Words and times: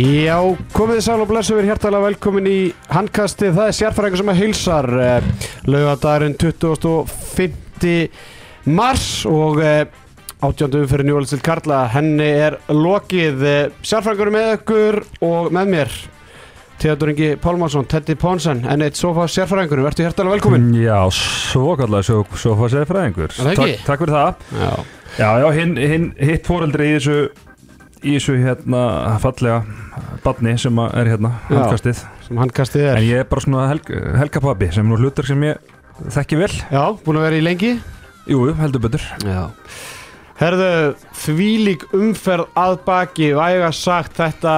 Já, 0.00 0.36
komið 0.72 0.96
þið 0.96 1.02
sæl 1.04 1.20
og 1.20 1.28
blessu 1.28 1.56
við 1.58 1.66
hjertalega 1.68 2.06
velkomin 2.06 2.46
í 2.48 2.58
handkastið, 2.88 3.50
það 3.56 3.66
er 3.68 3.74
sérfæringur 3.76 4.20
sem 4.20 4.30
að 4.32 4.38
heilsar 4.38 4.86
uh, 4.96 5.26
laugadagurinn 5.68 6.36
25. 6.40 7.98
mars 8.72 9.08
og 9.28 9.60
uh, 9.60 9.82
átjöndu 10.46 10.86
fyrir 10.88 11.04
Njóðalstild 11.08 11.44
Karla, 11.44 11.82
henni 11.92 12.28
er 12.46 12.56
lokið. 12.72 13.44
Uh, 13.44 13.82
sérfæringur 13.84 14.32
með 14.32 14.54
ykkur 14.54 15.00
og 15.26 15.50
með 15.58 15.74
mér 15.74 15.92
Theodor 16.80 17.12
Ingi 17.12 17.34
Pálmarsson, 17.42 17.90
Teddy 17.90 18.16
Ponsen, 18.16 18.64
enn 18.72 18.86
eitt 18.86 18.96
sofa 18.96 19.26
sérfæringur, 19.28 19.82
verður 19.84 20.06
hjertalega 20.06 20.38
velkomin. 20.38 20.70
Já, 20.80 21.02
svo 21.12 21.74
kallar 21.76 22.06
svo, 22.08 22.22
svo 22.40 22.56
fór 22.56 22.72
sér 22.72 22.88
fræðingur 22.88 23.36
það 23.36 23.52
ekki? 23.52 23.76
Takk, 23.76 23.86
takk 23.90 24.06
fyrir 24.06 24.16
það. 24.16 24.48
Já, 24.62 24.72
Já, 25.18 25.28
já, 25.42 25.46
hinn, 25.58 25.76
hinn, 25.76 26.10
hitt 26.22 26.46
fóreldri 26.46 26.92
í 26.92 26.96
þessu 26.96 27.16
í 28.00 28.16
þessu 28.16 28.36
hérna 28.40 28.82
fallega 29.22 29.60
badni 30.24 30.56
sem 30.60 30.78
er 30.86 31.10
hérna 31.14 31.34
Já. 31.48 31.56
handkastið. 31.58 32.02
sem 32.26 32.40
handkastið 32.40 32.86
er. 32.86 32.98
En 33.00 33.06
ég 33.08 33.22
er 33.22 33.28
bara 33.30 33.44
svona 33.44 33.68
helg, 33.70 33.90
helgapabbi 34.20 34.70
sem 34.74 34.88
nú 34.88 34.98
hlutur 35.00 35.26
sem 35.28 35.42
ég 35.44 35.58
þekki 36.08 36.38
vel. 36.40 36.52
Já, 36.72 36.84
búin 37.04 37.20
að 37.20 37.26
vera 37.28 37.40
í 37.40 37.44
lengi? 37.44 37.72
Jú, 38.30 38.44
heldur 38.60 38.84
betur. 38.84 39.04
Já. 39.26 39.50
Herðu, 40.40 40.94
þvílík 41.20 41.82
umferð 41.96 42.48
að 42.56 42.78
baki 42.86 43.32
væga 43.36 43.68
sagt 43.76 44.16
þetta 44.16 44.54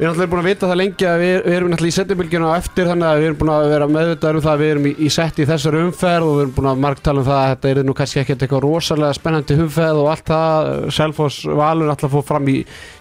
Við 0.00 0.06
erum 0.06 0.14
alltaf 0.14 0.30
búin 0.32 0.40
að 0.40 0.46
vita 0.48 0.68
það 0.70 0.78
lengi 0.80 1.04
að 1.04 1.18
við, 1.20 1.34
við 1.44 1.54
erum 1.58 1.70
náttúrulega 1.70 1.92
í 1.92 1.94
setjumilgjuna 1.98 2.46
á 2.48 2.56
eftir 2.56 2.86
þannig 2.88 3.04
að 3.04 3.18
við 3.18 3.26
erum 3.26 3.38
búin 3.42 3.50
að 3.52 3.64
vera 3.68 3.88
meðvitaður 3.92 4.38
um 4.38 4.44
það 4.46 4.54
að 4.54 4.62
við 4.62 4.70
erum 4.72 4.88
í, 4.88 4.92
í 4.96 5.10
sett 5.12 5.36
í 5.42 5.46
þessari 5.50 5.82
umferð 5.84 6.28
og 6.30 6.32
við 6.38 6.40
erum 6.40 6.54
búin 6.56 6.68
að 6.70 6.80
margtala 6.86 7.20
um 7.20 7.26
það 7.26 7.40
að 7.40 7.50
þetta 7.50 7.72
er 7.74 7.80
nú 7.84 7.96
kannski 7.98 8.22
ekkert 8.22 8.46
eitthvað 8.46 8.64
rosalega 8.64 9.18
spennandi 9.18 9.58
umferð 9.60 10.00
og 10.00 10.10
allt 10.14 10.32
það. 10.32 10.70
Selfoss 10.96 11.44
Valur 11.60 11.92
alltaf 11.92 12.16
fór 12.16 12.26
fram 12.32 12.48
í 12.48 12.56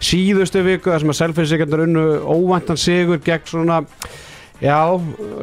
síðustu 0.09 0.67
viku 0.67 0.91
þar 0.91 1.06
sem 1.06 1.16
að 1.16 1.19
Selfoss 1.22 1.56
sigur 1.56 1.88
unnu 1.88 2.06
óvæntan 2.19 2.83
sigur 2.83 3.23
gegn 3.23 3.47
svona 3.47 3.81
já, 4.59 4.80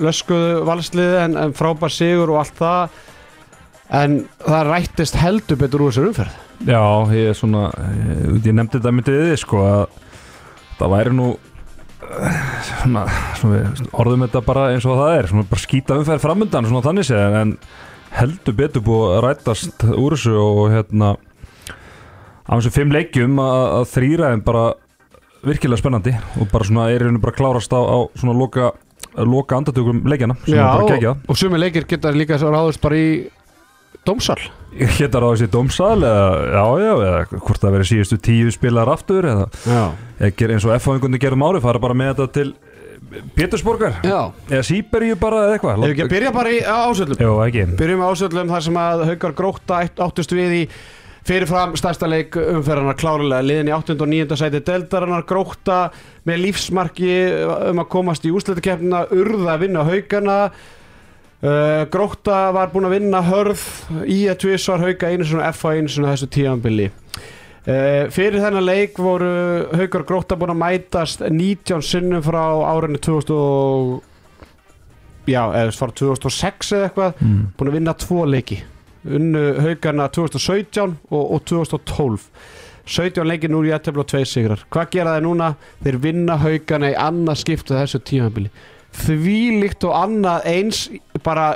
löskuðu 0.04 0.62
valsliði 0.68 1.20
en, 1.24 1.40
en 1.40 1.56
frábær 1.56 2.00
sigur 2.02 2.36
og 2.36 2.42
allt 2.44 2.58
það. 2.60 3.04
En 3.96 4.24
það 4.44 4.74
rættist 4.74 5.22
heldur 5.24 5.64
betur 5.64 5.88
úr 5.88 5.96
þessari 5.96 6.12
umferð. 6.12 6.40
Já, 6.68 6.82
ég 7.16 7.36
svona 7.40 7.70
ég, 7.72 8.42
ég 8.44 8.52
nefndi 8.52 8.76
þetta 8.76 8.92
myndið 8.92 9.24
þið 9.30 9.40
sko 9.40 9.64
að 9.64 10.02
það 10.78 10.94
væri 10.94 11.14
nú 11.16 11.28
eh, 12.06 12.40
svona, 12.70 13.04
svona 13.40 13.90
orðum 14.02 14.26
þetta 14.26 14.44
bara 14.46 14.70
eins 14.74 14.86
og 14.88 15.00
það 15.00 15.18
er 15.18 15.30
svona 15.32 15.50
bara 15.50 15.64
skýta 15.64 15.98
umferð 16.00 16.24
framöndan 16.24 16.68
svona 16.68 16.84
þannig 16.86 17.08
séð 17.08 17.38
en 17.42 17.54
heldur 18.16 18.56
betur 18.56 18.84
búið 18.86 19.14
að 19.16 19.22
rætast 19.26 19.86
úr 19.92 20.16
þessu 20.16 20.34
og 20.40 20.64
hérna 20.72 21.14
á 22.46 22.52
þessu 22.56 22.72
fimm 22.74 22.94
leikjum 22.94 23.40
að, 23.42 23.62
að 23.80 23.88
þrýra 23.92 24.32
þeim 24.32 24.44
bara 24.46 24.66
virkilega 25.46 25.80
spennandi 25.80 26.14
og 26.40 26.50
bara 26.52 26.66
svona 26.66 26.88
er 26.94 27.06
einu 27.06 27.22
bara 27.22 27.36
klárast 27.36 27.74
á, 27.74 27.80
á 27.80 27.98
svona 28.18 28.36
loka, 28.36 28.72
loka 29.18 29.58
andatökum 29.58 30.04
leikjana 30.08 30.38
sem 30.44 30.58
er 30.58 30.64
bara 30.64 30.86
og, 30.86 30.92
gegja 30.94 31.16
og 31.26 31.38
sumi 31.38 31.60
leikir 31.60 31.86
geta 31.90 32.14
líka 32.14 32.38
svo 32.40 32.52
ráðust 32.54 32.82
bara 32.82 32.98
í 32.98 33.10
dómsal 34.06 34.38
Héttar 34.76 35.24
á 35.24 35.28
þessi 35.32 35.48
dómsal 35.52 35.96
eða, 36.04 36.26
já, 36.52 36.64
já, 36.82 36.92
eða 37.06 37.20
hvort 37.40 37.62
það 37.62 37.74
verið 37.76 37.88
síðustu 37.90 38.18
tíu 38.26 38.50
spilar 38.54 38.90
aftur 38.92 39.28
eða 39.30 39.46
ger 40.36 40.52
eins 40.56 40.66
og 40.68 40.74
F-fáingundi 40.76 41.20
gerum 41.22 41.44
ári 41.48 41.62
fara 41.64 41.80
bara 41.82 41.96
með 41.96 42.12
þetta 42.14 42.26
til 42.36 42.48
Pétursborgar. 43.36 44.00
Já. 44.04 44.32
Eða 44.50 44.64
Sýberíu 44.66 45.16
bara 45.20 45.44
eða 45.46 45.56
eitthvað. 45.56 45.84
Ef 45.86 45.92
ekki 45.94 46.04
að 46.04 46.10
byrja 46.10 46.30
bara 46.34 46.50
í 46.52 46.58
ásöldum 46.66 47.20
Jó, 47.22 47.32
ekki. 47.44 47.64
Byrjum 47.78 48.02
á 48.02 48.06
ásöldum 48.10 48.50
þar 48.50 48.64
sem 48.66 48.78
að 48.82 49.04
Haukar 49.10 49.34
Gróta 49.38 49.78
átt- 49.84 50.02
áttust 50.02 50.34
við 50.34 50.54
í 50.56 50.62
fyrirfram 51.26 51.76
stærsta 51.78 52.08
leik 52.10 52.36
umferðarnar 52.40 52.98
klárulega 52.98 53.46
liðin 53.46 53.70
í 53.70 53.74
8. 53.76 53.96
og 54.02 54.10
9. 54.10 54.36
sæti 54.40 54.60
deldarinnar 54.66 55.24
Gróta 55.26 55.78
með 56.26 56.42
lífsmarki 56.44 57.12
um 57.70 57.82
að 57.84 57.88
komast 57.94 58.26
í 58.26 58.34
úsleitakeppnina 58.34 59.04
urða 59.14 59.54
að 59.54 59.64
vinna 59.64 59.86
Haukana 59.86 60.38
uh, 61.46 61.86
Gróta 61.92 62.50
var 62.56 62.74
búin 62.74 62.88
að 62.90 62.98
vinna 62.98 63.22
hörð 63.24 63.64
í 64.04 64.24
að 64.30 64.42
tvisvar 64.44 64.84
Hauka 64.84 65.10
einu 65.12 65.26
svona 65.26 65.50
F 65.54 65.64
einu 65.70 65.92
svona 65.92 66.14
þessu 66.16 66.30
tíanbili 66.34 66.90
Uh, 67.66 68.06
fyrir 68.14 68.38
þennan 68.38 68.62
leik 68.62 68.98
voru 69.02 69.26
Haukar 69.74 70.04
Gróta 70.06 70.36
búin 70.38 70.52
að 70.52 70.60
mætast 70.60 71.24
19 71.26 71.82
sinnum 71.82 72.22
frá 72.22 72.38
árinu 72.62 73.00
2000 73.02 73.32
og 73.34 74.04
já, 75.26 75.40
eða 75.50 75.72
frá 75.74 75.90
2006 75.90 76.70
eða 76.76 76.86
eitthvað. 76.86 77.18
Mm. 77.18 77.40
búin 77.58 77.72
að 77.72 77.76
vinna 77.80 77.96
tvo 77.98 78.20
leiki. 78.30 78.60
Unnu 79.06 79.42
haugarna 79.64 80.06
2017 80.14 80.94
og, 81.10 81.24
og 81.24 81.42
2012 81.50 82.28
17 82.86 83.26
leiki 83.26 83.50
nú 83.50 83.64
í 83.66 83.74
aðtefla 83.74 84.04
og 84.04 84.10
tvei 84.14 84.22
sigrar. 84.30 84.62
Hvað 84.70 84.94
gera 84.94 85.16
þeir 85.16 85.26
núna? 85.26 85.52
Þeir 85.82 86.00
vinna 86.06 86.38
haugarna 86.38 86.92
í 86.92 86.98
annað 87.08 87.42
skiptu 87.42 87.74
þessu 87.74 87.98
tímabili 88.06 88.54
því 89.04 89.40
líkt 89.64 89.84
og 89.88 89.96
annað 89.98 90.48
eins 90.52 90.86
bara 91.26 91.50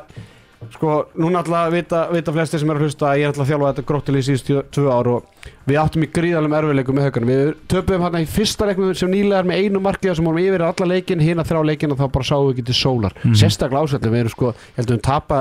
sko, 0.75 1.07
núna 1.17 1.41
alltaf 1.41 1.71
vita, 1.73 2.01
vita 2.13 2.33
flesti 2.35 2.59
sem 2.61 2.69
er 2.71 2.77
að 2.77 2.85
hlusta 2.85 3.07
að 3.09 3.21
ég 3.21 3.25
er 3.25 3.31
alltaf 3.31 3.47
að 3.47 3.51
þjálfa 3.51 3.69
þetta 3.71 3.85
gróttilega 3.89 4.21
í 4.21 4.27
síðustu 4.27 4.57
tvö 4.77 4.91
ár 4.93 5.09
og 5.09 5.47
við 5.71 5.79
áttum 5.81 6.05
í 6.05 6.09
gríðalum 6.13 6.57
erfiðleikum 6.59 6.99
með 6.99 7.07
haugarna 7.07 7.31
við 7.31 7.53
töpuðum 7.73 8.05
hérna 8.05 8.21
í 8.21 8.27
fyrsta 8.29 8.69
leiknum 8.69 8.93
sem 9.01 9.13
nýlega 9.15 9.39
er 9.41 9.49
með 9.49 9.63
einu 9.65 9.83
markið 9.87 10.19
sem 10.19 10.29
vorum 10.29 10.43
yfir 10.43 10.65
alla 10.67 10.89
leikin 10.91 11.25
hina 11.25 11.47
þrjá 11.49 11.63
leikin 11.71 11.95
og 11.95 12.01
þá 12.03 12.07
bara 12.19 12.29
sáum 12.29 12.45
við 12.51 12.53
ekki 12.59 12.67
til 12.69 12.77
sólar. 12.77 13.17
Mhm. 13.23 13.39
sérstaklega 13.41 13.87
ásvöldum, 13.87 14.13
við 14.13 14.21
erum 14.25 14.35
sko 14.35 14.53
ég 14.53 14.77
held 14.77 14.91
að 14.91 14.97
við 14.99 15.03
tapa 15.09 15.39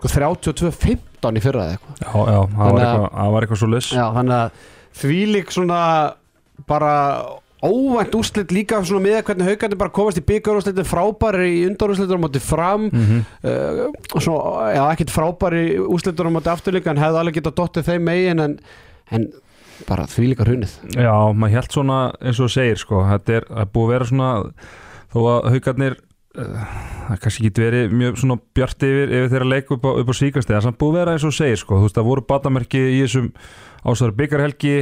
sko 0.00 0.12
32-15 0.16 1.38
í 1.38 1.44
fyrra 1.44 1.66
eða 1.68 1.76
eitthvað. 1.76 1.94
Já, 2.00 2.10
já, 2.34 2.40
það 2.56 3.32
var 3.36 3.46
eitthvað, 3.46 3.62
svo 3.62 3.70
lis 3.70 3.92
Já, 3.94 4.06
þannig 4.18 4.36
að 4.40 4.50
því 5.00 5.20
lík 5.36 5.54
svona 5.54 5.80
bara 6.66 6.94
óvænt 7.60 8.14
úrslit 8.16 8.52
líka 8.54 8.80
svona 8.84 9.04
með 9.04 9.20
hvernig 9.28 9.48
haugandi 9.50 9.78
bara 9.80 9.92
komast 9.92 10.20
í 10.20 10.24
byggarúrslitin 10.24 10.88
frábæri 10.88 11.48
í 11.58 11.62
undarúrslitur 11.68 12.16
á 12.16 12.24
móti 12.24 12.40
fram 12.40 12.88
mm 12.88 13.04
-hmm. 13.04 13.20
uh, 13.44 14.20
svo, 14.20 14.36
já, 14.72 14.82
ekkert 14.92 15.12
frábæri 15.12 15.78
úrslitur 15.78 16.28
á 16.28 16.32
móti 16.32 16.48
afturlíka 16.48 16.90
en 16.90 17.02
hefði 17.02 17.20
alveg 17.20 17.34
getað 17.34 17.58
dottið 17.60 17.88
þeim 17.90 18.04
megin 18.04 18.40
en, 18.40 18.58
en 19.10 19.28
bara 19.88 20.06
því 20.08 20.32
líka 20.32 20.44
hrunið 20.44 20.72
Já, 20.96 21.32
maður 21.32 21.54
held 21.54 21.72
svona 21.72 21.98
eins 22.20 22.40
og 22.40 22.50
segir 22.50 22.78
sko, 22.80 23.04
þetta 23.04 23.32
er, 23.32 23.44
búið 23.72 23.84
að 23.84 23.92
vera 23.92 24.08
svona 24.10 24.30
þó 25.12 25.18
að 25.20 25.50
haugarnir 25.52 25.96
uh, 26.38 26.66
það 27.08 27.20
kannski 27.24 27.48
getur 27.48 27.64
verið 27.68 27.92
mjög 27.92 28.20
svona 28.22 28.38
bjart 28.54 28.82
yfir, 28.88 29.08
yfir 29.08 29.32
þeirra 29.34 29.52
leik 29.52 29.72
upp 29.76 29.84
á, 29.84 29.90
á 30.00 30.12
síkast 30.16 30.50
er 30.50 30.64
samt 30.64 30.78
búið 30.80 30.94
að 30.94 31.00
vera 31.00 31.16
eins 31.16 31.26
og 31.28 31.36
segir 31.36 31.60
sko, 31.60 31.76
þú 31.76 31.88
veist 31.88 31.98
það 31.98 32.08
voru 32.08 32.24
batamerki 32.24 32.80
í 32.80 33.02
þessum 33.04 33.32
ásæður 33.84 34.16
byggarhelgi 34.18 34.74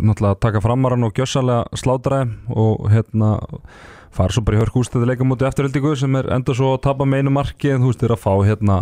náttúrulega 0.00 0.40
taka 0.40 0.62
framarann 0.64 1.04
og 1.04 1.18
gjössalega 1.18 1.76
slátræði 1.76 2.54
og 2.54 2.88
hérna 2.92 3.34
fara 4.14 4.32
svo 4.32 4.44
bara 4.46 4.58
í 4.58 4.62
hörk 4.62 4.78
ústæði 4.80 5.10
leika 5.10 5.26
mútið 5.26 5.50
eftirhildingu 5.50 5.94
sem 5.98 6.16
er 6.20 6.30
enda 6.36 6.54
svo 6.56 6.74
að 6.76 6.84
tapa 6.86 7.06
með 7.08 7.24
einu 7.24 7.34
marki 7.34 7.74
en 7.74 7.82
þú 7.82 7.92
veist 7.92 8.04
þeir 8.04 8.16
að 8.16 8.24
fá 8.24 8.32
hérna 8.46 8.80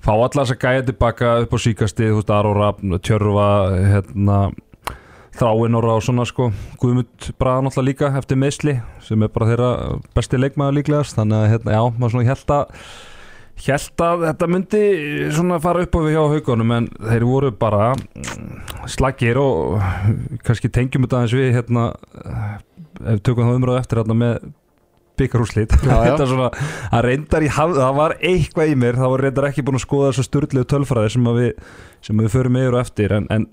fá 0.00 0.12
alla 0.14 0.44
þess 0.44 0.56
að 0.56 0.64
gæja 0.64 0.88
tilbaka 0.88 1.36
upp 1.44 1.54
á 1.54 1.58
síkasti 1.60 2.08
þú 2.08 2.20
veist 2.20 2.34
Aróra, 2.34 2.72
Tjörfa 3.04 3.48
hérna 3.92 4.40
Þráinóra 5.40 5.94
og 5.96 6.02
svona 6.04 6.24
sko. 6.26 6.50
Guðmund 6.80 7.30
Braga 7.38 7.62
náttúrulega 7.64 7.86
líka 7.86 8.08
eftir 8.18 8.38
meðsli 8.40 8.74
sem 9.06 9.22
er 9.22 9.30
bara 9.32 9.46
þeirra 9.48 9.70
besti 10.16 10.40
leikmaður 10.40 10.80
líklegast 10.80 11.16
þannig 11.16 11.38
að 11.38 11.52
hérna, 11.54 11.76
já, 11.76 11.82
maður 11.96 12.14
svona 12.14 12.30
held 12.30 12.52
að 12.56 12.82
held 13.66 14.04
að 14.06 14.22
þetta 14.28 14.48
myndi 14.50 14.82
svona 15.36 15.58
fara 15.62 15.84
upp 15.84 15.96
á 15.96 16.00
við 16.00 16.14
hjá 16.14 16.22
haugunum 16.34 16.72
en 16.76 16.88
þeir 16.96 17.26
voru 17.28 17.50
bara 17.60 17.90
mm, 17.92 18.86
slagir 18.88 19.40
og 19.40 19.82
kannski 20.46 20.70
tengjum 20.72 21.04
þetta 21.04 21.20
eins 21.24 21.36
við 21.36 21.52
hérna 21.58 21.90
ef 23.00 23.18
við 23.18 23.22
tökum 23.28 23.50
það 23.50 23.60
umröðu 23.60 23.82
eftir 23.82 24.00
hérna 24.00 24.16
með 24.22 24.48
byggarúslít 25.20 25.74
Já, 25.84 25.90
já. 25.90 26.00
þetta 26.08 26.24
er 26.24 26.32
svona, 26.32 26.50
að 26.90 27.04
reyndar 27.08 27.44
í 27.44 27.52
haf, 27.52 27.74
það 27.76 27.98
var 28.00 28.16
eitthvað 28.20 28.72
í 28.72 28.78
mér, 28.80 29.00
það 29.00 29.14
var 29.14 29.24
reyndar 29.26 29.48
ekki 29.50 29.66
búin 29.66 29.80
að 29.80 29.84
skoða 29.84 30.12
þessu 30.12 30.26
styrlegu 30.28 30.68
tölfræði 30.72 31.14
sem 31.16 31.30
við 31.36 31.50
sem 32.06 32.24
við 32.24 32.32
förum 32.32 32.58
yfir 32.62 32.78
og 32.78 32.80
eftir 32.80 33.16
en, 33.18 33.28
en 33.34 33.46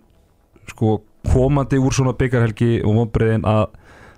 sko 0.71 1.01
komandi 1.27 1.79
úr 1.81 1.95
svona 1.95 2.15
byggarhelgi 2.15 2.77
og 2.87 3.01
vonbreiðin 3.01 3.47
að 3.47 3.65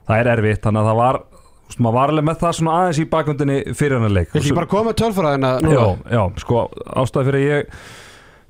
það 0.10 0.22
er 0.22 0.32
erfitt, 0.36 0.62
þannig 0.66 0.84
að 0.84 0.90
það 0.92 1.00
var 1.00 1.22
þú 1.70 1.76
veist, 1.76 1.82
maður 1.86 1.98
var 2.00 2.14
alveg 2.14 2.28
með 2.28 2.44
það 2.44 2.54
svona 2.58 2.76
aðeins 2.80 3.00
í 3.00 3.08
bakvöndinni 3.14 3.58
fyrir 3.78 3.98
hennar 4.00 4.14
leik 4.16 4.34
Vil 4.34 4.42
ekki 4.42 4.58
bara 4.58 4.72
koma 4.72 4.94
tölfræðina 4.98 5.52
nú? 5.64 5.74
Já, 5.74 5.84
já, 6.16 6.22
sko 6.42 6.64
ástæði 7.04 7.30
fyrir 7.30 7.40
að 7.40 7.50
ég 7.50 7.74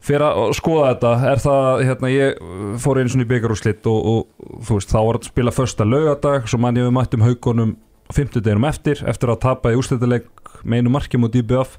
fyrir 0.09 0.25
að 0.29 0.53
skoða 0.55 0.93
þetta 0.93 1.13
er 1.27 1.41
það, 1.43 1.81
hérna, 1.89 2.11
ég 2.13 2.43
fór 2.79 3.01
einu 3.01 3.11
svona 3.11 3.25
í 3.25 3.29
byggarúslitt 3.33 3.89
og, 3.91 4.09
og 4.13 4.61
þú 4.67 4.77
veist, 4.77 4.93
þá 4.93 4.99
var 5.03 5.19
að 5.19 5.27
spila 5.27 5.53
första 5.55 5.87
laugardag, 5.87 6.47
svo 6.47 6.59
mann 6.63 6.79
ég 6.79 6.87
við 6.87 6.95
mættum 6.95 7.25
haugunum 7.27 7.73
fimmtudeginum 8.15 8.69
eftir, 8.69 9.03
eftir 9.05 9.33
að 9.33 9.41
tapa 9.43 9.73
í 9.73 9.77
úrslitaleg 9.77 10.29
með 10.63 10.81
einu 10.81 10.93
marki 10.95 11.19
mútið 11.19 11.43
IBF 11.43 11.75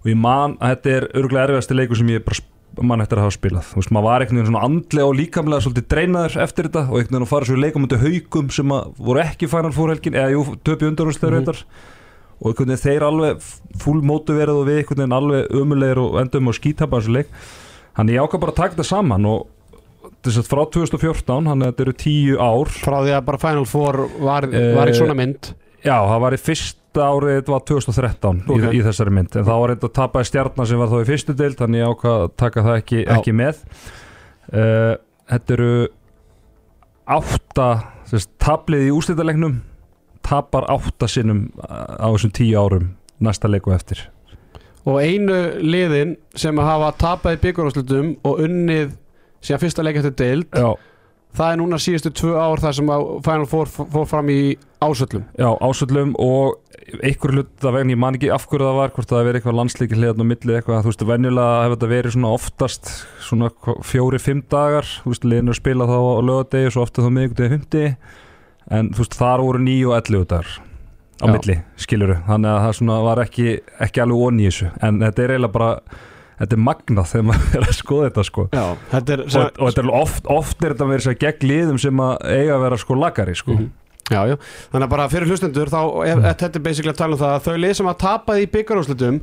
og 0.00 0.08
ég 0.10 0.18
man 0.18 0.56
að 0.58 0.72
þetta 0.72 0.94
er 0.96 1.06
örgulega 1.20 1.44
erfiðasti 1.50 1.76
leikur 1.76 2.00
sem 2.00 2.10
ég 2.10 2.24
bara 2.24 2.40
sp- 2.72 2.82
man 2.88 3.00
eftir 3.04 3.18
að 3.20 3.26
hafa 3.28 3.36
spilað. 3.36 3.66
Þú 3.72 3.76
veist, 3.80 3.90
maður 3.92 4.06
var 4.08 4.20
einhvern 4.24 4.38
veginn 4.40 4.50
svona 4.52 4.64
andlega 4.64 5.06
og 5.06 5.16
líkamlega 5.20 5.64
svolítið 5.66 5.88
dreinaður 5.92 6.36
eftir 6.42 6.68
þetta 6.68 6.82
og 6.88 6.96
einhvern 6.98 7.12
veginn 7.12 7.26
að 7.26 7.32
fara 7.32 7.44
svo 7.44 7.56
í 7.56 7.62
leikum 7.62 7.84
mútið 7.86 8.04
haugum 8.06 8.50
sem 8.50 8.68
að 8.72 8.92
voru 8.98 9.20
ekki 9.22 9.48
fænar 9.52 9.72
fórhelgin 9.76 10.14
eða 10.16 10.32
jú, 10.32 10.44
töpi 10.64 10.88
undarúrslegur 10.90 11.40
Mhm. 11.40 11.48
mm 11.52 11.90
og 12.42 12.48
einhvern 12.50 12.72
veginn 12.72 12.82
þeir 12.82 13.02
alveg 13.06 13.42
full 13.78 14.00
mótuverið 14.02 14.56
og 14.58 14.66
við 14.66 14.78
einhvern 14.82 14.98
veginn 14.98 15.12
alveg 15.14 15.52
umulegir 15.54 15.98
og 16.02 16.16
endum 16.18 16.48
og 16.48 16.54
skítapa 16.58 16.98
þessu 16.98 17.12
leik. 17.14 17.28
Þannig 17.94 18.16
ég 18.16 18.24
ákvað 18.24 18.40
bara 18.40 18.52
að 18.52 18.56
taka 18.56 18.74
þetta 18.74 18.84
saman 18.88 19.26
og 19.26 19.46
þess 20.24 20.38
að 20.42 20.48
frá 20.50 20.62
2014 20.74 21.46
hann 21.46 21.60
þetta 21.62 21.80
eru 21.86 21.92
tíu 21.92 22.38
ár. 22.42 22.66
Frá 22.66 22.98
því 23.04 23.12
að 23.14 23.24
bara 23.28 23.38
Final 23.38 23.64
Four 23.64 24.08
var, 24.18 24.42
Eh, 24.50 24.74
var 24.74 24.88
í 24.88 24.92
svona 24.98 25.14
mynd. 25.14 25.52
Já, 25.84 25.94
það 26.02 26.20
var 26.20 26.32
í 26.32 26.36
fyrsta 26.92 27.08
árið, 27.08 27.38
þetta 27.38 27.52
var 27.52 27.62
2013 27.70 28.40
Ok. 28.52 28.58
í, 28.60 28.76
í 28.76 28.82
þessari 28.84 29.12
mynd, 29.16 29.36
en 29.36 29.46
þá 29.46 29.52
var 29.56 29.72
þetta 29.72 29.88
tapaði 29.96 30.28
stjarnar 30.28 30.68
sem 30.68 30.78
var 30.80 30.90
þá 30.92 30.98
í 31.00 31.08
fyrstu 31.08 31.34
deild, 31.36 31.56
þannig 31.56 31.80
ég 31.80 31.92
ákvað 31.92 32.16
að 32.22 32.32
taka 32.36 32.64
það 32.66 32.78
ekki, 32.82 33.04
ekki 33.16 33.32
með. 33.32 33.62
Uh, 34.52 34.94
Þetta 35.32 35.54
eru 35.54 35.68
átta 37.08 37.66
sérst, 38.10 38.28
tablið 38.42 38.88
í 38.88 38.90
úrslitalegnum 38.92 39.54
tapar 40.26 40.66
átta 40.68 41.08
sinnum 41.08 41.46
á 41.62 42.04
þessum 42.12 42.32
tíu 42.36 42.58
árum 42.60 42.90
næsta 43.22 43.48
leiku 43.48 43.72
eftir. 43.72 44.02
Og 44.84 44.98
einu 45.00 45.38
liðin 45.62 46.16
sem 46.36 46.58
að 46.58 46.68
hafa 46.68 46.90
tapað 47.00 47.38
í 47.38 47.40
byggjuráslutum 47.46 48.12
og 48.28 48.42
unnið 48.44 48.92
síðan 49.40 49.62
fyrsta 49.62 49.86
leik 49.86 50.02
eftir 50.02 50.16
deild 50.18 50.58
Já, 50.58 50.74
það 51.36 51.52
er 51.52 51.60
núna 51.60 51.80
síðustu 51.80 52.12
tvö 52.18 52.34
ár 52.36 52.62
þar 52.62 52.76
sem 52.78 52.92
Final 53.24 53.48
Four 53.48 53.70
fór 53.72 54.08
fram 54.10 54.30
í 54.32 54.40
ásöllum 54.82 55.24
já 55.38 55.48
ásöldum 55.62 56.14
og 56.20 56.58
einhver 57.00 57.32
hlut 57.32 57.64
að 57.64 57.76
vegna, 57.76 57.94
ég 57.94 58.00
man 58.00 58.18
ekki 58.18 58.32
af 58.34 58.44
hverju 58.50 58.66
það 58.66 58.78
var 58.80 58.92
hvort 58.96 59.12
það 59.12 59.24
verið 59.28 59.38
eitthvað 59.40 59.56
landslíki 59.58 59.98
hliðan 59.98 60.24
á 60.24 60.30
milli 60.32 60.56
eitthvað, 60.56 60.82
þú 60.82 60.90
veist, 60.90 61.04
venjulega 61.08 61.62
hefur 61.62 61.76
þetta 61.76 61.90
verið 61.92 62.16
svona 62.16 62.32
oftast 62.36 62.90
svona 63.22 63.50
fjóri-fimm 63.92 64.42
dagar 64.52 64.88
þú 64.90 65.14
veist, 65.14 65.26
liðinu 65.28 65.56
spila 65.56 65.88
þá 65.88 65.96
á 65.96 66.20
lögadegi 66.28 66.74
svo 66.74 66.84
ofta 66.84 67.06
þá 67.06 67.10
miðvikudegi 67.16 67.54
fymti 67.54 67.84
en 68.72 68.92
þú 68.92 69.04
veist, 69.04 69.18
þar 69.22 69.46
voru 69.46 69.62
nýju 69.62 69.92
og 69.92 69.98
ellu 70.00 70.22
dagar 70.26 70.52
á 71.22 71.24
Já. 71.24 71.32
milli, 71.32 71.58
skiluru 71.78 72.18
þannig 72.26 72.52
að 72.52 72.62
það 72.66 72.78
svona 72.80 73.00
var 73.06 73.22
ekki, 73.22 73.58
ekki 73.86 74.02
alveg 74.04 74.24
onni 74.26 74.44
í 74.44 74.50
þessu 74.50 74.72
en 74.82 75.02
þetta 75.04 75.22
er 75.24 75.34
eiginlega 75.36 75.56
bara 75.56 75.72
þetta 76.42 76.56
er 76.58 76.64
magnað 76.68 77.10
þegar 77.12 77.28
maður 77.30 77.54
er 77.62 77.68
að 77.68 77.76
skoða 77.78 78.08
þetta 78.10 78.24
sko 78.30 78.46
Já, 78.52 78.64
þetta 78.96 79.14
er 79.16 79.22
og, 79.26 79.36
og 79.62 79.68
þetta 79.70 79.84
er 79.86 79.94
oft, 80.02 80.26
oft 80.38 80.64
er 80.66 80.74
þetta 80.74 80.90
verið 80.92 81.06
sér 81.08 81.20
gegn 81.26 81.48
liðum 81.52 81.78
sem 81.86 82.02
að 82.08 82.26
eiga 82.34 82.58
að 82.58 82.66
vera 82.68 82.82
sko 82.84 82.98
lagari 82.98 83.38
sko 83.38 83.56
Mhm. 83.58 83.70
Já, 84.12 84.18
já, 84.28 84.34
þannig 84.72 84.84
að 84.84 84.90
bara 84.92 85.04
fyrir 85.08 85.28
hlustendur 85.30 85.68
þá 85.72 85.78
er 86.04 86.16
Mm. 86.18 86.24
þetta 86.26 86.58
er 86.58 86.62
basically 86.66 86.90
að 86.92 86.96
tala 86.98 87.14
um 87.14 87.20
það 87.20 87.34
að 87.36 87.44
þau 87.46 87.54
lið 87.62 87.74
sem 87.78 87.86
að 87.86 87.98
tapaði 88.02 88.42
í 88.42 88.48
byggarúslutum 88.56 89.20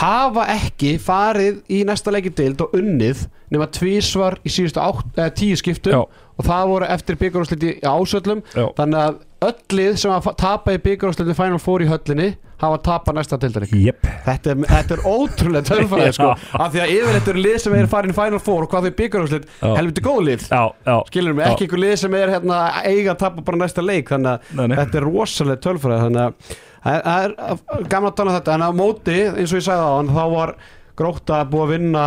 hafa 0.00 0.44
ekki 0.54 0.92
farið 1.02 1.58
í 1.68 1.80
næsta 1.84 2.12
leikidild 2.14 2.62
og 2.64 2.76
unnið 2.78 3.24
nema 3.50 3.66
tvísvar 3.74 4.38
í 4.46 4.52
síðustu 4.54 4.80
átt, 4.80 5.10
eh, 5.18 5.28
tíu 5.34 5.58
skiptum 5.58 5.92
Já. 5.92 6.00
og 6.38 6.46
það 6.46 6.70
voru 6.70 6.88
eftir 6.94 7.18
byggarúsluti 7.20 7.72
í 7.74 7.82
ásöllum 7.82 8.40
þannig 8.54 9.02
að 9.02 9.18
öll 9.40 9.76
lið 9.78 9.94
sem 10.02 10.12
að 10.12 10.30
tapa 10.40 10.74
í 10.76 10.80
byggarúslutum 10.84 11.36
Final 11.38 11.60
Four 11.62 11.84
í 11.84 11.88
höllinni 11.88 12.30
hafa 12.60 12.76
tapað 12.84 13.16
næsta 13.16 13.38
dildarík 13.40 13.70
Jep, 13.80 14.02
Þetta 14.26 14.54
þetta 14.68 14.96
er 14.98 15.02
ótrúlega 15.08 15.62
tölfræði 15.70 16.10
sko, 16.18 16.28
af 16.60 16.74
því 16.74 16.82
að 16.84 16.92
yfirleitt 16.96 17.30
eru 17.32 17.44
lið 17.46 17.56
sem 17.62 17.76
er 17.78 17.88
farin 17.88 18.12
í 18.12 18.16
Final 18.18 18.42
Four 18.44 18.66
og 18.66 18.74
hvað 18.74 18.90
þau 18.90 19.00
Já. 19.00 19.70
helviti 19.78 20.04
góð 20.04 20.20
lið. 20.28 20.44
Já, 20.50 20.60
já. 20.84 20.96
Skilur 21.08 21.38
Já. 21.40 21.46
ekki 21.48 21.66
einhver 21.66 21.82
lið 21.86 21.94
sem 22.02 22.16
er 22.20 22.34
hérna, 22.34 22.58
eiga 22.84 23.14
að 23.14 23.20
tapa 23.24 23.44
bara 23.46 23.62
næsta 23.62 23.84
leik 23.84 24.12
þannig 24.12 24.52
að 24.60 24.76
þetta 24.76 25.00
er 25.00 25.08
rosalega 25.08 25.64
tölfræði 25.64 26.04
þannig 26.04 26.22
að 26.26 27.00
það 27.08 27.24
er- 27.24 27.88
gaman 27.94 28.10
að 28.12 28.16
tala 28.20 28.36
þetta. 28.38 28.54
En 28.58 28.64
á 28.64 28.70
móti, 28.76 29.18
eins 29.32 29.52
og 29.54 29.60
ég 29.60 29.66
sagði 29.70 29.88
á 29.88 29.92
hann 29.96 30.12
þá 30.16 30.22
var 30.36 30.54
gróta 31.00 31.40
búið 31.48 31.64
að 31.64 31.72
vinna 31.78 32.04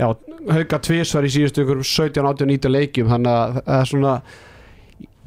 já, 0.00 0.08
hauka 0.58 0.78
tvisvar 0.84 1.24
í 1.24 1.32
síðustu 1.32 1.64
ykkur 1.64 1.80
17, 1.84 2.20
18, 2.20 2.48
19 2.52 2.72
leikjum 2.74 3.12
þannig 3.12 3.32
að 3.32 3.62
það 3.64 3.80
er 3.80 3.90
svona 3.94 4.14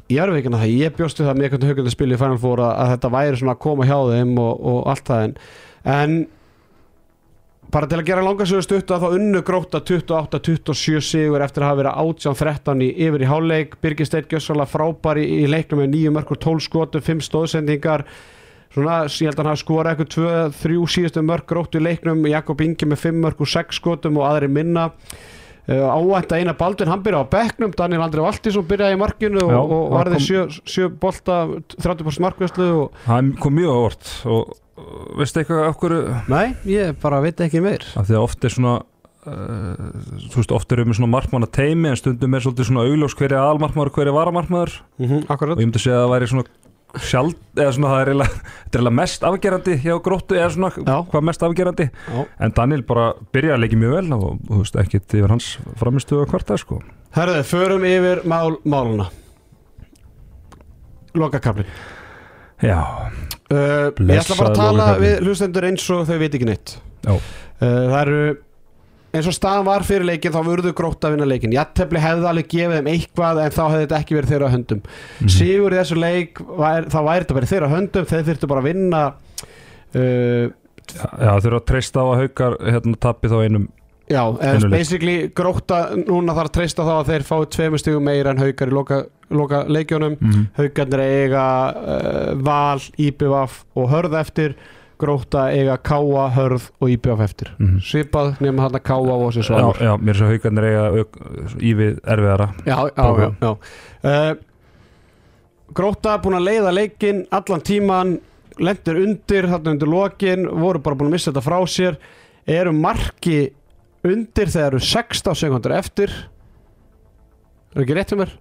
ég 0.08 0.22
er 0.22 0.32
veginn 0.32 0.56
að 0.56 0.64
það, 0.64 0.74
ég 0.80 0.96
bjóstu 0.96 1.26
það 1.26 1.38
með 1.38 1.52
hvernig 1.52 1.70
haugandi 1.72 1.92
spil 1.92 2.10
í 2.14 2.18
Final 2.20 2.40
Four 2.40 2.64
að, 2.64 2.74
að 2.82 2.90
þetta 2.94 3.12
væri 3.14 3.40
svona 3.40 3.54
að 3.54 3.62
koma 3.64 3.88
hjá 3.88 3.96
þeim 4.08 4.34
og, 4.40 4.66
og 4.72 4.78
allt 4.92 5.10
það 5.10 5.24
en, 5.26 5.34
en 5.94 6.18
bara 7.68 7.88
til 7.90 7.98
að 8.00 8.08
gera 8.08 8.24
langarsögu 8.24 8.64
stutt 8.64 8.94
að 8.94 9.04
þá 9.04 9.16
unnu 9.18 9.42
gróta 9.44 9.82
28-27 9.84 11.04
sigur 11.04 11.44
eftir 11.44 11.64
að 11.64 11.72
hafa 11.72 11.80
verið 11.82 12.00
18-13 12.04 12.84
í, 12.86 12.88
yfir 13.04 13.24
í 13.24 13.28
háleik 13.28 13.76
Birgir 13.84 14.08
Steinn 14.08 14.28
Gjössalega 14.30 14.72
frábæri 14.72 15.26
í, 15.28 15.44
leiknum 15.50 15.82
með 15.84 15.92
9 15.98 16.14
mörgur 16.16 16.40
12 16.40 16.64
skotum, 16.64 17.04
5 17.04 17.24
stóðsendingar 17.28 18.06
svona, 18.72 19.02
ég 19.04 19.28
held 19.28 19.34
að 19.34 19.42
hann 19.42 19.50
hafa 19.52 19.62
skorað 19.64 19.92
eitthvað 19.92 20.54
2-3 20.56 20.78
síðustu 20.94 21.24
mörg 21.28 21.48
gróttu 21.50 21.80
í 21.80 21.84
leiknum. 21.84 22.24
Jakob 22.30 22.64
Ingi 22.64 22.88
með 22.88 23.04
5 23.04 23.20
mörgur 23.26 23.52
6 23.52 23.82
skotum 23.82 24.20
og 24.22 24.30
aðri 24.30 24.48
minna 24.52 24.88
Áænt 25.68 26.30
að 26.32 26.40
eina 26.40 26.54
Baldvin, 26.56 26.88
hann 26.88 27.02
byrjaði 27.04 27.28
á 27.28 27.32
bekknum 27.34 27.72
Daniel 27.76 28.06
Andri 28.06 28.22
Valtísson 28.24 28.64
byrjaði 28.68 28.96
í 28.96 29.00
markinu 29.02 29.42
og, 29.44 29.50
Já, 29.52 29.58
og 29.60 29.82
hann 29.82 29.96
varði 29.98 30.20
sjö, 30.24 30.44
sjö 30.64 30.88
bolta 30.88 31.42
30% 31.74 32.24
markvæslu 32.24 32.68
og... 32.78 33.02
Það 33.04 33.34
kom 33.42 33.58
mjög 33.58 33.74
á 33.76 33.78
vort 33.84 34.12
og 34.32 34.54
veistu 35.18 35.42
eitthvað 35.42 35.74
hverju? 35.82 35.98
Nei, 36.32 36.46
ég 36.70 36.96
bara 37.02 37.20
veit 37.20 37.42
ekki 37.44 37.60
meir. 37.64 37.84
Af 38.00 38.08
því 38.08 38.16
að 38.16 38.24
oft 38.24 38.48
er 38.48 38.54
svona 38.54 38.78
uh, 38.80 39.90
þú 40.30 40.40
veist, 40.40 40.54
oft 40.56 40.72
erum 40.72 40.92
við 40.92 41.00
svona 41.02 41.12
markmanna 41.12 41.50
teimi 41.52 41.92
en 41.92 42.00
stundum 42.00 42.38
er 42.38 42.46
svolítið 42.46 42.70
svona 42.70 42.86
augljós 42.86 43.18
hverja 43.18 43.42
aðalmarkmaður 43.42 43.92
og 43.92 44.00
hverja 44.00 44.16
varamarkmaður. 44.16 44.78
Mm 44.96 45.10
-hmm, 45.10 45.28
og 45.28 45.60
ég 45.60 45.66
myndi 45.66 45.84
segja 45.84 45.98
að 45.98 46.06
það 46.06 46.14
væri 46.14 46.30
svona 46.32 46.48
sjálf, 47.04 47.34
eða 47.56 47.72
svona 47.76 47.90
það 47.92 48.00
er 48.02 48.10
eiginlega 48.12 48.78
er 48.78 48.94
mest 48.98 49.26
afgerandi 49.28 49.76
hjá 49.84 49.94
gróttu 50.04 50.36
eða 50.38 50.50
svona 50.54 50.70
Já. 50.76 50.96
hvað 51.10 51.26
mest 51.28 51.44
afgerandi. 51.46 51.86
Já. 52.08 52.24
en 52.46 52.54
Daniel 52.56 52.82
bara 52.88 53.06
byrjaði 53.34 53.54
að 53.56 53.62
leikja 53.64 53.80
mjög 53.82 53.94
vel 53.98 54.16
og 54.18 54.26
þú 54.48 54.60
veist 54.62 54.80
ekkit 54.84 55.16
yfir 55.20 55.34
hans 55.34 55.48
framistu 55.80 56.18
að 56.22 56.28
kvarta 56.32 56.58
sko. 56.60 56.80
Herðu, 57.16 57.44
förum 57.48 57.86
yfir 57.88 58.24
mál, 58.28 58.58
máluna. 58.68 59.08
Lokakaflin 61.18 61.66
Já, 62.62 62.80
uh, 63.54 63.90
Ég 63.94 64.18
ætla 64.18 64.36
bara 64.40 64.50
að 64.50 64.58
tala 64.58 64.86
við 64.98 65.20
hlustendur 65.22 65.66
eins 65.68 65.84
og 65.94 66.08
þau 66.08 66.16
veit 66.18 66.34
ekki 66.34 66.48
neitt. 66.48 66.72
Uh, 67.06 67.20
Það 67.62 68.00
eru 68.00 68.22
eins 69.14 69.28
og 69.30 69.34
staðan 69.36 69.66
var 69.68 69.86
fyrir 69.88 70.04
leikin 70.08 70.34
þá 70.34 70.40
vurðu 70.44 70.74
grótt 70.76 71.06
að 71.06 71.14
vinna 71.16 71.28
leikin 71.28 71.54
Jattefli 71.56 72.02
hefði 72.02 72.28
alveg 72.28 72.50
gefið 72.52 72.76
þeim 72.78 72.90
eitthvað 72.92 73.42
en 73.44 73.54
þá 73.56 73.62
hefði 73.64 73.86
þetta 73.86 74.00
ekki 74.02 74.18
verið 74.18 74.34
þeirra 74.34 74.52
höndum. 74.52 74.82
Mhm. 74.84 75.32
Sigur 75.38 75.74
í 75.74 75.80
þessu 75.80 75.98
leik 75.98 76.42
var, 76.44 76.88
þá 76.92 76.98
væri 77.08 77.24
þetta 77.24 77.38
verið 77.38 77.54
þeirra 77.54 77.72
höndum 77.72 78.08
þeir 78.12 78.28
þurftu 78.28 78.50
bara 78.52 78.64
að 78.64 78.70
vinna 78.72 79.02
uh, 79.94 80.46
Já, 80.88 81.34
þau 81.36 81.48
eru 81.50 81.58
að 81.58 81.66
treysta 81.68 82.00
á 82.00 82.06
að 82.06 82.22
haukar 82.22 82.54
hérna 82.64 83.00
tappi 83.00 83.28
þá 83.28 83.38
einum 83.44 83.66
Já, 84.08 84.22
eða 84.40 84.70
basically 84.72 85.16
gróta 85.36 85.82
núna 85.98 86.32
þarf 86.32 86.48
að 86.48 86.54
treysta 86.56 86.84
þá 86.86 86.94
að 86.94 87.10
þeir 87.10 87.24
fái 87.28 87.40
tveimur 87.52 87.82
stigum 87.82 88.06
meira 88.08 88.32
en 88.32 88.40
haukar 88.40 88.70
í 88.70 88.72
loka, 88.72 89.02
loka 89.28 89.66
leikjónum 89.68 90.16
mm 90.16 90.46
haugarnir 90.56 91.02
eiga 91.04 91.44
uh, 91.76 92.30
val, 92.40 92.80
íbjöfaf 92.96 93.60
og 93.76 93.90
hörð 93.92 94.16
eftir 94.22 94.56
gróta 94.98 95.44
eiga 95.54 95.76
káa, 95.78 96.24
hörð 96.34 96.70
og 96.80 96.88
íbjöfaf 96.90 97.20
eftir 97.28 97.52
Mhm. 97.58 97.78
svipað 97.86 98.40
nema 98.40 98.62
hann 98.66 98.74
að 98.78 98.82
káa 98.82 98.98
og 99.14 99.28
þessi 99.32 99.42
Já, 99.42 99.46
svalur 99.48 99.78
já, 99.80 99.92
mér 99.98 100.10
er 100.10 100.18
svo 100.18 100.30
haugarnir 100.32 100.64
eiga 100.64 101.04
ívið 101.70 102.00
erfiðara 102.04 102.48
já, 102.66 102.76
já, 102.96 103.06
já, 103.18 103.32
já. 103.40 103.52
Uh, 104.04 104.34
gróta 105.74 106.16
búin 106.22 106.38
að 106.38 106.46
leiða 106.48 106.72
leikin 106.74 107.26
allan 107.30 107.60
tíman 107.60 108.16
lendir 108.58 108.96
undir, 108.98 109.46
þarna 109.46 109.70
undir 109.76 109.88
lokin 109.92 110.48
voru 110.58 110.80
bara 110.82 110.96
búin 110.98 111.10
að 111.12 111.14
missa 111.18 111.30
þetta 111.30 111.44
frá 111.46 111.58
sér 111.70 111.96
eru 112.48 112.72
marki 112.72 113.52
undir 114.04 114.46
þegar 114.50 114.72
eru 114.72 114.80
16 114.80 115.34
sekundur 115.38 115.74
eftir 115.76 116.10
er 117.76 117.82
ekki 117.84 117.94
rétt 117.94 118.12
um 118.16 118.22
mér? 118.24 118.32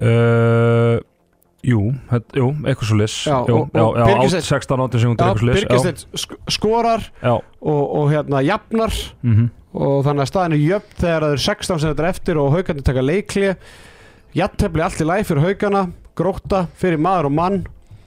uh, 0.00 1.00
Jú, 1.62 1.80
jú, 2.32 2.46
eitthvað 2.64 2.88
svo 2.88 2.96
lis 2.96 3.14
Já, 3.28 3.36
jú, 3.44 3.56
og- 3.60 3.70
já, 3.76 3.82
og 3.84 3.96
já, 4.00 4.04
Birgissteinn- 4.08 4.44
át 4.44 4.48
16 4.48 4.80
18 4.80 5.00
sekundur 5.02 5.26
Já, 5.26 5.28
eitthvað 5.28 5.40
svo 5.40 5.48
lis 5.50 5.64
Birgisteinn 5.64 6.20
sk 6.22 6.36
skorar 6.56 7.02
Já, 7.22 7.34
og, 7.60 7.82
og 8.00 8.06
hérna 8.14 8.40
jafnar. 8.46 8.94
Mhm. 9.22 9.50
Og 9.74 10.04
þannig 10.04 10.24
að 10.24 10.30
staðin 10.32 10.54
er 10.56 10.62
jöfn 10.66 10.96
þegar 10.98 11.22
það 11.22 11.32
eru 11.34 11.42
16 11.44 11.78
sem 11.80 11.90
þetta 11.92 12.02
er 12.02 12.08
eftir 12.10 12.38
og 12.42 12.52
haugandi 12.56 12.82
taka 12.82 13.02
leikli 13.04 13.50
jattefli 14.34 14.82
allt 14.82 15.00
í 15.02 15.06
læg 15.06 15.26
fyrir 15.28 15.44
haugana 15.44 15.84
gróta 16.18 16.64
fyrir 16.80 16.98
maður 16.98 17.28
og 17.30 17.32
mann. 17.36 17.60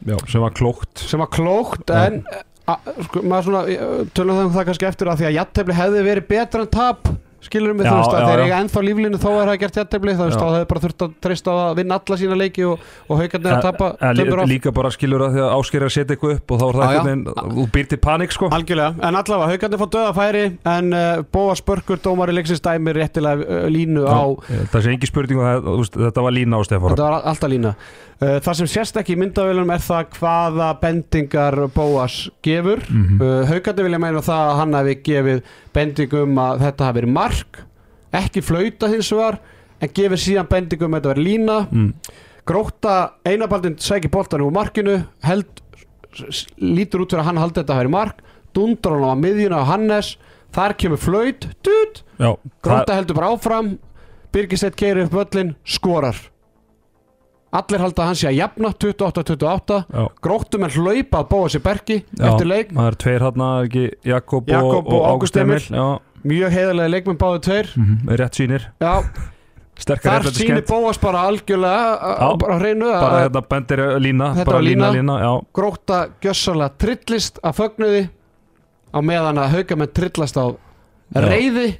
Já, 0.05 0.17
sem 0.27 0.41
var 0.43 0.51
klókt. 0.51 0.97
Sem 0.99 1.19
var 1.23 1.29
klókt 1.31 1.89
en 1.95 2.23
a, 2.67 2.75
sko, 3.07 3.21
maður 3.23 3.43
svona 3.47 3.61
eh, 3.71 4.03
tölum 4.15 4.35
það, 4.41 4.51
það 4.57 4.65
kannski 4.71 4.87
eftir 4.89 5.07
að 5.13 5.21
því 5.21 5.29
að 5.29 5.37
jattefli 5.37 5.73
hefði 5.77 6.03
verið 6.09 6.27
betra 6.27 6.61
en 6.65 6.67
tap 6.73 7.07
skilur 7.47 7.73
mig 7.77 7.85
Já, 7.85 7.91
þú 7.91 7.97
veist 7.99 8.13
að 8.13 8.21
já, 8.23 8.27
þeir 8.29 8.41
eiga 8.43 8.59
ennþá 8.63 8.83
líflinu 8.87 9.19
þó 9.23 9.29
er 9.33 9.49
það 9.51 9.57
gert 9.63 9.79
jattefli 9.81 10.13
þá 10.13 10.23
þá 10.33 10.45
hefði 10.53 10.67
bara 10.71 10.83
þurft 10.83 11.05
að 11.05 11.13
treysta 11.25 11.53
á 11.53 11.55
að 11.63 11.75
vinna 11.79 11.97
alla 11.99 12.17
sína 12.21 12.37
leiki 12.39 12.65
og, 12.69 12.85
og 13.07 13.21
haugandi 13.21 13.51
að 13.53 13.65
tapa 13.67 13.89
tveimur 13.99 14.41
af. 14.43 14.49
líka 14.53 14.73
bara 14.75 14.91
skilur 14.93 15.25
að 15.27 15.35
því 15.37 15.43
að 15.43 15.55
ásker 15.57 15.79
er 15.81 15.87
að 15.89 15.93
setja 15.97 16.15
eitthvað 16.15 16.35
upp 16.37 16.53
og 16.55 16.61
þá 16.61 16.65
er 16.67 16.79
það 16.79 16.99
veginn 17.07 17.25
þú 17.57 17.67
býr 17.73 17.89
til 17.93 17.99
panik 18.03 18.31
sko. 18.35 18.49
Algjörlega, 18.53 18.93
en 19.09 19.19
allavega 19.21 19.51
haugandi 19.53 19.81
fá 19.81 19.87
döða 19.97 20.13
færi 20.19 20.43
en 20.75 20.93
uh, 20.93 21.23
Bóa 21.33 21.57
Spörkur, 21.59 22.01
dómari 22.03 22.35
leiksins 22.37 22.63
dæmi 22.63 22.93
réttilega 22.95 23.43
uh, 23.43 23.67
línu 23.73 24.05
á 24.07 24.23
Já, 24.23 24.63
Það 24.73 24.85
sé 24.87 24.95
engi 24.95 25.09
spurning 25.09 25.39
þú 25.43 25.77
veist, 25.81 25.99
þetta 25.99 26.23
var 26.25 26.33
lína 26.35 26.57
á 26.57 26.61
Stefán. 26.65 26.93
Þetta 26.95 27.09
var 27.09 27.27
alltaf 27.33 27.51
lína. 27.51 27.73
Uh, 28.23 28.37
Það 28.43 28.57
sem 28.61 28.69
sést 28.71 28.97
ekki 29.01 29.15
í 29.15 29.19
myndavélunum 29.19 29.73
er 29.73 29.81
það 29.83 30.13
hvaða 30.19 30.69
bendingar 30.81 31.57
Bóas 31.75 32.29
gefur. 32.45 32.79
Mhm. 32.89 33.19
uh, 33.19 33.43
Bendingum 35.73 36.37
að 36.41 36.65
þetta 36.67 36.89
hafi 36.89 36.99
verið 37.01 37.15
mark 37.15 37.63
ekki 38.13 38.43
flauta 38.45 38.89
hins 38.91 39.09
vegar 39.13 39.39
en 39.81 39.91
gefið 39.97 40.21
síðan 40.21 40.49
bendingum 40.51 40.93
að 40.93 41.01
þetta 41.01 41.13
verið 41.13 41.27
lína. 41.27 41.57
Mm. 41.71 42.19
Gróta 42.47 42.97
einabaldin 43.25 43.79
sækir 43.81 44.11
boltan 44.13 44.43
úr 44.43 44.53
markinu 44.53 44.97
held, 45.23 45.63
lítur 46.59 47.05
út 47.05 47.13
fyrir 47.13 47.23
að 47.23 47.29
hann 47.31 47.41
haldi 47.41 47.61
þetta 47.61 47.75
að 47.77 47.81
verið 47.83 47.95
mark 47.95 48.21
dundrar 48.53 48.99
hann 48.99 49.17
á 49.17 49.21
miðjuna 49.23 49.63
á 49.63 49.69
Hannes 49.71 50.13
þar 50.53 50.75
kemur 50.77 51.01
flaut, 51.01 51.47
það, 51.65 52.03
Gróta 52.61 52.99
heldur 52.99 53.17
bara 53.17 53.31
áfram 53.33 53.73
Birgisett 54.33 54.77
keiri 54.77 55.05
upp 55.05 55.13
völlin, 55.13 55.55
skorar 55.65 56.17
Allir 57.53 57.83
halda 57.83 58.01
að 58.01 58.07
hann 58.09 58.17
sé 58.17 58.29
að 58.31 58.37
jafna 58.39 58.71
28-28 58.81 59.75
Já. 59.93 60.05
Gróttum 60.25 60.63
er 60.65 60.73
hlaupa 60.77 61.19
að 61.21 61.27
bóa 61.29 61.51
sér 61.53 61.61
bergi 61.65 61.99
Já. 62.01 62.23
eftir 62.31 62.49
leik. 62.49 62.71
Það 62.73 62.87
er 62.89 62.97
tveir 63.03 63.25
hann 63.27 63.43
ekki 63.49 63.83
Jakob, 64.09 64.49
Jakob 64.49 64.87
og, 64.89 64.95
og 64.97 65.05
Ágúst 65.11 65.37
Emil. 65.37 65.61
Mjög 66.23 66.55
heiðarlega 66.55 66.93
leikmenn 66.95 67.19
báðu 67.21 67.43
tveir. 67.45 67.69
Mhm, 67.77 68.09
rétt 68.17 68.39
sýnir. 68.39 68.65
Já, 68.81 68.93
Sterkar 69.73 70.21
þar 70.21 70.35
sýnir 70.37 70.65
Bóas 70.69 70.99
bara 71.01 71.23
algjörlega 71.27 72.37
bara 72.41 72.57
hreinu 72.61 72.89
að 72.93 73.01
Bara 73.01 73.21
hérna 73.23 73.41
bendir 73.49 73.81
lína 74.03 74.27
Þetta 74.37 74.53
var 74.53 74.61
lína. 74.61 74.91
lína, 74.93 75.15
lína, 75.17 75.41
Gróta 75.53 75.99
gjössalega 76.21 76.77
trillist 76.77 77.39
af 77.43 77.57
fögnuði 77.57 78.03
á 78.93 78.99
meðan 79.01 79.41
að 79.41 79.55
haugamenn 79.57 79.93
trillast 79.93 80.37
á 80.37 80.45
reyði 81.17 81.71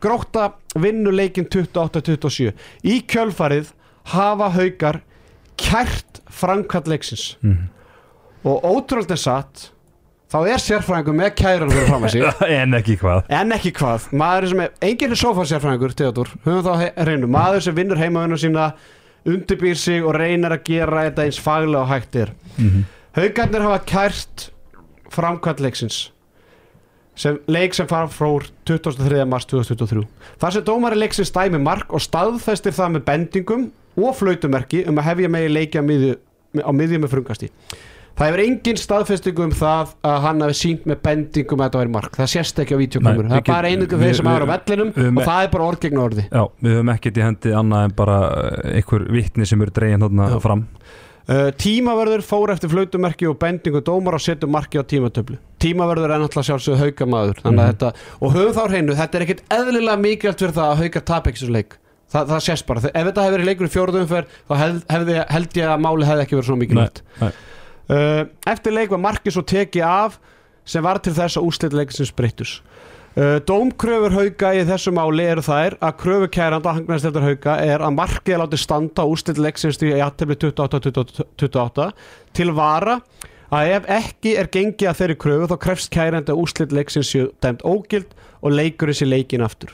Gróta 0.00 0.50
vinnur 0.80 1.12
leikin 1.12 1.44
28-27 1.52 2.54
Í 2.88 3.02
kjölfarið 3.04 3.74
hafa 4.12 4.50
haugar 4.54 5.00
kært 5.60 6.20
framkvæmt 6.30 6.90
leiksins. 6.92 7.36
Mhm. 7.42 7.68
og 8.46 8.62
ótrúld 8.62 9.10
er 9.10 9.18
satt 9.18 9.70
þá 10.30 10.36
er 10.46 10.60
sérfræðingur 10.62 11.16
með 11.18 11.30
kæran 11.34 11.70
fyrir 11.70 11.88
fram 11.88 12.04
að 12.06 12.10
sig. 12.10 12.22
En 12.60 12.74
ekki 12.78 12.96
hvað. 13.00 13.24
En 13.28 13.52
ekki 13.56 13.72
hvað, 13.74 14.08
maður 14.12 14.48
sem 14.52 14.60
er 14.60 14.70
enginn 14.82 15.14
er 15.14 15.18
sofa 15.18 15.46
sérfræðingur, 15.50 15.94
Theodor, 15.98 16.30
höfum 16.44 16.62
þá 16.66 17.04
reynu. 17.08 17.26
Maður 17.30 17.64
sem 17.66 17.74
vinnur 17.74 17.98
heimavinnu 17.98 18.38
sína 18.38 18.68
undirbýr 19.26 19.78
sig 19.78 20.04
og 20.04 20.14
reynir 20.14 20.54
að 20.54 20.62
gera 20.68 21.06
þetta 21.08 21.24
eins 21.26 21.40
faglega 21.42 21.82
og 21.82 21.90
hægt 21.90 22.16
er. 22.22 22.34
Mhm. 22.58 22.84
Haugarnir 23.16 23.64
hafa 23.66 23.80
kært 23.86 24.50
framkvæmt 25.10 25.60
leiksins 25.64 26.10
sem 27.16 27.38
leik 27.48 27.74
sem 27.74 27.88
fara 27.88 28.10
frá 28.12 28.28
23. 28.68 29.24
mars 29.24 29.46
2023 29.48 30.04
þar 30.42 30.52
sem 30.52 30.64
dómari 30.66 30.98
leiksins 31.00 31.32
dæmi 31.32 31.58
mark 31.62 31.94
og 31.96 32.02
staðfestir 32.04 32.74
það 32.76 32.96
með 32.96 33.06
bendingum 33.08 33.70
og 33.96 34.14
flautumerki 34.18 34.84
um 34.88 34.98
að 35.00 35.08
hefja 35.10 35.28
megi 35.32 35.52
leiki 35.52 35.78
á 35.80 35.84
miðju, 35.86 36.16
á 36.64 36.70
miðju 36.72 36.98
með 37.04 37.12
frungasti 37.16 37.50
það 38.16 38.30
hefur 38.30 38.40
engin 38.46 38.78
staðfestingu 38.80 39.42
um 39.44 39.50
það 39.52 39.90
að 40.08 40.20
hann 40.24 40.40
hafi 40.46 40.54
sínt 40.56 40.86
með 40.88 41.00
bendingum 41.04 41.60
að 41.60 41.66
þetta 41.68 41.80
væri 41.82 41.90
mark. 41.92 42.14
Það 42.16 42.30
sést 42.32 42.60
ekki 42.62 42.72
á 42.72 42.80
vídeokamur, 42.80 43.26
Nei, 43.26 43.32
það 43.34 43.40
er 43.42 43.50
bara 43.50 43.68
einingu 43.68 43.98
þeir 44.00 44.14
sem 44.16 44.26
hafa 44.30 44.46
á 44.48 44.52
vellinum 44.54 44.92
við- 44.96 45.10
og 45.20 45.26
það 45.28 45.42
er 45.44 45.50
bara 45.52 45.66
orð 45.66 45.80
gegn 45.84 46.00
orði. 46.00 46.24
Já, 46.32 46.44
við 46.64 46.72
höfum 46.78 46.92
ekkert 46.94 47.16
í 47.20 47.24
hendi 47.26 47.52
annað 47.60 47.84
en 47.84 47.92
bara 47.98 48.16
eh, 48.64 48.78
einhver 48.80 49.04
vitni 49.12 49.44
sem 49.46 49.60
eru 49.66 49.70
dregin 49.76 50.00
þarna 50.06 50.30
Já. 50.32 50.38
fram. 50.40 50.64
Uh, 51.28 51.50
tímaverður 51.58 52.22
fór 52.22 52.52
eftir 52.54 52.70
flautumerki 52.70 53.26
og 53.28 53.36
bendingu 53.42 53.80
dómar 53.84 54.14
og 54.14 54.20
setur 54.22 54.48
marki 54.48 54.78
á 54.80 54.84
tímatöflu. 54.86 55.36
Tímaverður 55.60 56.12
er 56.14 56.20
náttúrulega 56.22 56.48
sjálfsögðu 56.54 56.84
haukamaður 56.86 57.40
þannig 57.42 57.60
að 57.60 57.66
Mhm. 57.66 57.72
þetta, 57.76 57.92
og 58.22 58.32
höfum 58.32 58.54
þá 58.54 58.68
hreinu 58.70 58.94
þetta 58.96 59.14
er 59.18 59.24
ekkit 59.26 59.42
eðlilega 59.50 59.98
mikilvægt 60.00 60.38
fyrir 60.40 60.54
það 60.56 60.70
að 60.72 60.80
hauka 60.86 61.04
tap 61.04 61.26
ekki 61.26 61.42
svo 61.42 61.50
leik, 61.52 61.76
Þa, 62.06 62.20
það 62.22 62.40
sést 62.46 62.66
bara. 62.68 62.84
Ef 62.86 63.08
þetta 63.08 63.26
hefði 63.26 63.36
verið 63.36 63.50
leikur 63.50 63.66
í 63.66 63.74
fjóruðumferð 63.74 64.34
þá 64.46 64.56
held, 64.62 64.80
hefði, 64.92 65.18
held 65.34 65.60
ég 65.60 65.72
að 65.72 65.84
máli 65.86 66.08
hefði 66.08 66.26
ekki 66.26 66.38
verið 66.38 66.50
svo 66.50 66.58
mikilvægt. 66.60 67.02
Uh, 67.86 68.22
eftir 68.50 68.74
leik 68.74 68.92
var 68.94 69.02
marki 69.02 69.34
svo 69.34 69.42
tekið 69.46 69.86
af 69.86 70.20
sem 70.66 70.82
var 70.82 70.98
til 71.02 71.14
þess 71.14 71.38
að 71.38 71.48
úslita 71.50 71.78
leiksins 71.78 72.14
breyttus 72.14 72.56
Uh, 73.16 73.38
dómkröfur 73.48 74.12
hauka 74.12 74.50
í 74.52 74.64
þessu 74.68 74.92
máli 74.92 75.24
eru 75.24 75.40
þær 75.40 75.78
að 75.80 75.94
kröfu 76.02 76.26
kæranda 76.34 76.74
hangnæðsteldur 76.76 77.24
hauka 77.24 77.54
er 77.64 77.80
að 77.80 77.94
markið 77.96 78.42
látið 78.42 78.60
standa 78.60 79.06
úslit 79.08 79.38
leiksins 79.40 79.80
í 79.80 79.94
aðtefli 80.04 80.36
28-28 80.42 81.86
til 82.36 82.48
vara 82.52 82.98
að 83.48 83.70
ef 83.78 83.88
ekki 83.96 84.34
er 84.36 84.50
gengið 84.52 84.90
að 84.90 85.00
þeirri 85.00 85.16
kröfu 85.24 85.48
þá 85.48 85.56
krefst 85.64 85.92
kæranda 85.96 86.36
að 86.36 86.42
úslit 86.42 86.76
leiksins 86.76 87.14
séu 87.14 87.30
dæmt 87.40 87.64
ógild 87.64 88.12
og 88.44 88.52
leikur 88.52 88.92
þessi 88.92 89.08
leikin 89.08 89.46
aftur 89.48 89.72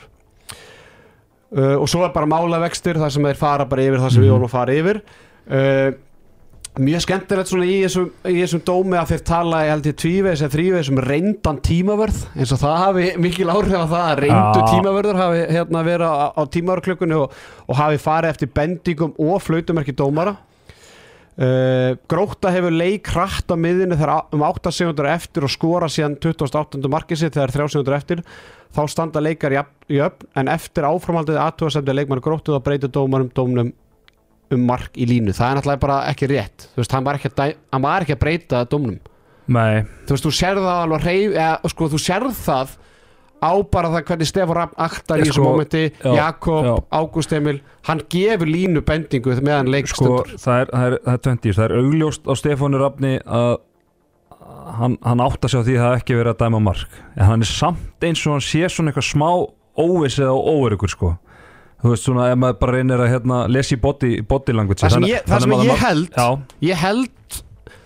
uh, 1.56 1.76
og 1.82 1.88
svo 1.90 2.04
er 2.06 2.12
bara 2.14 2.26
málavextir 2.30 2.99
þar 3.00 3.11
sem 3.14 3.23
þeir 3.30 3.40
fara 3.40 3.64
bara 3.68 3.82
yfir 3.88 4.00
það 4.02 4.11
sem 4.16 4.23
við 4.23 4.28
Mhm. 4.30 4.35
vorum 4.38 4.49
að 4.49 4.56
fara 4.56 4.73
yfir 4.80 5.02
uh, 5.50 5.92
mjög 6.80 7.02
skemmtilegt 7.04 7.50
svona 7.50 7.66
í 7.68 7.75
þessum, 7.85 8.06
í 8.25 8.37
þessum 8.40 8.62
dómi 8.64 8.97
að 8.97 9.11
þeir 9.12 9.25
tala 9.28 9.59
ég 9.66 9.71
held 9.75 9.88
ég 9.90 9.97
tvívegis 10.00 10.40
eða 10.47 10.54
þrívegis 10.54 10.88
um 10.88 11.00
reyndan 11.04 11.59
tímavörð 11.61 12.21
eins 12.32 12.52
og 12.56 12.62
það 12.62 12.78
hafi 12.80 13.09
mikil 13.26 13.50
áhrif 13.52 13.75
á 13.76 13.85
það 13.90 14.06
að 14.06 14.23
reyndu 14.25 14.62
Já. 14.62 14.71
tímavörður 14.73 15.18
hafi 15.21 15.42
hérna 15.52 15.82
verið 15.85 16.06
á, 16.09 16.16
á 16.32 16.42
tímavarklökunni 16.54 17.18
og, 17.21 17.35
og 17.68 17.76
hafi 17.76 18.00
farið 18.00 18.30
eftir 18.32 18.52
bendingum 18.56 19.12
og 19.21 19.42
flautumerki 19.44 19.92
dómara 19.92 20.37
uh, 21.40 21.92
Gróta 22.10 22.52
hefur 22.54 22.74
leik 22.74 23.12
hratt 23.14 23.52
á 23.52 23.56
miðinu 23.56 23.98
þegar 23.98 24.34
um 24.34 24.44
8 24.46 24.72
sekundur 24.74 25.08
eftir 25.12 25.46
og 25.46 25.52
skora 25.52 25.90
síðan 25.92 26.18
28. 26.20 26.82
markið 26.92 27.22
sitt 27.22 27.36
þegar 27.38 27.54
3 27.58 27.68
sekundur 27.76 27.98
eftir. 27.98 28.24
Þá 28.72 28.82
standa 28.88 29.20
leikar 29.20 29.52
jöfn, 29.52 29.78
jöfn 29.92 30.28
en 30.40 30.50
eftir 30.52 30.88
áframhaldið 30.88 31.40
aðtúasemdi 31.42 31.96
leikmann 31.96 32.24
Grótu 32.24 32.56
þá 32.56 32.64
breytir 32.64 32.92
dómarum 32.92 33.32
dómnum 33.36 33.72
um 34.52 34.66
mark 34.68 34.96
í 35.00 35.06
línu, 35.08 35.32
það 35.32 35.48
er 35.48 35.58
náttúrulega 35.58 35.82
bara 35.86 35.98
ekki 36.10 36.28
rétt. 36.28 36.68
Þú 36.74 36.82
veist, 36.82 36.94
hann 36.96 37.06
var 37.06 37.18
ekki 37.18 37.30
að, 37.32 37.54
var 37.84 38.04
ekki 38.04 38.16
að 38.16 38.22
breyta 38.22 38.62
dómnum, 38.68 38.98
Nei, 39.52 39.82
þú 40.06 40.14
veist, 40.14 40.26
þú 40.26 40.32
sérð 40.38 40.66
það 40.66 40.80
alveg 40.84 41.06
reyf, 41.06 41.32
eða, 41.34 41.70
sko, 41.72 41.88
þú 41.92 42.00
sérð 42.00 42.34
það 42.38 42.74
á 43.42 43.52
bara 43.75 43.90
það 43.90 44.04
hvernig 44.11 44.30
Stefán 44.30 44.56
Rapp 44.61 44.76
aktar 44.78 45.18
í 45.18 45.26
Sko, 45.26 45.32
þessu 45.32 45.42
momenti, 45.44 45.82
já, 45.99 46.12
Jakob 46.20 46.68
já. 46.68 46.75
Ágúst 47.00 47.34
Emil, 47.34 47.58
hann 47.88 48.02
gefur 48.12 48.46
línu 48.49 48.84
bendingu 48.87 49.34
meðan 49.42 49.70
leik 49.75 49.90
sko, 49.90 50.22
það 50.38 50.62
er, 50.62 50.70
það 50.72 50.87
er, 50.87 50.96
það 51.08 51.12
er 51.18 51.22
20 51.26 51.58
það 51.58 51.66
er 51.66 51.76
augljóst 51.80 52.30
á 52.30 52.32
Stefánu 52.38 52.80
Rafni 52.82 53.12
að 53.26 53.52
hann, 54.78 54.96
hann 55.02 55.20
átta 55.25 55.50
sig 55.50 55.61
á 55.61 55.66
því 55.66 55.75
að 55.76 55.82
það 55.82 55.90
er 55.96 56.00
ekki 56.00 56.16
verið 56.18 56.32
að 56.34 56.40
dæma 56.44 56.61
mark. 56.62 56.96
En 57.16 57.28
hann 57.28 57.44
er 57.44 57.50
samt 57.50 58.06
eins 58.06 58.22
og 58.26 58.37
hann 58.37 58.44
sé 58.46 58.62
svona 58.70 58.92
eitthvað 58.92 59.08
smá 59.11 59.28
óviss 59.82 60.18
eða 60.22 60.34
óörugur 60.38 60.92
sko. 60.92 61.12
Þú 61.82 61.92
veist 61.92 62.06
svona 62.06 62.28
ef 62.30 62.38
maður 62.38 62.58
bara 62.61 62.76
reynir 62.78 63.02
að 63.02 63.11
hérna, 63.11 63.38
lesa 63.50 63.75
í 63.75 63.80
body, 63.82 64.12
body 64.28 64.54
language. 64.54 64.84
Það 64.84 64.96
sem 64.96 65.06
ég, 65.11 65.25
það 65.26 65.44
sem 65.44 65.54
að 65.56 65.64
ég 65.66 65.80
held 65.82 66.18
Já, 66.20 66.28
ég 66.68 66.82
held, 66.84 67.38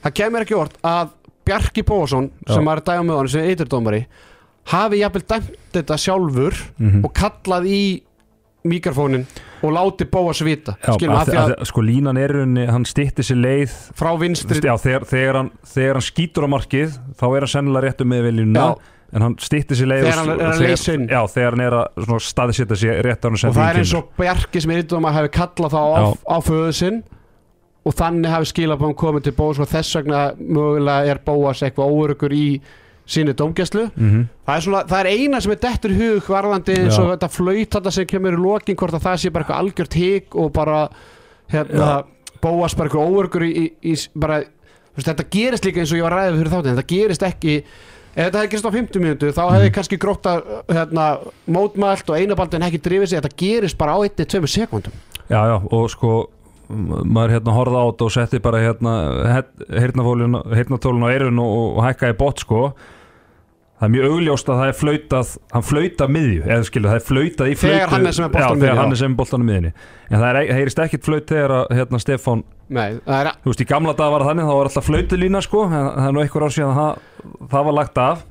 það 0.04 0.16
kemur 0.20 0.44
ekki 0.44 0.58
orð 0.58 0.76
að 0.84 1.14
Bjarki 1.46 1.84
Bóðarsson 1.86 2.26
Já. 2.42 2.50
sem 2.56 2.68
að 2.68 2.82
dæma 2.90 3.06
með 3.06 3.20
honum 3.20 3.32
sem 3.32 3.46
eiturdómari 3.48 4.02
hafi 4.72 5.00
jafnvel 5.02 5.26
dæmt 5.30 5.54
þetta 5.76 5.98
sjálfur 6.00 6.58
mhm. 6.78 7.04
og 7.06 7.14
kallað 7.16 7.70
í 7.70 7.82
mikrofónin 8.66 9.26
og 9.62 9.72
láti 9.72 10.06
Bóas 10.10 10.42
vita 10.44 10.74
Já, 10.82 10.92
skilum, 10.96 11.14
að, 11.14 11.20
af 11.20 11.28
því 11.28 11.38
að 11.38 11.54
að, 11.54 11.62
sko 11.70 11.84
línan 11.86 12.18
er 12.20 12.34
rauninni, 12.34 12.66
hann 12.70 12.84
stýtti 12.88 13.24
sér 13.26 13.40
leið 13.40 13.78
frá 13.98 14.10
vinstri 14.20 14.60
já, 14.60 14.74
þegar, 14.80 15.06
þegar, 15.08 15.40
hann, 15.40 15.50
þegar 15.70 15.98
hann 16.00 16.06
skýtur 16.08 16.46
á 16.46 16.48
markið 16.56 17.00
þá 17.16 17.26
er 17.28 17.46
hann 17.46 17.52
sennilega 17.54 17.86
réttu 17.86 18.08
með 18.08 18.28
viljuna 18.28 18.66
Já. 18.66 18.94
en 19.16 19.26
hann 19.26 19.36
stýtti 19.42 19.78
sér 19.78 19.90
leið 19.92 20.06
Þegar 20.06 20.22
hann 20.22 20.32
er 20.34 20.46
að 20.50 20.88
inn. 20.94 21.08
já, 21.08 21.20
þegar 21.36 21.56
hann 21.56 21.66
er 21.66 21.78
að 21.80 22.06
svona 22.06 22.24
staðsetja 22.30 22.80
sér 22.82 23.02
rétt 23.06 23.22
á 23.22 23.26
hann 23.28 23.38
og 23.38 23.58
það 23.58 23.68
er 23.68 23.82
eins 23.82 23.94
og 23.96 24.08
Bjarki 24.18 24.64
sem 24.64 24.74
er 24.74 24.82
eitthvað 24.82 25.10
að 25.10 25.20
hafi 25.20 25.34
kallað 25.38 25.76
þá 25.76 25.82
á, 25.82 26.00
Já. 26.02 26.08
á 26.26 26.36
föðu 26.50 26.72
sinn 26.80 27.04
og 27.86 27.94
þannig 27.94 28.32
hafi 28.34 28.50
skilabóðum 28.50 28.98
komið 28.98 29.28
til 29.28 29.36
Bóas 29.38 29.62
og 29.62 29.70
þess 29.70 30.00
vegna 30.00 30.24
mögulega 30.40 31.12
er 31.12 31.22
Bóas 31.22 31.62
eitthvað 31.62 31.94
óörugur 31.94 32.34
í 32.34 32.48
sínu 33.06 33.34
dómgæslu. 33.38 33.88
Mm 33.94 34.10
-hmm. 34.10 34.24
það 34.46 34.56
er, 34.56 34.60
svona, 34.60 34.82
það 34.90 35.00
er 35.00 35.06
eina 35.06 35.40
sem 35.40 35.52
er 35.52 35.60
dettur 35.62 35.90
í 35.90 35.98
hug 36.00 36.28
varðandi 36.28 36.78
eins 36.80 36.98
og 36.98 37.10
þetta 37.12 37.28
flöyt 37.28 37.70
þetta 37.74 37.90
sem 37.90 38.06
kemur 38.06 38.34
í 38.34 38.42
lokin 38.42 38.76
hvort 38.76 38.94
að 38.94 39.06
það 39.06 39.16
sé 39.16 39.30
bara 39.30 39.44
eitthvað 39.44 39.60
algjört 39.60 39.94
hík 39.94 40.34
og 40.34 40.52
bara 40.52 40.88
hérna, 41.50 42.04
Bóas 42.42 42.74
bara 42.76 42.88
eitthvað 42.88 43.08
óörugur 43.08 43.42
í, 43.42 43.50
í, 43.56 43.92
í 43.92 43.94
bara, 44.18 44.42
veist, 44.94 45.08
þetta 45.08 45.24
gerist 45.30 45.64
líka 45.64 45.80
eins 45.80 45.92
og 45.92 45.98
ég 45.98 46.06
var 46.06 46.12
ræðið 46.12 46.38
fyrir 46.38 46.52
þáttin 46.52 46.76
þetta 46.76 46.94
gerist 46.94 47.22
ekki 47.22 47.54
ef 48.16 48.24
þetta 48.24 48.38
hefði 48.38 48.50
gerist 48.52 48.68
á 48.68 48.76
50 48.76 49.04
mínútu 49.04 49.32
þá 49.36 49.42
hefði 49.54 49.72
kannski 49.76 49.98
gróta 50.00 50.36
hérna, 50.68 51.06
mótmælt 51.46 52.10
og 52.10 52.16
einabaldin 52.16 52.66
ekki 52.66 52.82
drifið 52.84 53.08
sig 53.08 53.20
þetta 53.20 53.40
gerist 53.42 53.78
bara 53.78 53.96
á 53.96 53.98
1-2 54.00 54.46
sekundum 54.46 54.92
Já, 55.26 55.40
já, 55.42 55.56
og 55.58 55.90
sko 55.90 56.12
maður 56.68 57.36
hérna 57.36 57.54
horfði 57.54 57.78
á 57.78 57.86
þetta 57.86 58.06
og 58.06 58.12
setti 58.14 58.42
bara 58.42 58.60
hérna 58.62 58.92
heyrnatólun 59.70 61.06
á 61.06 61.08
eirun 61.12 61.42
og, 61.42 61.78
og 61.78 61.82
hækkaði 61.86 62.16
bot 62.18 62.42
sko 62.42 62.60
það 63.76 63.86
er 63.86 63.92
mjög 63.92 64.12
augljóst 64.14 64.48
að 64.48 64.60
það 64.60 64.70
er 64.70 64.76
flautað 64.80 65.32
hann 65.52 65.64
flauta 65.68 66.06
miðju, 66.08 66.42
eða 66.46 66.66
skilur 66.68 66.90
það 66.92 66.98
er 66.98 67.06
flautað 67.06 67.50
í 67.50 67.56
Þegar 67.60 67.74
flautu 67.76 67.94
hann 67.94 68.06
er 68.06 68.14
sem 68.16 68.24
er 68.26 68.30
boltanum 68.32 68.46
já, 68.46 68.56
miðju, 68.56 68.66
þegar 68.66 68.80
hann 68.80 68.94
er 68.94 69.00
sem 69.00 69.10
er 69.10 69.18
boltanum 69.20 69.50
miðjunni 69.50 69.72
en 70.06 70.22
það 70.22 70.28
er, 70.30 70.52
heyrist 70.56 70.80
ekkit 70.86 71.04
flaut 71.04 71.32
þegar 71.32 71.54
að 71.56 71.74
hérna, 71.76 72.00
Stefán, 72.00 72.44
Nei, 72.66 72.86
það 73.04 73.18
er 73.18 73.28
þú 73.42 73.52
veist 73.52 73.60
í 73.62 73.68
gamla 73.68 73.94
dag 73.98 74.14
var 74.14 74.24
það 74.24 74.32
þannig 74.32 74.48
þá 74.48 74.54
var 74.56 74.70
alltaf 74.70 74.88
flautulína 74.88 75.42
sko 75.44 75.66
en 75.66 75.74
það 75.76 76.06
er 76.06 76.16
nú 76.16 76.22
einhver 76.24 76.46
ár 76.46 76.54
síðan 76.56 76.72
að 76.72 76.80
það, 76.80 77.44
það 77.52 77.68
var 77.68 77.76
lagt 77.76 78.00
af 78.06 78.24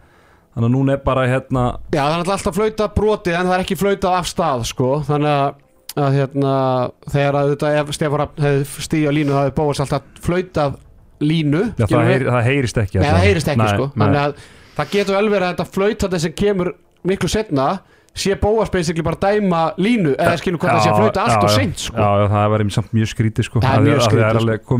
þannig 0.55 0.69
að 0.69 0.73
núna 0.73 0.95
er 0.95 1.03
bara 1.05 1.27
hérna 1.29 1.67
Já, 1.91 2.01
það 2.01 2.09
er 2.09 2.17
náttúrulega 2.17 2.39
alltaf 2.39 2.57
flautað 2.57 2.97
brotið 2.97 3.37
en 3.37 3.45
það 3.51 3.55
er 3.59 3.63
ekki 3.65 3.77
flautað 3.79 4.17
af 4.17 4.29
stað 4.31 4.65
sko. 4.71 4.89
þannig 5.05 5.31
að, 5.35 5.61
að 6.05 6.17
hérna, 6.19 6.55
þegar 7.11 7.39
að 7.39 7.53
þetta 7.53 7.71
ef 7.79 7.95
Stefán 7.95 8.21
Rapp 8.23 8.43
hefði 8.43 8.85
stíð 8.87 9.07
á 9.07 9.11
línu 9.19 9.35
það 9.35 9.45
hefði 9.45 9.55
bóðast 9.59 9.85
alltaf 9.85 10.21
flautað 10.25 10.77
línu 11.23 11.63
já, 11.75 11.85
skilur 11.85 11.95
það, 11.95 12.05
við. 12.05 12.13
heyr, 12.13 12.27
það 12.31 12.47
heyrist 12.49 12.79
ekki 12.83 12.99
Nei, 12.99 13.07
það 13.07 13.25
heyrist 13.25 13.51
ekki 13.53 13.67
sko. 13.71 13.89
þannig 13.95 14.21
að 14.25 14.45
það 14.77 14.95
getur 14.95 15.17
vel 15.17 15.27
verið 15.33 15.47
að 15.47 15.53
þetta 15.53 15.67
flautað 15.77 16.17
sem 16.23 16.35
kemur 16.43 16.73
miklu 17.05 17.29
setna 17.31 17.67
sé 18.15 18.35
bóðast 18.39 18.71
basically 18.71 19.03
bara 19.03 19.19
dæma 19.19 19.61
línu 19.75 20.13
eða 20.15 20.37
skilur 20.39 20.61
hvað 20.61 20.77
það 20.77 20.85
sé 20.85 20.91
að 20.91 20.99
flauta 21.01 21.23
allt 21.25 21.41
og 21.41 21.49
já, 21.49 21.55
seint 21.59 21.81
sko. 21.83 21.97
Já, 21.99 22.21
já, 22.21 22.27
það 22.31 22.45
var 22.53 22.63
einmitt 22.63 22.75
samt 22.77 22.93
mjög 22.95 23.09
skrítið 23.11 23.47
sko. 23.49 23.63
Það 23.65 23.75
er 23.75 23.83
mjög 23.89 24.03
skrítið, 24.05 24.51
sko. 24.61 24.77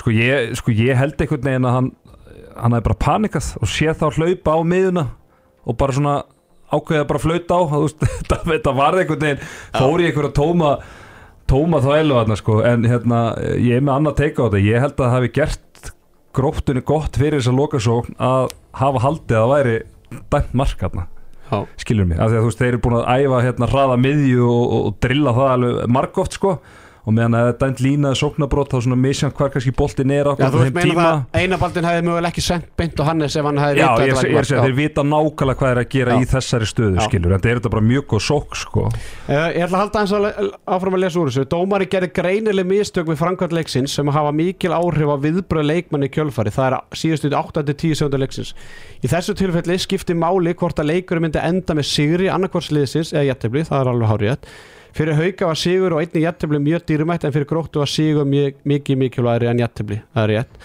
sko, 0.00 0.14
ég, 0.16 0.54
sko 0.56 0.76
ég 0.78 1.00
held 1.00 1.20
einhvern 1.20 1.50
veginn 1.50 1.68
að 1.68 1.76
hann 1.76 1.90
hann 2.60 2.76
hefði 2.76 2.86
bara 2.88 3.00
panikað 3.04 3.50
og 3.60 3.70
sé 3.70 3.92
þá 3.96 4.06
hlaupa 4.16 4.56
á 4.56 4.60
miðuna 4.66 5.04
og 5.64 5.76
bara 5.80 5.96
svona 5.96 6.16
ákveðið 6.70 7.02
að 7.02 7.08
bara 7.12 7.22
flauta 7.24 7.60
á 7.60 7.62
þetta, 8.00 8.40
þetta 8.48 8.74
var 8.80 8.98
einhvern 9.00 9.24
veginn 9.26 9.46
fór 9.76 10.02
í 10.02 10.08
einhverja 10.08 10.34
tóma 10.40 10.74
tóma 11.50 11.80
þá 11.82 11.90
elu 11.98 12.18
þarna 12.18 12.38
sko 12.38 12.60
en 12.66 12.86
hérna 12.86 13.22
ég 13.58 13.78
er 13.78 13.84
með 13.86 13.96
annað 13.96 14.18
teika 14.22 14.44
á 14.44 14.46
þetta 14.46 14.64
ég 14.66 14.84
held 14.84 14.94
að 14.94 15.02
það 15.04 15.16
hafi 15.16 15.32
gert 15.40 15.92
gróttunni 16.36 16.82
gott 16.86 17.18
fyrir 17.18 17.40
þess 17.40 17.50
að 17.50 17.58
lokasókn 17.60 18.18
að 18.22 18.52
hafa 18.80 19.02
haldið 19.06 19.40
að 19.40 19.50
væri 19.54 19.78
dæmt 20.30 20.54
mark 20.58 20.84
hérna 20.84 21.08
skilur 21.80 22.06
mig, 22.06 22.20
af 22.20 22.30
því 22.30 22.38
að 22.38 22.44
þú 22.44 22.50
veist 22.50 22.60
þeir 22.60 22.68
eru 22.70 22.82
búin 22.84 22.96
að 23.00 23.08
æfa 23.24 23.40
hérna 23.42 23.68
hraða 23.72 23.96
miðju 23.98 24.44
og, 24.46 24.60
og, 24.60 24.84
og 24.86 24.98
drilla 25.02 25.32
það 25.34 25.48
alveg 25.54 25.90
margóft 25.96 26.36
sko 26.38 26.52
og 27.10 27.14
meðan 27.16 27.34
að 27.40 27.48
dæmt 27.60 27.80
línaði 27.84 28.18
sóknabrót 28.20 28.70
þá 28.72 28.76
svona 28.86 28.98
misjant 29.00 29.34
hvar 29.36 29.50
kannski 29.52 29.72
boltin 29.76 30.12
er 30.14 30.30
á 30.30 30.32
Já, 30.38 30.46
þú 30.46 30.60
veist 30.60 30.70
þeim 30.70 30.76
meina 30.78 30.86
tíma 30.90 31.04
það 31.06 31.40
Einabaldin 31.42 31.88
hefði 31.90 32.04
mögulega 32.06 32.30
ekki 32.30 32.44
sendt 32.46 32.68
beint 32.80 32.96
á 32.96 33.04
Hannes 33.10 33.36
ef 33.36 33.44
hann 33.50 33.60
hefði 33.60 33.80
Já, 33.80 33.86
vitað 33.90 34.00
þetta 34.00 34.06
ég, 34.06 34.30
ég 34.30 34.36
mark. 34.38 34.50
að 34.50 34.64
þeir 34.64 34.76
vita 34.80 35.04
nákvæmlega 35.10 35.58
hvað 35.60 35.70
er 35.74 35.80
að 35.82 35.88
gera 35.94 36.10
Já. 36.10 36.20
í 36.20 36.28
þessari 36.30 36.68
stöðu 36.70 36.96
Já. 36.96 37.04
skilur, 37.08 37.30
en 37.30 37.36
þetta 37.40 37.50
er 37.50 37.60
þetta 37.60 37.72
bara 37.74 37.84
mjög 37.90 38.04
góð 38.14 38.22
sók 38.30 38.56
sko. 38.56 38.86
Eh, 39.28 39.46
Ég 39.50 39.64
ætla 39.66 39.76
að 39.76 39.82
halda 39.84 40.00
eins 40.00 40.14
að 40.14 40.24
áfram 40.70 40.94
að 40.96 41.02
lesa 41.04 41.20
úr 41.20 41.30
þessu 41.30 41.46
Dómari 41.50 41.86
gerði 41.90 42.10
greinileg 42.14 42.66
mistök 42.70 43.06
við 43.10 43.20
framkvæmt 43.20 43.52
leiksins 43.58 43.92
sem 43.94 44.06
hafa 44.06 44.32
mikil 44.32 44.70
áhrif 44.72 45.10
á 45.10 45.16
viðbröð 45.20 45.66
leikmanni 45.66 46.08
kjölfari 46.08 46.52
það 46.54 46.66
er 46.70 46.78
síðustu 46.94 47.30
8-10 47.34 47.98
segundur 47.98 48.22
leiksins 48.22 48.54
Í 49.02 49.08
þessu 49.10 49.34
tilfelli 49.34 49.78
skipti 49.80 50.14
máli 50.14 50.54
hvort 50.54 50.78
að 50.78 50.92
leikurinn 50.92 51.30
Fyrir 54.96 55.18
hauka 55.18 55.48
var 55.50 55.58
sigur 55.58 55.94
og 55.94 56.02
einni 56.02 56.24
jættibli 56.24 56.60
mjög 56.62 56.86
dýrumætt 56.88 57.26
en 57.26 57.34
fyrir 57.34 57.48
gróttu 57.50 57.82
var 57.82 57.90
sigur 57.90 58.26
mjög, 58.26 58.56
mikið 58.66 58.98
mikilvægri 59.04 59.50
en 59.50 59.62
jættibli, 59.62 60.00
það 60.14 60.24
er 60.24 60.32
rétt. 60.34 60.64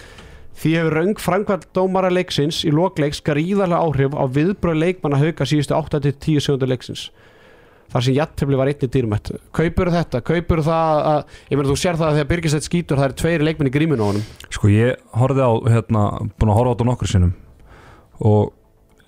Því 0.56 0.72
hefur 0.78 0.96
raung 0.96 1.20
framkvæmt 1.20 1.68
dómara 1.76 2.10
leiksins 2.10 2.62
í 2.64 2.72
lokleiks 2.72 3.20
gríðarlega 3.24 3.82
áhrif 3.84 4.16
á 4.16 4.24
viðbröð 4.24 4.80
leikmanna 4.80 5.20
hauka 5.20 5.46
síðustu 5.46 5.76
8-10 5.76 6.40
segundur 6.40 6.72
leiksins. 6.72 7.10
Þar 7.92 8.02
sem 8.02 8.16
jættefli 8.16 8.58
var 8.58 8.70
einni 8.72 8.88
dýrmætt. 8.90 9.30
Kaupur 9.54 9.92
þetta, 9.94 10.22
kaupur 10.26 10.62
það 10.66 11.02
að, 11.12 11.34
ég 11.52 11.58
meina 11.60 11.70
þú 11.70 11.76
sér 11.78 11.98
það 12.00 12.08
að 12.08 12.16
þegar 12.16 12.30
Birgisett 12.32 12.66
skýtur 12.66 12.98
það 12.98 13.08
er 13.08 13.16
tveiri 13.20 13.46
leikmenn 13.46 13.70
í 13.70 13.74
gríminu 13.76 14.02
á 14.02 14.10
honum. 14.10 14.24
Sko 14.50 14.70
ég 14.72 15.04
horfði 15.14 15.44
á 15.46 15.52
hérna, 15.76 16.06
búin 16.34 16.50
að 16.50 16.58
horfa 16.58 16.72
á 16.72 16.74
þetta 16.74 16.88
nokkur 16.88 17.12
sinnum 17.12 17.34
og 18.26 18.54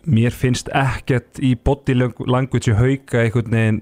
mér 0.09 0.37
finnst 0.37 0.69
ekkert 0.77 1.41
í 1.43 1.55
body 1.57 1.97
language 1.97 2.71
í 2.71 2.77
hauka 2.77 3.25
einhvern 3.25 3.57
veginn 3.57 3.81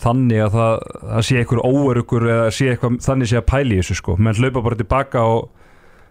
þannig 0.00 0.44
að 0.46 0.58
það, 0.58 0.84
það 1.06 1.24
sé 1.28 1.40
einhver 1.40 1.62
óörugur 1.64 2.28
eða 2.34 2.50
sé 2.56 2.68
eitthvað 2.72 3.00
þannig 3.06 3.30
sé 3.30 3.40
að 3.40 3.48
pæli 3.52 3.80
þessu 3.80 3.98
sko. 4.00 4.18
Menn 4.20 4.38
hlaupa 4.38 4.64
bara 4.66 4.80
tilbaka 4.80 5.24
og 5.30 5.48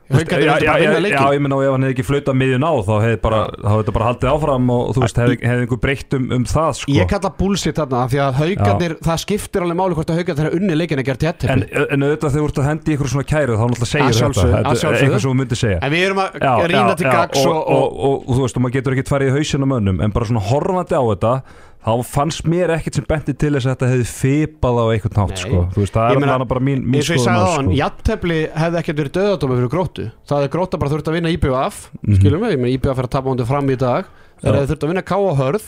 Haukarnir 0.09 0.47
já, 0.47 0.57
já, 0.59 0.73
já, 0.81 1.09
já, 1.09 1.33
ég 1.33 1.41
menna 1.43 1.57
og 1.59 1.63
ef 1.63 1.73
hann 1.75 1.83
hefði 1.85 1.93
ekki 1.93 2.03
flautað 2.07 2.37
miðjun 2.39 2.63
á 2.65 2.73
þá 2.81 2.93
hefði 3.03 3.17
bara, 3.21 3.41
þetta 3.61 3.93
bara 3.93 4.07
haldið 4.07 4.29
áfram 4.31 4.71
og 4.73 4.87
þú 4.95 5.03
veist, 5.03 5.19
hefði, 5.21 5.35
hefði 5.43 5.65
einhver 5.65 5.79
breytt 5.83 6.15
um, 6.17 6.25
um 6.33 6.47
það 6.49 6.71
sko. 6.79 6.93
Ég 6.95 7.11
kalla 7.11 7.31
bullshit 7.37 7.77
þarna 7.77 8.01
því 8.09 8.21
að 8.25 8.39
haugarnir, 8.39 8.95
það 9.05 9.21
skiptir 9.21 9.65
alveg 9.67 9.77
máli 9.77 9.99
hvort 9.99 10.09
að 10.09 10.21
haugarnir 10.23 10.41
þeirra 10.41 10.57
unni 10.57 10.79
leikin 10.79 11.03
að 11.03 11.09
gera 11.11 11.19
En, 11.19 11.27
jættefli 11.29 11.85
en 11.93 12.07
auðvitað 12.07 12.33
þegar 12.33 12.41
þú 12.41 12.49
ert 12.49 12.63
að 12.63 12.69
hendi 12.71 12.95
ykkur 12.95 13.13
svona 13.13 13.29
kæru 13.29 13.59
þá 13.59 13.65
náttúrulega 13.69 13.91
segir 13.93 14.17
þetta. 14.17 14.49
Þetta 14.49 14.73
er 14.73 14.99
eitthvað 15.03 15.21
sem 15.21 15.29
þú 15.29 15.37
myndir 15.43 15.61
segja. 15.61 15.79
En 15.85 15.93
við 15.93 16.05
erum 16.09 16.23
að 16.25 16.67
rýna 16.73 16.97
til 16.97 17.09
gags 17.13 17.45
og, 17.45 17.59
og, 17.59 18.03
og, 18.09 18.19
og, 18.25 18.33
þú 18.33 18.47
veist, 18.47 18.57
og 18.57 18.65
maður 18.65 18.77
getur 18.79 18.97
ekki 18.97 19.09
farið 19.13 19.29
í 19.29 19.37
hausinn 19.37 19.69
á 19.69 19.71
mönnum 19.77 20.01
en 20.01 20.15
bara 20.15 20.31
svona 20.31 20.45
horfandi 20.49 20.97
á 20.97 21.03
þetta 21.13 21.33
þá 21.79 21.91
fannst 22.05 22.43
mér 22.49 22.73
ekkert 22.75 22.97
sem 22.99 23.05
benti 23.07 23.33
til 23.39 23.53
þess 23.55 23.65
að 23.69 23.73
þetta 23.75 23.89
hefði 23.93 24.07
fipað 24.11 24.79
á 24.79 24.85
einhvern 24.93 25.15
nátt 25.19 25.39
sko. 25.39 25.59
veist, 25.77 25.93
það 25.95 26.11
er 26.11 26.19
meina, 26.19 26.45
bara 26.49 26.59
mín, 26.63 26.81
mín 26.83 27.05
sagði 27.05 27.31
á 27.31 27.47
sko. 27.55 27.75
jættefli 27.79 28.39
hefði 28.51 28.79
ekkert 28.81 28.99
verið 28.99 29.13
döðadómi 29.15 29.55
fyrir 29.59 29.71
gróttu 29.73 30.07
það 30.27 30.41
hefði 30.41 30.51
gróta 30.55 30.79
bara 30.81 30.91
þurft 30.91 31.07
að 31.11 31.15
vinna 31.17 31.31
IBF 31.35 31.77
Mhm. 32.03 32.17
skilum 32.19 32.41
við, 32.43 32.65
IBF 32.75 32.97
er 32.99 33.07
að 33.07 33.13
tapa 33.15 33.29
hóndi 33.31 33.47
fram 33.47 33.69
í 33.69 33.77
dag 33.77 34.05
Já. 34.43 34.51
hefði 34.51 34.67
þurft 34.73 34.83
að 34.83 34.91
vinna 34.91 35.05
K 35.05 35.15
á 35.15 35.31
hörð 35.39 35.65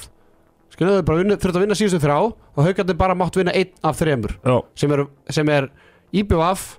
skilum 0.75 0.91
við, 0.99 1.05
bara 1.05 1.23
þurft 1.23 1.55
að 1.55 1.63
vinna 1.63 1.79
síðustu 1.79 1.99
þrjá 2.03 2.19
og 2.57 2.65
haugarnir 2.65 2.97
bara 2.97 3.15
mátt 3.15 3.35
vinna 3.39 3.51
einn 3.55 3.71
af 3.83 3.99
þremur 3.99 4.63
sem 4.75 4.91
er, 4.91 5.05
sem 5.29 5.49
er 5.49 5.69
IBF, 6.13 6.77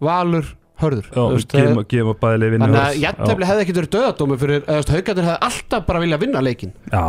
Valur, 0.00 0.46
Hörður 0.80 1.10
gefum, 1.50 1.82
gefum 1.90 2.18
bæðileg 2.22 2.54
vinnu 2.54 2.66
Þannig 2.66 2.80
að 2.80 2.98
jættefli 3.04 3.48
hefði 3.50 3.64
ekkert 3.64 3.80
verið 3.80 3.92
döðadómi 3.96 4.38
fyrir 4.40 4.66
haugarnir 4.90 5.28
hefði 5.28 5.38
alltaf 5.50 5.86
bara 5.86 6.02
vilja 6.04 6.18
vinna 6.22 6.42
leikin 6.44 6.74
já, 6.90 7.02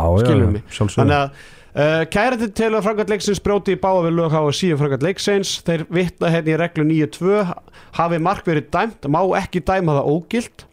mig. 0.52 0.64
Þannig 0.78 1.16
að 1.18 1.28
uh, 1.72 2.02
kærandi 2.12 2.50
til 2.58 2.70
að 2.72 2.82
framkvæmt 2.88 3.14
leiksins 3.14 3.42
brjóti 3.44 3.76
í 3.76 3.80
báða 3.80 4.04
við 4.08 4.18
lög 4.18 4.36
hafa 4.36 4.56
síðan 4.58 4.82
framkvæmt 4.82 5.06
leiksins. 5.08 5.54
Þeir 5.66 5.86
vitna 5.88 6.32
hérna 6.34 6.52
í 6.52 6.58
reglu 6.60 6.88
9.2 6.90 7.46
hafi 8.00 8.20
mark 8.22 8.48
verið 8.48 8.68
dæmt, 8.74 9.08
má 9.08 9.22
ekki 9.40 9.64
dæma 9.64 10.00
það 10.00 10.12
ógilt. 10.16 10.66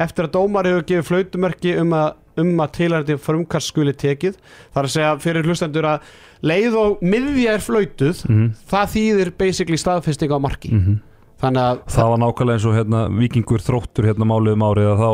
Eftir 0.00 0.26
að 0.26 0.34
dómar 0.38 0.68
hefur 0.70 0.86
gefið 0.88 1.08
flautumerki 1.10 1.76
um 1.82 1.94
að 1.98 2.16
um 2.40 2.60
að 2.62 2.70
tilhærandi 2.78 3.16
frumkast 3.20 3.72
skuli 3.72 3.92
tekið. 3.96 4.36
Þar 4.74 4.86
að 4.86 4.92
segja 4.94 5.12
fyrir 5.20 5.48
hlustendur 5.48 5.88
að 5.90 6.10
leið 6.46 6.76
og 6.80 7.02
miðja 7.04 7.56
er 7.56 7.64
flautuð 7.64 8.22
Mhm, 8.30 8.52
það 8.70 8.92
þýðir 8.94 9.32
basically 9.36 9.80
staðfesting 9.80 10.32
á 10.32 10.38
marki. 10.40 10.70
Mhm. 10.72 10.78
þannig 10.78 11.09
að 11.40 11.84
það 11.90 12.10
var 12.12 12.20
nákvæmlega 12.24 12.58
eins 12.58 12.66
og 12.68 12.76
hérna, 12.76 13.04
vikingur 13.16 13.64
þróttur 13.64 14.10
hérna 14.10 14.28
málið 14.28 14.58
um 14.58 14.66
árið 14.66 14.90
að 14.92 15.00
þá 15.00 15.10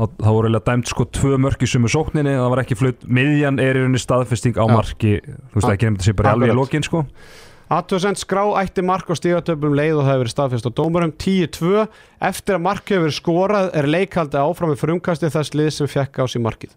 þá, 0.00 0.04
þá 0.20 0.30
voru 0.30 0.48
eiginlega 0.48 0.66
dæmt 0.70 0.90
sko 0.90 1.06
tvö 1.18 1.36
mörk 1.44 1.62
í 1.64 1.68
sumu 1.70 1.90
sókninni 1.92 2.34
það 2.36 2.50
var 2.54 2.64
ekki 2.64 2.78
flaut, 2.78 3.06
miðjan 3.06 3.60
er 3.62 3.78
í 3.78 3.84
rauninni 3.84 4.00
staðfesting 4.00 4.58
á 4.60 4.64
Já. 4.64 4.72
marki, 4.72 5.14
þú 5.52 5.60
veist 5.60 5.72
ekki 5.74 5.88
nefnt 5.88 6.02
að 6.02 6.10
sé 6.10 6.16
bara 6.18 6.34
alveg 6.36 6.52
í 6.52 6.58
lokin 6.58 6.86
sko. 6.86 7.04
Aðtöðsend 7.70 8.18
skrá 8.18 8.42
ætti 8.58 8.82
mark 8.82 9.06
á 9.06 9.14
stígatöflum 9.14 9.76
leið 9.78 10.00
og 10.00 10.02
það 10.02 10.08
hefur 10.10 10.22
verið 10.24 10.32
staðfest 10.32 10.66
á 10.66 10.72
dómarum 10.74 11.12
10-2 11.22 11.84
eftir 12.26 12.56
að 12.56 12.64
mark 12.64 12.90
hefur 12.90 13.04
verið 13.04 13.14
skorað 13.14 13.68
er 13.78 13.86
leikhaldi 13.94 14.40
áfram 14.40 14.72
með 14.72 14.80
frumkastið 14.80 15.36
þess 15.36 15.54
lið 15.54 15.70
sem 15.76 15.90
fekk 15.92 16.18
á 16.18 16.24
sig 16.26 16.42
markið. 16.42 16.72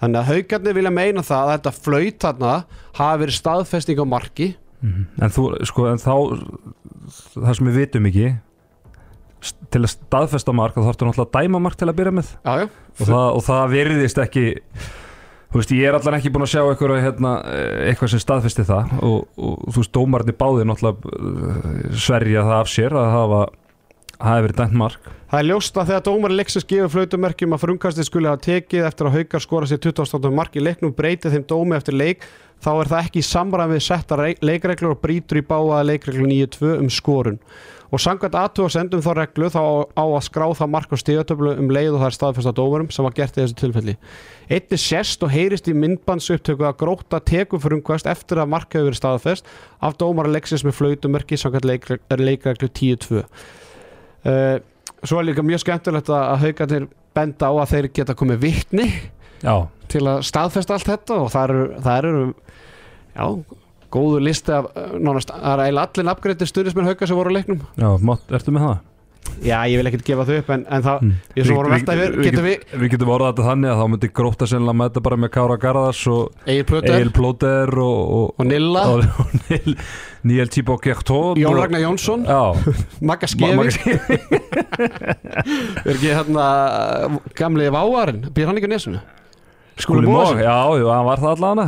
Þannig 0.00 0.22
að 0.22 0.30
haugarnir 0.30 0.78
vilja 0.78 0.94
meina 0.94 1.26
það 1.26 1.42
að 1.42 1.52
þetta 1.52 1.74
flöyt 1.76 2.18
þarna 2.24 2.54
hafi 2.96 3.22
verið 3.26 3.38
staðfesting 3.42 4.00
á 4.00 4.06
marki. 4.08 4.48
En, 4.88 5.34
þú, 5.34 5.50
sko, 5.68 5.84
en 5.90 6.00
þá 6.00 6.14
það 7.34 7.58
sem 7.58 7.68
við 7.70 7.80
vitum 7.82 8.08
ekki 8.10 8.28
til 9.72 9.82
að 9.84 9.92
staðfesta 9.92 10.54
mark 10.56 10.74
þá 10.76 10.82
þarfstu 10.82 11.08
náttúrulega 11.08 11.28
að 11.28 11.44
dæma 11.44 11.60
mark 11.62 11.78
til 11.78 11.88
að 11.88 11.98
byrja 12.00 12.14
með 12.16 12.32
já, 12.34 12.54
já. 12.62 12.64
og 12.68 13.04
það, 13.04 13.28
og 13.28 13.44
það 13.46 13.74
virðist 13.74 14.18
ekki 14.24 14.46
þú 15.48 15.60
veist, 15.60 15.76
ég 15.78 15.88
er 15.88 15.98
allan 15.98 16.18
ekki 16.18 16.32
búin 16.34 16.44
að 16.44 16.52
sjá 16.52 16.62
eitthvað, 16.64 16.96
hérna, 17.04 17.36
eh, 17.52 17.84
eitthvað 17.92 18.12
sem 18.12 18.24
staðfesti 18.24 18.66
það 18.68 18.96
og, 18.98 19.22
og 19.38 19.62
þú 19.68 19.76
veist, 19.78 19.94
dómarni 19.94 20.34
báðir 20.42 20.68
náttúrulega 20.68 21.14
eh, 21.14 21.96
sverja 22.02 22.44
það 22.48 22.58
af 22.58 22.72
sér 22.72 22.98
að 22.98 23.10
hafa 23.14 23.40
hafi 24.18 24.44
verið 24.48 24.58
dæmt 24.58 24.76
mark 24.78 25.08
Það 25.28 25.38
er 25.42 25.46
ljóst 25.50 25.76
að 25.78 25.90
þegar 25.90 26.04
dómari 26.08 26.36
leiksins 26.38 26.66
gefur 26.66 26.92
flautumerkjum 26.94 27.54
að 27.54 27.62
frumkastið 27.62 28.06
skuli 28.08 28.30
hafa 28.30 28.40
tekið 28.46 28.86
eftir 28.88 29.08
að 29.08 29.18
haukar 29.18 29.44
skora 29.44 29.68
sér 29.68 29.80
28. 29.84 30.30
mark 30.34 30.56
í 30.56 30.64
leiknum 30.64 30.94
breytið 30.96 31.36
þeim 31.36 31.44
dómi 31.52 31.76
eftir 31.76 31.98
leik 31.98 32.24
þá 32.64 32.70
er 32.82 32.90
það 32.92 33.02
ekki 33.06 33.22
í 33.22 33.26
samræmi 33.28 33.76
við 33.78 33.84
setta 33.86 34.16
rei- 34.18 34.38
leikreglur 34.42 34.94
og 34.96 35.02
brýtur 35.04 35.40
í 35.40 35.46
báða 35.46 35.82
leikreglu 35.86 36.26
9.2 36.30 36.78
um 36.82 36.88
skorun. 36.90 37.38
Og 37.88 38.02
samkvæmt 38.04 38.34
aðtú 38.36 38.66
að 38.66 38.72
sendum 38.74 39.00
þá 39.00 39.12
reglu 39.16 39.46
þá 39.48 39.60
á- 39.96 40.12
að 40.12 40.24
skrá 40.26 40.44
það 40.58 40.68
mark 40.74 40.90
á 40.92 40.96
stíðatöflu 41.00 41.54
um 41.62 41.70
leið 41.72 41.94
og 41.94 42.02
það 42.02 42.08
er 42.10 42.16
staðfest 42.18 42.50
á 42.52 42.58
dómarum 42.58 42.90
sem 42.92 43.06
var 43.06 43.14
gert 43.16 43.38
í 43.38 43.40
þessu 43.40 43.56
tilfelli. 43.62 43.94
Einnig 44.52 44.82
sérst 44.82 45.22
og 45.24 45.32
heyrist 45.32 45.70
í 45.72 45.76
myndbandsupptöku 45.78 46.66
að 46.68 46.76
gróta 46.82 47.20
teku 47.24 47.56
frumkast 47.62 48.10
eftir 48.12 48.42
að 48.42 48.50
mark 48.52 48.68
hefur 48.76 48.90
verið 48.90 49.00
staðfest 49.00 49.48
af 49.80 49.96
dómara 49.96 50.28
leiksins 50.34 50.66
með 50.68 50.76
flautumerki 50.82 51.38
samkvæmt 51.40 51.64
leikre- 51.70 52.00
leikreglu 52.20 52.68
10.2 52.68 53.22
uh, 53.24 54.58
Svo 55.06 55.20
er 55.20 55.28
líka 55.30 55.44
mjög 55.46 55.62
skemmtilegt 55.62 56.08
að 56.10 56.24
að 56.34 56.40
haugarnir 56.44 56.86
benda 57.14 57.48
á 57.48 57.52
að 57.62 57.70
þeir 57.72 57.86
geta 57.94 58.14
komið 58.18 58.40
vittni 58.42 58.86
já, 59.44 59.54
til 59.88 60.02
að 60.10 60.24
staðfesta 60.26 60.74
allt 60.74 60.88
þetta 60.90 61.18
og 61.22 61.28
það 61.32 61.44
eru, 61.52 61.66
það 61.84 61.98
eru 62.02 62.22
já, 63.18 63.26
góðu 63.98 64.20
listi 64.24 64.52
af 64.54 64.70
uh, 64.74 64.92
nánast, 65.00 65.32
það 65.34 65.54
er 65.56 65.64
eiginlega 65.66 65.88
allir 65.90 66.08
nafngreittir 66.12 66.50
stuðnismenn 66.52 66.90
hauga 66.92 67.08
sem 67.10 67.18
voru 67.18 67.32
á 67.32 67.36
leiknum. 67.40 67.64
Já, 67.80 67.90
mátt, 68.04 68.30
ertu 68.38 68.54
með 68.54 68.68
það? 68.70 68.78
Já, 69.44 69.58
ég 69.68 69.76
vil 69.76 69.88
ekkert 69.90 70.06
gefa 70.08 70.24
þau 70.24 70.36
upp 70.40 70.50
en, 70.54 70.62
en 70.72 70.82
það, 70.86 71.00
Mm. 71.04 71.10
ég 71.36 71.44
svo 71.46 71.56
voru 71.58 71.68
að 71.68 71.72
velta 71.74 71.94
yfir 71.98 72.14
getum 72.24 72.46
við, 72.46 72.62
við, 72.72 72.78
við 72.80 72.90
getum 72.94 73.10
orðað 73.12 73.28
þetta 73.34 73.44
þannig 73.48 73.70
að 73.74 73.80
þá 73.82 73.88
myndi 73.92 74.08
gróta 74.18 74.46
sennilega 74.48 74.78
með 74.78 74.88
þetta 74.88 75.02
bara 75.08 75.18
með 75.24 75.30
Kára 75.34 75.56
Garðars 75.64 76.00
og 76.08 76.48
Egil 76.48 77.10
Plóter. 77.18 77.74
Og, 77.84 77.98
og, 78.14 78.32
og 78.40 78.48
Nilla, 78.48 78.84
og, 78.88 79.04
Níl, 79.50 79.76
Níel 80.32 80.48
Tíbo 80.54 80.78
Gjertón 80.80 81.36
Jón 81.42 81.58
Ragnar 81.60 81.84
Jónsson. 81.84 82.24
Já, 82.24 82.40
Magga 83.04 83.28
Magga- 83.36 83.98
er 85.84 85.92
ekki 85.92 86.08
hérna 86.14 86.48
gamli 87.38 87.68
váarinn, 87.74 88.24
býr 88.32 88.48
hann 88.50 88.58
ekki 88.62 88.70
á 88.70 88.74
nesunu 88.74 89.04
Skúli 89.78 90.08
Móg, 90.10 90.38
já, 90.42 90.54
hann 90.90 91.06
var 91.06 91.20
það 91.22 91.32
allana 91.36 91.66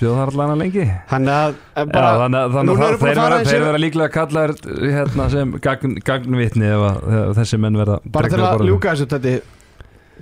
Bjóð 0.00 0.14
það 0.16 0.30
allana 0.32 0.54
lengi. 0.58 0.84
Hann 1.10 1.26
að 1.30 1.50
eh, 1.52 1.82
Já, 1.82 1.84
bara, 1.92 2.12
þannig 2.22 2.38
að- 2.40 2.54
þannig 2.56 2.72
að 2.72 2.94
þeir 3.02 3.10
að 3.12 3.16
vera, 3.22 3.40
þeir 3.46 3.64
vera 3.66 3.80
líklega 3.82 4.12
kallar 4.14 4.54
hérna, 4.80 5.26
sem 5.30 5.52
gagn, 5.62 5.96
gagnvitni 6.08 6.70
ef 6.72 6.84
að, 6.88 7.02
ef 7.18 7.36
þessi 7.42 7.60
menn 7.62 7.76
verða 7.78 7.98
bara 8.16 8.30
til 8.32 8.40
að 8.42 8.64
ljúka 8.66 8.94
þessu 8.96 9.06
þetta 9.12 9.34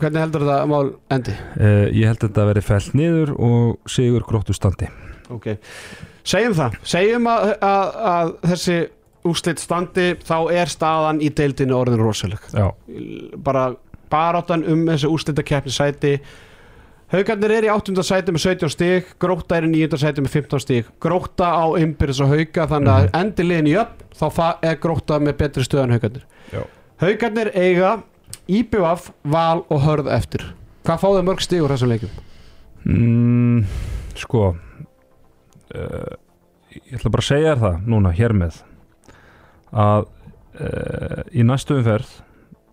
hvernig 0.00 0.24
heldur 0.24 0.44
þetta 0.48 0.66
mál 0.72 0.90
endi? 1.16 1.36
Eh, 1.60 1.86
Ég 2.00 2.10
held 2.10 2.18
að 2.20 2.26
þetta 2.28 2.46
veri 2.50 2.64
fellt 2.66 2.94
niður 2.98 3.32
og 3.38 3.90
sigur 3.94 4.26
gróttu 4.28 4.56
standi. 4.56 4.88
Ok, 5.30 5.46
segjum 6.26 6.56
það. 6.58 6.76
Segjum 6.82 7.28
að, 7.30 7.46
að, 7.62 7.96
að 8.14 8.34
þessi 8.50 8.78
úslit 9.30 9.60
standi 9.62 10.06
þá 10.24 10.36
er 10.56 10.70
staðan 10.72 11.20
í 11.22 11.28
deildinu 11.36 11.76
orðin 11.78 12.00
rosaleg. 12.02 12.42
Já, 12.56 12.70
bara 13.44 13.68
baráttan 14.10 14.64
um 14.66 14.86
þessi 14.90 15.08
úslitakeppni 15.12 15.70
sæti 15.72 16.14
Haukarnir 17.10 17.50
er 17.56 17.64
í 17.66 17.70
8. 17.72 17.90
sæti 18.06 18.30
með 18.30 18.44
17 18.44 18.70
stig 18.70 19.08
Gróta 19.22 19.56
er 19.58 19.64
í 19.66 19.70
9. 19.72 19.98
sæti 19.98 20.22
með 20.22 20.34
15 20.36 20.62
stig 20.62 20.90
Gróta 21.02 21.48
á 21.58 21.66
ymbirðis 21.80 22.20
og 22.22 22.30
hauka 22.30 22.66
þannig 22.70 22.92
að 22.94 23.08
endi 23.18 23.46
liðin 23.48 23.70
í 23.72 23.74
upp 23.80 24.04
þá 24.20 24.26
er 24.62 24.78
Gróta 24.82 25.18
með 25.18 25.34
betri 25.40 25.64
stöð 25.66 25.82
en 25.88 25.94
haukarnir. 25.96 26.24
Haukarnir 27.02 27.50
eiga 27.58 27.96
IBF, 28.50 29.08
Val 29.26 29.64
og 29.66 29.82
Hörð 29.82 30.10
eftir 30.14 30.44
Hvað 30.86 31.02
fáðu 31.02 31.24
mörg 31.26 31.42
stig 31.42 31.64
úr 31.64 31.74
þessum 31.74 31.90
leikum? 31.90 32.12
mm, 32.86 33.64
Sko 34.22 34.44
uh, 34.54 36.14
Ég 36.70 36.94
ætla 36.94 37.10
bara 37.10 37.24
að 37.24 37.30
segja 37.32 37.56
þér 37.56 37.64
það 37.64 37.90
núna 37.90 38.14
hér 38.14 38.36
með 38.38 38.62
að 39.74 40.06
uh, 40.06 41.22
í 41.34 41.42
næstu 41.46 41.80
umferð 41.80 42.14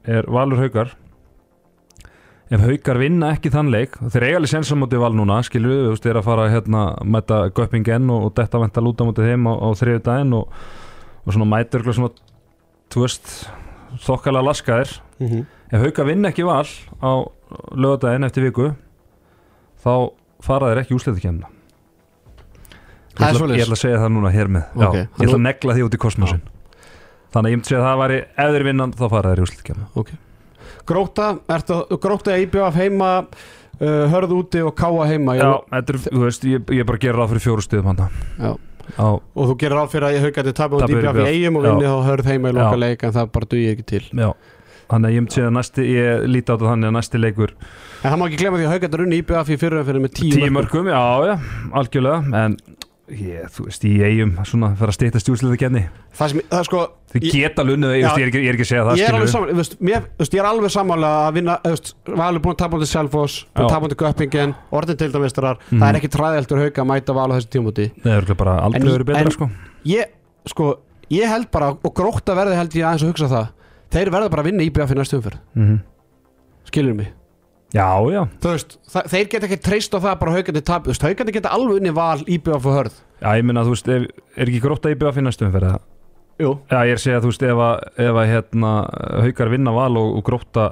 er 0.07 0.29
Valur 0.29 0.61
Haukar 0.61 0.93
ef 2.47 2.63
Haukar 2.63 2.99
vinna 3.01 3.33
ekki 3.35 3.51
þann 3.51 3.71
leik 3.73 3.97
þeir 3.99 4.25
eiga 4.27 4.39
alveg 4.39 4.51
sensam 4.51 4.79
mútið 4.83 5.01
Val 5.03 5.13
núna 5.17 5.41
skilur 5.43 5.73
við, 5.73 5.81
þú 5.83 5.93
veist, 5.93 6.05
þeir 6.05 6.19
að 6.21 6.27
fara 6.29 6.47
hérna 6.53 6.83
mæta 7.03 7.39
Göppingen 7.55 8.11
og, 8.13 8.29
og 8.29 8.35
detta 8.37 8.61
venda 8.61 8.83
lúta 8.83 9.07
mútið 9.07 9.31
þeim 9.31 9.49
á, 9.51 9.53
á 9.59 9.67
þriðu 9.81 10.03
daginn 10.05 10.37
og, 10.37 10.55
og 11.25 11.35
svona 11.35 11.49
mæta 11.51 11.79
örgulega 11.79 11.97
svona 11.99 12.13
þú 12.93 13.03
veist, 13.03 13.33
þokkalega 14.05 14.47
laskaðir. 14.47 14.95
Mm 15.19 15.27
-hmm. 15.27 15.45
ef 15.71 15.81
Haukar 15.83 16.05
vinna 16.05 16.31
ekki 16.31 16.45
Val 16.47 16.67
á 17.03 17.11
lögadaginn 17.75 18.23
eftir 18.23 18.43
viku 18.43 18.73
þá 19.83 20.11
fara 20.41 20.71
þeir 20.71 20.83
ekki 20.83 20.95
úsleita 20.95 21.21
kemna 21.21 21.47
Ég 23.17 23.33
ætla, 23.33 23.55
ég 23.55 23.65
ætla 23.65 23.73
að 23.73 23.81
segja 23.81 23.97
það 23.97 24.11
núna 24.13 24.29
hér 24.29 24.47
með. 24.47 24.63
Já, 24.77 24.87
Ok, 24.87 24.95
Ég 24.95 25.25
ætla 25.25 25.33
að 25.33 25.41
negla 25.41 25.73
því 25.73 25.81
út 25.87 25.95
í 25.95 25.97
kosmosin. 25.97 26.41
Þannig 27.33 27.47
að 27.47 27.51
ég 27.51 27.57
myndi 27.57 27.67
segja 27.67 27.81
að 27.81 27.87
það 27.87 28.01
væri 28.03 28.17
ef 28.21 28.51
þeir 28.53 28.63
vinna 28.63 28.87
þá 28.93 29.09
fara 29.09 29.29
þeir 29.31 29.39
í 29.39 29.45
úsleita 29.47 29.63
kemna 29.63 29.87
Gróta, 30.87 31.29
ertu, 31.57 31.81
Gróta 32.01 32.33
er 32.35 32.45
IBF 32.45 32.79
heima 32.79 33.11
uh, 33.23 34.05
Hörð 34.13 34.37
úti 34.37 34.63
og 34.65 34.75
Káa 34.77 35.09
heima 35.11 35.35
Já, 35.37 35.49
þetta 35.73 35.93
er, 35.95 36.01
þú 36.07 36.23
veist, 36.23 36.47
ég, 36.47 36.73
ég 36.79 36.87
bara 36.87 37.01
gera 37.03 37.19
ráð 37.21 37.35
fyrir 37.35 37.45
fjóru 37.47 37.65
stuðum 37.65 37.91
hann 37.91 38.03
Já. 38.07 38.53
Og 38.97 39.49
þú 39.49 39.55
gerir 39.59 39.75
alveg 39.81 39.91
fyrir 39.91 40.07
að 40.07 40.15
ég 40.15 40.53
tapa 40.55 40.77
út 40.77 40.85
Tapa 40.85 40.93
IBF 40.93 41.01
í 41.03 41.23
IBF, 41.23 41.31
eigum 41.33 41.59
og 41.59 41.65
já. 41.65 41.71
vinni 41.73 41.89
þá 41.91 41.97
Hörð 42.07 42.29
heima 42.31 42.51
í 42.51 42.55
Já. 42.55 42.59
loka 42.61 42.79
leik 42.79 43.03
en 43.03 43.17
það 43.17 43.33
bara 43.35 43.49
duði 43.51 43.67
ekki 43.73 43.87
til 43.91 44.03
Já, 44.07 44.29
þannig 44.87 45.09
að 45.09 45.17
ég 45.17 45.25
myndi 45.25 45.43
að 45.43 45.53
næsti 45.57 45.87
ég 45.91 46.25
líti 46.31 46.47
á 46.47 46.53
þetta 46.55 46.71
þannig 46.71 46.91
að 46.91 46.97
næsti 46.97 47.21
leikur 47.21 47.53
En 47.57 48.07
það 48.07 48.17
má 48.21 48.25
ekki 48.29 48.39
glemma 48.39 48.61
því 48.61 48.67
að 48.67 48.73
haugandi 48.75 49.01
runni 49.01 49.19
IBF 49.23 49.51
í 49.51 49.59
fyrir 49.59 49.85
fyrir 49.89 50.03
með 50.05 50.15
tíu 50.21 50.51
mörgum, 50.55 50.87
já, 50.93 51.03
já, 51.27 51.35
algjörlega 51.81 52.43
en 52.45 52.57
ég, 53.07 53.45
þú 53.55 53.65
veist, 53.69 53.83
í 53.87 53.91
eigum 54.03 54.31
svona 54.43 54.69
fyrir 54.75 54.91
að 54.91 54.95
stýttast 54.97 55.29
í 55.29 55.31
úsleita 55.31 55.57
kemni 55.61 55.83
Það 56.17 56.31
sem, 56.33 56.41
það 56.51 56.59
er 56.59 56.67
sko 56.67 56.79
Þið 57.13 57.25
geta 57.31 57.63
lunnið, 57.63 57.93
ég, 57.95 58.03
ég, 58.19 58.35
ég 58.35 58.47
er 58.49 58.57
ekki 58.57 58.65
að 58.65 58.69
segja 58.71 58.83
það 58.83 58.97
Ég 58.99 59.07
er 59.07 59.15
alveg 59.15 59.29
skilurðu. 59.29 59.31
saman, 59.31 59.47
þú 59.47 59.57
veist, 59.61 59.75
mér, 59.87 60.01
þú 60.11 60.23
veist, 60.23 60.33
ég 60.35 60.41
er 60.43 60.47
alveg 60.49 60.71
samanlega 60.73 61.21
að 61.27 61.37
vinna, 61.37 61.55
þú 61.63 61.71
veist, 61.71 61.91
Valur 62.19 62.41
búin 62.43 62.55
að 62.55 62.59
tapa 62.63 62.77
í 62.83 62.89
Selfoss, 62.91 63.37
búin 63.55 63.63
að 63.67 63.71
tapa 63.71 63.87
í 63.87 63.97
Göppingen, 64.01 64.55
orðin 64.75 64.99
deildamistrar, 64.99 65.57
Mhm. 65.69 65.79
það 65.79 65.87
er 65.93 65.99
ekki 66.01 66.11
træðeldur 66.17 66.61
hauga 66.65 66.81
að 66.83 66.89
mæta 66.91 67.15
Val 67.15 67.31
á 67.31 67.35
þessu 67.37 67.49
tímúti. 67.55 67.85
Það 68.03 68.11
er 68.11 68.17
örugglega 68.21 68.37
bara 68.43 68.57
aldrei 68.67 68.91
verið 68.91 69.05
betra 69.07 69.31
sko. 69.31 69.49
Ég, 69.85 70.05
sko, 70.51 70.65
ég 71.09 71.27
held 71.31 71.47
bara, 71.51 71.69
og 71.79 71.93
gróta 71.95 72.35
verði 72.35 72.55
held 72.59 72.71
ég 72.75 72.83
aðeins 72.83 73.03
að 73.07 73.11
hugsa 73.13 73.31
það, 73.31 73.47
þeir 73.95 74.11
verða 74.11 74.29
bara 74.29 74.43
að 74.43 74.51
vinna 74.51 74.63
í 74.67 74.69
Já, 77.75 77.87
já, 78.07 78.21
Þú 78.39 78.53
veist, 78.53 78.77
það, 78.87 79.09
þeir 79.11 79.29
geta 79.33 79.47
ekki 79.49 79.59
treyst 79.65 79.95
á 79.95 79.99
það 79.99 80.15
bara 80.21 80.35
haugandi 80.37 80.63
tap, 80.63 80.87
haugandi 80.87 81.35
geta 81.35 81.51
alveg 81.51 81.81
unni 81.81 81.91
Val, 81.95 82.21
IBF 82.23 82.63
og 82.63 82.77
hörð. 82.77 82.95
já, 83.19 83.29
ég 83.35 83.43
minna, 83.43 83.65
þú 83.67 83.75
veist, 83.75 83.91
ef, 83.91 84.07
er 84.37 84.47
ekki 84.47 84.63
grótt 84.63 84.87
að 84.87 84.95
íbjöða 84.95 85.13
fyrir 85.17 85.27
næstum 85.27 85.51
fyrir 85.51 85.73
það? 85.73 85.85
Jú. 86.37 86.53
Já, 86.71 86.77
ég 86.87 86.93
er 86.93 86.99
að 86.99 87.03
segja, 87.03 87.21
þú 87.25 87.33
veist, 87.33 87.43
ef 87.43 87.63
að, 87.67 87.85
ef 88.07 88.21
að 88.21 88.31
hérna, 88.31 88.71
haukar 89.25 89.51
vinna 89.51 89.75
val 89.75 89.91
og, 89.99 90.17
og 90.19 90.25
grótta 90.27 90.67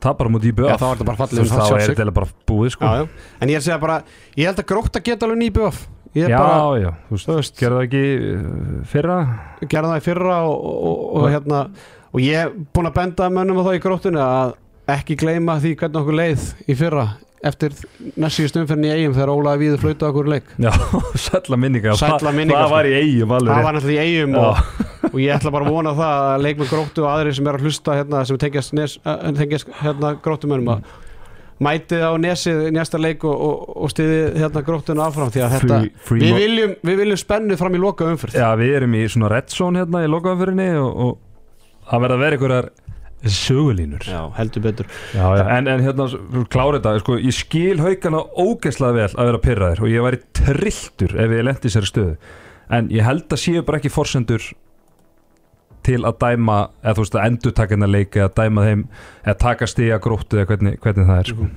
tapar 0.00 0.28
á 0.28 0.30
múti 0.30 0.52
íbjöða 0.54 0.76
Já, 0.76 0.78
þá 0.78 0.86
er 0.86 0.92
þetta 0.94 1.08
bara 1.10 1.20
fallið 1.24 1.50
þá 1.50 1.62
er 1.74 1.94
þetta 1.94 2.18
bara 2.20 2.34
búið, 2.46 2.74
sko 2.76 2.84
Já, 2.86 3.00
já. 3.00 3.32
En 3.40 3.50
ég 3.50 3.58
er 3.58 3.64
að 3.64 3.66
segja 3.66 3.80
bara, 3.82 4.02
ég 4.36 4.50
held 4.50 4.62
að 4.62 4.70
gróta 4.70 5.02
geta 5.02 5.26
alveg 5.26 5.40
unni 5.40 5.50
er 6.14 6.30
já, 6.30 6.38
bara, 6.38 6.78
já, 6.80 6.90
þú 7.06 7.16
veist, 7.16 7.28
veist, 7.30 7.56
gerðu 7.60 7.76
það 7.78 7.84
ekki 7.86 8.02
uh, 8.18 8.78
fyrra? 8.90 9.18
gerði 9.62 9.90
það 9.92 10.00
í 10.00 10.04
fyrra 10.08 10.38
og, 10.48 10.64
og, 10.66 11.04
og, 11.20 11.26
hérna 11.30 11.60
og 12.10 12.24
ég 12.24 12.40
er 12.40 12.50
búin 12.74 12.90
að 12.90 12.96
benda 12.96 13.28
mönnum 13.30 13.60
á 13.62 13.66
það 13.68 13.78
í 13.78 13.82
gróttunni 13.84 14.22
að 14.24 14.54
ekki 14.96 15.16
gleyma 15.20 15.58
því 15.62 15.74
hvernig 15.80 16.00
okkur 16.02 16.18
leið 16.20 16.46
í 16.70 16.76
fyrra 16.78 17.08
eftir 17.40 17.72
næstsíðust 18.20 18.58
umferðin 18.60 18.84
í 18.84 18.92
eigum 18.92 19.14
þegar 19.16 19.30
Ólaði 19.32 19.62
Víður 19.62 19.80
flauta 19.80 20.08
okkur 20.10 20.26
leik. 20.28 20.48
Já, 20.60 20.70
sætla 21.16 21.56
minninga 21.62 21.94
Sælla 21.96 22.32
minninga, 22.36 22.58
Það 22.58 22.66
sko. 22.66 22.74
var 22.74 22.88
í 22.90 22.96
eigum 22.98 23.32
alveg 23.36 23.54
það 23.54 23.64
var 23.68 23.76
náttúrulega 23.78 24.02
í 24.04 24.10
eigum 24.10 24.34
og, 24.40 24.58
og 25.08 25.20
ég 25.24 25.36
ætla 25.38 25.52
bara 25.54 25.68
að 25.68 25.76
vona 25.78 25.94
það 25.96 26.26
að 26.34 26.44
leikmenn 26.46 26.72
gróttu 26.74 27.04
og 27.06 27.12
aðrir 27.14 27.38
sem 27.38 27.48
er 27.48 27.58
að 27.58 27.64
hlusta 27.64 27.96
hérna 27.96 28.24
sem 28.28 28.40
tengjast, 28.44 28.74
eh, 28.76 29.24
tengjast 29.38 29.72
hérna 29.80 30.12
gróttumönnum 30.20 30.74
að 30.74 30.84
mætið 31.64 32.04
á 32.04 32.12
nesið 32.20 32.60
í 32.68 32.74
næsta 32.76 33.00
leik 33.00 33.24
og, 33.28 33.40
og, 33.46 33.64
og 33.84 33.90
stiðið 33.92 34.36
hérna 34.40 34.62
gróttuna 34.64 35.08
áfram 35.08 35.32
því 35.32 35.42
að 35.44 35.56
þetta 35.56 35.80
Free, 35.80 35.90
free 36.08 36.20
við 36.24 36.38
viljum, 36.40 36.76
við 36.88 37.02
viljum 37.04 37.20
spennu 37.20 37.58
fram 37.60 37.76
í 37.76 37.80
loka 37.80 38.08
umferð 38.08 38.36
Já, 38.40 38.46
við 38.60 38.76
erum 38.78 38.96
í 38.96 39.02
svona 39.12 39.32
red 39.32 39.52
zone 39.52 39.82
hérna 39.82 40.04
í 40.04 40.12
lokaðanfyrinni 40.12 40.70
og, 40.80 41.02
og 41.04 41.90
það 41.90 42.06
verða 42.06 42.16
að 42.20 42.24
vera 42.26 42.40
einhverjar 43.20 43.36
sögulínur. 43.36 44.04
Já, 44.06 44.32
heldur 44.36 44.62
betur. 44.62 44.86
Já, 45.14 45.36
já, 45.36 45.44
en, 45.58 45.68
en 45.68 45.80
hérna, 45.84 46.06
klára 46.48 46.78
þetta, 46.78 46.98
sko, 47.02 47.18
ég 47.20 47.36
skil 47.36 47.80
haugana 47.80 48.22
ógeðslega 48.36 48.96
vel 48.96 49.10
að 49.10 49.30
vera 49.30 49.42
pyrraðir 49.44 49.84
og 49.84 49.92
ég 49.92 50.06
væri 50.06 50.22
trilltur 50.32 51.14
ef 51.16 51.36
ég 51.36 51.44
lendi 51.44 51.70
sér 51.70 51.88
stöðu. 51.88 52.16
En 52.70 52.90
ég 52.90 53.04
held 53.04 53.28
að 53.28 53.42
séu 53.42 53.62
bara 53.66 53.80
ekki 53.80 53.92
forsendur 53.92 54.50
til 55.84 56.02
að 56.04 56.18
dæma 56.20 56.58
eða 56.82 56.96
þú 56.96 57.04
veist 57.04 57.14
að 57.16 57.28
endur 57.28 57.54
taka 57.56 57.74
hennar 57.74 57.90
leik 57.90 58.16
eða 58.16 58.32
dæma 58.36 58.66
þeim 58.66 58.82
eða 59.24 59.38
taka 59.40 59.68
stiga 59.70 60.00
gróttu 60.02 60.40
eða 60.40 60.50
hvernig, 60.52 60.76
hvernig 60.84 61.08
það 61.08 61.22
er 61.22 61.30
sko. 61.32 61.48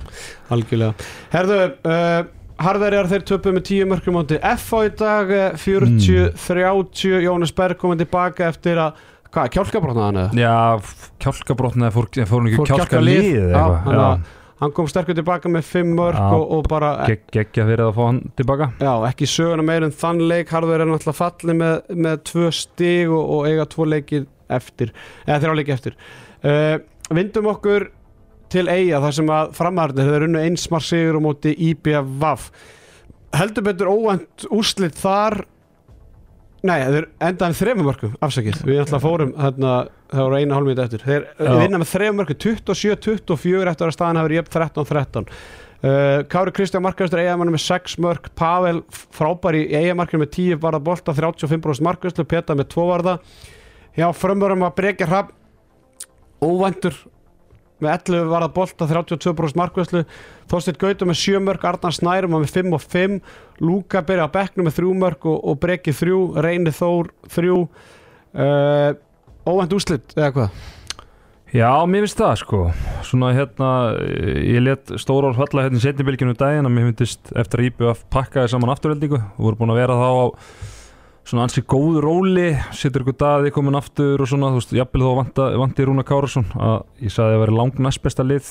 Algjörlega. 0.56 1.10
Herðu, 1.34 1.60
uh, 1.84 2.22
Harðarjar 2.64 3.08
þeir 3.10 3.24
töpu 3.26 3.50
með 3.50 3.64
tíu 3.66 3.86
mörgum 3.90 4.14
móti 4.14 4.36
F 4.38 4.68
á 4.78 4.86
í 4.86 4.90
dag 4.94 5.30
eh, 5.34 5.56
40-30 5.58 7.24
Jónas 7.24 7.50
Berg 7.56 7.80
komið 7.80 8.04
tilbaka 8.04 8.46
eftir 8.46 8.78
að 8.78 9.00
hvað, 9.34 9.50
kjálkabrotnaðan 9.56 10.20
eða? 10.22 10.38
Já, 10.38 10.54
kjálkabrotna 11.24 11.90
fór, 11.94 12.08
fór 12.14 12.40
hún 12.40 12.50
ekki 12.52 12.66
kjálkalið 12.70 13.28
Já, 13.34 13.62
að- 13.84 14.32
Hann 14.62 14.70
kom 14.72 14.86
sterkur 14.88 15.16
tilbaka 15.18 15.50
með 15.50 15.64
5 15.66 15.88
mörg 15.98 16.16
Já. 16.16 16.28
og, 16.32 16.44
og 16.54 16.68
bara 16.70 16.92
geggja 17.10 17.64
fyrir 17.66 17.82
að 17.88 17.96
fá 17.96 18.04
hann 18.06 18.20
tilbaka. 18.38 18.68
Já, 18.80 18.92
ekki 19.10 19.26
söguna 19.28 19.64
meir 19.66 19.84
en 19.84 19.92
þann 19.92 20.22
leik. 20.30 20.52
Harður 20.54 20.84
er 20.84 20.88
náttúrulega 20.88 21.18
fallið 21.18 21.58
með, 21.58 21.74
með 22.06 22.22
tvö 22.30 22.52
stig 22.54 23.10
og, 23.10 23.32
og 23.34 23.48
eiga 23.50 23.66
tvo 23.74 23.88
leikir 23.90 24.28
eftir, 24.54 24.94
eða 25.26 25.40
þrjá 25.42 25.56
leiki 25.58 25.74
eftir. 25.74 25.98
Uh, 26.46 26.76
Vindum 27.18 27.50
okkur 27.50 27.88
til 28.54 28.64
eiga 28.70 29.02
þar 29.02 29.18
sem 29.18 29.34
að 29.34 29.52
framhærnir 29.58 30.08
þeir 30.08 30.24
runnu 30.24 30.44
einsmar 30.46 30.86
sigur 30.86 31.18
á 31.18 31.20
móti 31.26 31.52
IBVF 31.72 32.46
heldur 33.34 33.66
betur 33.66 33.90
óvænt 33.90 34.46
úrslit 34.54 34.96
þar 34.96 35.42
Nei, 36.64 36.78
þeir 36.80 37.06
endaði 37.28 37.58
þremur 37.58 37.88
mörgum 37.90 38.14
afsakið, 38.24 38.62
við 38.64 38.78
ætla 38.86 39.00
fórum 39.02 39.34
þarna, 39.36 39.72
það 40.14 40.22
voru 40.24 40.38
eina 40.40 40.56
hálfmið 40.56 40.80
eftir. 40.86 41.02
Þeir 41.04 41.26
vinna 41.60 41.80
með 41.82 41.90
þremur 41.90 42.18
mörgum 42.22 42.40
27-24 42.46 43.72
eftir 43.74 43.90
að 43.90 43.96
staðan 43.98 44.20
hafi 44.20 44.30
verið 44.30 44.40
jöfn 44.40 44.56
13-13 44.56 45.28
Uh, 45.84 46.22
Kári 46.32 46.52
Kristján 46.56 46.80
Markastur 46.80 47.20
eigamann 47.20 47.50
með 47.52 47.60
6 47.60 47.98
mörg 48.00 48.30
Pavel 48.40 48.78
frábær 48.88 49.58
í 49.58 49.66
eigamarkinu 49.68 50.22
með 50.22 50.30
10 50.32 50.60
varða 50.62 50.78
bolta 50.80 51.12
35% 51.12 51.84
markastur 51.84 52.24
Peta 52.24 52.56
með 52.56 52.70
2 52.72 52.86
varða. 52.88 53.18
Já, 53.92 54.06
frömmurum 54.16 54.64
að 54.64 54.78
breyka 54.78 55.08
hrapp 55.10 55.34
óvæntur 56.40 56.96
með 57.82 57.96
11 57.96 58.28
varða 58.30 58.50
bolta 58.54 58.86
32% 58.90 59.58
markastur 59.58 60.04
Þorsteinn 60.50 60.78
Gautur 60.80 61.10
með 61.10 61.20
7 61.22 61.42
mörg 61.42 61.66
Arnar 61.68 61.96
Snærum 61.96 62.36
með 62.36 62.52
5 62.54 62.76
og 62.76 62.84
5 62.84 63.18
Lúka 63.64 64.04
byrja 64.06 64.28
á 64.30 64.34
bekknu 64.34 64.66
með 64.66 64.78
3 64.78 64.94
mörg 65.02 65.26
og, 65.30 65.40
og 65.42 65.58
breyki 65.62 65.94
3 65.96 66.20
Reyni 66.46 66.74
Þór 66.74 67.10
3 67.34 67.50
uh, 67.58 68.94
Óvænt 69.44 69.76
úslit 69.76 70.16
eða 70.16 70.32
hvað? 70.36 70.62
Já, 71.54 71.70
mér 71.86 72.02
finnst 72.02 72.18
það 72.18 72.38
sko. 72.40 72.60
Svona 73.06 73.28
hérna, 73.30 73.68
ég 74.42 74.62
let 74.64 74.90
stóra 74.98 75.28
orð 75.28 75.38
falla 75.38 75.68
hérna 75.68 75.78
í 75.78 75.84
setnibilgjunu 75.84 76.34
daginn 76.34 76.66
að 76.66 76.72
mér 76.74 76.88
finnst 76.88 77.30
eftir 77.30 77.60
að 77.60 77.68
IBF 77.68 78.00
pakkaði 78.10 78.50
saman 78.50 78.72
afturheldingu. 78.72 79.20
Og 79.36 79.44
voru 79.46 79.60
búin 79.60 79.70
að 79.70 79.78
vera 79.78 79.98
þá 80.00 80.08
á 80.10 80.24
svona 81.24 81.46
ansi 81.46 81.64
góðu 81.64 82.02
róli 82.04 82.48
setur 82.76 83.04
ykkur 83.04 83.18
daði 83.20 83.52
komin 83.54 83.78
aftur 83.78 84.20
og 84.20 84.28
svona 84.30 84.52
þú 84.52 84.60
veist, 84.60 84.74
jafnvel 84.76 85.04
þó 85.04 85.12
vanta, 85.20 85.50
vanti 85.60 85.86
Rúna 85.88 86.04
Kárasson 86.06 86.48
að 86.54 86.80
ég 87.04 87.14
sagði 87.14 87.38
að 87.38 87.44
vera 87.44 87.58
lang 87.60 87.84
næst 87.86 88.02
besta 88.04 88.26
lið 88.26 88.50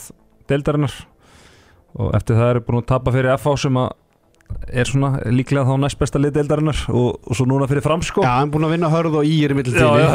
deildarinnar. 0.50 0.96
Og 1.94 2.16
eftir 2.18 2.40
það 2.40 2.56
eru 2.56 2.64
búin 2.66 2.82
að 2.82 2.90
tapa 2.90 3.14
fyrir 3.14 3.36
FH 3.38 3.54
sem 3.68 3.78
að 3.84 3.92
er 4.74 4.88
svona 4.88 5.12
líklega 5.34 5.66
þá 5.68 5.78
næst 5.82 6.00
besta 6.00 6.20
lið 6.22 6.36
deildarinnar 6.38 6.82
og, 6.94 7.16
og 7.26 7.38
svo 7.38 7.46
núna 7.50 7.68
fyrir 7.70 7.84
framsko 7.86 8.24
Já, 8.24 8.30
hann 8.38 8.50
er 8.50 8.54
búin 8.54 8.68
að 8.68 8.76
vinna 8.76 8.90
hörð 8.92 9.18
og 9.22 9.30
ír 9.30 9.54
í 9.54 9.56
já, 9.56 9.58
mittiltíðinni 9.60 10.04
já, 10.04 10.12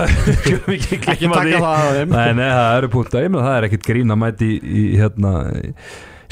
ekki 1.14 1.31
taka 1.33 1.62
það 1.64 1.87
að 1.88 1.99
Nei, 2.12 2.29
nei, 2.38 2.47
það 2.47 2.77
eru 2.77 2.92
púnta, 2.92 3.23
ég 3.25 3.33
meina 3.33 3.47
það 3.47 3.59
er 3.59 3.66
ekkit 3.68 3.88
grín 3.88 4.14
að 4.14 4.21
mæti 4.23 4.51
í, 4.51 4.61
í, 4.83 4.85
hérna, 5.01 5.33
í, 5.59 5.73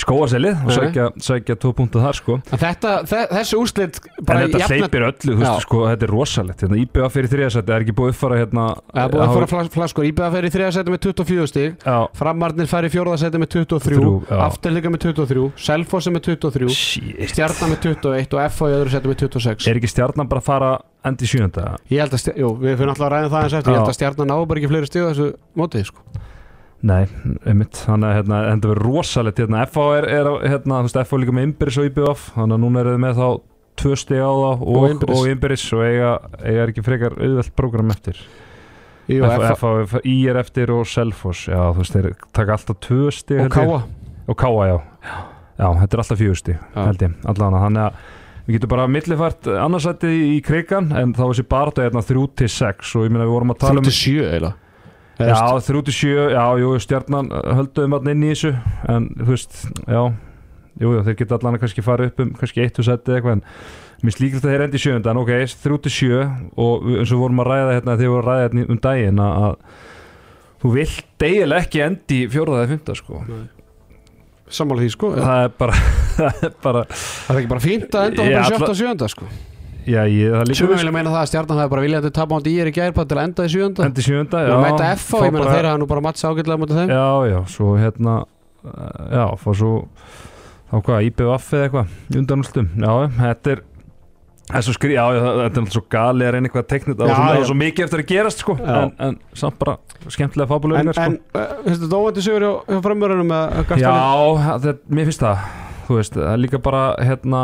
skóaselið 0.00 0.64
og 0.66 0.72
sækja, 0.76 1.04
sækja 1.24 1.56
tvo 1.62 1.70
punktu 1.76 2.00
þar 2.02 2.16
sko. 2.18 2.36
Þetta, 2.50 2.90
þe 3.08 3.20
þessi 3.32 3.56
úrslit 3.60 4.00
En 4.20 4.40
þetta 4.42 4.68
hleypir 4.70 5.06
öllu, 5.08 5.32
þú 5.32 5.36
veist, 5.40 5.62
sko, 5.64 5.80
þetta 5.90 6.06
er 6.08 6.12
rosalegt. 6.12 6.64
Hérna, 6.66 6.78
IBA 6.82 7.08
fyrir 7.14 7.30
þriðasætti, 7.32 7.74
er 7.76 7.84
ekki 7.86 7.94
búið 7.96 8.12
uppfara 8.14 8.40
hérna 8.42 8.66
Það 8.92 9.02
er 9.02 9.12
búið 9.14 9.22
að 9.22 9.26
hafa- 9.26 9.36
fara 9.40 9.46
flas 9.52 9.70
flaskur. 9.76 10.04
Íbjöða 10.10 10.30
fer 10.36 10.44
í 10.48 10.50
þriða 10.56 10.72
seti 10.76 10.90
með 10.94 11.00
24 11.06 11.46
stig. 11.52 11.76
Já, 11.86 11.96
Framarnir 12.20 12.66
fer 12.70 12.84
í 12.84 12.90
fjórða 12.92 13.18
seti 13.24 13.38
með 13.40 13.50
23 13.56 13.96
Þrjú, 13.96 14.12
já. 14.28 14.36
Afturlíka 14.46 14.92
með 14.92 15.00
23 15.06 15.52
Selfossi 15.56 16.10
með 16.12 16.22
23 16.28 16.68
shit. 16.76 17.30
Stjarnan 17.32 17.72
með 17.72 17.80
21 17.88 18.36
og 18.36 18.50
FH 18.50 18.60
í 18.68 18.76
öðru 18.76 18.90
seti 18.96 19.08
með 19.08 19.18
26 19.24 19.66
Er 19.70 19.80
ekki 19.80 19.90
stjarnan 19.94 20.28
bara 20.28 20.40
að 20.40 20.48
fara 20.50 20.70
endi 21.06 21.24
í 21.24 21.30
sjönda? 21.30 21.76
Ég 21.90 22.00
held 22.02 22.12
að, 22.16 22.30
jú, 22.36 22.52
við 22.60 22.76
fyrir 22.80 22.90
alltaf 22.92 23.06
að 23.06 23.12
ræða 23.14 23.30
það 23.30 23.42
eins 23.46 23.56
eftir. 23.60 23.72
Ég 23.72 23.78
held 23.80 23.90
að 23.92 23.98
stjarnan 24.00 24.30
náðu 24.32 24.46
bara 24.50 24.60
ekki 24.60 24.70
fleiri 24.72 24.86
stig 24.90 25.02
á 25.06 25.08
þessu 25.12 25.28
mótið 25.56 25.84
sko. 25.86 26.00
Nei, 26.86 27.06
einmitt, 27.48 27.78
þannig 27.86 28.10
að 28.10 28.16
hérna, 28.18 28.40
þetta 28.50 28.70
verður 28.70 28.84
rosalegt 28.84 29.38
hérna, 29.40 29.62
FH 29.66 29.84
er, 29.96 30.06
er 30.12 30.28
hérna, 30.52 30.80
þú 30.82 30.88
veist, 30.90 30.98
FH 31.00 31.14
er 31.16 31.22
líka 31.22 31.34
með 31.36 31.46
Imbiris 31.48 31.78
og 31.80 31.86
IBF, 31.88 32.24
þannig 32.34 32.56
að 32.58 32.64
núna 32.66 32.82
eru 32.82 32.92
þið 32.92 33.00
með 33.06 33.20
þá 33.20 33.28
tvö 33.80 33.96
stig 34.00 34.20
á 34.20 34.32
það 34.32 34.64
og, 34.66 34.76
Og 34.76 34.88
Imbiris. 34.90 35.22
og 35.72 35.78
og 35.78 35.86
eiga, 35.86 36.10
eiga 36.42 36.66
er 36.66 36.72
ekki 36.72 36.84
frekar 36.84 37.16
auðvelt 37.16 37.54
prógram 37.56 37.94
eftir. 37.96 38.20
I 39.06 40.16
er 40.26 40.40
eftir 40.42 40.72
og 40.74 40.84
Selfoss 40.90 41.46
já, 41.48 41.60
þú 41.72 41.80
veist, 41.80 41.96
þeir 41.96 42.10
taka 42.34 42.56
alltaf 42.58 42.78
tvö 42.84 43.08
stig 43.14 43.40
og. 43.46 43.50
Káa 43.54 43.80
og 44.26 44.36
Káa, 44.36 44.68
já. 44.68 44.78
Já, 45.56 45.68
þetta 45.80 45.96
er 45.96 46.02
alltaf 46.02 46.20
fjögur 46.20 46.36
stig, 46.42 46.56
Já. 46.60 46.80
held 46.84 47.02
ég 47.06 47.12
allan 47.32 47.56
þannig 47.56 47.82
að 47.86 48.00
við 48.46 48.56
getum 48.58 48.72
bara 48.74 48.86
millifært 48.90 49.48
annarsætti 49.56 50.10
í 50.36 50.40
krigan, 50.44 50.90
en 50.92 51.14
þá 51.16 51.22
er 51.24 51.30
þessi 51.32 51.46
barða 51.48 51.86
hérna 51.86 52.02
3 52.04 52.26
til 52.42 52.50
6 52.52 52.92
og 52.98 53.06
ég 53.06 53.14
meina 53.14 53.24
við 53.24 53.32
vorum 53.32 53.54
að 53.54 53.62
tala 53.64 53.80
um 53.80 53.88
37 53.88 54.26
eiginlega 54.26 54.65
Já, 55.16 55.40
3 55.64 55.82
til 55.86 55.94
7, 55.96 56.28
já, 56.34 56.44
jú, 56.60 56.70
stjarnan 56.82 57.30
hölduðum 57.32 57.94
allir 57.96 58.16
inn 58.16 58.24
í 58.26 58.32
þessu 58.34 58.50
en 58.92 59.06
þú 59.16 59.28
veist, 59.30 59.54
já 59.88 60.02
jú, 60.76 60.90
jú, 60.92 61.02
þeir 61.06 61.16
geta 61.22 61.38
allan 61.38 61.56
að 61.56 61.62
kannski 61.64 61.84
fara 61.86 62.08
upp 62.10 62.20
um 62.20 62.34
kannski 62.36 62.64
1 62.66 62.80
og 62.82 62.88
seti 62.90 63.12
eða 63.14 63.16
eitthvað 63.20 63.36
en 63.38 63.44
mér 64.04 64.12
slíkilegt 64.16 64.44
að 64.44 64.52
þeir 64.52 64.64
endi 64.66 64.76
í 64.76 64.82
sjönda 64.84 65.14
en 65.14 65.20
ok, 65.22 65.32
3 65.64 65.78
til 65.86 65.94
7 65.96 66.20
og 66.66 66.88
eins 66.98 67.14
og 67.16 67.22
vorum 67.22 67.40
að 67.40 67.48
ræða 67.48 67.74
hérna 67.78 67.96
þegar 67.96 68.02
við 68.04 68.12
vorum 68.12 68.28
að 68.28 68.32
ræða 68.34 68.44
hérna 68.46 68.66
um 68.76 68.80
daginn 68.86 69.22
að, 69.24 69.46
að 69.46 69.56
þú 70.60 70.72
vilt 70.76 71.26
eiginlega 71.30 71.64
ekki 71.64 71.84
endi 71.86 72.20
eða 72.28 72.66
fymta 72.74 72.98
sko 73.00 73.22
Sammála 74.46 74.84
því 74.84 74.92
sko 74.94 75.08
það 75.16 75.40
er 75.46 75.54
bara, 75.58 75.78
það 76.20 76.44
er 76.46 76.52
bara 76.62 76.82
Það 76.92 77.32
er 77.32 77.40
ekki 77.40 77.50
bara 77.56 77.64
fínt 77.64 77.96
að 77.98 78.10
enda 78.10 78.22
á 78.22 78.26
Já, 78.28 78.36
bara 78.36 78.58
alla- 78.60 78.74
7. 78.76 78.92
og 78.92 79.00
7. 79.00 79.14
sko 79.16 79.30
já, 79.86 80.00
ég, 80.10 80.32
það 80.32 80.40
er 80.42 80.48
líka 80.50 80.58
Sumum 80.60 80.80
vilja 80.80 80.94
meina 80.96 81.12
það 81.14 81.20
að 81.22 81.28
stjarnan 81.30 81.60
hafi 81.62 81.72
bara 81.74 81.84
viljað 81.86 82.08
að 82.10 82.14
tapa 82.18 82.38
ándi 82.40 82.52
í 82.52 82.58
er 82.62 82.70
í 82.70 82.74
gærpað 82.76 83.08
til 83.10 83.18
að 83.18 83.24
enda 83.28 83.46
í 83.46 83.52
7. 83.54 83.84
endi 83.86 84.04
sjönda, 84.06 84.42
já 84.46 84.52
Og 84.56 84.64
mæta 84.64 84.90
F 84.96 85.06
á, 85.14 85.18
ég 85.26 85.32
meina 85.36 85.52
þeirra 85.54 85.70
hafa 85.74 85.80
nú 85.82 85.88
bara 85.90 86.04
matts 86.08 86.26
ágætlega 86.26 86.60
mútið 86.62 86.80
þeim 86.82 86.92
Já, 86.96 87.06
já, 87.30 87.38
svo 87.54 87.70
hérna 87.80 88.16
uh, 88.22 89.06
Já, 89.14 89.24
fór 89.44 89.58
svo 89.62 89.72
Þá 90.66 90.76
hvað, 90.82 91.06
IBF 91.10 91.48
eða 91.54 91.66
eitthvað 91.68 92.20
Undanústum, 92.20 92.70
já, 92.82 92.92
þetta 93.22 93.54
er 93.56 93.64
Það 94.46 94.56
er 94.60 94.62
svo 94.62 94.72
skrí, 94.76 94.92
já, 94.94 95.02
já, 95.10 95.18
það- 95.24 95.36
þetta 95.40 95.56
er 95.58 95.62
alltaf 95.64 95.72
svo 95.74 95.80
gali 95.90 96.26
að 96.26 96.32
reyna 96.36 96.46
eitthvað 96.46 96.62
að 96.62 96.68
tekna 96.70 96.92
þetta 96.94 97.06
Já, 97.06 97.14
og 97.16 97.46
svo, 97.46 97.54
já. 97.54 97.58
mikið 97.62 97.84
eftir 97.86 98.02
að 98.02 98.10
gerast 98.12 98.42
sko 98.44 98.54
Já. 98.60 98.74
en, 98.78 98.92
en 99.02 99.16
samt 99.34 99.56
bara 99.58 99.72
skemmtilega 100.14 100.46
En, 100.46 100.50
fábúlega 100.52 100.82
en 100.84 100.92
sko. 100.94 101.06
uh, 101.34 101.54
finnst 101.64 101.82
þetta 101.82 101.98
óvænt 101.98 102.20
í 102.20 102.24
sigur 102.26 102.44
hjá, 102.46 102.52
hjá 102.70 102.78
framörunum 102.84 103.32
Gastalir? 103.32 103.82
Já, 103.82 104.60
það, 104.62 104.78
mér 104.94 105.08
finnst 105.10 105.24
það 105.24 105.48
Þú 105.88 105.98
veist, 105.98 106.14
það 106.18 106.30
er 106.30 106.40
líka 106.44 106.60
bara 106.62 106.84
hérna 107.10 107.42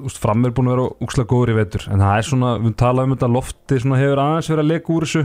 veist, 0.00 0.18
fram 0.22 0.44
er 0.44 0.54
búin 0.54 0.70
að 0.70 0.76
vera 0.76 0.88
úkslega 1.04 1.30
góður 1.30 1.52
í 1.52 1.58
vetur 1.58 1.86
en 1.90 2.02
það 2.02 2.16
er 2.16 2.26
svona, 2.28 2.50
við 2.62 2.74
talaðum 2.80 3.12
um 3.12 3.16
þetta 3.16 3.30
lofti 3.34 3.78
svona 3.82 4.00
hefur 4.00 4.22
aðeins 4.24 4.50
verið 4.50 4.64
að 4.64 4.70
leka 4.72 4.94
úr 4.94 5.06
þessu. 5.08 5.24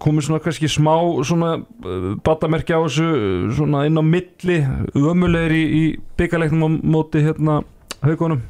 Komið 0.00 0.24
svona 0.24 0.40
kannski 0.40 0.70
smá 0.72 0.94
svona 1.28 1.50
uh, 1.60 2.12
batamerki 2.24 2.72
á 2.72 2.80
þessu 2.80 3.08
uh, 3.08 3.50
svona 3.58 3.84
inn 3.84 4.00
á 4.00 4.04
milli 4.04 4.58
ömulegir 4.96 5.56
í, 5.56 5.64
í 5.68 5.82
byggarleiknum 6.16 6.64
á 6.64 6.68
móti 6.96 7.24
hérna 7.26 7.60
haugunum 8.00 8.40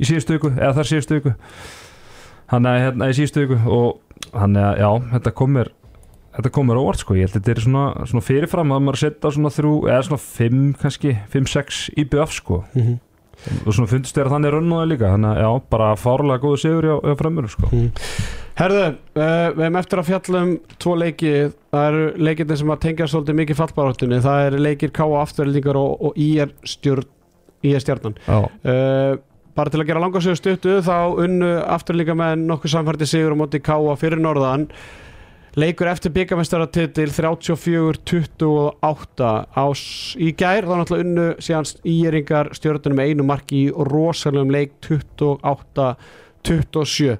í 0.00 0.08
síðustu 0.08 0.36
viku, 0.36 0.52
eða 0.56 0.74
þar 0.78 0.90
síðustu 0.90 1.18
viku. 1.18 1.34
Hann 2.52 2.68
er 2.70 2.82
hérna 2.86 3.10
í 3.10 3.16
síðustu 3.16 3.44
viku 3.44 3.60
og 3.76 4.32
hann 4.36 4.56
er, 4.56 4.80
já, 4.80 4.90
þetta 5.12 5.36
komir 5.36 5.72
þetta 6.36 6.52
komir 6.54 6.80
óvart 6.80 7.02
sko, 7.02 7.16
ég 7.16 7.26
held 7.26 7.34
að 7.34 7.40
þetta 7.40 7.54
er 7.54 7.64
svona, 7.64 7.84
svona 8.10 8.26
fyrirfram 8.26 8.74
að 8.76 8.86
maður 8.86 9.02
setja 9.02 9.32
svona 9.36 9.52
þrjú, 9.54 9.74
eða 9.90 10.06
svona 10.08 10.22
fimm 10.22 10.62
kannski, 10.80 11.16
fimm, 11.32 11.50
sex 11.50 11.86
IBF 11.96 12.38
sko. 12.40 12.62
Mhm. 12.76 12.96
og 13.66 13.74
svona 13.76 13.90
fundist 13.90 14.16
þér 14.16 14.30
að 14.30 14.32
þannig 14.32 14.52
rönnuði 14.54 14.84
líka. 14.90 15.08
Þannig 15.12 15.28
að 15.28 15.42
já, 15.42 15.48
bara 15.70 15.88
fárlega 16.00 16.40
góðu 16.40 16.60
sigur 16.62 16.86
hjá 16.88 17.16
fremur 17.20 17.48
sko. 17.52 17.68
Herðu, 18.56 18.84
uh, 18.96 19.50
við 19.52 19.60
hefum 19.60 19.76
eftir 19.76 20.00
að 20.00 20.08
fjalla 20.08 20.40
um 20.46 20.52
tvo 20.80 20.94
leiki, 20.96 21.32
það 21.74 21.88
eru 21.90 22.06
leikirnir 22.16 22.60
sem 22.62 22.72
að 22.72 22.80
tengja 22.86 23.08
svolítið 23.12 23.38
mikið 23.42 23.58
fallbaráttunni, 23.60 24.20
það 24.24 24.46
eru 24.46 24.62
leikir 24.64 24.94
K.A. 24.96 25.20
afturöldingar 25.20 25.76
og, 25.76 26.06
og 26.08 26.16
IR 26.16 26.54
stjórn 26.64 27.10
IR 27.66 27.82
stjarnan. 27.84 28.16
Uh, 28.26 29.18
bara 29.56 29.72
til 29.72 29.80
að 29.82 29.90
gera 29.90 30.02
langarsögu 30.02 30.38
stuttu 30.40 30.78
þá 30.84 31.16
unnu 31.24 31.50
afturlíka 31.64 32.16
með 32.16 32.42
nokkuð 32.44 32.74
samfærdi 32.74 33.08
sigur 33.08 33.36
á 33.36 33.40
móti 33.40 33.60
K.A. 33.64 33.96
fyrir 34.00 34.20
norðan 34.22 34.70
leikur 35.56 35.88
eftir 35.88 36.12
byggamestaratitil 36.12 37.08
34-28 37.16 39.46
á 39.56 39.64
s- 39.72 40.12
í 40.20 40.32
gær 40.36 40.64
þá 40.68 40.74
náttúrulega 40.82 41.04
unnu 41.06 41.26
síðan 41.40 41.64
íringar 41.84 42.50
stjórnunum 42.56 42.96
með 43.00 43.08
einu 43.12 43.24
marki 43.24 43.56
í 43.66 43.70
rosalegum 43.72 44.50
leik 44.52 44.72
28-27 44.84 47.16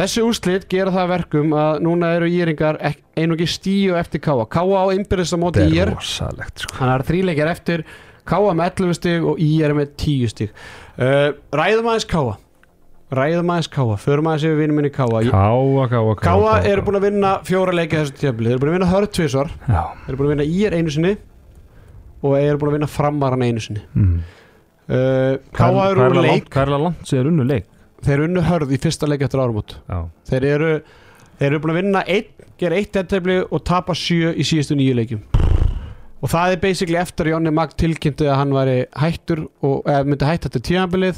þessi 0.00 0.22
úrslit 0.24 0.64
gera 0.70 0.90
það 0.94 1.02
að 1.04 1.10
verkum 1.14 1.52
að 1.56 1.80
núna 1.84 2.12
eru 2.16 2.26
íringar 2.30 2.76
einungi 3.18 3.46
stíu 3.50 3.94
eftir 3.98 4.20
K.A. 4.24 4.44
K.A. 4.48 4.64
á 4.64 4.84
innbyrðis 4.94 5.34
á 5.34 5.36
móti 5.42 5.58
þetta 5.60 5.74
ír. 5.74 5.82
er 5.88 5.92
rosalegt 5.96 6.56
sko. 6.64 6.74
Það 6.78 6.92
er 6.94 7.02
þríleikjar 7.10 7.50
eftir. 7.52 7.80
Káa 8.30 8.52
með 8.54 8.66
11 8.86 8.94
stig 9.00 9.20
og 9.26 9.34
er 9.66 9.72
með 9.74 9.88
10 9.98 10.28
stig. 10.30 10.50
Uh, 11.00 11.28
Ræðum 11.52 11.88
aðeins 11.90 12.06
Káa 12.08 12.34
Ræðum 13.10 13.48
aðeins 13.50 13.68
Káa 13.74 13.96
Förum 13.98 14.28
aðeins 14.30 14.44
yfir 14.46 14.60
vinnum 14.60 14.76
minni 14.78 14.90
Káa 14.94 15.22
káa, 15.26 15.86
káa, 15.90 16.14
káa 16.20 16.26
Káa 16.28 16.52
eru 16.70 16.84
búin 16.86 16.98
að 17.00 17.06
vinna 17.08 17.32
fjóra 17.46 17.74
leiki 17.74 17.98
þessu 17.98 18.14
tjöfli. 18.20 18.46
Þeir 18.46 18.54
eru 18.54 18.62
búin 18.62 18.70
að 18.70 18.76
vinna 18.78 18.90
hörð 18.92 19.10
Þeir 20.04 20.12
eru 20.12 20.20
búin 20.20 20.28
að 20.28 20.34
vinna 20.36 20.46
er 20.68 20.76
einu 20.78 20.94
sinni 20.94 21.12
Og 22.22 22.36
eru 22.38 22.60
búin 22.60 22.70
að 22.70 22.76
vinna 22.78 22.90
framaran 22.90 23.42
einu 23.42 23.64
sinni. 23.64 23.82
Mm. 23.98 24.16
uh, 24.94 25.34
Káa 25.58 25.88
eru 25.90 26.06
úr 26.06 26.20
leik 26.22 26.48
hvað 26.52 26.62
er 26.62 26.74
það 26.76 26.86
langt 26.86 27.10
sem 27.10 27.18
er 27.18 27.30
unnu 27.32 27.46
leik. 27.50 27.68
Þeir 28.00 28.14
eru 28.16 28.30
unnu 28.30 28.46
hörð 28.46 28.74
í 28.76 28.80
fyrsta 28.80 29.08
leik 29.10 29.26
eftir 29.26 29.42
áramót. 29.42 29.78
Já, 29.90 30.00
Þeir 30.30 30.46
eru 30.54 30.72
Þeir 31.40 31.54
eru 31.54 31.60
búin 31.64 31.72
að 31.72 31.78
vinna 31.80 32.00
einn, 32.04 32.48
gera 32.60 32.76
eitt 32.76 32.96
ettefli 33.00 33.38
og 33.40 33.62
tapa 33.64 33.94
sjö 33.96 34.34
í 34.36 34.44
síðustu 34.44 34.74
nýju 34.76 34.96
leikjum. 34.98 35.22
Og 36.20 36.28
það 36.28 36.52
er 36.52 36.60
basically 36.60 36.98
eftir 37.00 37.30
Jónni 37.32 37.48
Magd 37.56 37.78
tilkynnti 37.80 38.26
að 38.28 38.36
hann 38.36 38.52
væri 38.52 38.74
hættur 39.00 39.46
og 39.64 39.88
eða, 39.88 40.02
myndi 40.04 40.26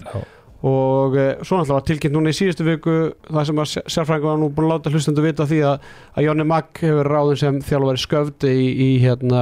já, 0.07 0.21
og 0.63 1.17
e, 1.19 1.25
svo 1.43 1.59
náttúrulega 1.59 1.75
var 1.75 1.87
tilkynnt 1.89 2.15
núna 2.15 2.31
í 2.31 2.37
síðustu 2.39 2.67
viku 2.67 2.93
það 3.27 3.47
sem 3.49 3.63
að 3.63 3.71
sérfræðingur 3.91 4.29
var 4.31 4.39
nú 4.39 4.51
búin 4.55 4.69
að 4.69 4.73
láta 4.77 4.93
hlustendu 4.95 5.25
vita 5.25 5.47
því 5.51 5.59
að, 5.67 5.89
að 6.15 6.27
Jónni 6.29 6.47
Magd 6.47 6.83
hefur 6.85 7.11
ráðum 7.11 7.41
sem 7.41 7.59
þjálfari 7.67 8.03
sköfdi 8.05 8.53
í, 8.55 8.69
í, 8.71 8.89
hérna, 9.03 9.41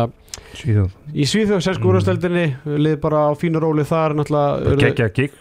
Svíþjóð. 0.56 0.94
í 1.12 1.26
Svíþjóð 1.28 1.60
sensku 1.66 1.90
Mm. 1.90 2.78
lið 2.86 2.96
bara 3.04 3.26
á 3.28 3.32
fínu 3.36 3.60
róli 3.60 3.84
þar 3.84 4.14
geggja 4.80 5.10
gig 5.14 5.36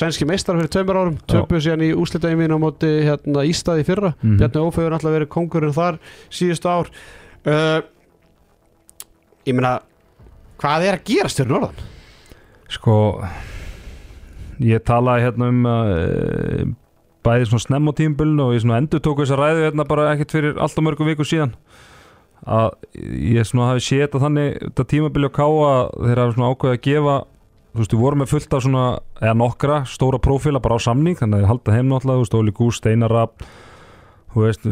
sænski 0.00 0.26
meistar 0.26 0.58
fyrir 0.58 0.72
tveimur 0.74 0.98
árum. 0.98 1.20
Töpuð 1.30 1.62
síðan 1.64 1.86
í 1.86 1.92
úslita 1.94 2.28
einvíðin 2.32 2.56
á 2.58 2.64
móti 2.66 2.90
hérna, 3.06 3.46
Ístaði 3.46 3.86
fyrra. 3.86 4.10
Mhm. 4.22 4.36
Bjarni 4.42 4.64
Ófegur 4.66 4.90
náttúrulega 4.96 5.18
verið 5.20 5.32
kongurinn 5.36 5.76
þar 5.78 5.98
síðustu 6.28 6.68
ár. 6.68 6.90
Uh, 7.46 7.80
Ég 9.46 9.54
meina 9.56 9.78
hvað 10.60 10.84
er 10.90 10.98
að 10.98 11.06
gerast 11.08 11.40
fyrir 11.40 11.54
norðan? 11.54 11.78
Sko 12.70 12.96
ég 14.64 14.84
talaði 14.86 15.26
hérna 15.26 15.50
um 15.50 15.68
uh, 15.68 16.64
bæði 17.26 17.50
svona 17.50 17.64
snemm 17.66 17.90
á 17.90 17.92
tímabölinu 17.96 18.46
og 18.46 18.54
ég 18.56 18.64
svona 18.64 18.80
endur 18.80 19.02
tóku 19.04 19.24
þess 19.24 19.36
að 19.36 19.42
ræðu 19.44 19.66
hérna 19.66 19.88
bara 19.88 20.10
ekkert 20.14 20.36
fyrir 20.36 20.60
alltaf 20.60 20.84
mörgum 20.84 21.10
viku 21.10 21.26
síðan. 21.26 21.56
Að 22.40 22.70
ég 22.96 23.44
svona 23.44 23.72
hafi 23.72 23.84
séð 23.84 24.06
þetta 24.06 24.22
þannig 24.22 24.54
þetta 24.62 24.88
tímabili 24.94 25.28
á 25.28 25.36
káa 25.36 25.72
þeir 25.98 26.22
hafi 26.22 26.36
svona 26.36 26.52
ákveðið 26.54 26.78
að 26.78 26.84
gefa 26.86 27.16
þú 27.70 27.82
veist, 27.82 27.94
við 27.94 28.02
vorum 28.02 28.22
með 28.24 28.30
fullt 28.32 28.54
af 28.56 28.62
svona 28.64 28.84
eða 29.20 29.34
nokkra 29.38 29.80
stóra 29.86 30.20
prófíla 30.22 30.62
bara 30.62 30.78
á 30.80 30.86
samning 30.86 31.18
þannig 31.18 31.36
að 31.36 31.42
þeir 31.42 31.50
halda 31.52 31.74
heim 31.76 31.90
náttúrulega, 31.90 32.16
þú 32.16 32.24
veist, 32.24 32.38
Óli 32.40 32.54
Gús, 32.56 32.78
Steinar 32.80 33.14
Rapp 33.14 33.44
þú 34.30 34.44
veist, 34.46 34.66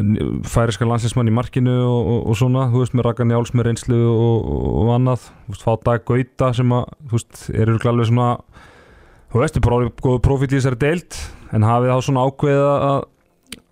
færiska 0.47 0.87
landsinsmann 0.87 1.29
í 1.31 1.35
markinu 1.35 1.75
og, 1.83 1.99
og, 1.99 2.19
og 2.31 2.39
svona, 2.39 2.65
þú 2.71 2.83
veist, 2.83 2.95
með 2.95 3.07
Raka 3.07 3.27
Njáls 3.27 3.53
með 3.55 3.69
reynslu 3.69 3.99
og, 4.11 4.49
og, 4.49 4.91
annað 4.95 5.29
þú 5.29 5.53
veist, 5.53 5.65
fá 5.67 5.71
dag 5.87 6.05
Gauta 6.07 6.51
sem 6.59 6.75
að, 6.75 6.91
þú 7.05 7.17
veist, 7.17 7.41
eru 7.55 7.79
alveg 7.93 8.11
svona 8.11 8.29
þú 9.29 9.43
veist, 9.43 9.61
bara 9.63 9.79
alveg 9.79 10.03
góðu 10.03 10.21
profíl 10.25 10.49
í 10.49 10.55
þessari 10.57 10.81
deild 10.81 11.17
en 11.53 11.65
hafið 11.65 11.93
þá 11.93 12.05
svona 12.07 12.25
ákveðið 12.27 12.67
að 12.69 12.99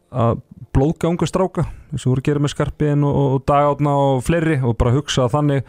að 0.08 0.42
blóðganga 0.76 1.28
stráka 1.28 1.66
eins 1.92 2.06
og 2.06 2.14
voru 2.14 2.22
að 2.22 2.28
gera 2.30 2.44
með 2.44 2.54
skarpiðin 2.54 3.06
og, 3.08 3.16
og 3.18 3.46
dagátna 3.48 3.94
og 4.00 4.20
fleiri 4.26 4.60
og 4.64 4.76
bara 4.80 4.94
hugsa 4.96 5.28
þannig. 5.32 5.66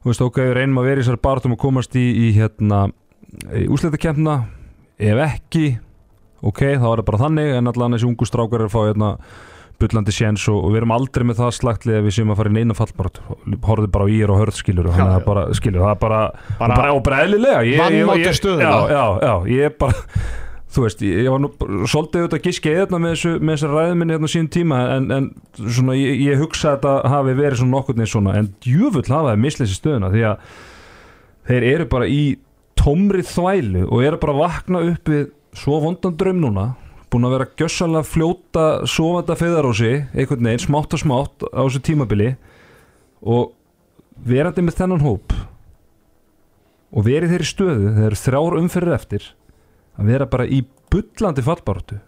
Þú 0.00 0.10
veist, 0.10 0.24
ok, 0.24 0.40
við 0.40 0.54
reynum 0.56 0.80
að 0.80 0.88
vera 0.88 1.00
í 1.00 1.04
þessari 1.04 1.22
barðum 1.24 1.54
og 1.56 1.60
komast 1.60 1.96
í, 1.98 2.06
í 2.24 2.26
hérna 2.36 2.86
í 3.56 3.66
úsleitakemna, 3.70 4.36
ef 5.00 5.22
ekki 5.26 5.64
ok, 6.40 6.62
þá 6.80 6.86
er 6.88 7.02
það 7.02 7.06
bara 7.10 7.22
þannig 7.24 7.54
en 7.58 7.70
allan 7.70 7.96
þessi 7.96 8.08
ungu 8.08 8.28
strákar 8.28 8.64
er 8.64 8.70
að 8.70 8.74
fá 8.74 8.80
hérna 8.88 9.10
bullandi 9.80 10.12
séns 10.14 10.44
og, 10.52 10.58
og 10.64 10.74
við 10.74 10.80
erum 10.82 10.92
aldrei 10.96 11.24
með 11.28 11.40
það 11.40 11.54
slagtlið 11.58 11.98
að 12.00 12.04
við 12.08 12.14
séum 12.18 12.30
að 12.34 12.38
fara 12.42 12.52
inn 12.52 12.60
einu 12.64 12.76
fallbart 12.78 13.20
horfðu 13.66 13.90
bara 13.96 14.06
á 14.06 14.08
ír 14.12 14.32
og 14.34 14.38
hörð 14.42 14.58
skilur 14.60 14.90
og 14.90 15.00
já. 15.00 15.06
er 15.16 15.24
bara, 15.26 15.46
skilur, 15.56 15.82
það 15.86 15.94
er 15.96 16.00
bara 16.04 16.20
Bara- 16.60 16.76
bara, 16.76 16.92
Vanmátu 17.80 18.22
ég, 18.26 18.38
stöðuna. 18.38 18.70
já, 18.70 18.94
já, 18.94 19.04
já, 19.26 19.34
ég 19.56 19.66
er 19.70 19.74
bara 19.80 20.04
þú 20.70 20.84
veist, 20.84 21.00
ég, 21.02 21.26
var 21.32 21.40
nú 21.42 21.48
svolítið 21.90 22.20
auðvitað 22.24 22.42
giskið 22.46 22.76
hérna 22.78 23.00
með 23.02 23.14
þessu, 23.16 23.32
þessu 23.50 23.70
ræðminni 23.72 24.14
hérna 24.14 24.28
sín 24.30 24.50
tíma 24.54 24.82
en, 24.96 25.08
en 25.16 25.24
svona 25.66 25.96
ég, 25.98 26.20
ég 26.28 26.38
hugsa 26.38 26.70
að 26.70 26.76
þetta 26.76 26.92
hafi 27.10 27.34
verið 27.40 27.58
svona 27.58 27.74
nokkurn 27.74 27.98
veginn 27.98 28.12
svona. 28.12 28.36
En 28.38 28.52
djúfull 28.62 29.08
hafa 29.10 29.32
það 29.32 29.42
misleysi 29.42 29.78
stöðuna 29.80 30.12
því 30.14 30.22
að 30.30 30.52
þeir 31.50 31.66
eru 31.72 31.88
bara 31.90 32.06
í 32.06 32.20
tómri 32.78 33.24
þvælu 33.26 33.82
og 33.90 34.04
eru 34.06 34.20
bara 34.22 34.36
að 34.36 34.42
vakna 34.44 34.84
upp 34.92 35.10
við 35.10 35.26
svo 35.58 35.80
vondan 35.82 36.14
draum 36.20 36.38
núna 36.44 36.68
búin 37.10 37.26
að 37.26 37.34
vera 37.34 37.48
gjössalega 37.58 38.06
fljóta 38.06 38.66
sofanda 38.88 39.36
feðarósi, 39.38 39.94
einhvern 40.14 40.46
veginn 40.46 40.62
smátt 40.62 40.94
og 40.94 41.02
smátt 41.02 41.46
á 41.50 41.60
þessu 41.64 41.82
tímabili. 41.86 42.34
Og 43.20 43.50
verandi 44.26 44.64
með 44.64 44.78
þennan 44.80 45.04
hóp 45.04 45.34
og 46.90 47.06
verið 47.06 47.34
þeirri 47.34 47.48
stöðu 47.48 47.90
þeir 47.96 48.06
eru 48.08 48.18
þrjár 48.18 48.56
umferðir 48.60 48.96
eftir 48.96 49.26
að 50.00 50.10
vera 50.10 50.28
bara 50.30 50.46
í 50.46 50.62
bullandi 50.90 51.44
fallbaráttu 51.46 52.00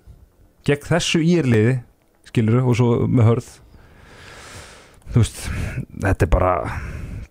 gegn 0.67 0.89
þessu 0.89 1.23
írliði 1.23 1.77
skilur 2.27 2.63
og 2.63 2.77
svo 2.79 2.89
með 3.11 3.29
hörð. 3.29 3.53
Þú 5.13 5.23
veist 5.23 5.41
þetta 6.03 6.27
er 6.27 6.33
bara 6.33 6.53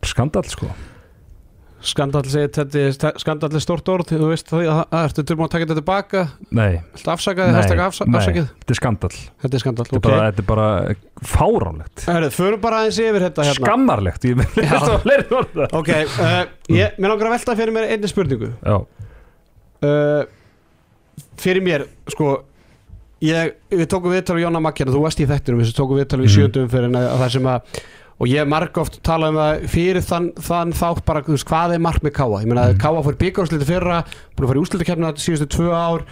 skandal 0.05 0.45
sko 0.49 0.71
Skandall 1.81 2.25
segir 2.29 2.49
þetta 2.53 3.09
skandall 3.21 3.55
er 3.57 3.63
stort 3.63 3.87
orð 3.89 4.11
þú 4.11 4.27
veist 4.29 4.49
það, 4.51 4.63
það, 4.67 4.81
það 4.91 5.05
ertu 5.07 5.23
tilbúin 5.31 5.47
að 5.47 5.53
taka 5.55 5.65
þetta 5.65 5.77
tilbaka? 5.79 6.21
Nei, 6.59 6.73
Viltu 6.93 7.11
afsaka 7.13 7.47
þið, 7.47 7.55
hashtag 7.57 7.81
afsa, 7.85 8.05
nei. 8.05 8.17
afsakið? 8.19 8.49
Þetta 8.61 8.75
er 8.75 8.79
skandal 8.81 9.09
Þetta 9.15 9.57
er 9.59 9.63
skandall, 9.63 9.87
þetta, 9.89 10.01
ok. 10.01 10.11
er 10.11 10.25
þetta 10.27 10.43
er 10.43 10.47
bara 10.51 10.67
fáránlegt. 11.31 12.03
Herrið, 12.09 12.35
förum 12.37 12.61
bara 12.61 12.81
aðeins 12.83 12.99
yfir 13.01 13.25
þetta 13.25 13.47
hérna. 13.49 13.65
Skammarlegt 13.65 14.27
ég 14.29 14.43
Já. 14.43 14.69
þetta 14.75 14.99
fleiri 15.07 15.25
orða 15.41 15.67
Ok, 15.81 15.89
uh, 15.95 16.37
ég, 16.77 16.99
mér 17.01 17.13
langar 17.15 17.31
að 17.31 17.35
velta 17.39 17.57
fyrir 17.61 17.75
mér 17.79 17.89
einni 17.95 18.11
spurningu. 18.11 18.51
Já, 18.61 18.77
uh, 19.87 20.21
Fyrir 21.41 21.61
mér, 21.65 21.87
sko 22.13 22.35
ég, 23.25 23.55
Við 23.73 23.87
tókum 23.91 24.13
viðtal 24.13 24.37
við 24.37 24.45
Jonna 24.45 24.61
Makkjana 24.63 24.93
Þú 24.93 25.01
varst 25.05 25.21
í 25.21 25.27
þættinum, 25.29 25.61
við 25.63 25.73
tókum 25.77 25.97
viðtal 25.99 26.21
við 26.21 26.29
Mhm. 26.29 26.35
sjöndum 26.37 26.69
fyrir 26.71 26.93
það 26.93 27.29
sem 27.35 27.49
að 27.51 27.81
og 28.21 28.27
ég 28.29 28.45
marg 28.47 28.77
oft 28.77 28.99
tala 29.03 29.31
um 29.31 29.39
það 29.39 29.63
fyrir 29.73 30.03
þann, 30.05 30.27
þann 30.37 30.73
þátt 30.77 31.05
bara, 31.07 31.23
veist, 31.25 31.47
hvað 31.49 31.73
er 31.73 31.81
mark 31.81 32.03
með 32.05 32.13
Káa 32.19 32.41
ég 32.43 32.49
meina 32.51 32.67
að 32.67 32.75
Mhm. 32.75 32.81
Káa 32.83 33.01
fór 33.07 33.17
byggarúsliti 33.17 33.65
fyrra 33.65 34.03
búin 34.37 34.45
að 34.45 34.51
fara 34.51 34.59
í 34.59 34.65
úslitakefna 34.65 35.13
síðustu 35.17 35.47
tvö 35.57 35.71
ár 35.73 36.05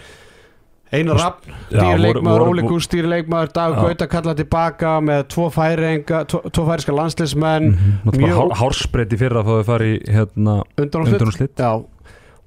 Einar 0.92 1.14
Rapp 1.20 1.44
Já, 1.70 1.78
dýri 1.78 1.86
voru- 1.86 2.02
leikmaður, 2.02 2.40
voru- 2.40 2.50
Óli 2.50 2.62
Gúst 2.66 2.90
dýri 2.90 3.06
leikmaður, 3.06 3.52
Dag. 3.54 3.76
Gauta 3.78 4.06
kallað 4.10 4.40
tilbaka 4.40 4.96
með 5.00 5.20
tvo 5.30 5.44
færinga, 5.54 6.24
tvo, 6.26 6.40
tvo 6.50 6.64
færiska 6.66 6.92
landslismenn 6.96 7.68
mm 7.70 8.10
mjög- 8.10 8.40
-hmm. 8.40 8.56
hársbreytti 8.58 9.16
fyrir 9.16 9.38
að 9.38 9.64
fara 9.64 9.84
í 9.84 10.00
hérna, 10.08 10.64
undanúrslit 10.76 11.14
undanúrslit 11.20 11.54
Já, 11.56 11.70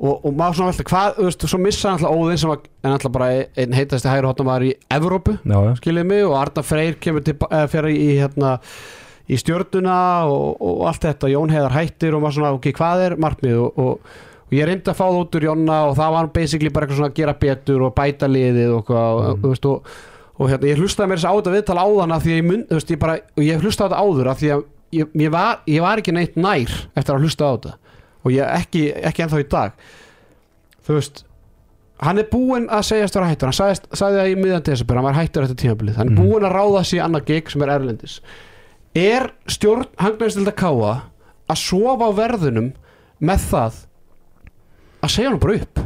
og, 0.03 0.25
og 0.25 0.33
maður 0.35 0.53
svona 0.59 0.71
velta 0.73 0.83
hvað, 0.91 1.15
þú 1.15 1.23
veist, 1.23 1.47
svo 1.47 1.57
missa 1.59 1.89
hann 1.89 1.99
alltaf 1.99 2.11
Óðinn 2.17 2.37
sem 2.37 2.49
var, 2.49 2.59
alltaf 2.83 3.11
bara 3.13 3.29
einn 3.55 3.71
heitasti 3.73 4.09
hægri 4.09 4.27
hotnamaður 4.27 4.63
í 4.67 4.73
Evrópu, 4.91 5.37
já, 5.45 5.55
já, 5.63 5.73
skiljið 5.79 6.05
mig 6.05 6.23
og 6.25 6.35
Arna 6.35 6.63
Freyr 6.63 6.95
kemur 6.99 7.23
til, 7.23 7.35
fyrir 7.71 7.95
í 7.95 8.19
hérna 8.19 8.59
í 9.31 9.37
stjörnuna 9.39 9.97
og, 10.27 10.57
og 10.61 10.81
allt 10.89 11.05
þetta. 11.07 11.29
Jón 11.31 11.51
Heiðar 11.53 11.75
hættir 11.77 12.15
og 12.17 12.21
maður 12.25 12.37
svona, 12.39 12.53
ok, 12.57 12.67
hvað 12.75 13.03
er 13.05 13.15
markmið 13.23 13.59
og, 13.63 13.77
og, 13.79 14.15
og 14.43 14.53
ég 14.57 14.67
reyndi 14.67 14.91
að 14.91 14.97
fá 14.99 15.05
það 15.07 15.19
út 15.21 15.37
úr 15.39 15.45
Jonna 15.47 15.77
og 15.89 15.95
það 15.97 16.11
var 16.17 16.27
basically 16.35 16.69
bara 16.75 16.85
eitthvað 16.87 16.99
svona 16.99 17.11
að 17.13 17.19
gera 17.21 17.35
betur 17.45 17.85
og 17.87 17.93
bæta 17.95 18.27
liðið 18.27 18.73
og 18.75 18.91
þú 18.91 19.53
veist, 19.53 19.65
og, 19.71 19.93
og 20.37 20.49
hérna, 20.51 20.69
ég 20.73 20.81
hlustaði 20.83 21.09
mér 21.13 21.21
þess 21.21 21.29
að 21.29 21.33
á 21.33 21.37
þetta 21.39 21.55
viðtala 21.55 21.87
áðan 21.87 22.15
að 22.17 22.23
því 22.27 22.33
að 22.35 22.39
ég 22.41 22.47
mun, 22.51 22.63
veist, 22.75 22.91
ég 22.93 22.99
bara, 23.05 23.17
og 23.37 23.43
ég 23.47 23.63
hlustaði 23.63 23.89
þetta 23.93 24.03
áður 24.03 24.31
að 24.33 24.39
því 24.43 24.51
að 24.57 24.63
ég, 24.99 25.11
ég, 25.23 25.31
var, 25.33 25.59
ég 25.71 25.81
var 25.87 26.01
ekki 26.03 26.15
neitt 26.19 26.35
nær 26.37 26.75
eftir 26.99 27.15
að 27.15 27.23
hlusta 27.27 27.47
á 27.47 27.51
þetta 27.55 27.73
og 28.23 28.31
ég 28.35 28.53
ekki, 28.59 28.83
ekki 29.07 29.23
ennþá 29.25 29.39
í 29.43 29.47
dag. 29.51 29.73
Þú 30.83 30.97
veist 30.99 31.23
hann 32.03 32.19
er 32.19 32.25
búinn 32.27 32.65
að 32.73 32.81
segjast 32.89 33.15
vera 33.15 33.27
hættur 33.29 33.47
hann 33.47 33.55
sagði, 33.55 33.95
það 33.95 34.27
í 34.27 34.33
miðan 34.39 34.63
desember, 34.67 34.97
hann 34.99 35.05
var 35.07 35.15
hættur 35.21 35.45
eftir 35.45 35.59
tímabilið. 35.63 35.95
Hann 36.01 36.09
er 36.09 36.15
Mhm. 36.17 36.23
búinn 36.25 36.47
að 36.49 36.55
ráða 36.57 36.81
sig 36.85 36.99
annað 36.99 37.25
gig 37.29 37.51
sem 37.53 37.61
er 37.63 37.71
erlendis 37.77 38.17
er 38.95 39.29
stjórn 39.49 39.87
Hangnarstilda 39.99 40.53
Káa 40.55 40.93
að 41.49 41.59
sofa 41.59 42.07
á 42.07 42.11
verðunum 42.17 42.71
með 43.23 43.45
það 43.51 43.79
að 45.03 45.11
segja 45.15 45.29
hann 45.31 45.39
bara 45.43 45.57
upp? 45.59 45.81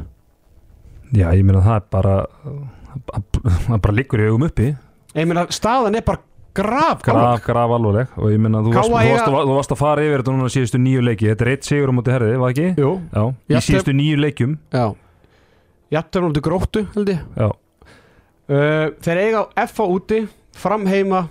Já, 1.16 1.28
ég 1.34 1.44
meina 1.48 1.62
það 1.64 1.78
er 1.80 1.86
bara 1.94 2.16
það 3.08 3.80
bara 3.84 3.96
liggur 3.96 4.22
í 4.24 4.28
augum 4.32 4.48
uppi. 4.50 4.72
Ég 5.18 5.28
meina 5.30 5.46
staðan 5.54 5.96
er 5.98 6.04
bara 6.08 6.22
graf 6.58 7.04
graf, 7.06 7.44
graf 7.46 7.74
alveg 7.76 8.16
og 8.18 8.32
ég 8.34 8.40
meina 8.42 8.64
þú 8.66 8.72
varst, 8.74 8.90
þú, 8.90 8.98
eiga- 8.98 9.14
varst, 9.14 9.48
þú 9.48 9.56
varst 9.60 9.74
að 9.76 9.80
fara 9.82 10.06
yfir 10.08 10.24
þetta 10.24 10.34
núna 10.36 10.50
síðustu 10.54 10.82
nýju 10.82 11.04
leiki. 11.06 11.30
Þetta 11.32 11.46
er 11.46 11.52
eitt 11.54 11.68
sigur 11.70 11.94
á 11.94 11.98
móti 11.98 12.14
herði, 12.16 12.38
var 12.42 12.56
ekki? 12.56 12.68
Jú, 12.82 12.92
Já, 13.14 13.24
í 13.54 13.62
síðustu 13.68 13.94
nýju 13.98 14.18
leikjum. 14.26 14.58
Já. 14.74 14.86
Um 16.18 16.34
til 16.36 16.44
gróttu 16.44 16.84
held 16.96 17.08
ég. 17.14 17.22
Já, 17.38 17.48
uh, 17.48 18.90
Þeir 19.06 19.22
eiga 19.24 19.46
á 19.48 19.64
FA 19.72 19.86
úti 19.88 20.28
Fram 20.58 20.84
heima 20.90 21.30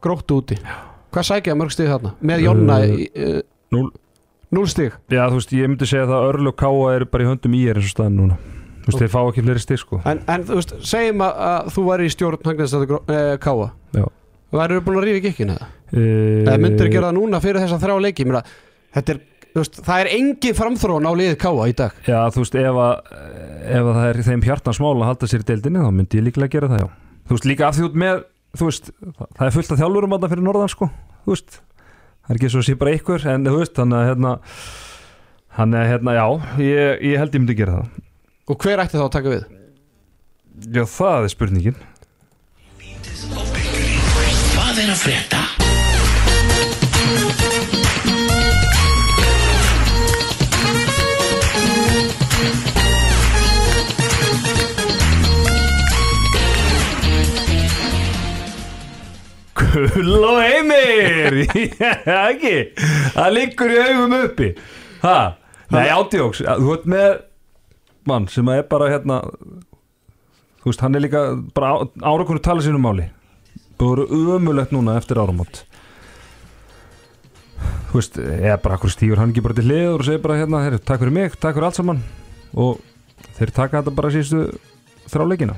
Gróttu 0.00 0.38
úti 0.40 0.58
Hvað 1.10 1.26
sækja 1.30 1.56
mörg 1.58 1.72
stig 1.74 1.90
þarna? 1.90 2.14
Með 2.30 2.44
Jonna 2.46 2.78
Uh, 2.84 3.02
uh, 3.16 3.40
núll. 3.74 3.90
Núll 4.50 4.66
stig 4.70 4.94
já, 5.10 5.22
þú 5.30 5.36
veist, 5.38 5.52
ég 5.54 5.68
myndi 5.70 5.86
segja 5.86 6.06
það 6.10 6.16
að 6.20 6.28
Örlu 6.32 6.50
og 6.50 6.56
Káa 6.58 6.94
eru 6.96 7.06
bara 7.10 7.22
í 7.24 7.28
höndum 7.30 7.52
í 7.54 7.60
er 7.70 7.78
eins 7.78 7.90
og 7.90 7.94
staðan 7.94 8.16
núna 8.18 8.38
Þú 8.80 8.88
veist, 8.88 8.96
Ok. 8.96 9.00
þeir 9.04 9.10
fá 9.12 9.20
ekki 9.28 9.44
fleiri 9.46 9.62
stig 9.62 9.78
sko 9.82 10.00
En, 10.10 10.22
en 10.26 10.46
þú 10.48 10.56
veist, 10.58 10.72
segjum 10.90 11.22
að, 11.26 11.42
að 11.50 11.68
þú 11.76 11.84
væri 11.90 12.06
í 12.08 12.14
stjórn 12.14 12.46
Hangnarstilda 12.48 12.98
uh, 12.98 13.34
Káa 13.44 13.68
Já. 13.94 14.06
Væri 14.50 14.80
búin 14.82 14.98
að 14.98 15.06
rífa 15.06 15.22
gikkinu 15.28 15.54
það? 15.60 15.68
e... 15.94 16.06
Eða 16.46 16.56
myndir 16.64 16.90
gera 16.90 17.10
það 17.10 17.18
núna 17.20 17.40
fyrir 17.44 17.62
þessa 17.62 17.78
þrjá 17.84 17.98
leiki 18.06 18.26
Mér 18.26 18.40
að 18.40 18.54
þetta 18.96 19.14
er 19.14 19.20
þú 19.50 19.60
Veist, 19.60 19.78
það 19.86 20.00
er 20.04 20.08
engin 20.16 20.54
framþróun 20.58 21.06
á 21.10 21.12
liðið 21.20 21.38
káa 21.42 21.64
í 21.70 21.76
dag 21.78 21.94
Já, 22.06 22.18
þú 22.34 22.42
veist, 22.44 22.58
ef 22.58 22.76
að, 22.82 23.14
ef 23.70 23.86
að 23.86 23.96
það 24.00 24.08
er 24.10 24.20
þeim 24.30 24.44
hjartans 24.46 24.78
mál 24.82 24.92
að 24.96 25.08
halda 25.10 25.30
sér 25.30 25.42
í 25.42 25.48
deildinni 25.52 25.82
þá 25.86 25.90
myndi 25.94 26.18
ég 26.20 26.26
líklega 26.28 26.52
gera 26.56 26.68
það, 26.70 26.84
já 26.84 26.90
Þú 27.30 27.34
veist, 27.36 27.48
líka 27.50 27.66
af 27.70 27.74
því 27.78 27.86
út 27.88 27.98
með, 28.02 28.20
þú 28.56 28.68
veist 28.68 28.90
það 29.38 29.44
er 29.46 29.54
fullt 29.56 29.72
af 29.74 29.80
þjálfurum 29.80 30.14
að 30.16 30.24
það 30.24 30.32
fyrir 30.34 30.46
norðan, 30.46 30.72
sko 30.72 30.90
Þú 31.20 31.34
veist, 31.34 31.58
það 32.24 32.32
er 32.32 32.38
ekki 32.40 32.50
svo 32.52 32.62
að 32.62 32.66
sé 32.68 32.76
bara 32.80 32.94
ykkur 32.96 33.26
en 33.30 33.46
þú 33.46 33.56
veist, 33.60 33.74
þannig 33.76 33.98
að 34.00 34.08
hérna 34.10 34.32
hann 35.60 35.76
er 35.76 35.88
hérna, 35.90 36.16
já, 36.16 36.26
ég, 36.64 37.04
ég 37.10 37.20
held 37.20 37.34
ég 37.36 37.44
myndi 37.44 37.58
gera 37.58 37.78
það 37.80 38.50
Og 38.50 38.64
hver 38.64 38.82
ætti 38.82 38.98
þá 38.98 39.04
að 39.06 39.14
taka 39.18 39.34
við? 39.34 39.46
Já, 40.74 40.84
það 40.96 41.28
er 41.28 41.34
spurningin 41.34 41.80
Hvað 44.50 44.84
er 44.84 44.92
að 44.94 45.00
frétta? 45.04 45.49
Kull 59.60 60.14
og 60.24 60.38
heimir. 60.40 61.40
Ekki? 62.30 62.54
Það 63.14 63.32
liggur 63.36 63.72
í 63.74 63.80
augum 63.84 64.14
uppi. 64.20 64.50
Ha? 65.04 65.16
Nei, 65.70 65.86
ádjóks 65.86 66.42
Þú 66.42 66.66
veit 66.66 66.86
með 66.90 67.10
mann 68.10 68.26
sem 68.32 68.48
er 68.52 68.64
bara 68.68 68.90
hérna 68.90 69.20
Þú 70.60 70.68
veist, 70.68 70.82
hann 70.84 70.98
er 70.98 71.04
líka 71.06 71.22
bara 71.56 71.86
árakunni 72.04 72.42
tala 72.44 72.60
sínum 72.64 72.82
máli. 72.84 73.06
Það 73.80 73.86
voru 73.86 74.34
ömulegt 74.36 74.74
núna 74.76 74.98
eftir 75.00 75.16
áramót. 75.22 75.62
Þú 77.88 77.96
veist, 77.96 78.18
eða 78.20 78.58
bara 78.60 78.76
akkur 78.76 78.92
stígur 78.92 79.22
hann 79.22 79.32
ekki 79.32 79.44
bara 79.46 79.56
til 79.56 79.64
hliður 79.64 80.02
og 80.02 80.08
segir 80.10 80.20
bara 80.26 80.36
hérna, 80.42 80.60
takk 80.76 81.00
fyrir 81.00 81.16
mig, 81.16 81.38
takk 81.40 81.56
fyrir 81.56 81.70
allt 81.70 81.80
saman. 81.80 82.02
Og 82.60 82.82
þeir 83.38 83.54
taka 83.56 83.80
þetta 83.80 83.96
bara 83.96 84.12
síðustu 84.12 84.42
þráleikina 85.08 85.56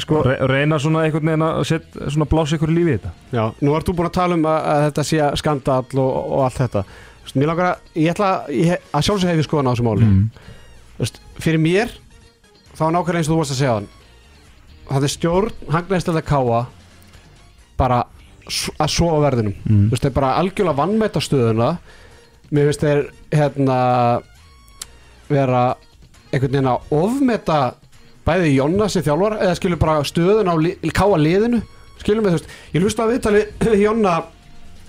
sko, 0.00 0.22
Re 0.24 0.36
reyna 0.48 0.78
svona 0.80 1.02
einhvern 1.04 1.28
veginn 1.28 1.44
að 1.46 1.64
set, 1.68 1.88
svona 2.08 2.26
blása 2.30 2.56
ykkur 2.56 2.72
lífi 2.72 2.94
í 2.94 2.98
þetta. 2.98 3.12
Já, 3.34 3.42
nú 3.60 3.74
ert 3.76 3.88
þú 3.88 3.94
búin 3.98 4.08
að 4.08 4.16
tala 4.16 4.38
um 4.38 4.46
að, 4.48 4.60
að 4.72 4.84
þetta 4.86 5.04
sé 5.08 5.30
skandal 5.42 5.80
og, 6.02 6.12
og 6.22 6.44
allt 6.46 6.60
þetta. 6.62 6.84
Mér 7.32 7.50
langar 7.52 7.68
að, 7.68 7.90
ég 8.02 8.12
ætla 8.12 8.30
ég, 8.52 8.86
að 8.92 9.04
sjálfsög 9.06 9.30
hef 9.30 9.42
ég 9.42 9.48
skoðan 9.48 9.68
á 9.68 9.72
þessu 9.72 9.86
máli. 9.86 10.08
Mm. 10.08 10.24
Þú 10.96 11.04
veist, 11.04 11.20
Fyrir 11.42 11.62
mér, 11.62 11.92
þá 12.72 12.82
er 12.86 12.94
nákvæmlega 12.96 13.20
eins 13.20 13.28
og 13.30 13.34
þú 13.34 13.40
varst 13.42 13.54
að 13.54 13.60
segja 13.60 13.76
Það 14.92 15.06
er 15.06 15.12
stjórn, 15.12 15.60
hangnaðist 15.72 16.10
að 16.10 16.18
káa 16.26 16.58
bara 17.78 18.02
að 18.82 18.90
sofa 18.90 19.20
á 19.22 19.24
verðinum. 19.24 19.54
Mm. 19.62 19.84
Þú 19.86 19.94
veist, 19.94 20.04
þeir 20.04 20.16
bara 20.16 20.34
algjörlega 20.40 20.78
vannmæta 20.80 21.22
stöðuna. 21.22 21.70
Mér 22.52 22.68
finnst 22.68 22.84
þeir 22.84 23.04
hérna 23.32 23.78
vera 25.30 25.62
einhvern 26.32 26.52
veginn 26.52 26.70
að 26.72 26.92
ofmeta 26.98 27.60
bæði 28.26 28.54
Jonna 28.56 28.88
sem 28.92 29.04
þjálfar 29.06 29.38
eða 29.40 29.56
skilur 29.58 29.80
bara 29.82 30.02
stöðun 30.06 30.50
á 30.50 30.54
li, 30.60 30.74
káa 30.94 31.18
liðinu 31.18 31.62
skilur 32.02 32.22
mig, 32.22 32.34
þú 32.34 32.38
veist, 32.38 32.52
ég 32.74 32.84
hlusta 32.84 33.06
að 33.06 33.14
viðtali 33.14 33.44
Jonna 33.84 34.18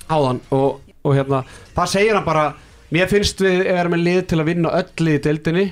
áðan 0.10 0.42
og, 0.54 0.82
og 1.04 1.16
hérna, 1.18 1.44
það 1.76 1.94
segir 1.96 2.18
hann 2.18 2.28
bara 2.28 2.50
mér 2.94 3.10
finnst 3.12 3.42
við 3.42 3.66
erum 3.74 3.96
með 3.96 4.06
lið 4.08 4.22
til 4.30 4.42
að 4.42 4.50
vinna 4.52 4.76
öll 4.80 5.08
lið 5.08 5.18
í 5.18 5.24
deildinni 5.28 5.66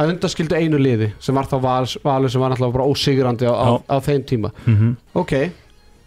að 0.00 0.14
undaskildu 0.14 0.56
einu 0.56 0.80
liði 0.80 1.10
sem 1.20 1.36
var 1.36 1.48
þá 1.50 1.56
valur 1.62 2.32
sem 2.32 2.40
var 2.40 2.52
náttúrulega 2.52 2.76
bara 2.78 2.88
ósigrandi 2.88 3.48
á, 3.48 3.52
á, 3.52 3.68
á 3.84 3.96
þeim 4.00 4.22
tíma. 4.28 4.50
Mm 4.64 4.76
-hmm. 4.78 4.94
ok, 5.20 5.32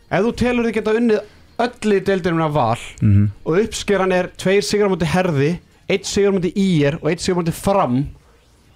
ef 0.09 0.25
þú 0.25 0.31
telur 0.41 0.65
þið 0.65 0.77
geta 0.79 0.95
unnið 0.99 1.19
öllu 1.65 1.99
deildirum 2.03 2.41
af 2.41 2.53
val 2.55 2.83
mm 3.01 3.31
og 3.45 3.59
uppskeran 3.61 4.11
er 4.11 4.29
tveir 4.37 4.63
sigur 4.63 4.89
á 4.89 4.93
múti 4.93 5.07
herði 5.07 5.51
eitt 5.87 6.05
sigur 6.05 6.33
á 6.33 6.35
múti 6.35 6.51
ír 6.55 6.97
og 7.01 7.09
eitt 7.11 7.21
sigur 7.23 7.39
á 7.39 7.41
múti 7.41 7.53
fram 7.55 8.07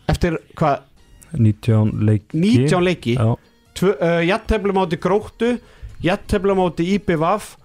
eftir 0.10 0.38
hvað, 0.56 0.86
19 1.38 1.94
leiki. 2.08 2.38
19 2.38 2.84
leiki? 2.84 3.16
Já, 3.20 3.36
uh, 3.36 4.22
jættefla 4.26 4.76
móti 4.76 5.00
gróttu 5.02 5.54
jættefla 6.04 6.56
móti 6.58 6.88
IBVF 6.96 7.56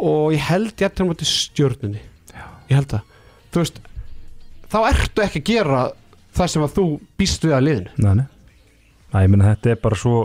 og 0.00 0.32
ég 0.34 0.42
held 0.50 0.74
jættefla 0.76 1.10
móti 1.10 1.28
stjórnunni 1.28 2.02
ég 2.70 2.74
held 2.80 2.90
það. 2.90 3.14
Þú 3.52 3.62
veist, 3.62 3.78
þá 4.72 4.78
ertu 4.90 5.24
ekki 5.24 5.42
að 5.42 5.48
gera 5.50 5.84
það 6.36 6.52
sem 6.52 6.66
að 6.66 6.74
þú 6.76 6.84
býst 7.20 7.46
við 7.46 7.54
að 7.56 7.64
liðinu. 7.68 7.94
Nei, 8.02 8.12
nei. 8.20 8.26
Æ, 9.14 9.16
ég 9.22 9.32
meina 9.32 9.50
þetta 9.54 9.72
er 9.72 9.80
bara 9.80 9.98
svo 10.00 10.18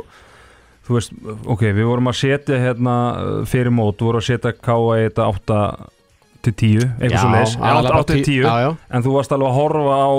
þú 0.87 0.97
veist, 0.97 1.15
ok, 1.53 1.65
við 1.77 1.87
vorum 1.87 2.09
að 2.11 2.19
setja 2.19 2.59
hérna 2.59 2.95
uh, 3.13 3.33
fyrir 3.47 3.73
mót, 3.73 4.01
vorum 4.01 4.21
að 4.21 4.29
setja 4.31 4.53
K.A. 4.57 4.97
í 4.97 5.07
þetta 5.07 5.27
8 5.31 5.59
til 6.41 6.53
10 6.57 6.85
eitthvað 6.97 7.21
svo 7.21 7.31
leis, 7.35 7.55
aðalega 7.61 7.91
8 7.91 7.93
bara 7.93 8.07
til 8.09 8.17
tí- 8.17 8.37
10 8.41 8.45
já, 8.47 8.53
já. 8.65 8.69
en 8.89 9.05
þú 9.05 9.11
varst 9.15 9.35
alveg 9.35 9.51
að 9.51 9.59
horfa 9.59 9.97
á 10.01 10.09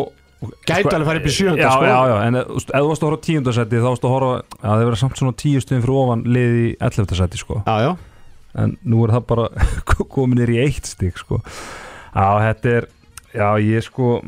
Gæti 0.66 0.94
alveg 0.94 1.08
farið 1.08 1.20
upp 1.22 1.28
í 1.28 1.34
sjöunda, 1.36 1.62
já, 1.62 1.70
sko. 1.72 1.84
Já, 1.86 1.98
já, 2.10 2.16
en 2.26 2.38
eh, 2.40 2.46
þú 2.52 2.88
varst 2.88 3.02
að 3.02 3.08
horfa 3.08 3.18
á 3.22 3.26
tíundasetti 3.26 3.82
þá 3.82 3.88
varst 3.90 4.06
að 4.08 4.14
horfa, 4.16 4.32
já, 4.56 4.66
það 4.68 4.82
verður 4.86 5.00
samt 5.02 5.20
svona 5.22 5.36
10 5.42 5.64
stuðin 5.66 5.84
fyrir 5.84 5.98
ofan 6.02 6.24
liði 6.36 6.62
í 6.64 6.70
11. 6.82 7.14
seti, 7.22 7.42
sko 7.42 7.58
já, 7.62 7.74
já. 7.86 7.90
en 8.64 8.76
nú 8.84 9.04
er 9.06 9.14
það 9.16 9.26
bara 9.32 9.48
komin 10.16 10.40
nýr 10.42 10.54
í 10.56 10.62
eitt 10.64 10.90
stík, 10.90 11.20
sko 11.22 11.42
Já, 12.12 12.26
þetta 12.48 12.74
er, 12.80 12.88
já, 13.32 13.46
ég 13.64 13.86
sko 13.86 14.18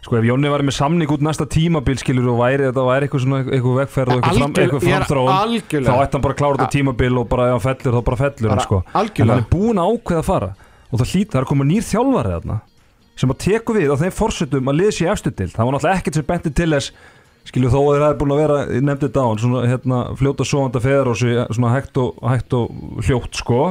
Sko 0.00 0.16
ef 0.16 0.24
Jónni 0.24 0.48
var 0.48 0.62
með 0.64 0.72
samning 0.78 1.10
út 1.12 1.20
næsta 1.20 1.44
tímabil 1.44 1.98
skilur 2.00 2.30
og 2.32 2.38
væri 2.40 2.64
þetta 2.70 2.84
væri 2.86 3.04
eitthvað 3.04 3.20
svona 3.26 3.40
eitthvað 3.44 3.74
vegferð 3.82 4.12
og 4.14 4.16
eitthvað, 4.16 4.38
fram, 4.38 4.46
Algjör- 4.46 4.62
eitthvað 4.64 4.80
ég 4.80 4.94
framþróun 4.94 5.28
þá 5.28 5.40
algjörlega 5.44 6.04
ætti 6.06 6.16
hann 6.16 6.24
bara 6.24 6.32
að 6.32 6.38
klára 6.40 6.56
þetta 6.56 6.72
tímabil 6.72 7.18
og 7.20 7.26
bara 7.28 7.48
ef 7.50 7.52
hann 7.52 7.64
fellur 7.66 7.96
þá 7.98 8.04
bara 8.08 8.18
fellur 8.22 8.54
hann 8.54 8.62
sko 8.64 8.78
en 8.80 8.86
hann 8.94 9.00
algjörlega. 9.02 9.44
er 9.44 9.50
búin 9.52 9.82
að 9.82 9.90
ákveða 9.92 10.22
að 10.22 10.28
fara 10.30 10.48
og 10.90 11.02
það 11.02 11.12
hlýt, 11.12 11.28
það 11.28 11.36
er 11.36 11.44
að 11.44 11.50
koma 11.52 11.66
nýr 11.68 11.84
þjálfari 11.90 12.32
þarna 12.38 12.56
sem 13.20 13.32
að 13.32 13.40
teku 13.44 13.76
við 13.76 13.92
á 13.92 14.00
þeim 14.00 14.14
forsetum 14.16 14.70
að 14.72 14.78
liða 14.80 14.96
sér 14.96 15.12
efstu 15.12 15.32
til 15.36 15.50
það 15.52 15.66
var 15.66 15.74
náttúrulega 15.76 16.00
ekkert 16.00 16.18
sem 16.18 16.28
benti 16.30 16.52
til 16.56 16.70
þess 16.72 16.92
skilju 17.48 17.70
þó 17.72 17.78
að 17.80 18.02
það 18.02 18.06
er 18.08 18.18
búin 18.20 18.34
að 18.34 18.42
vera, 18.42 18.58
ég 18.68 18.84
nefndi 18.84 19.08
þetta 19.08 19.24
á 19.24 19.30
svona 19.40 19.62
hérna, 19.68 20.02
fljóta 20.18 20.46
sovanda 20.46 20.82
feður 20.82 21.10
og 21.12 21.18
svona 21.20 21.72
hægt 21.74 21.98
og, 22.00 22.20
hægt 22.30 22.56
og 22.56 23.00
hljótt 23.06 23.40
sko. 23.40 23.62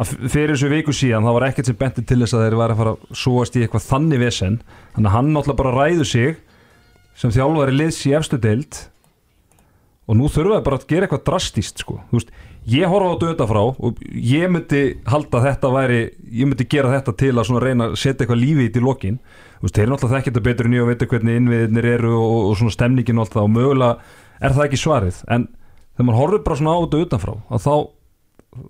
Að 0.00 0.12
fyrir 0.32 0.54
þessu 0.54 0.70
viku 0.72 0.94
síðan 0.96 1.26
það 1.26 1.36
var 1.36 1.46
ekkert 1.48 1.68
sem 1.68 1.80
benti 1.80 2.04
til 2.08 2.20
þess 2.22 2.36
að 2.36 2.44
þeir 2.46 2.58
væri 2.60 2.74
að 2.74 2.80
fara 2.80 2.94
að 2.94 3.18
súast 3.22 3.56
í 3.56 3.64
eitthvað 3.64 3.88
þannig 3.88 4.22
vesen. 4.22 4.60
Þannig 4.94 5.10
að 5.10 5.16
hann 5.16 5.32
náttúrulega 5.34 5.60
bara 5.60 5.74
ræður 5.76 6.08
sig 6.08 6.38
sem 7.20 7.34
þjálfari 7.34 7.76
liðs 7.76 8.00
í 8.08 8.14
efstu 8.16 8.40
deild 8.40 8.78
og 10.08 10.16
nú 10.18 10.30
þurfa 10.32 10.58
þeir 10.58 10.66
bara 10.68 10.80
að 10.80 10.86
gera 10.90 11.06
eitthvað 11.06 11.26
drastíst 11.28 11.84
sko. 11.84 11.98
Þú 12.10 12.20
veist, 12.20 12.32
ég 12.68 12.86
horfa 12.90 13.08
á 13.08 13.12
þetta 13.14 13.26
auðvitað 13.28 13.50
frá 13.50 13.60
og 13.88 14.00
ég 14.12 14.50
myndi 14.52 14.80
halda 15.08 15.42
þetta 15.46 15.70
væri 15.74 16.00
ég 16.40 16.50
myndi 16.50 16.66
gera 16.70 16.92
þetta 16.96 17.14
til 17.22 17.32
að 17.34 17.46
svona 17.48 17.62
reyna 17.64 17.88
að 17.90 17.96
setja 18.02 18.24
eitthvað 18.26 18.42
lífi 18.42 18.66
í 18.66 18.68
þetta 18.68 18.82
í 18.82 18.84
lokin. 18.84 19.16
Þú 19.60 19.66
veist, 19.66 19.74
þeir 19.76 19.84
eru 19.86 19.92
náttúrulega 19.94 20.16
þekkja 20.20 20.30
þetta 20.32 20.44
betur 20.48 20.68
en 20.68 20.76
ég 20.76 20.84
og 20.84 20.90
veitir 20.90 21.10
hvernig 21.10 21.40
innviðinir 21.40 21.88
eru 21.94 22.12
og, 22.16 22.36
og 22.50 22.54
svona 22.60 22.74
stemningin 22.76 23.18
og 23.20 23.26
allt 23.26 23.34
það 23.36 23.48
og 23.48 23.52
mögulega 23.56 23.96
er 24.40 24.56
það 24.56 24.68
ekki 24.68 24.80
svarið. 24.84 25.18
En 25.28 25.48
þegar 25.96 26.08
maður 26.08 26.20
horfir 26.22 26.44
bara 26.46 26.60
svona 26.60 26.76
á 26.76 26.78
þetta 26.84 27.02
utanfrá 27.06 27.34
að 27.50 27.66
þá 27.66 27.74
þú 28.54 28.64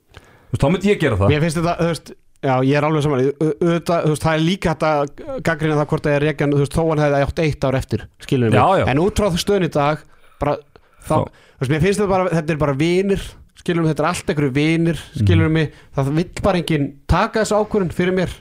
veist, 0.54 0.64
þá 0.64 0.68
myndi 0.74 0.90
ég 0.90 1.00
gera 1.04 1.20
það. 1.20 1.32
Mér 1.34 1.44
finnst 1.46 1.60
þetta, 1.60 1.76
þú 1.80 1.92
veist 1.94 2.12
Já, 2.40 2.54
ég 2.64 2.72
er 2.78 2.84
alveg 2.88 3.02
saman 3.04 3.20
Au- 3.20 3.52
auðvitað, 3.52 4.04
þú 4.06 4.12
veist, 4.14 4.22
Það 4.24 4.34
er 4.38 4.44
líka 4.46 4.70
hægt 4.72 4.84
að 4.88 5.10
gaggrina 5.44 5.74
það 5.76 5.88
hvort 5.90 6.06
það 6.06 6.14
er 6.16 6.24
reikjan 6.24 6.54
Þú 6.54 6.60
veist, 6.62 6.72
þó 6.78 6.82
hann 6.88 7.02
hefði 7.04 7.18
átt 7.26 7.42
eitt 7.44 7.66
ár 7.68 7.76
eftir 7.76 8.04
já. 8.80 8.84
mig 8.86 8.92
En 8.94 9.02
út 9.04 9.20
frá 9.20 9.28
stöðun 9.36 9.66
í 9.66 9.70
dag 9.74 10.04
bara, 10.40 10.54
þá, 11.04 11.16
þú 11.28 11.60
veist, 11.60 11.72
mér 11.74 11.84
finnst 11.84 12.00
þetta 12.00 12.08
bara 12.14 12.32
Þetta 12.32 12.54
er 12.54 12.60
bara 12.62 12.76
vinir 12.80 13.26
Skilur 13.60 13.84
mig, 13.84 13.92
þetta 13.92 14.04
er 14.04 14.10
allt 14.10 14.30
einhverju 14.32 14.54
vinir 14.56 15.02
Skilur 15.12 15.52
mig, 15.52 15.74
það 15.96 16.14
vill 16.16 16.28
bara 16.44 16.60
enginn 16.62 16.88
taka 17.10 17.42
þessu 17.42 17.58
ákvörðun 17.60 17.94
fyrir 17.96 18.16
mér. 18.16 18.32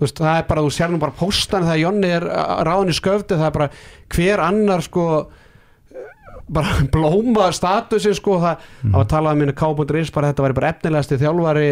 Veist, 0.00 0.16
það 0.16 0.38
er 0.38 0.46
bara, 0.48 0.64
þú 0.64 0.72
sér 0.72 0.92
nú 0.92 1.00
bara 1.00 1.16
póstan 1.16 1.66
þegar 1.66 1.80
Jonni 1.82 2.10
er 2.16 2.26
ráðin 2.68 2.92
í 2.92 2.96
sköfti 2.96 3.36
það 3.36 3.48
er 3.50 3.56
bara 3.58 3.70
hver 4.14 4.42
annar 4.46 4.84
sko 4.84 5.06
bara 6.50 6.82
blóma 6.94 7.48
statusin 7.54 8.16
sko, 8.18 8.38
það, 8.42 8.66
það 8.82 8.98
var 8.98 9.08
talað 9.14 9.36
um 9.38 9.42
minni 9.44 9.56
K.is 9.60 10.12
bara 10.14 10.30
þetta 10.32 10.46
væri 10.46 10.58
bara 10.60 10.72
efnilegasti 10.74 11.20
þjálfari 11.20 11.70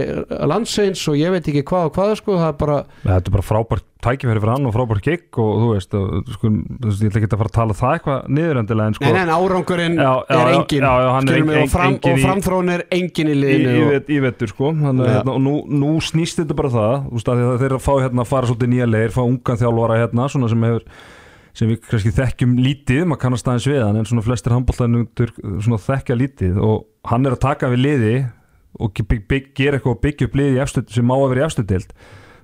landsins 0.51 1.05
og 1.11 1.19
ég 1.21 1.35
veit 1.35 1.51
ekki 1.51 1.65
hvað 1.69 1.91
og 1.91 1.95
hvað 1.99 2.17
sko, 2.23 2.39
það 2.41 2.51
er 2.53 2.59
bara, 2.65 2.81
þetta 3.05 3.33
er 3.33 3.37
bara 3.39 3.47
frábært 3.49 3.87
tækifæri 3.99 4.39
fyrir 4.39 4.53
hann 4.55 4.67
og 4.69 4.75
frábært 4.77 5.03
gig 5.03 5.39
og 5.43 5.49
þú 5.59 5.69
veist, 5.73 5.97
sko, 6.37 6.51
ég 6.53 7.09
ætla 7.09 7.19
ekki 7.19 7.29
að 7.35 7.41
fara 7.41 7.51
að 7.51 7.57
tala 7.57 7.77
það 7.81 7.97
eitthvað 7.97 8.29
niðurendilega 8.39 8.93
en 8.93 8.97
sko 8.99 9.09
nei, 9.09 9.19
en 9.25 9.33
árangurinn 9.35 9.99
Já, 9.99 10.13
já, 10.29 10.39
er 10.39 10.51
engin 10.55 10.87
já, 10.87 10.93
er 11.19 11.63
og, 11.65 11.73
fram, 11.73 11.97
og 11.99 12.23
framþróun 12.23 12.73
er 12.77 12.85
engin 12.95 13.33
í 13.33 13.37
liðinu 13.41 13.73
í, 13.75 13.83
og, 13.83 13.93
vet- 13.97 14.13
í 14.15 14.21
vettur 14.23 14.53
sko 14.55 14.71
Þannig, 14.79 15.11
hérna, 15.17 15.35
og 15.35 15.43
nú, 15.43 15.57
nú 15.83 15.93
snýst 16.05 16.39
þetta 16.45 16.59
bara 16.63 16.71
það 16.77 16.95
þú 17.09 17.19
veist, 17.19 17.33
þeir 17.65 17.77
að 17.81 17.87
fá 17.89 17.93
hérna 18.05 18.23
að 18.23 18.31
fara 18.37 18.53
svolítið 18.53 18.73
nýja 18.77 18.91
leir 18.95 19.15
fá 19.19 19.23
ungan 19.27 19.63
þjálfara 19.65 19.99
hérna 20.05 20.31
svona 20.31 20.53
sem 21.59 21.71
við 21.73 21.81
kannski 21.89 22.13
þekkjum 22.15 22.53
lítið 22.63 23.03
maður 23.11 23.23
kannast 23.25 23.49
aðeins 23.51 23.67
við 23.71 23.81
hann 23.83 23.99
en 23.99 24.07
svona 24.09 24.23
flestir 24.27 24.55
handbóltanundur 24.55 25.33
svona 25.65 25.81
þekkja 25.83 26.19
lítið. 26.21 26.61
Og 26.63 26.87
hann 27.11 27.27
er 27.27 27.35
að 27.35 27.43
taka 27.49 27.71
við 27.73 27.83
liði 27.83 28.15
og 28.79 28.95
bygg, 29.03 29.27
bygg, 29.31 29.51
gera 29.59 29.79
eitthvað 29.81 29.97
og 29.97 30.01
byggja 30.05 30.29
upp 30.29 30.39
liði 30.39 30.57
í 30.59 30.63
efstu, 30.63 30.85
sem 30.95 31.07
má 31.09 31.17
að 31.19 31.29
vera 31.33 31.45
í 31.45 31.47
efstudeld 31.49 31.95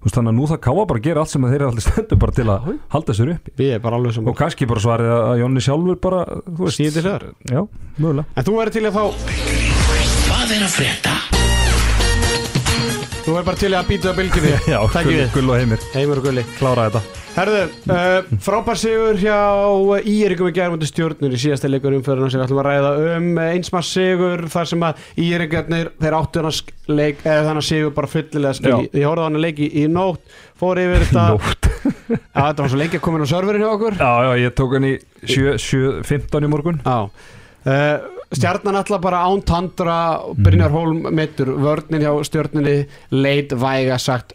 þannig 0.04 0.34
að 0.34 0.36
nú 0.36 0.46
það 0.50 0.58
káa 0.66 0.82
bara 0.84 1.00
að 1.00 1.06
gera 1.06 1.22
allt 1.24 1.32
sem 1.32 1.44
þeir 1.48 1.54
eru 1.54 1.68
alltaf 1.70 1.84
stendur 1.86 2.18
bara 2.20 2.34
til 2.36 2.44
að 2.52 2.66
halda 2.92 3.14
sér 3.16 3.30
uppi. 3.34 3.54
Við 3.56 3.70
erum 3.72 3.84
bara 3.86 4.00
alveg 4.00 4.16
sem 4.18 4.28
og 4.28 4.36
kannski 4.36 4.68
bara 4.68 4.84
svarið 4.84 5.12
að 5.14 5.38
Jonni 5.40 5.62
sjálfur 5.64 6.00
bara 6.04 6.24
þú 6.44 6.58
veist, 6.66 6.80
Síðir 6.80 7.08
þar. 7.08 7.24
já, 7.48 7.62
mögulega. 7.96 8.26
En 8.36 8.48
þú 8.50 8.58
er 8.60 8.74
til 8.74 8.84
að 8.84 8.98
fá 8.98 9.04
Hvað 10.24 10.58
er 10.58 10.66
að 10.66 10.76
frétta? 10.76 11.33
Þú 13.24 13.34
er 13.40 13.44
bara 13.46 13.58
til 13.58 13.72
að 13.72 13.86
býta 13.88 14.12
bylginni 14.16 14.54
já, 14.74 14.78
Takk 14.92 15.08
gull, 15.08 15.28
gull 15.34 15.52
og 15.54 15.60
heimir, 15.60 15.84
heimur 15.94 16.20
og 16.20 16.26
gulli. 16.28 16.44
Klára 16.58 16.88
þetta. 16.88 17.20
Herðu, 17.34 17.62
uh, 17.90 18.28
frábær 18.44 18.78
sigur 18.78 19.16
hjá 19.18 19.38
Írikum 20.06 20.50
í 20.50 20.54
gerðmöndu 20.54 20.86
stjórnur 20.86 21.34
í 21.34 21.40
síðasta 21.42 21.70
leikur 21.70 21.96
umförðuna 21.96 22.30
sem 22.30 22.38
við 22.38 22.46
ætlum 22.46 22.60
að 22.62 22.68
ræða 22.68 22.92
um 23.16 23.40
einsmars 23.42 23.90
sigur 23.90 24.44
þar 24.52 24.70
sem 24.70 24.86
að 24.86 25.02
Írikarnir 25.24 25.90
þeir 25.98 26.16
áttu 26.20 26.44
hann 26.44 26.94
leik 26.94 27.24
eða 27.24 27.48
þannig 27.48 27.66
sigur 27.66 27.96
bara 27.96 28.12
fullilega 28.12 28.58
skil 28.60 28.76
ég 28.84 29.08
horfði 29.08 29.24
á 29.24 29.26
hann 29.26 29.40
að 29.40 29.46
leiki 29.48 29.70
í 29.82 29.86
nótt 29.90 30.38
fór 30.60 30.82
yfir 30.84 31.08
þetta. 31.08 31.26
Nótt. 31.34 31.70
Já, 32.06 32.38
þetta 32.38 32.62
var 32.62 32.70
svo 32.70 32.82
lengi 32.84 33.00
að 33.00 33.06
koma 33.08 33.18
inn 33.18 33.26
á 33.26 33.32
serverin 33.34 33.64
hjá 33.64 33.70
okkur. 33.72 33.98
Já, 33.98 34.12
já, 34.28 34.32
ég 34.44 34.54
tók 34.60 34.76
hann 34.78 34.86
í 34.92 34.94
7, 35.24 35.56
7, 35.64 35.94
15 36.06 36.46
í 36.46 36.52
morgun. 36.54 36.82
Já. 36.84 36.98
Uh, 37.64 38.13
Stjarnan 38.34 38.76
alltaf 38.80 39.00
bara 39.04 39.22
án 39.28 39.42
tandra 39.46 39.96
Brynjar 40.36 40.70
Hólm 40.74 41.06
meittur 41.14 41.52
vörnin 41.60 42.02
hjá 42.02 42.12
stjórninni 42.26 42.86
leit 43.14 43.52
væga 43.52 43.98
sagt 43.98 44.32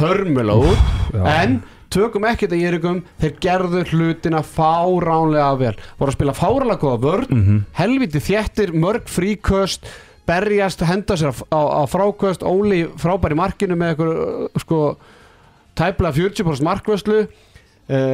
hörmulega 0.00 0.72
út. 0.72 1.14
En 1.26 1.60
tökum 1.90 2.26
ekki 2.28 2.46
þetta 2.48 2.58
Írikum 2.60 2.98
þeir 3.22 3.36
gerðu 3.40 3.84
hlutina 3.92 4.42
fáránlega 4.44 5.52
vel. 5.60 5.74
Voru 5.98 6.12
að 6.12 6.18
spila 6.18 6.34
fáránlega 6.36 6.82
góða 6.82 7.00
vörn 7.06 7.30
Mhm. 7.30 7.64
helviti 7.78 8.20
þéttir, 8.20 8.72
mörg 8.74 9.06
fríköst 9.06 9.86
berjast, 10.26 10.80
henda 10.82 11.14
sér 11.16 11.30
á, 11.30 11.60
á, 11.62 11.82
fráköst 11.86 12.42
Óli 12.42 12.86
frábær 12.98 13.30
í 13.32 13.36
markinu 13.38 13.76
með 13.78 13.94
eitthvað 13.94 14.60
sko 14.60 14.96
tæplega 15.76 16.12
40% 16.12 16.62
markvöslu 16.66 17.20
uh, 17.22 17.26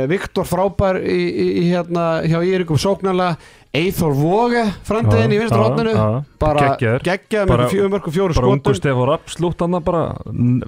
Viktor 0.09 0.45
frábær 0.45 0.99
í, 1.01 1.19
í, 1.33 1.47
í 1.63 1.67
hérna 1.71 2.07
hjá 2.29 2.39
Írikum 2.45 2.77
sóknarlega. 2.81 3.37
Eithor 3.73 4.13
Voge 4.13 4.67
framtíðin 4.85 5.33
í 5.33 5.39
hotninu 5.49 5.95
já. 5.97 6.09
bara 6.39 6.75
geggjað 6.77 7.47
Bara- 7.49 7.65
með 7.65 7.71
fjögur 7.73 7.93
mörgum 7.95 8.13
fjóru 8.13 8.35
Bara 8.37 8.51
ungu 8.51 8.61
skotum. 8.61 8.81
Stefán 8.83 9.09
Rapp 9.09 9.31
slútt 9.33 9.65
hann 9.65 9.79
bara 9.81 10.03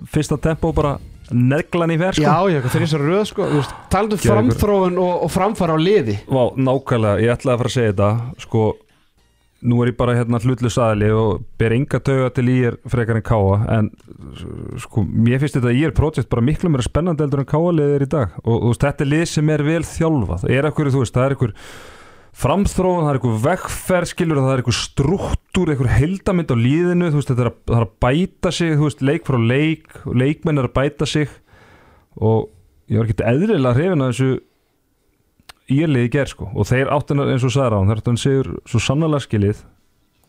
Fyrsta 0.08 0.38
tempo 0.40 0.72
bara 0.72 0.94
neglan 1.30 1.92
í 1.92 1.98
fer 1.98 2.16
sko. 2.16 2.24
Já, 2.24 2.36
já, 2.52 2.60
fyrir 2.68 2.86
þessari 2.86 3.08
röð 3.08 3.26
sko. 3.28 3.46
Talandi 3.92 4.16
um 4.16 4.22
framþróun 4.24 4.98
og, 5.00 5.12
og 5.24 5.30
framfara 5.32 5.76
á 5.76 5.78
liði. 5.80 6.18
Vá, 6.28 6.42
nákvæmlega, 6.56 7.20
ég 7.24 7.32
ætlaði 7.32 7.54
að 7.54 7.60
fara 7.62 7.70
að 7.70 7.76
segja 7.76 7.92
þetta 7.92 8.10
Sko, 8.44 8.64
nú 9.64 9.80
er 9.80 9.92
ég 9.92 9.96
bara 9.96 10.14
hérna 10.18 10.40
hlutlust 10.42 10.80
aðli 10.82 11.08
og 11.14 11.44
ber 11.60 11.72
enga 11.76 12.00
tauga 12.04 12.28
til 12.36 12.44
í 12.52 12.56
er 12.68 12.76
frekar 12.90 13.18
en 13.18 13.24
káa 13.24 13.56
en 13.78 13.90
sko, 14.82 15.04
mér 15.08 15.40
finnst 15.40 15.56
þetta 15.56 15.72
í 15.72 15.82
er 15.86 15.96
projekt 15.96 16.30
bara 16.32 16.44
miklu 16.44 16.70
meira 16.72 16.84
spennandi 16.84 17.24
heldur 17.24 17.42
en 17.44 17.48
káa 17.48 17.72
liðir 17.72 18.04
í 18.04 18.10
dag. 18.12 18.36
Og 18.44 18.60
þú 18.60 18.72
veist, 18.72 18.84
þetta 18.84 19.04
er 19.06 19.10
lið 19.12 19.26
sem 19.32 19.52
er 19.54 19.66
vel 19.66 19.82
þjálfað. 19.88 20.44
Það 20.44 20.56
er 20.58 20.70
ekkur, 20.70 20.92
þú 20.92 21.02
veist, 21.04 21.16
það 21.16 21.26
er 21.26 21.36
ekkur 21.36 21.54
framþróun, 22.44 23.04
það 23.04 23.10
er 23.10 23.18
eitthvað 23.20 23.42
vegferð 23.44 24.10
skilur 24.10 24.40
það 24.42 24.52
er 24.52 24.62
eitthvað 24.62 24.78
struktúr, 24.80 25.70
eitthvað 25.70 25.92
heildamind 25.94 26.50
á 26.50 26.56
líðinu, 26.58 27.10
þú 27.12 27.20
veist, 27.20 27.30
þetta 27.30 27.44
er 27.44 27.50
að, 27.52 27.60
það 27.70 27.78
er 27.78 27.86
að 27.86 27.94
bæta 28.04 28.52
sig, 28.56 28.74
þú 28.74 28.88
veist, 28.88 29.04
leik 29.06 29.28
frá 29.28 29.38
leik 29.38 30.00
leikmenn 30.10 30.60
er 30.60 30.68
að 30.68 30.74
bæta 30.74 31.08
sig. 31.08 31.36
Og 32.18 32.50
ég 32.90 33.00
var 33.00 33.08
ekki 33.08 33.28
eðrilega 33.30 33.78
hrifin 33.78 34.04
að 34.04 34.12
þessu 34.12 34.32
íliði 35.72 36.10
ger 36.12 36.28
sko 36.28 36.50
og 36.52 36.66
þeir 36.68 36.90
áttunar 36.92 37.30
eins 37.32 37.44
og 37.46 37.52
sagði 37.54 37.78
á 37.78 37.84
þeir 37.88 38.00
áttunar 38.02 38.20
sigur 38.20 38.50
svo 38.68 38.80
sannlega 38.82 39.24
skilið. 39.24 39.62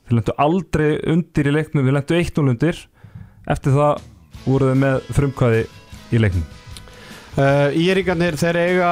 Þeir 0.05 0.17
lendu 0.19 0.35
aldrei 0.45 0.89
undir 1.11 1.49
í 1.49 1.55
leiknum 1.55 1.87
þeir 1.87 1.97
lendu 1.97 2.19
1-0 2.21 2.51
undir. 2.53 2.81
Eftir 3.51 3.75
það 3.75 4.03
voru 4.45 4.69
þeir 4.71 4.81
með 4.83 5.09
frumkvæði 5.17 5.63
í 6.15 6.21
leiknum. 6.21 6.45
Uh, 7.35 7.67
Írikarnir 7.75 8.37
þeir 8.39 8.59
eiga 8.61 8.91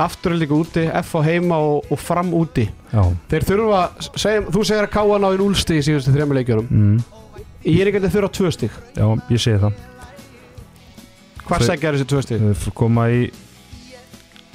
afturöldingu 0.00 0.58
úti, 0.60 0.84
F 1.00 1.14
á 1.16 1.20
heima 1.24 1.58
og, 1.60 1.86
og 1.92 2.00
fram 2.00 2.32
úti. 2.36 2.66
Já, 2.92 3.02
þeir 3.30 3.46
þurfa, 3.48 3.82
segjum, 4.20 4.48
þú 4.52 4.64
segir 4.68 4.86
að 4.86 4.92
káa 4.96 5.18
ná 5.20 5.28
í 5.32 5.38
0 5.40 5.56
stig 5.56 5.80
í 5.80 5.84
síðustu 5.86 6.12
þrejum 6.14 6.34
leikjörum 6.36 6.66
mm, 6.68 6.96
að 8.10 8.16
þurfa 8.16 8.32
2 8.38 8.52
stig. 8.56 8.76
Já 8.96 9.06
ég 9.32 9.42
segi 9.42 9.60
það. 9.64 9.78
Hvað 11.46 11.62
Þeir- 11.62 11.68
segja 11.70 11.92
þessi 11.96 12.08
2 12.12 12.22
stig? 12.26 12.44
Við 12.46 12.68
koma 12.76 13.06
í 13.12 13.20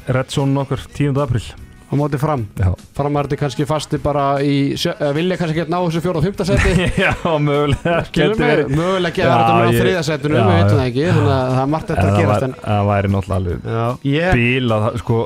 Red 0.07 0.31
Zone 0.33 0.63
okkar 0.63 0.81
10. 0.95 1.19
april 1.21 1.43
á 1.91 1.93
móti 1.99 2.15
fram, 2.21 2.45
Já, 2.55 2.69
framarði 2.95 3.35
kannski 3.35 3.65
fasti 3.67 3.97
bara 3.99 4.37
í, 4.39 4.71
eða 4.79 5.09
vilja 5.17 5.35
kannski 5.41 5.59
ekki 5.59 5.73
ná 5.73 5.77
þessu 5.83 6.01
fjóra 6.05 6.21
og 6.21 6.23
fymta 6.23 6.45
seti. 6.47 6.85
Já 7.03 7.11
mögulega 7.35 7.97
verið. 8.39 8.71
mögulega 8.71 9.25
að 9.27 9.33
þetta 9.35 9.57
með 9.57 9.67
á 9.67 9.79
þriða 9.81 10.03
setinu, 10.07 10.37
við 10.37 10.51
veitum 10.53 10.79
það 10.79 10.85
ekki 10.85 11.05
þannig 11.09 11.33
að 11.35 11.51
það 11.51 11.61
er 11.65 11.71
margt 11.73 11.91
þetta 11.91 12.05
að 12.07 12.19
gerast 12.21 12.47
en 12.47 12.55
það 12.61 12.87
væri 12.91 13.11
náttúrulega 13.15 13.41
alveg 13.41 14.39
bíl 14.39 14.77
að 14.77 14.87
sko 15.03 15.19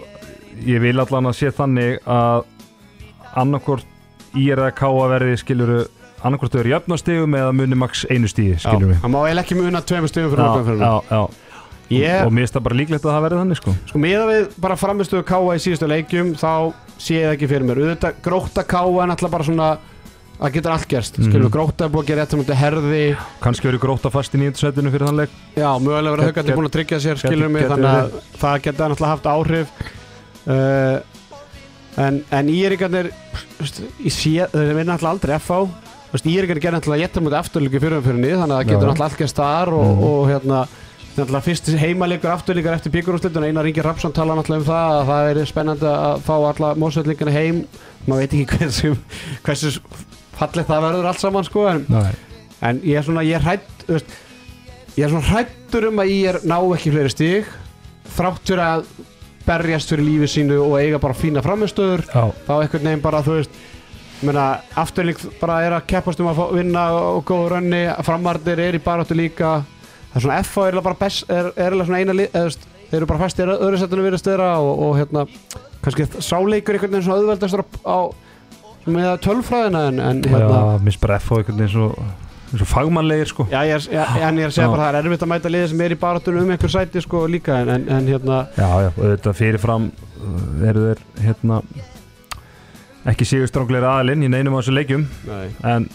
ég 0.65 0.81
vil 0.87 0.95
allan 1.05 1.29
að 1.29 1.37
sé 1.37 1.53
þannig 1.53 2.09
að 2.17 2.43
annarkvort 3.43 4.35
í 4.35 4.49
er 4.51 4.65
að 4.65 4.73
káa 4.81 5.05
verði 5.11 5.37
skiluru 5.39 5.79
annarkvort 6.25 6.55
þau 6.55 6.61
eru 6.63 6.73
jöfnastigum 6.73 7.35
eða 7.37 7.53
muni 7.55 7.77
max 7.77 8.05
einu 8.09 8.29
stíði 8.31 8.57
skilur 8.63 8.89
við 8.89 9.01
það 9.03 9.13
má 9.13 9.19
eiginlega 9.21 9.45
ekki 9.45 9.57
muna 9.59 9.81
tveimur 9.85 10.11
stigum 10.11 10.31
fyrir 10.33 10.47
okkur 10.47 10.65
fyrir 10.71 10.81
já, 10.81 11.21
Ég, 11.93 12.25
og 12.25 12.31
mér 12.33 12.45
finnst 12.45 12.55
það 12.57 12.63
bara 12.65 12.75
líklegt 12.79 13.03
að 13.05 13.13
það 13.13 13.25
verði 13.27 13.39
þannig 13.43 13.57
sko. 13.59 13.73
Sko 13.91 13.99
miða 14.01 14.23
við 14.31 14.45
bara 14.63 14.75
framistuðu 14.75 15.23
káa 15.29 15.53
í 15.53 15.59
síðustu 15.61 15.87
leikjum 15.91 16.31
þá 16.39 16.51
sé 16.97 17.13
ég 17.19 17.27
það 17.27 17.35
ekki 17.35 17.49
fyrir 17.51 17.67
mér. 17.67 17.81
Auðvitað 17.83 18.15
gróta 18.25 18.63
káa 18.65 19.03
er 19.03 19.11
náttúrulega 19.11 19.35
bara 19.35 19.43
svona 19.45 19.67
það 20.35 20.51
getur 20.57 20.71
allt 20.73 20.87
gerst, 20.91 21.17
Mhm. 21.19 21.29
skilur 21.29 21.45
við 21.47 21.53
gróta 21.55 21.85
er 21.85 21.89
búið 21.93 22.03
að 22.03 22.07
gera 22.07 22.21
rétt 22.25 22.31
sem 22.31 22.39
þetta 22.43 22.55
herði 22.59 23.03
kannski 23.39 23.67
verið 23.69 23.79
gróta 23.85 24.11
fast 24.11 24.33
í 24.35 24.37
nýjöndsveitinu 24.41 24.91
fyrir 24.91 25.07
þann 25.07 25.19
leik. 25.21 25.29
Já, 25.55 25.69
mögulega 25.79 26.15
verið 26.15 26.25
haugandi 26.27 26.55
búin 26.57 26.67
að 26.67 26.75
tryggja 26.75 26.99
sér 26.99 27.21
skilur 27.21 27.49
mig, 27.49 27.63
þannig 27.69 27.91
að 27.93 28.11
það 28.41 28.61
geta 28.65 28.89
náttúrulega 28.89 29.13
haft 29.13 29.29
áhrif. 29.31 29.67
Uh, 30.45 30.99
en, 31.97 32.23
en 32.31 32.49
íringarnir 32.51 33.11
þeir 33.61 34.75
vinna 34.75 34.95
náttúrulega 34.95 35.13
aldrei 35.13 35.37
FH 35.39 35.61
íringarnir 36.25 36.61
gerði 36.63 36.75
náttúrulega 36.77 37.05
jættar 37.07 37.23
mútið 37.25 37.39
afturlíki 37.39 37.79
fyrir 37.81 37.97
umfyrinni 37.99 38.33
þannig 38.35 38.55
að 38.55 38.59
það 38.59 38.67
getur 38.69 38.75
já. 38.75 38.89
náttúrulega 38.91 39.07
allt 39.09 39.17
gerst 39.21 39.39
þar 39.39 39.71
og, 39.75 39.85
Mhm. 39.85 40.03
og 40.03 40.27
hérna 40.31 40.59
náttúrulega 41.15 41.45
fyrst 41.45 41.69
heimalegur 41.79 42.31
afturlíkar 42.33 42.75
eftir 42.75 42.91
byggjurúslitun 42.91 43.45
Einar 43.47 43.67
Ingi 43.69 43.83
Rapsson 43.85 44.13
tala 44.15 44.35
náttúrulega 44.35 44.63
um 44.63 44.67
það 44.67 44.95
að 44.95 45.05
það 45.09 45.29
er 45.31 45.49
spennandi 45.51 45.87
að 45.91 46.25
fá 46.27 46.35
alla 46.35 46.73
mósveitlingarna 46.81 47.35
heim. 47.35 47.61
Maður 48.05 48.21
veit 48.21 48.35
ekki 48.35 48.45
hversu 48.59 48.91
hversu 49.45 49.71
fallið 50.35 50.69
það 50.69 50.87
verður 50.89 51.09
allt 51.09 51.23
saman 51.23 51.47
sko 51.47 51.67
en, 51.71 51.85
en 52.65 52.81
ég 52.83 52.99
er 52.99 53.05
svona 53.07 53.23
ég 53.25 53.37
er 53.39 53.45
hrætt 53.45 53.85
veist, 53.87 54.15
ég 54.97 55.05
er 55.05 55.13
svona 55.13 55.29
hrættur 55.29 55.89
um 55.91 56.01
að 56.03 56.11
ég 56.11 56.41
ná 56.47 56.57
ekki 56.59 56.93
fleiri 56.93 57.13
stig 57.13 57.53
þrátt 58.15 58.43
fyrir 58.43 58.63
að 58.65 58.89
berjast 59.45 59.93
fyrir 59.93 60.07
lífið 60.07 60.33
sínu 60.33 60.59
og 60.65 60.75
eiga 60.81 60.99
bara 61.01 61.17
fína 61.17 61.43
framistöður 61.45 62.03
þá 62.09 62.53
einhvern 62.57 62.89
veginn 62.89 63.03
bara 63.03 63.23
þú 63.25 63.39
veist 63.39 63.63
meina, 64.25 64.45
afturlík 64.79 65.21
bara 65.39 65.59
er 65.65 65.75
að 65.77 65.87
keppast 65.91 66.21
um 66.23 66.31
að 66.31 66.41
vinna 66.55 66.85
og 66.97 67.23
góða 67.27 67.55
rönni 67.55 67.81
framardir 68.07 68.61
er 68.63 68.77
í 68.77 68.83
baráttu 68.83 69.17
líka 69.17 69.59
það 70.15 70.21
er 70.21 70.25
svona 70.25 70.41
FH 70.45 70.65
er 70.71 70.81
bara 70.85 70.99
best 70.99 71.29
er, 71.29 71.51
er 71.59 71.75
svona 71.83 71.99
eina 72.01 72.15
lið 72.15 72.29
eða, 72.31 72.41
þú 72.41 72.49
veist, 72.49 72.67
þeir 72.89 72.99
eru 73.01 73.07
bara 73.11 73.23
fæstir 73.25 73.51
öðru 73.55 73.79
setinu 73.81 74.05
virðast 74.05 74.29
þeirra 74.29 74.51
og, 74.63 74.83
og 74.87 74.93
hérna 74.99 75.25
kannski 75.83 76.05
sáleikur 76.23 76.77
einhvern 76.77 76.93
veginn 76.95 77.05
svona 77.05 77.19
auðveldastur 77.19 77.65
á, 77.83 77.97
með 78.85 79.09
tölfræðina 79.25 79.87
en, 79.91 79.99
en 79.99 80.21
já, 80.23 80.31
hérna 80.37 80.61
mér 80.77 80.85
finnst 80.87 81.01
bara 81.03 81.17
F 81.19 81.33
á 81.33 81.35
einhvern 81.41 81.59
veginn 81.59 81.73
svo, 81.73 81.89
svo 82.55 82.67
fagmannlegir 82.69 83.31
sko 83.33 83.47
Já, 83.51 83.59
ég 83.67 83.75
er, 83.79 83.87
já, 83.97 84.03
en 84.29 84.39
ég 84.39 84.47
er 84.47 84.53
að 84.53 84.55
segja 84.55 84.69
Já. 84.69 84.73
bara 84.75 84.85
að 84.85 84.87
það 84.87 84.99
er 85.01 85.09
erfitt 85.09 85.25
að 85.25 85.31
mæta 85.33 85.51
liðið 85.51 85.73
sem 85.73 85.83
er 85.87 85.95
í 85.95 85.99
baráttunum 86.05 86.45
um 86.45 86.53
einhver 86.55 86.73
sæti 86.77 87.03
sko 87.03 87.25
líka 87.29 87.59
en, 87.65 87.73
en, 87.75 87.89
en 87.97 88.13
hérna 88.13 88.39
já, 88.55 88.69
já, 88.85 88.89
auðvitað 88.95 89.37
fyrirfram 89.41 89.89
eru 90.71 90.85
þeir 90.87 91.03
hérna 91.25 91.59
ekki 93.05 93.25
séu 93.27 93.45
strángleiri 93.49 93.85
aðilinn 93.85 94.25
í 94.25 94.29
neinum 94.33 94.55
á 94.57 94.59
þessu 94.59 94.73
leikjum 94.73 95.03
Nei. 95.27 95.49
en 95.69 95.87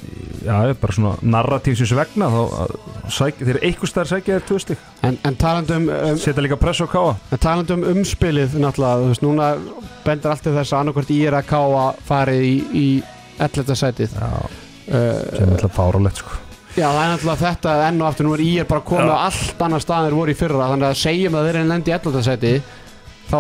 já, 0.45 0.55
bara 0.79 0.95
svona 0.95 1.15
narratífsins 1.35 1.95
vegna 1.99 2.29
þá 2.31 2.41
að 2.63 2.75
sæk, 3.17 3.41
þeir 3.41 3.61
eitthvað 3.67 3.91
stær 3.91 4.11
sækja 4.11 4.37
þér 4.37 4.45
tvö 4.51 4.59
stík 4.63 4.85
En, 5.07 5.17
en 5.27 5.39
talandum 5.41 5.89
um, 5.91 6.21
setja 6.21 6.45
líka 6.45 6.59
press 6.61 6.83
á 6.85 6.87
káa 6.91 7.17
en 7.35 7.43
talandum 7.43 7.83
um 7.83 7.99
umspilið 8.01 8.55
náttúrulega, 8.63 9.01
þú 9.01 9.09
veist, 9.11 9.25
núna 9.27 9.49
bendur 10.05 10.35
allt 10.35 10.45
til 10.47 10.55
þess 10.55 10.75
að 10.75 10.85
annarkvort 10.85 11.11
í 11.11 11.19
er 11.27 11.39
að 11.41 11.51
káa 11.51 11.89
farið 12.07 12.47
í, 12.47 12.55
í 12.71 12.87
11. 13.41 13.75
sætið 13.83 14.15
já, 14.15 14.31
uh, 14.31 14.95
sem 14.95 15.49
er 15.49 15.57
alltaf 15.57 15.77
fárálegt 15.81 16.23
sko 16.23 16.39
Já, 16.71 16.87
það 16.87 17.01
er 17.03 17.09
náttúrulega 17.11 17.41
þetta 17.43 17.73
enn 17.89 17.99
og 17.99 18.07
aftur 18.07 18.29
nú 18.29 18.37
er 18.37 18.45
er 18.63 18.71
bara 18.71 18.87
komið 18.87 19.11
á 19.11 19.27
allt 19.27 19.63
annar 19.67 19.83
stað 19.83 20.05
en 20.05 20.07
þeir 20.07 20.19
voru 20.21 20.31
í 20.31 20.39
fyrra 20.39 20.69
þannig 20.71 20.87
að 20.87 21.01
segjum 21.01 21.35
að 21.35 21.49
þeir 21.49 21.57
eru 21.59 21.71
lendi 21.73 21.91
í 21.91 21.95
11. 21.97 22.23
sæti 22.29 22.53
þá 23.27 23.39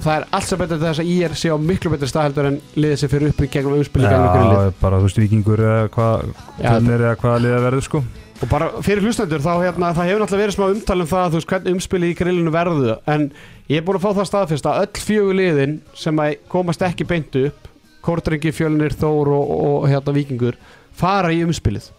það 0.00 0.24
er 0.24 0.46
sem 0.46 0.60
betur 0.60 0.78
til 0.78 0.86
þess 0.86 1.02
að 1.02 1.10
í 1.12 1.16
er 1.26 1.36
sé 1.36 1.52
á 1.52 1.56
miklu 1.60 1.92
betri 1.92 2.08
stað 2.10 2.28
heldur 2.28 2.48
en 2.48 2.58
liðið 2.76 2.98
sem 3.02 3.12
fyrir 3.12 3.32
upp 3.32 3.40
í 3.44 3.48
gegnum 3.52 3.78
umspilið 3.78 4.12
gegnum 4.12 4.34
grillið. 4.34 4.58
já, 4.66 4.74
bara 4.80 4.98
þú 4.98 5.08
veist 5.08 5.20
vikingur 5.22 5.62
eða 5.62 5.88
hvað 5.94 6.26
tölnir 6.58 7.04
eða 7.06 7.16
hvaða 7.22 7.42
liða 7.46 7.62
verður 7.66 7.86
sko. 7.86 8.02
Og 8.42 8.50
bara 8.50 8.68
fyrir 8.82 9.06
hlustendur 9.06 9.42
þá 9.44 9.52
hérna, 9.62 9.92
það 9.94 10.08
hefur 10.10 10.22
náttúrulega 10.24 10.42
verið 10.42 10.56
smá 10.56 10.64
umtal 10.66 10.98
um 10.98 11.10
það 11.12 11.28
þú 11.28 11.38
veist 11.38 11.50
hvernig 11.52 11.76
umspilið 11.76 12.12
í 12.12 12.16
grillinu 12.18 12.54
verðu 12.54 12.96
en 13.12 13.26
ég 13.68 13.78
er 13.78 13.84
búin 13.86 13.98
að 14.00 14.06
fá 14.06 14.16
það 14.18 14.30
staðfyrst 14.32 14.70
að 14.70 14.80
öll 14.82 15.02
fjögur 15.06 15.38
liðin 15.38 15.76
sem 15.94 16.22
að 16.24 16.38
komast 16.50 16.82
ekki 16.82 17.06
beint 17.06 17.38
upp 17.44 17.68
Kortrengi, 18.02 18.50
Fjölnir, 18.50 18.96
Þór 18.98 19.28
og, 19.30 19.50
og 19.62 19.84
hérna 19.86 20.14
Víkingur 20.16 20.56
fara 20.98 21.30
í 21.30 21.44
umspilið. 21.46 21.92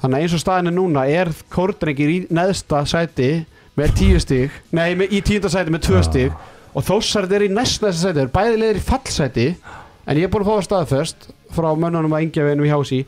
Þannig 0.00 0.16
að 0.16 0.22
eins 0.24 0.36
og 0.36 0.40
staðin 0.40 0.70
er 0.70 0.76
núna 0.78 1.04
er 1.12 1.30
Kortrengir 1.52 2.08
í 2.08 2.18
neðsta 2.32 2.80
sæti 2.88 3.30
með 3.76 3.96
tíu 4.00 4.20
stig 4.22 4.54
nei, 4.72 4.94
með, 4.96 5.12
í 5.12 5.20
tíunda 5.24 5.52
sæti 5.52 5.72
með 5.74 5.86
tvö 5.90 6.00
Já. 6.00 6.30
Og 6.76 6.84
Þórsarð 6.84 7.32
er 7.38 7.46
í 7.46 7.52
næst 7.52 7.80
næsta 7.84 8.02
sæti 8.02 8.18
þeir 8.18 8.24
eru 8.26 8.34
bæði 8.34 8.58
liðir 8.60 8.80
í 8.80 8.84
fallsæti 8.84 9.46
en 10.06 10.18
ég 10.20 10.26
er 10.26 10.32
búin 10.32 10.44
að 10.44 10.50
fá 10.50 10.56
það 10.56 10.66
staðfyrst 10.68 11.28
frá 11.56 11.68
mönnunum 11.72 12.16
að 12.16 12.26
yngja 12.26 12.44
veginum 12.46 12.68
í 12.68 12.72
hási 12.74 12.98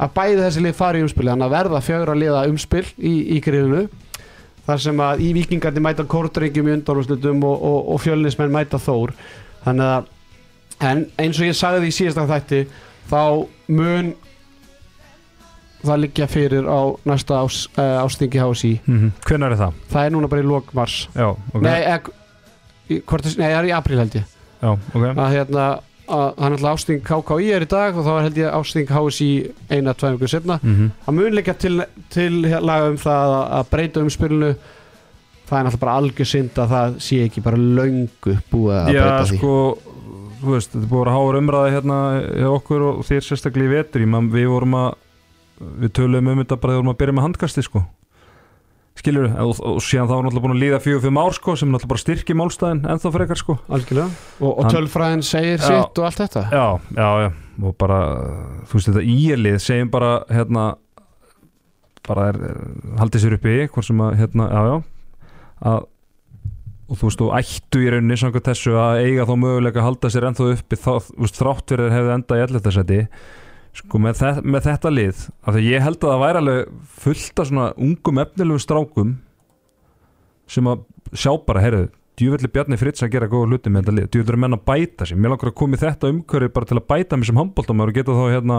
að 0.00 0.14
bæði 0.16 0.38
þessi 0.44 0.62
lið 0.64 0.78
fari 0.78 1.02
í 1.02 1.04
umspili 1.04 1.32
þannig 1.32 1.48
að 1.48 1.56
verða 1.56 1.82
fjögur 1.84 2.14
að 2.14 2.22
liða 2.22 2.46
umspil 2.48 2.86
í, 2.96 3.12
í 3.36 3.42
grillinu 3.44 3.82
þar 4.64 4.80
sem 4.86 5.02
að 5.04 5.24
í 5.26 5.28
vikingandi 5.36 5.82
mæta 5.84 6.06
kórdrengjum 6.08 6.70
í 6.70 6.74
undanúslutum 6.78 7.44
og, 7.44 7.66
og, 7.70 7.78
og 7.94 8.00
fjölnismenn 8.04 8.54
mæta 8.54 8.80
þór 8.80 9.12
þannig 9.66 9.92
að 9.98 10.08
en 10.90 11.04
eins 11.20 11.40
og 11.40 11.50
ég 11.50 11.58
sagði 11.58 11.90
í 11.90 11.94
síðasta 11.94 12.24
þætti 12.30 12.62
þá 13.10 13.22
mun 13.76 14.14
það 15.80 16.02
liggja 16.04 16.28
fyrir 16.28 16.66
á 16.68 16.80
næsta 17.08 17.40
ás, 17.40 17.64
uh, 17.76 18.00
ástingi 18.04 18.40
hási 18.40 18.72
mm 18.84 18.96
-hmm. 18.96 19.12
hvenær 19.28 19.52
er 19.52 19.60
það? 19.60 19.76
það 19.92 20.06
er 20.06 20.10
núna 20.16 20.28
bara 20.28 20.40
í 20.40 20.48
lok 20.48 20.74
mars 20.74 21.08
já, 21.14 21.28
ok, 21.28 21.62
nei, 21.62 21.80
hvort, 22.98 23.30
nei, 23.38 23.46
það 23.46 23.58
er 23.60 23.70
í 23.70 23.76
apríl 23.76 24.00
held 24.00 24.18
ég. 24.18 24.34
Já, 24.60 24.70
ok. 24.74 25.04
Að 25.14 25.32
hérna 25.36 25.68
að 26.10 26.24
það 26.34 26.44
er 26.44 26.52
náttúrulega 26.52 26.74
ásting 26.74 27.02
KKI 27.06 27.52
er 27.54 27.64
í 27.64 27.70
dag 27.70 27.98
og 27.98 28.06
þá 28.06 28.10
er 28.12 28.24
held 28.26 28.40
ég 28.40 28.56
ásting 28.58 28.90
HSI 28.90 29.30
eina, 29.70 29.94
tvei 29.94 30.10
vikur 30.16 30.32
setna 30.32 30.56
mm 30.58 30.72
-hmm. 30.74 30.90
það 31.06 31.16
mun 31.18 31.36
líka 31.38 31.54
til, 31.54 31.84
til 32.10 32.32
laga 32.42 32.88
um 32.90 32.96
það 32.98 33.34
að, 33.36 33.44
að 33.58 33.70
breyta 33.70 34.00
umspilinu. 34.00 34.54
Það 35.46 35.58
er 35.58 35.64
náttúrulega 35.64 35.84
bara 35.84 35.98
algjör 35.98 36.26
synd 36.26 36.58
að 36.58 36.72
það 36.74 36.98
sé 37.06 37.22
ekki 37.26 37.40
bara 37.42 37.56
löngu 37.56 38.34
búið 38.50 38.76
að 38.80 38.92
já, 38.94 39.02
breyta 39.02 39.24
því. 39.24 39.38
sko 39.38 39.78
þú 40.40 40.54
veist, 40.54 40.72
þetta 40.72 40.84
er 40.84 40.90
búið 40.90 41.08
að 41.08 41.16
hára 41.16 41.38
umræði 41.38 41.72
hérna 41.74 41.98
hjá 42.40 42.50
okkur 42.50 42.82
og 42.82 43.00
þér 43.04 43.22
sérstaklega 43.26 43.68
í 43.68 43.74
vetri 43.74 44.06
Man, 44.06 44.30
við 44.32 44.46
vorum 44.48 44.74
að 44.74 44.94
við 45.60 45.92
töluðum 45.92 46.28
um 46.32 46.38
þetta 46.38 46.56
bara 46.56 46.72
þegar 46.72 46.78
við 46.78 46.80
vorum 46.80 46.94
að 46.94 47.00
byrja 47.02 47.16
með 47.16 47.26
handkasti 47.28 47.62
sko 47.66 47.84
skilur 48.98 49.26
við, 49.28 49.36
og, 49.44 49.60
og 49.70 49.78
síðan 49.84 50.08
þá 50.10 50.14
er 50.16 50.24
náttúrulega 50.26 50.44
búin 50.44 50.54
að 50.56 50.62
líða 50.64 50.80
fjögur 50.84 51.04
fimm 51.06 51.20
ár 51.22 51.36
sko, 51.36 51.54
sem 51.56 51.70
náttúrulega 51.70 51.92
bara 51.92 52.02
styrki 52.02 52.36
málstæðin 52.36 52.82
ennþá 52.94 53.12
frekar 53.14 53.40
sko. 53.40 53.56
Algjörlega. 53.70 54.08
Og, 54.40 54.50
og 54.50 54.68
tölfræðin 54.74 55.24
segir 55.26 55.56
Já. 55.60 55.66
sitt 55.68 56.00
og 56.02 56.08
allt 56.08 56.20
þetta? 56.24 56.42
Já, 56.52 56.66
já, 56.98 57.08
já. 57.24 57.30
Og 57.60 57.76
bara, 57.80 58.00
þú 58.68 58.78
veist 58.78 58.90
þetta 58.90 59.06
íelið 59.14 59.58
segjum 59.64 59.92
bara, 59.92 60.12
hérna 60.32 60.66
bara 62.08 62.28
er, 62.32 62.38
haldið 63.00 63.24
sér 63.24 63.36
uppi 63.38 63.56
hvort 63.70 63.86
sem 63.86 64.04
að, 64.04 64.14
hérna, 64.20 64.48
já, 64.50 64.60
já. 64.70 65.26
Að, 65.70 65.82
og 66.90 66.98
þú 66.98 67.06
veist, 67.10 67.20
þú 67.20 67.28
ættu 67.38 67.82
í 67.84 67.90
rauninni 67.94 68.16
samkvæmt 68.18 68.48
þessu 68.50 68.72
að 68.80 69.02
eiga 69.04 69.26
þá 69.28 69.34
möguleika 69.44 69.82
að 69.82 69.86
halda 69.86 70.10
sér 70.10 70.26
ennþá 70.30 70.48
uppi 70.56 70.78
þá, 70.80 70.90
þú 71.10 71.20
veist, 71.26 71.38
þrátt 71.40 71.70
þeir 71.70 71.84
hefði 71.94 72.14
enda 72.16 72.38
í 72.40 72.44
elletarsæti 72.46 73.00
sko, 73.80 74.02
með, 74.02 74.20
þe 74.20 74.30
með 74.44 74.66
þetta 74.68 74.92
lið 74.94 75.24
af 75.40 75.56
því 75.56 75.64
ég 75.66 75.84
held 75.86 75.98
að 76.00 76.12
það 76.12 76.22
væri 76.24 76.42
alveg 76.42 76.74
fullt 77.04 77.42
af 77.42 77.50
svona 77.50 77.66
ungum 77.80 78.22
efnilegum 78.24 78.62
strákum 78.62 79.16
sem 80.50 80.70
að 80.70 80.84
sjá 81.16 81.32
bara, 81.46 81.64
heyrðu 81.64 81.88
djúvillig 82.20 82.52
Bjarni 82.52 82.78
Fritz 82.80 83.04
að 83.04 83.14
gera 83.14 83.28
góða 83.30 83.54
hluti 83.54 83.70
með 83.72 83.84
þetta 83.84 83.96
lið. 83.96 84.08
Djúvillig 84.12 84.34
er 84.34 84.40
menn 84.44 84.56
að 84.56 84.64
bæta 84.68 85.06
sig, 85.08 85.20
mér 85.20 85.32
langar 85.32 85.50
að 85.50 85.58
koma 85.60 85.78
í 85.78 85.80
þetta 85.80 86.10
umhverfi 86.12 86.54
bara 86.56 86.68
til 86.68 86.76
að 86.76 86.88
bæta 86.90 87.18
mig 87.18 87.28
sem 87.30 87.40
handbóltamæður 87.40 87.92
og 87.92 87.96
geta 87.96 88.16
þá 88.18 88.24
hérna 88.34 88.58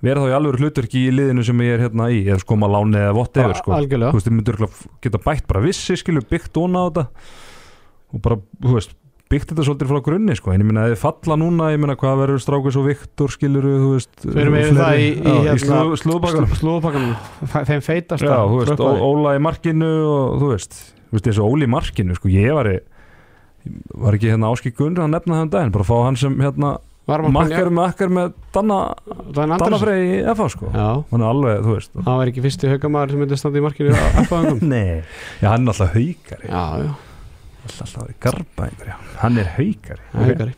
vera 0.00 0.24
þá 0.24 0.30
í 0.30 0.34
alveg 0.38 0.62
hlutverki 0.62 1.02
í 1.04 1.12
liðinu 1.12 1.44
sem 1.46 1.62
ég 1.64 1.76
er 1.76 1.84
hérna 1.84 2.08
í 2.10 2.22
eða 2.24 2.40
sko 2.42 2.56
maður 2.58 2.74
láni 2.78 3.02
eða 3.02 3.16
whatever 3.18 3.58
sko. 3.58 3.74
algjörlega. 3.76 4.14
Þú 4.14 4.20
veist, 4.20 4.30
ég 4.30 4.52
örugglega 4.54 4.92
geta 5.06 5.22
bætt 5.26 5.46
bara 5.50 5.64
vissi 5.64 5.98
skilur, 6.00 6.26
byggt 6.30 6.60
óna 6.60 6.82
á 6.82 6.88
þetta 6.88 7.04
og 8.10 8.24
bara, 8.24 8.40
þú 8.64 8.76
veist, 8.78 8.96
byggt 9.30 9.52
þetta 9.52 9.66
svolítið 9.66 9.90
frá 9.92 10.00
grunni 10.04 10.34
sko, 10.38 10.52
en 10.52 10.64
ég 10.64 10.66
minna, 10.66 10.86
ef 10.88 10.96
þið 10.96 11.02
falla 11.04 11.36
núna 11.38 11.70
ég 11.70 11.82
minna, 11.82 11.96
hvað 12.00 12.22
verður 12.24 12.42
strákus 12.42 12.78
og 12.80 12.86
Viktor 12.88 13.34
skilur, 13.34 13.68
þú 13.70 13.90
veist 13.94 14.24
Við 14.26 14.40
erum 14.42 14.58
yfir 14.58 14.78
það 14.80 15.00
í, 15.00 15.08
í, 15.10 15.20
í 15.22 15.44
hérna, 15.46 15.60
slú, 15.62 15.98
slúðbakar 16.02 16.48
slúðbakkanum 16.60 17.60
þeim 17.70 17.84
feitast 17.86 18.26
Já, 18.26 18.36
þú 18.50 18.62
veist, 18.64 18.84
Óla 19.10 19.36
í 19.38 19.42
markinu 19.46 19.90
og 20.10 20.38
þú 20.42 20.52
veist, 20.54 20.78
þú 21.06 21.18
veist, 21.18 21.28
þessu 21.30 21.46
Óli 21.46 21.68
í 21.68 21.72
markinu, 21.76 22.18
sko, 22.18 22.32
ég 22.34 22.56
var 22.58 22.72
var 24.00 24.16
ekki 24.16 24.30
hérna 24.32 24.50
Áski 24.50 24.72
Gunn 24.76 24.98
að 24.98 25.12
nefna 25.14 25.36
það 25.36 25.44
um 25.46 25.52
daginn, 25.54 25.74
bara 25.74 25.86
fá 25.86 25.96
hann 26.06 26.18
sem 26.18 26.38
hérna 26.40 26.78
makkar 27.10 27.70
með 27.74 27.84
akkar 27.90 28.12
með 28.14 28.32
Danna 28.54 28.78
Danna 29.34 29.58
Dannafrey 29.60 30.02
í 30.06 30.18
FA 30.36 30.48
sko. 30.52 30.70
Hann 30.72 31.20
er 31.22 31.26
alveg, 31.26 31.62
þú 31.64 31.76
veist. 31.76 31.92
Hann 31.98 32.18
var 32.20 32.30
ekki 32.30 32.44
fyrsti 32.44 32.70
haugamæður 32.70 33.14
sem 33.14 33.22
myndi 33.24 33.38
standa 33.40 33.60
í 33.60 33.64
markinu 33.64 33.94
á 33.94 34.04
F-fagum 34.24 34.60
Nei, 34.72 35.00
já 35.42 35.48
hann 35.50 35.66
er 35.66 35.72
alltaf 35.74 35.94
haugari 35.96 36.50
Já, 36.50 36.64
já, 36.84 36.90
alltaf 37.64 37.86
alltaf 37.86 38.16
garba 38.22 38.68
einhverja 38.68 38.98
hann 39.22 39.38
er 39.40 39.52
haugari 39.58 40.08
haugari 40.16 40.56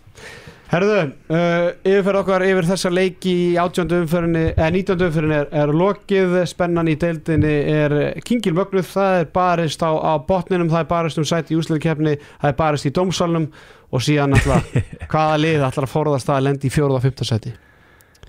Herðu, 0.73 1.01
uh, 1.29 1.67
yfirferð 1.85 2.19
okkar 2.23 2.43
yfir 2.47 2.65
þessa 2.65 2.89
leiki 2.89 3.33
í 3.37 3.49
18. 3.61 3.91
umferðinni 3.93 4.45
eða 4.55 4.69
19. 4.73 5.03
umferðinni 5.05 5.37
er, 5.37 5.51
er 5.61 5.73
lokið. 5.77 6.37
Spennan 6.49 6.89
í 6.89 6.95
deildinni 6.97 7.51
er 7.75 7.95
kingil 8.25 8.55
mögnuð, 8.57 8.87
það 8.89 9.17
er 9.19 9.29
barist 9.35 9.85
á, 9.85 9.93
á 9.93 10.17
botninum, 10.25 10.71
það 10.73 10.87
er 10.87 10.89
barist 10.95 11.21
um 11.21 11.29
sæti 11.29 11.53
í 11.53 11.61
úsleikefni 11.61 12.17
það 12.23 12.49
er 12.49 12.57
barist 12.63 12.89
í 12.89 12.95
dómsalnum 12.97 13.51
og 13.93 14.07
síðan 14.07 14.39
alltaf 14.39 14.73
hvaða 15.13 15.37
lið 15.45 15.67
ætlar 15.69 15.91
að 15.91 15.93
forðast 15.93 16.33
að 16.33 16.47
lendi 16.49 16.71
í 16.71 16.73
fjóruða 16.73 17.03
og 17.03 17.05
fymta 17.05 17.29
sæti? 17.29 17.53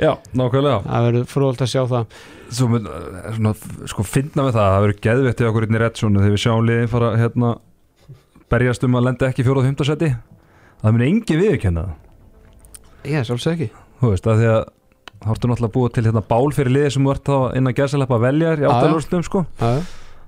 Já, 0.01 0.17
nákvæmlega. 0.35 0.79
Það 0.83 1.07
verður 1.07 1.27
fróðult 1.29 1.63
að 1.63 1.69
sjá 1.69 1.83
það. 1.93 2.21
Svo 2.53 2.67
eh, 2.79 3.27
svona, 3.37 3.53
sko 3.93 4.05
finna 4.09 4.49
við 4.49 4.57
það 4.57 4.73
það 4.73 4.81
verður 4.83 5.03
geðvettið 5.07 5.49
okkur 5.53 5.67
inn 5.67 5.77
í 5.77 5.81
réttsónu 5.83 6.23
þegar 6.25 6.35
við 6.35 6.43
sjáum 6.43 6.67
liðin 6.67 6.91
fara 6.91 7.13
hérna 7.21 7.51
berjast 8.53 8.85
um 8.87 8.99
að 8.99 9.09
lenda 9.09 9.29
ekki 9.29 9.45
fjóruð 9.45 9.63
og 9.63 9.69
fymta 9.71 9.89
seti 9.89 10.13
það 10.83 11.03
engin 11.07 11.41
viðurkenna 11.41 11.87
það. 11.87 11.99
Ég, 13.03 13.25
sjálfsög 13.27 13.57
ekki. 13.57 13.69
Þú 13.99 14.13
veist, 14.13 14.27
að 14.27 14.39
því 14.39 14.47
að 14.53 14.61
þá 15.23 15.27
ertu 15.33 15.49
náttúrulega 15.49 15.73
búa 15.73 15.91
til 15.93 16.05
hérna 16.07 16.23
bál 16.27 16.53
fyrir 16.55 16.75
liði 16.75 16.93
sem 16.95 17.09
ert 17.11 17.27
þá 17.27 17.35
inn 17.57 17.69
að 17.69 17.77
gæsaleppa 17.79 18.17
að 18.17 18.25
velja 18.27 18.53
þér 18.53 18.63
í 18.63 18.69
áttalúrstum 18.69 19.25
sko. 19.27 19.43
Já, 19.59 19.71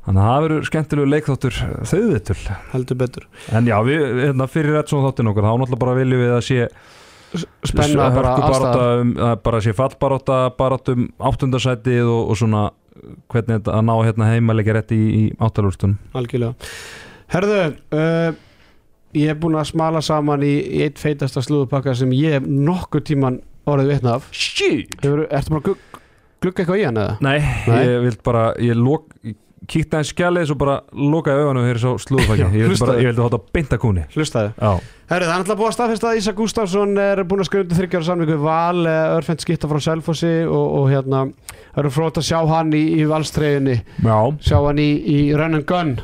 þannig 0.05 0.21
að 0.21 0.29
það 0.29 0.43
verður 0.45 0.67
skemmtilegu 0.69 1.11
leikþáttur 1.11 1.57
þauðvitul. 1.91 2.37
Heldur 2.73 2.99
betur. 3.01 3.27
En 3.51 3.69
já, 3.71 3.75
við, 3.87 4.05
hérna, 4.21 4.47
fyrir 4.51 4.77
réttsónu 4.77 5.09
þáttin 5.09 5.31
okkur 5.31 5.47
þá 5.47 5.51
náttúrulega 5.51 5.83
bara 5.83 5.97
viljum 5.99 6.23
við 6.23 6.35
að 6.35 6.45
sé 6.49 6.69
Spenna 7.67 8.05
bara 8.15 8.35
hörkubarátta 8.37 8.67
aðstæða 8.69 8.99
um, 9.01 9.39
bara 9.43 9.59
sé 9.65 9.73
fallbarátta 9.75 10.35
barátt 10.55 10.91
um 10.93 11.07
áttundasætið 11.19 12.07
og, 12.07 12.29
og 12.31 12.37
svona 12.39 12.61
hvernig 13.33 13.65
að 13.67 13.81
ná 13.89 13.91
hérna 13.97 14.29
heimalega 14.29 14.77
rétt 14.77 14.93
í, 14.95 15.01
í 15.03 15.23
áttalúrstum 15.43 15.97
Algjörlega 16.15 16.55
Herðu, 17.35 17.61
uh, 17.91 18.35
ég 19.17 19.33
er 19.33 19.39
búin 19.39 19.57
að 19.59 19.71
smala 19.73 20.01
saman 20.05 20.43
í, 20.47 20.53
í 20.55 20.83
eitt 20.85 21.01
feitasta 21.01 21.43
slúðupakka 21.43 21.95
sem 21.99 22.13
ég 22.15 22.37
hef 22.37 22.45
nokkur 22.47 23.03
tíman 23.03 23.41
orðið 23.67 23.95
vitna 23.95 24.17
af. 24.19 24.29
Shit! 24.31 24.93
Hefur, 25.03 25.25
Ertu 25.27 25.51
bara 25.51 25.59
að 25.59 25.65
glugga, 25.65 26.03
glugga 26.45 26.63
eitthvað 26.63 26.79
í 26.79 26.85
hann 26.87 27.01
eða? 27.01 27.17
Nei, 27.25 27.39
Nei. 27.67 27.81
ég 27.81 28.05
vild 28.05 28.23
bara 28.23 28.45
ég 28.63 28.79
lok, 28.79 29.09
kíkti 29.65 29.97
aðeins 29.97 30.13
skjalið 30.13 30.47
svo 30.47 30.57
bara 30.61 30.77
lokaði 30.95 31.43
þegar 31.49 31.69
ég 31.73 31.83
sá 31.83 32.03
slúðufækja 32.05 32.49
ég 32.55 32.73
vildi 33.09 33.23
hóta 33.25 33.39
beinta 33.51 33.79
kúni 33.81 34.03
Hlustaðu. 34.13 34.51
Já, 34.55 34.91
Herðu, 35.09 35.27
það 35.27 35.35
er 35.35 35.39
náttúrulega 35.41 35.59
búið 35.59 35.69
að 35.71 35.77
staðfesta 35.79 36.11
að 36.11 36.19
Ísak 36.21 36.37
Gustafsson 36.39 36.99
er 37.01 37.23
búin 37.25 37.41
að 37.43 37.57
undir 37.63 37.79
þryggjára 37.81 38.07
samlingu 38.07 38.35
við 38.37 38.45
Val, 38.45 38.83
eh, 38.87 39.15
örfend 39.17 39.43
skipta 39.43 39.69
frá 39.71 39.81
Selfossi 39.83 40.35
og, 40.45 40.67
og 40.79 40.91
hérna, 40.93 41.23
það 41.73 41.81
eru 41.83 41.95
frót 41.97 42.21
að 42.21 42.27
sjá 42.29 42.39
hann 42.53 42.71
í, 42.77 42.83
í 43.01 43.07
valstreyjunni. 43.09 43.79
Já. 44.05 44.17
Sjá 44.45 44.59
hann 44.67 44.81
í, 44.81 44.91
í 45.17 45.19
Run 45.33 45.59
and 45.59 45.67
Gun 45.69 45.97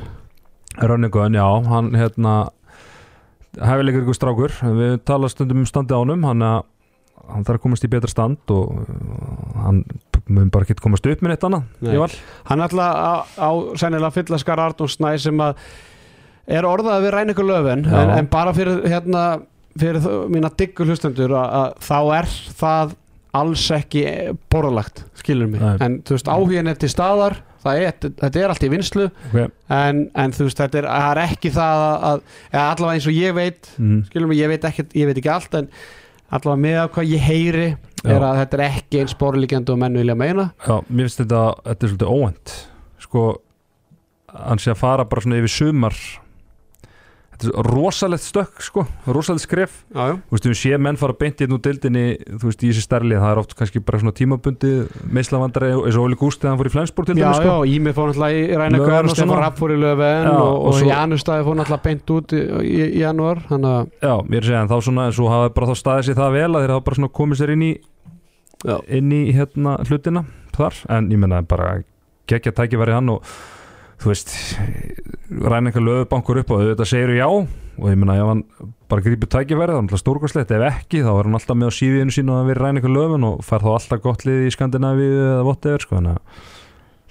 Rönningun, 0.90 1.38
já, 1.38 1.46
hann 1.70 1.92
hérna 1.98 2.36
hefilegur 3.60 4.06
ykkur 4.06 4.18
strákur. 4.18 4.56
Við 4.80 5.00
tala 5.08 5.30
stundum 5.32 5.64
um 5.64 5.70
standi 5.70 5.96
ánum 5.98 6.26
hann, 6.28 6.42
hann 6.42 7.46
þarf 7.48 7.60
að 7.60 7.66
komast 7.66 7.86
í 7.86 7.92
betra 7.92 8.12
stand 8.12 8.54
og 8.54 8.82
uh, 8.82 9.62
hann 9.66 9.84
mun 10.32 10.52
bara 10.54 10.68
ekki 10.68 10.80
komast 10.82 11.08
upp 11.10 11.24
með 11.24 11.34
neitt 11.34 11.46
annað 11.48 11.64
Hann 12.48 12.64
ætla 12.66 12.88
á, 12.92 13.14
á 13.38 13.50
sennilega 13.80 14.14
fylla 14.16 14.40
skar 14.42 14.62
Arnón 14.64 14.92
Snæ 14.92 15.16
sem 15.22 15.44
að 15.44 15.60
er 16.52 16.68
orðað 16.68 17.06
við 17.06 17.14
ræn 17.16 17.34
ykkur 17.34 17.48
löfin 17.48 17.86
en, 17.86 18.14
en 18.18 18.30
bara 18.32 18.54
fyrir 18.56 18.84
hérna 18.90 19.26
fyrir 19.80 20.04
mína 20.32 20.52
diggur 20.58 20.90
hlustendur 20.90 21.36
að, 21.38 21.54
að 21.62 21.86
þá 21.88 21.98
er 22.18 22.32
það 22.60 22.98
alls 23.42 23.64
ekki 23.72 24.02
borðalagt, 24.52 25.06
skilur 25.22 25.48
mig. 25.48 25.62
Nei. 25.64 25.78
en 25.86 26.02
þú 26.04 26.18
veist 26.18 26.32
áhugin 26.32 26.68
er 26.68 26.80
til 26.80 26.90
staðar 26.92 27.38
er, 27.70 27.96
þetta 28.22 28.42
er 28.42 28.54
allt 28.54 28.66
í 28.66 28.72
vinslu 28.72 29.08
okay. 29.30 29.50
en, 29.72 30.04
en 30.18 30.36
þú 30.36 30.48
veist 30.48 30.62
þetta 30.62 30.82
er, 30.82 30.90
er 30.98 31.22
ekki 31.28 31.54
það 31.54 31.84
að, 31.86 32.06
að 32.10 32.24
eða 32.52 32.66
allavega 32.66 32.98
eins 32.98 33.10
og 33.12 33.18
ég 33.18 33.38
veit 33.38 33.72
mm. 33.78 34.00
skilur 34.10 34.32
mig, 34.32 34.42
ég 34.42 34.52
veit, 34.52 34.68
ekki, 34.72 34.88
ég 34.98 35.10
veit 35.10 35.22
ekki 35.22 35.34
allt 35.34 35.60
en 35.60 35.70
allavega 36.32 36.64
með 36.66 36.82
að 36.82 36.92
hvað 36.96 37.14
ég 37.14 37.26
heyri 37.28 37.70
Já. 38.02 38.16
er 38.16 38.26
að 38.26 38.42
þetta 38.42 38.58
er 38.58 38.66
ekki 38.66 39.02
eins 39.04 39.16
borðlíkjandi 39.20 39.74
og 39.74 39.80
menn 39.84 40.02
vilja 40.02 40.18
meina 40.18 40.50
Já, 40.66 40.76
mér 40.90 41.08
finnst 41.08 41.22
þetta, 41.22 41.46
þetta 41.70 41.88
er 41.88 41.94
svolítið 41.94 42.14
óvænt 42.16 42.58
sko 43.06 43.26
hann 44.32 44.62
sé 44.62 44.72
að 44.74 44.82
fara 44.82 45.08
bara 45.10 45.26
svona 45.26 45.42
yfir 45.42 45.54
sumar 45.54 45.98
rosalegt 47.68 48.24
stökk 48.24 48.62
sko, 48.64 48.84
rosalegt 49.08 49.46
skref 49.46 49.74
já, 49.94 50.12
já. 50.12 50.16
þú 50.30 50.36
veist, 50.36 50.48
við 50.50 50.58
sé 50.60 50.80
menn 50.82 51.00
fara 51.00 51.16
beint 51.18 51.42
í 51.42 51.48
nú 51.50 51.58
dildinni 51.64 52.04
þú 52.28 52.50
veist, 52.50 52.64
í 52.64 52.72
þessi 52.72 52.84
stærli, 52.86 53.18
það 53.20 53.34
er 53.34 53.42
oft 53.42 53.56
kannski 53.60 53.82
bara 53.86 54.02
svona 54.02 54.16
tímabundi 54.18 54.72
meislavandari 55.18 55.72
eins 55.74 55.98
og 56.00 56.08
Óli 56.08 56.18
Gústi 56.20 56.50
hann 56.50 56.60
fór 56.60 56.70
í 56.70 56.74
Flensborg 56.74 57.10
til 57.10 57.18
Já, 57.18 57.26
dæmis 57.26 57.40
já, 57.40 57.44
sko 57.46 57.56
Ími 57.72 57.94
fór 57.98 58.12
náttúrulega 58.12 58.42
í 58.42 58.44
Löfven 58.52 58.62
Rænakör 58.62 59.10
og 59.10 59.16
Stefán. 59.16 59.42
Rapp 59.42 59.62
fór 59.62 59.76
í 59.76 59.80
Löfven 59.82 60.28
Já, 60.28 60.34
og, 60.38 60.58
og 60.58 60.74
og 60.74 60.92
Janustæði 60.92 61.48
fór 61.48 61.60
náttúrulega 61.62 61.86
beint 61.88 62.14
út 62.18 62.36
í, 62.36 62.42
í, 62.42 62.82
í 62.88 63.02
janúar 63.06 63.44
þannig 63.50 63.78
að 63.78 64.10
Já, 64.10 64.14
mér 64.34 64.50
segja, 64.50 64.66
en 64.66 64.72
þá 64.72 64.78
svona, 64.90 65.08
en 65.10 65.16
svo 65.18 65.32
hafa 65.32 65.54
bara 65.56 65.72
þá 65.72 65.82
staðið 65.82 66.10
sér 66.10 66.20
það 66.22 66.38
vel 66.38 66.52
að 66.52 66.66
þeir 66.66 66.76
hafa 66.76 66.86
bara 66.90 67.00
svona 67.02 67.16
komið 67.22 67.42
sér 67.42 67.56
inn 67.56 67.66
í 67.66 67.72
Já. 68.62 68.76
inn 68.94 69.16
í 69.16 69.24
hérna 69.34 69.80
hlutina 69.88 70.26
þar, 70.54 70.84
en 70.94 71.10
ég 71.10 71.22
menna 71.22 71.42
bara 71.42 71.80
geggja 72.30 72.54
tækifæri 72.56 72.94
hann 72.94 73.10
og 73.16 73.26
þú 74.02 74.10
veist 74.12 74.32
ræna 75.32 75.70
eitthvað 75.70 75.88
löfubankur 75.88 76.40
upp 76.42 76.54
og 76.56 76.64
þetta 76.72 76.88
segir 76.90 77.14
já. 77.20 77.28
Og 77.82 77.88
ég 77.88 77.98
menna 77.98 78.18
ef 78.20 78.28
hann 78.28 78.42
bara 78.92 79.04
grípur 79.06 79.30
tækifæri 79.32 79.72
þá 79.72 79.78
er 79.78 79.84
alltaf 79.86 80.02
stórkvæslegt, 80.02 80.52
ef 80.54 80.66
ekki 80.68 81.04
þá 81.06 81.12
er 81.14 81.28
hann 81.30 81.38
alltaf 81.38 81.58
með 81.58 81.72
á 81.72 81.78
síðinu 81.78 82.14
sínu 82.14 82.36
að 82.36 82.50
vera 82.52 82.66
ræna 82.66 82.82
eitthvað 82.82 82.98
löfun 82.98 83.28
og 83.30 83.46
fær 83.48 83.64
þá 83.64 83.70
alltaf 83.78 84.04
gott 84.04 84.26
lið 84.28 84.44
í 84.50 84.52
Skandinavíu 84.54 85.14
eða 85.22 85.46
whatever 85.48 85.86
sko, 85.86 85.98
þannig 85.98 86.18
að 86.18 86.44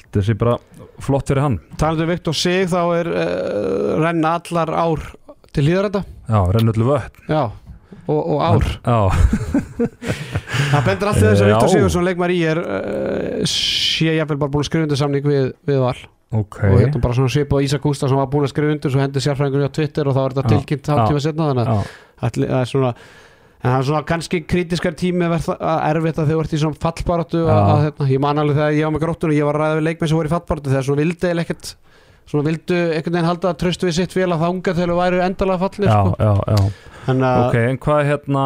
þetta 0.02 0.26
sé 0.26 0.36
bara 0.42 0.58
flott 1.00 1.32
fyrir 1.32 1.42
hann. 1.46 1.56
Talandi 1.80 2.04
um 2.04 2.12
Viktor 2.12 2.36
Sig 2.36 2.68
þá 2.70 2.80
er 2.98 3.10
uh, 3.14 3.96
renna 4.04 4.36
allar 4.38 4.74
ár 4.76 5.08
til 5.50 5.66
hlýðarenda 5.66 6.04
Já, 6.28 6.38
rennullu 6.54 6.86
vötn. 6.92 7.24
Já, 7.30 7.42
og, 8.04 8.20
og 8.20 8.44
ár. 8.44 8.70
Já, 8.84 9.00
Það 10.70 10.86
bendur 10.86 11.10
allt 11.10 11.18
í 11.18 11.24
þess 11.24 11.40
að. 11.42 11.48
Viktor 11.50 11.72
Sigursson 11.72 12.06
leikmar 12.06 12.30
í 12.34 12.40
er 12.46 12.60
uh, 12.60 13.42
sé 13.48 14.12
jafnvel 14.18 14.38
bara 14.44 14.52
búin 14.52 14.62
að 14.62 14.70
skrifa 14.70 14.86
undir 14.86 15.00
samning 15.00 15.26
við, 15.26 15.52
við 15.66 15.80
Val 15.82 15.96
ok. 16.30 16.60
Og 16.70 16.76
hérna 16.78 17.02
bara 17.02 17.16
svona 17.16 17.32
svipað 17.32 17.66
Ísak 17.66 17.82
Gústafsson 17.82 18.20
var 18.20 18.30
búin 18.30 18.46
að 18.46 18.52
skrifa 18.54 18.76
undir 18.76 18.92
svo 18.94 19.02
hendi 19.02 19.24
sérfræðingur 19.24 19.66
á 19.66 19.76
Twitter 19.80 20.10
og 20.10 20.16
þá 20.16 20.22
er 20.22 20.36
þetta 20.36 20.52
tilkynnt 20.54 20.92
hálftíma 20.92 21.24
setna 21.24 21.50
þannig 21.50 21.72
að 21.72 21.90
það 22.20 22.60
er 22.60 22.70
svona 22.70 22.94
en 23.60 23.68
það 23.68 23.76
er 23.76 23.86
svona 23.90 24.02
kannski 24.08 24.40
kritískar 24.48 24.94
tími 24.96 25.26
að 25.26 25.34
verða 25.34 26.12
að 26.22 26.30
þau 26.30 26.36
vart 26.38 26.54
í 26.56 26.60
svona 26.62 26.80
að, 26.80 27.82
hérna, 27.84 28.08
ég 28.08 28.22
man 28.24 28.40
alveg 28.40 28.56
þegar 28.56 28.76
ég 28.78 28.86
var 28.86 28.94
með 28.94 29.04
gróttunum 29.04 29.36
ég 29.36 29.48
var 29.48 29.58
að 29.58 29.64
ræða 29.66 29.78
við 29.80 29.86
leikmenn 29.88 30.10
sem 30.12 30.20
voru 30.20 30.30
í 30.30 30.32
fallbaráttu 30.32 30.72
þegar 30.72 30.86
svona 30.86 31.02
vildi 31.02 31.28
eða 31.28 31.44
ekkert 31.44 31.72
svona 32.30 32.46
vildu 32.46 32.78
einhvern 32.78 33.16
veginn 33.16 33.28
halda 33.28 33.50
að 33.50 33.58
tröstu 33.60 33.88
við 33.88 33.96
sitt 33.98 34.14
félag 34.16 34.40
þanga 34.40 34.74
til 34.78 34.86
að 34.86 35.00
væru 35.00 35.20
endalega 35.26 35.60
fallir 35.64 35.90
sko. 35.90 36.14
Ok, 37.50 37.56
en 37.66 37.80
hvað 37.84 38.02
hérna 38.06 38.44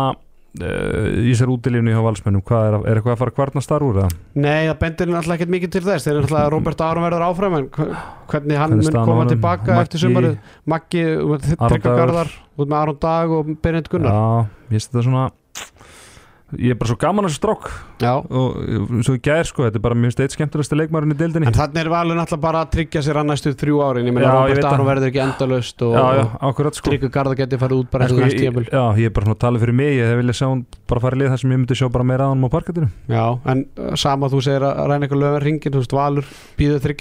í 0.54 1.32
sér 1.34 1.50
útilífni 1.50 1.90
hjá 1.90 1.98
valsmennum, 2.04 2.42
hvað 2.46 2.66
er, 2.68 2.74
er 2.86 2.98
eitthvað 3.00 3.14
að 3.16 3.20
fara 3.24 3.32
að 3.32 3.38
kvarnast 3.40 3.72
þar 3.72 3.84
úr 3.88 3.96
það? 4.04 4.12
nei 4.38 4.68
það 4.68 4.76
bendir 4.84 5.10
náttúrulega 5.10 5.38
ekkert 5.40 5.52
mikið 5.54 5.72
til 5.74 5.82
þess 5.88 6.06
þeir 6.06 6.14
eru 6.14 6.22
náttúrulega 6.22 6.44
að 6.46 6.52
Robert 6.56 6.84
Aron 6.86 7.06
verður 7.08 7.24
áfram 7.26 7.56
en 7.58 7.66
hvernig 8.30 8.60
hann 8.62 8.76
mun 8.78 8.94
á 8.94 9.02
koma 9.10 9.24
tilbaka 9.32 9.70
Maggi- 9.72 9.82
eftir 9.88 10.04
sumarið 10.04 10.36
Maggi, 10.70 11.04
Tryggva 11.04 11.68
Dagur. 11.74 11.98
Garðar 12.04 12.30
út 12.54 12.68
með 12.70 12.78
Aron 12.84 13.00
Dag 13.02 13.34
og 13.40 13.50
Berend 13.66 13.90
Gunnar 13.90 14.14
Já, 14.14 14.46
ég 14.70 14.76
finnst 14.76 14.92
þetta 14.94 15.06
svona 15.08 15.24
ég 16.58 16.74
er 16.74 16.78
bara 16.78 16.90
svo 16.90 16.96
gaman 17.00 17.26
að 17.26 17.32
þessu 17.32 17.40
strók 17.40 17.68
og 18.04 19.02
svo 19.06 19.14
í 19.16 19.20
gær 19.24 19.48
sko, 19.48 19.64
þetta 19.66 19.80
er 19.80 19.84
bara 19.84 19.98
mér 19.98 20.10
finnst 20.10 20.22
eitt 20.24 20.36
skemmtilegsti 20.36 20.78
leikmarinn 20.78 21.14
í 21.14 21.18
deildinni. 21.18 21.48
En 21.50 21.56
þannig 21.56 21.82
er 21.82 21.90
valur 21.92 22.18
náttúrulega 22.18 22.44
bara 22.44 22.62
að 22.64 22.72
tryggja 22.76 23.02
sér 23.06 23.20
að 23.20 23.28
næstu 23.30 23.54
þrjú 23.60 23.80
árin. 23.84 24.08
Ég 24.10 24.16
meina 24.16 24.30
ég 24.30 24.58
Robert 24.58 24.68
Aron 24.70 24.88
verður 24.88 25.10
ekki 25.10 25.22
endalaust 25.24 25.84
og, 25.86 25.98
og 25.98 26.62
sko. 26.78 26.88
Tryggur 26.90 27.12
Garða 27.14 27.38
geti 27.42 27.60
farið 27.60 27.84
út 27.84 27.92
bara 27.92 28.08
eftir 28.08 28.18
sko, 28.18 28.24
næst 28.24 28.38
ég, 28.38 28.46
tímabil 28.46 28.68
já, 28.70 28.84
ég 29.02 29.10
er 29.10 29.16
bara 29.18 29.28
svona 29.28 29.38
að 29.38 29.44
tala 29.46 29.62
fyrir 29.64 29.78
mig. 29.82 29.92
Ég 29.98 30.10
hef 30.12 30.22
viljað 30.22 30.40
sjá 30.40 30.48
hún 30.48 30.64
bara 30.90 31.04
fara 31.04 31.18
í 31.18 31.22
lið 31.22 31.34
þar 31.34 31.44
sem 31.44 31.54
ég 31.54 31.62
myndi 31.62 31.78
sjá 31.80 31.90
bara 31.94 32.08
meira 32.08 32.28
að 32.28 32.34
hann 32.34 32.48
á 32.48 32.50
parkatinu 32.54 32.88
Já, 33.10 33.26
en 33.52 33.66
uh, 33.78 33.92
sama 34.00 34.32
þú 34.32 34.42
segir 34.44 34.66
að 34.68 34.82
ræna 34.90 35.08
ykkur 35.08 35.22
löfum 35.22 35.44
ringin, 35.44 35.74
þú 35.74 35.84
veist, 35.84 35.94
Valur 35.94 36.34
býður 36.58 36.94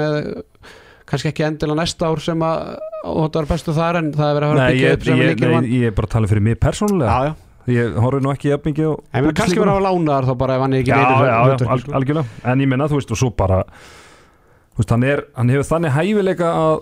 uh, 0.00 0.78
kannski 1.10 1.32
ekki 1.32 1.42
endilega 1.42 1.82
næsta 1.82 2.06
ár 2.06 2.22
sem 2.22 2.42
að 2.46 2.78
og 3.00 3.22
þetta 3.26 3.40
var 3.40 3.48
bestu 3.50 3.76
þar 3.76 3.98
en 4.00 4.10
það 4.16 4.26
er 4.30 4.36
verið 4.36 4.50
að 4.50 4.54
vera 4.54 4.66
byggja 4.72 4.88
ég, 4.90 4.98
upp 4.98 5.06
sem 5.06 5.20
ég, 5.20 5.30
líkir 5.30 5.54
nei, 5.54 5.70
ég 5.80 5.90
er 5.90 5.96
bara 5.96 6.08
að 6.10 6.14
tala 6.16 6.30
fyrir 6.30 6.44
mig 6.44 6.58
persónulega. 6.60 7.10
Já, 7.10 7.30
já, 7.30 7.49
ég 7.68 7.98
horfði 8.00 8.22
nú 8.24 8.30
ekki 8.32 8.48
jafn 8.52 8.70
mikið 8.70 8.86
á 8.88 8.94
en 9.18 9.24
mér 9.26 9.34
kannski 9.36 9.60
verið 9.60 9.74
að 9.76 9.84
lána 9.88 10.14
þar 10.16 10.28
þá 10.30 10.34
bara 10.40 10.54
ef 10.56 10.62
hann 10.64 10.72
er 10.74 10.80
ekki 10.80 10.90
já, 10.94 11.00
já, 11.00 11.26
já, 11.28 11.68
al, 11.74 11.82
algjörlega. 12.00 12.38
En 12.52 12.60
ég 12.64 12.70
menna, 12.72 12.88
þú 12.88 13.00
veist, 13.00 13.10
og 13.12 13.20
svo 13.20 13.30
bara 13.36 13.60
þú 13.68 14.80
veist, 14.80 14.94
hann, 14.96 15.04
er, 15.04 15.22
hann 15.36 15.52
hefur 15.52 15.68
þannig 15.74 15.94
hæfileika 15.98 16.48
að 16.56 16.80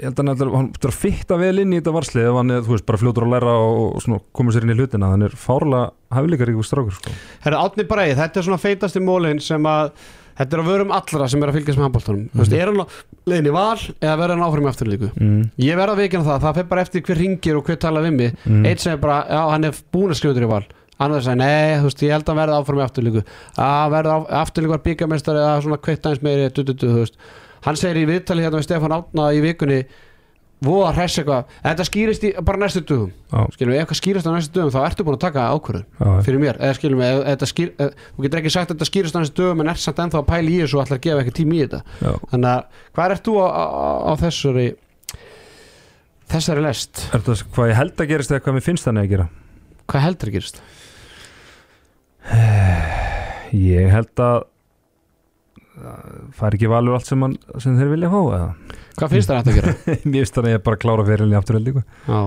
ég 0.00 0.06
held 0.08 0.20
að 0.20 0.20
hann 0.20 0.30
er- 0.46 0.54
hann 0.56 0.68
að 0.80 0.94
fitta 0.96 1.36
vel 1.40 1.58
inn 1.60 1.72
í 1.74 1.80
þetta 1.80 1.92
varslið 1.96 2.28
ef 2.30 2.36
hann 2.40 2.50
er, 2.54 2.62
þú 2.66 2.74
veist, 2.76 2.86
bara 2.88 2.98
fljótur 3.00 3.26
að 3.26 3.32
læra 3.34 3.56
og, 3.64 3.80
og 3.96 4.04
svona, 4.04 4.20
koma 4.36 4.52
sér 4.54 4.64
inn 4.66 4.72
í 4.74 4.78
hlutina, 4.78 5.10
hann 5.12 5.22
er 5.26 5.34
fárlega 5.36 5.90
hæfileika 6.16 6.48
ríkur 6.48 6.66
strákur, 6.68 6.94
sko. 6.96 7.12
Herra, 7.44 7.64
Átni 7.66 7.84
Breið, 7.88 8.16
þetta 8.20 8.40
er 8.40 8.46
svona 8.48 8.60
feitasti 8.62 9.00
mólin 9.04 9.40
sem 9.44 9.62
að 9.68 9.92
þetta 10.38 10.56
er 10.56 10.62
að 10.62 10.70
vörum 10.70 10.92
allra 10.96 11.28
sem 11.28 11.42
er 11.42 11.50
að 11.52 11.56
fylgjast 11.58 11.78
með 11.80 11.86
handbóltunum 11.86 12.20
mm 12.20 12.40
-hmm. 12.40 12.58
er 12.60 12.66
hann 12.70 12.80
á 12.80 12.86
í 13.50 13.54
val 13.54 13.78
eða 14.00 14.16
verður 14.20 14.34
hann 14.36 14.46
áfram 14.48 14.66
í 14.66 14.70
afturlíku 14.70 15.10
mm. 15.16 15.42
ég 15.58 15.76
verða 15.80 15.94
að 15.94 16.02
veikina 16.02 16.24
það, 16.24 16.42
það 16.44 16.54
fer 16.60 16.68
bara 16.70 16.80
eftir 16.80 17.02
hver 17.02 17.18
ringir 17.18 17.56
og 17.56 17.64
hver 17.66 17.76
tala 17.76 18.00
við 18.00 18.12
mig, 18.16 18.36
Mm. 18.44 18.64
eitt 18.66 18.80
sem 18.80 18.92
er 18.92 18.98
bara 18.98 19.24
já, 19.28 19.40
hann 19.50 19.64
er 19.64 19.74
búin 19.92 20.10
að 20.10 20.20
þér 20.34 20.46
í 20.46 20.50
val 20.50 20.64
annar 21.00 21.20
sagði, 21.24 21.36
nei, 21.36 21.78
þú 21.80 21.82
veist, 21.88 22.02
ég 22.02 22.12
held 22.12 22.24
að 22.24 22.28
hann 22.28 22.40
verða 22.42 22.58
áfram 22.60 22.80
í 22.80 22.84
afturlíku 22.84 23.22
að 23.56 23.90
verða 23.90 24.12
á- 24.16 24.28
afturlíku 24.42 24.70
var 24.74 24.84
byggamestari 24.84 25.38
eða 25.38 25.62
svona 25.62 25.80
kveitt 25.80 26.06
aðeins 26.06 26.22
meiri 26.22 27.06
hann 27.64 27.76
segir 27.76 28.00
í 28.00 28.06
viðtali 28.08 28.44
hérna 28.44 28.60
við 28.60 28.66
Stefán 28.68 28.94
Átna 28.96 29.32
í 29.36 29.40
vikunni 29.44 29.80
voða 30.60 30.90
hress 30.92 31.16
eitthvað, 31.22 31.52
þetta 31.64 31.84
skýrist 31.88 32.24
í 32.28 32.30
bara 32.44 32.58
næstu 32.60 32.82
dugum, 32.84 33.12
Já, 33.32 33.38
skilum 33.54 33.70
við, 33.72 33.78
ef 33.78 33.84
eitthvað 33.86 33.98
skýrist 34.00 34.26
á 34.28 34.32
næstu 34.34 34.52
dugum 34.58 34.72
þá 34.74 34.80
ertu 34.90 35.06
búin 35.06 35.16
að 35.16 35.22
taka 35.24 35.44
ákvörðun 35.54 36.24
fyrir 36.26 36.42
mér, 36.42 36.58
eða 36.60 36.76
skilum 36.76 37.00
við, 37.00 37.22
þú 38.16 38.26
getur 38.26 38.40
ekki 38.42 38.52
sagt 38.52 38.68
að 38.68 38.74
þetta 38.76 38.88
skýrist 38.90 39.16
á 39.16 39.20
næstu 39.22 39.40
dugum 39.40 39.62
en 39.64 39.72
er 39.72 39.80
samt 39.80 40.02
ennþá 40.04 40.20
að 40.20 40.28
pæla 40.28 40.52
í 40.52 40.58
þessu 40.60 40.76
og 40.76 40.84
ætlar 40.84 41.00
að 41.00 41.04
gefa 41.06 41.24
ekki 41.24 41.34
tíma 41.40 41.56
í 41.56 41.62
þetta. 41.64 41.80
Já. 42.04 42.12
þannig 42.34 42.50
að, 42.52 42.84
hvað 42.98 43.14
ert 43.16 43.24
þú 43.30 43.36
á, 43.40 43.46
á, 43.48 43.64
á 44.04 44.12
þessari 44.20 44.66
þessari 46.30 46.66
lest, 46.68 47.06
Er 47.16 47.24
það 47.24 47.44
hvað 47.56 47.72
ég 47.72 47.80
held 47.80 48.04
að 48.04 48.10
gerist 48.12 48.30
eða 48.36 48.44
hvað 48.44 48.58
mér 48.58 48.66
finnst 48.68 48.86
þannig 48.90 49.08
að 49.08 49.14
gera? 49.16 49.28
hvað 49.90 50.04
heldur 50.06 50.28
að 50.30 50.36
gerist? 50.36 50.60
Ég 53.56 53.88
held 53.90 54.22
að 54.22 54.36
fær 56.38 56.56
ekki 56.56 56.70
valur 56.70 56.96
allt 56.98 57.08
sem, 57.08 57.24
hann, 57.24 57.36
sem 57.62 57.76
þeir 57.78 57.92
vilja 57.94 58.12
fá 58.12 58.20
eða? 58.20 58.48
Hvað 59.00 59.12
finnst 59.14 59.30
þér 59.30 59.36
að 59.36 59.42
þetta 59.42 59.52
að 59.52 59.58
gera? 59.60 59.74
Mér 60.10 60.16
finnst 60.20 60.38
þannig 60.38 60.50
að 60.50 60.56
ég 60.56 60.64
bara 60.68 60.80
klára 60.84 61.06
fyrirlinni 61.08 61.38
afturheld 61.40 61.70
Já, 61.74 62.20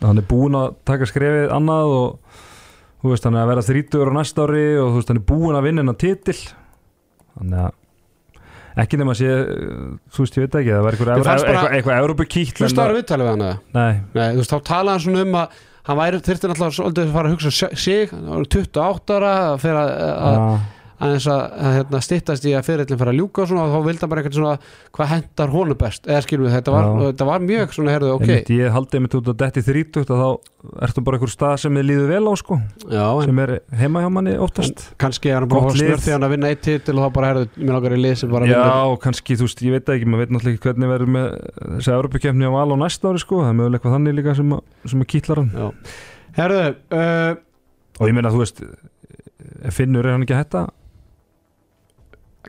hann 0.00 0.20
er 0.20 0.28
búinn 0.28 0.58
að 0.58 0.76
taka 0.88 1.08
skrefið 1.10 1.54
annað 1.54 1.94
og 1.98 2.42
þú 3.04 3.12
veist 3.12 3.26
hann 3.28 3.36
er 3.36 3.44
að 3.44 3.50
vera 3.52 3.64
þrítugur 3.66 4.12
á 4.12 4.14
næsta 4.16 4.44
ári 4.46 4.66
og 4.80 4.92
þú 4.92 5.00
veist 5.00 5.10
hann 5.12 5.20
er 5.20 5.26
búinn 5.28 5.58
að 5.58 5.66
vinna 5.68 5.84
hennar 5.84 5.98
titil 6.00 6.38
þannig 7.34 7.64
að 7.66 7.80
ekki 8.84 8.98
nema 8.98 9.14
að 9.14 9.20
sé, 9.20 9.34
þú 10.14 10.24
veist 10.24 10.38
ég 10.38 10.46
veit 10.46 10.56
ekki 10.58 10.72
það 10.72 10.86
var 10.86 10.96
eitthvað, 10.96 11.28
eitthvað, 11.34 11.68
eitthvað 11.76 12.00
Európa-kýtt 12.00 12.62
hlustu 12.62 12.82
ára 12.82 12.96
viðtalið 12.96 13.28
við 13.28 13.32
hann 13.34 13.44
eða? 13.46 13.58
Nei, 13.76 13.92
Nei, 14.16 14.24
þú 14.32 14.40
veist, 14.40 14.54
þá 14.54 14.68
talaði 14.70 14.94
hann 14.94 15.04
svona 15.04 15.22
um 15.24 15.36
að 15.38 15.60
hann 15.84 16.00
væri, 16.00 16.20
þyrfti 16.24 16.50
náttúrulega 16.50 17.04
að 17.04 17.12
fara 17.14 17.30
að 17.30 17.36
hugsa 17.36 17.52
um 17.68 17.78
sig, 17.84 18.14
hann 18.14 18.32
var 18.32 18.48
28 18.56 19.18
ára 19.18 19.32
að 19.44 19.58
fyrir 19.62 19.78
að, 19.78 19.92
að, 20.94 21.14
að, 21.14 21.26
að, 21.26 21.44
að 21.58 21.74
hérna, 21.78 22.00
stittast 22.04 22.46
í 22.46 22.52
að 22.54 22.66
fyrirlin 22.68 23.00
fara 23.00 23.12
að 23.12 23.18
ljúka 23.18 23.42
og 23.44 23.50
svona 23.50 23.64
og 23.66 23.72
þá 23.74 23.86
vildi 23.88 24.04
hann 24.04 24.12
bara 24.12 24.22
eitthvað 24.22 24.38
svona 24.38 24.54
hvað 24.94 25.10
hendar 25.10 25.52
honum 25.54 25.78
best, 25.80 26.06
eða 26.06 26.22
skilum 26.24 26.46
við 26.46 26.54
þetta 26.54 26.74
var, 26.74 26.84
Já. 26.86 27.02
þetta 27.08 27.28
var 27.30 27.44
mjög 27.48 27.74
svona, 27.74 27.94
herðu, 27.94 28.10
ok. 28.14 28.24
Einmitt, 28.28 28.52
ég 28.54 28.74
haldi 28.74 28.98
einmitt 28.98 29.16
út 29.18 29.30
að 29.32 29.38
detti 29.42 29.64
þrítugt 29.66 30.12
og 30.14 30.20
þá 30.22 30.28
ertu 30.86 31.04
bara 31.04 31.18
einhver 31.18 31.32
stað 31.34 31.56
sem 31.64 31.78
þið 31.78 31.86
líður 31.90 32.12
vel 32.14 32.24
á 32.24 32.34
sko. 32.40 32.58
Já, 32.88 33.06
sem 33.26 33.42
er 33.44 33.52
heima 33.80 34.04
hjá 34.04 34.10
manni 34.14 34.36
oftast. 34.40 34.86
Kannski 35.02 35.32
er 35.32 35.42
hann 35.42 35.50
bara 35.50 35.68
að 35.68 35.80
lið. 35.80 35.90
snurði 35.90 36.14
hann 36.14 36.26
að 36.28 36.34
vinna 36.36 36.52
eitt 36.54 36.62
titil 36.64 36.96
og 36.96 37.02
þá 37.04 37.10
bara 37.18 37.32
herðu, 37.32 37.50
mér 37.58 37.74
langar 37.76 37.96
í 37.96 38.00
lið 38.00 38.16
sem 38.22 38.32
bara 38.32 38.48
Já, 38.48 38.54
vinnur. 38.62 38.96
kannski, 39.04 39.36
þú 39.40 39.48
veist, 39.48 39.64
ég 39.66 39.74
veit 39.74 39.92
ekki, 39.94 40.08
maður 40.08 40.22
veit 40.24 40.32
náttúrulega 40.34 40.56
ekki 40.56 40.68
hvernig 40.70 40.92
verður 40.94 41.12
með 41.18 41.26
þessi 41.74 41.94
Európa-kefni 41.98 42.48
á 42.48 42.52
val 42.54 42.70
á 42.72 42.76
næsta 42.80 43.10
ári 43.12 43.20
sko, 43.20 43.42
það 43.44 43.50
er 43.50 43.74
að, 43.74 43.84
að 44.86 45.52
Já. 45.54 45.68
Herðu, 46.34 46.62
uh, 46.90 47.36
og 48.00 48.08
ég 48.10 48.16
meina, 48.16 48.32
þú 48.34 48.40
veist, 48.40 48.64
finnur 49.74 50.06
er 50.06 50.16
hann 50.16 50.24
ekki 50.24 50.34
að 50.34 50.42
hætta 50.42 50.62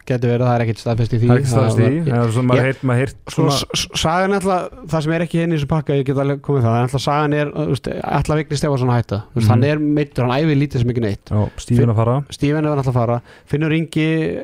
getur 0.06 0.30
verið 0.32 0.46
að 0.46 0.50
það 0.50 0.56
er 0.56 0.64
ekkert 0.66 0.82
staðfest 0.84 1.14
í 1.16 1.20
því. 1.20 1.28
Það 1.28 1.36
er 1.36 1.42
ekki 1.42 1.52
staðast 1.52 1.80
í, 1.80 1.86
Það- 1.86 2.10
það 2.16 2.26
er 2.26 2.32
svona, 2.36 2.48
maður 2.52 2.66
heyrt, 2.66 2.82
maður 2.90 3.14
Sko, 3.26 3.46
svona, 3.50 4.00
sagan 4.04 4.34
er 4.36 4.40
alltaf, 4.40 4.70
það 4.94 5.02
sem 5.06 5.12
er 5.18 5.26
ekki 5.26 5.42
inn 5.44 5.52
í 5.52 5.58
þessu 5.58 5.70
pakka, 5.72 5.94
ég 6.00 6.06
get 6.06 6.16
alveg 6.24 6.42
komið 6.46 6.62
það, 6.66 6.76
en 6.76 6.86
alltaf 6.88 7.02
sagan 7.06 7.34
er, 7.34 7.52
alltaf 7.56 8.36
Vigni 8.42 8.58
Stefansson 8.62 8.90
að 8.94 9.00
hætta, 9.02 9.20
þú 9.34 9.36
veist, 9.36 9.46
Mhm. 9.46 9.50
hann 9.50 9.64
er 9.64 9.78
meittur, 9.80 10.26
hann 10.26 10.38
æfi 10.46 10.56
lítið 10.62 10.80
sem 10.86 10.90
ekki 10.94 11.02
neitt, 11.02 11.26
stífin 11.58 11.90
að 11.90 11.96
fara. 11.96 12.16
Stífen 12.30 12.66
er 12.66 12.72
alltaf 12.76 12.94
að 12.94 13.00
fara, 13.02 13.22
Finnur 13.46 13.72
Ingi, 13.74 14.44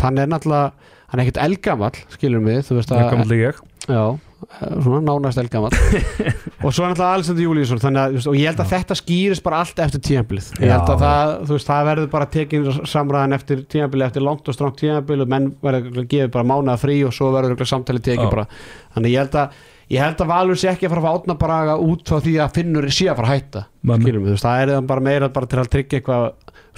hann 0.00 0.18
er 0.18 0.26
náttúrulega, 0.26 0.72
hann 1.08 1.20
er 1.20 1.24
ekkert 1.26 1.42
eldgamall, 1.44 1.96
skilur 2.08 2.40
við, 2.40 2.62
þú 2.64 2.80
veist 2.80 2.90
að, 2.90 4.18
svona 4.60 5.00
nánast 5.06 5.40
eldgamall, 5.42 5.74
og 6.64 6.74
svo 6.74 6.84
er 6.84 6.92
náttúrulega 6.92 7.16
Alexander 7.16 7.46
Júlíusson, 7.46 7.82
þannig 7.82 8.02
að, 8.02 8.28
og 8.30 8.38
ég 8.38 8.50
held 8.50 8.62
að 8.62 8.70
þetta 8.72 8.98
skýrist 9.00 9.44
bara 9.46 9.62
allt 9.64 9.82
eftir 9.84 10.04
tímabilið, 10.08 10.52
ég 10.60 10.72
held 10.74 10.92
að 10.94 11.04
það, 11.04 11.34
veist, 11.50 11.70
það 11.70 11.90
verður 11.90 12.08
bara 12.14 12.30
tekin 12.36 12.70
samræðan 12.92 13.36
eftir 13.38 13.66
tímabilið, 13.74 14.06
eftir 14.10 14.26
langt 14.28 14.48
og 14.48 14.56
strongt 14.56 14.80
tímabilið, 14.82 15.32
menn 15.34 15.50
verður 15.64 16.08
gefa 16.14 16.32
bara 16.38 16.48
mánuða 16.52 16.78
frí 16.82 17.00
og 17.08 17.14
svo 17.16 17.32
verður 17.34 17.68
samtalið 17.72 18.08
tekið 18.10 18.32
bara, 18.32 18.48
þannig 18.96 19.16
ég 19.16 19.24
held 19.24 19.38
að 19.42 19.60
ég 19.92 20.00
held 20.00 20.22
að 20.24 20.30
Valur 20.30 20.56
sé 20.56 20.70
ekki 20.70 20.86
að 20.88 20.94
fara 20.94 21.02
að 21.10 21.18
átna 21.18 21.34
bara 21.40 21.74
út 21.76 22.08
frá 22.08 22.22
því 22.24 22.38
að 22.40 22.54
Finnur 22.56 22.86
sé 22.88 23.10
að 23.10 23.18
fara 23.18 23.28
að 23.28 23.34
hætta 23.34 23.64
þú 23.82 24.22
veist, 24.30 24.46
það 24.46 24.62
er 24.62 24.86
bara 24.88 25.04
meira 25.04 25.28
bara 25.34 25.50
til 25.50 25.60
að 25.60 25.70
tryggja 25.74 26.00
eitthvað 26.00 26.30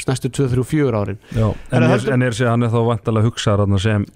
næstu 0.08 0.30
2-3-4 0.34 0.98
árin. 0.98 1.18
Já, 1.30 1.46
en, 1.70 2.22
Er 2.22 2.34
sér, 2.34 2.50
hann 2.50 2.66
er 2.66 2.72
þá 2.72 2.80
vantalega 2.88 3.28
hugsaðar 3.28 3.80
sem 3.82 4.06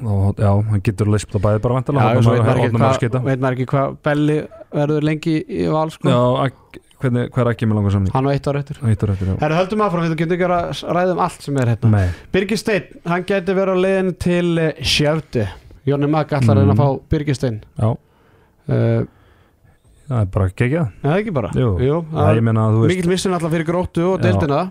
og, 0.00 0.36
já, 0.40 0.50
hann 0.70 0.82
getur 0.84 1.10
leist 1.12 1.28
það 1.32 1.44
bæði 1.46 1.62
bara 1.64 1.82
Já, 1.82 2.00
hann 2.02 2.22
svo 2.24 2.32
veit 2.32 2.40
er 2.40 3.42
maður 3.42 3.56
ekki 3.56 3.66
að 3.66 3.72
hvað- 3.72 3.96
Belli 4.08 4.38
verður 4.72 5.06
lengi 5.08 5.34
í 5.44 5.66
val 5.72 5.90
sko. 5.92 6.08
já, 6.08 6.50
hvernig, 7.02 7.30
hvað 7.34 7.42
er 7.44 7.50
ekki 7.52 7.68
með 7.68 7.78
langar 7.78 7.94
samning? 7.96 8.12
Hann 8.14 8.28
var 8.28 8.36
eitt 8.36 8.48
ár 8.48 8.58
eftir. 8.60 8.78
Og. 8.82 9.40
Herra, 9.42 9.58
höldum 9.60 9.82
áfram, 9.84 10.04
við 10.06 10.16
getum 10.22 10.36
ekki 10.36 10.48
að 10.48 10.82
ræða 10.96 11.12
um 11.16 11.22
allt 11.26 11.46
sem 11.46 11.56
er 11.62 11.72
hérna. 11.72 12.02
Birgir 12.32 12.60
Steinn, 12.60 13.00
hann 13.06 13.26
geti 13.28 13.56
verið 13.58 13.74
á 13.74 13.78
leiðin 13.84 14.12
til 14.22 14.58
uh, 14.58 14.70
Sjördi 14.80 15.46
Jónni 15.88 16.10
Magg 16.10 16.32
allar 16.32 16.60
mm. 16.62 16.70
Mm. 16.70 16.74
að 16.74 16.82
fá 16.82 17.00
Birgir 17.10 17.38
Steinn. 17.38 17.60
Já, 17.78 17.88
uh, 17.92 19.00
það 20.08 20.18
er 20.20 20.28
bara 20.36 20.50
geggjað. 20.62 20.92
Nei, 21.02 21.14
ekki 21.18 21.34
bara? 21.34 21.54
Jú. 21.58 21.72
Jú, 21.82 22.02
það 22.12 22.30
er 22.30 22.42
að 22.52 22.76
þú 22.76 22.84
veist 22.84 22.94
Mikil 22.96 23.12
missin 23.14 23.36
alltaf 23.38 23.56
fyrir 23.56 23.68
gróttu 23.68 24.06
og 24.12 24.20
deildina. 24.22 24.62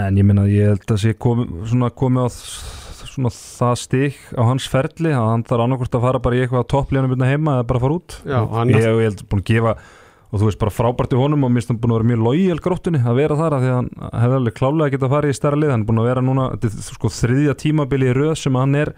En 0.00 0.16
ég 0.16 0.24
meina, 0.24 0.46
ég 0.48 0.72
held 0.72 0.94
að 0.94 1.02
sé 1.02 1.12
komið 1.20 2.24
á 2.24 2.26
þ- 2.32 2.81
svona 3.12 3.32
það 3.32 3.74
stík 3.82 4.20
á 4.34 4.42
hans 4.48 4.68
ferli 4.72 5.12
að 5.14 5.26
hann 5.30 5.44
þarf 5.48 5.66
annarkvort 5.66 5.98
að 5.98 6.06
fara 6.06 6.20
bara 6.24 6.38
í 6.38 6.44
eitthvað 6.44 6.68
topplíðanum 6.72 7.12
byrna 7.14 7.32
heima 7.32 7.56
eða 7.58 7.66
bara 7.70 7.82
fara 7.84 7.98
út. 7.98 8.16
Já, 8.26 8.38
hann 8.56 8.72
ég, 8.72 8.86
ég 8.86 9.04
held 9.08 9.26
búin 9.30 9.44
að 9.44 9.50
gefa 9.52 9.74
og 10.32 10.40
þú 10.40 10.48
veist 10.48 10.60
bara 10.62 10.72
frábært 10.72 11.12
í 11.12 11.18
honum 11.20 11.44
og 11.44 11.50
mér 11.52 11.60
finnst 11.60 11.72
hann 11.74 11.80
búin 11.82 11.92
að 11.92 11.98
vera 12.00 12.10
mjög 12.10 12.22
lojal 12.26 12.60
gróttunni 12.64 13.02
að 13.04 13.18
vera 13.20 13.36
þar 13.36 13.56
af 13.58 13.64
því 13.64 13.72
að 13.72 13.76
hann 13.76 13.90
hefði 14.22 14.38
alveg 14.38 14.56
klálega 14.56 14.86
að 14.86 14.94
geta 14.94 15.08
að 15.08 15.12
fara 15.12 15.28
í 15.32 15.36
stærra 15.36 15.58
lið. 15.60 15.72
Hann 15.74 15.82
er 15.84 15.90
búin 15.90 16.00
að 16.00 16.08
vera 16.08 16.24
núna, 16.24 16.46
þetta 16.62 16.86
sko 16.86 17.10
þriðja 17.12 17.56
tímabili 17.60 18.08
í 18.08 18.14
röð 18.16 18.32
sem 18.40 18.56
hann 18.56 18.78
er 18.80 18.94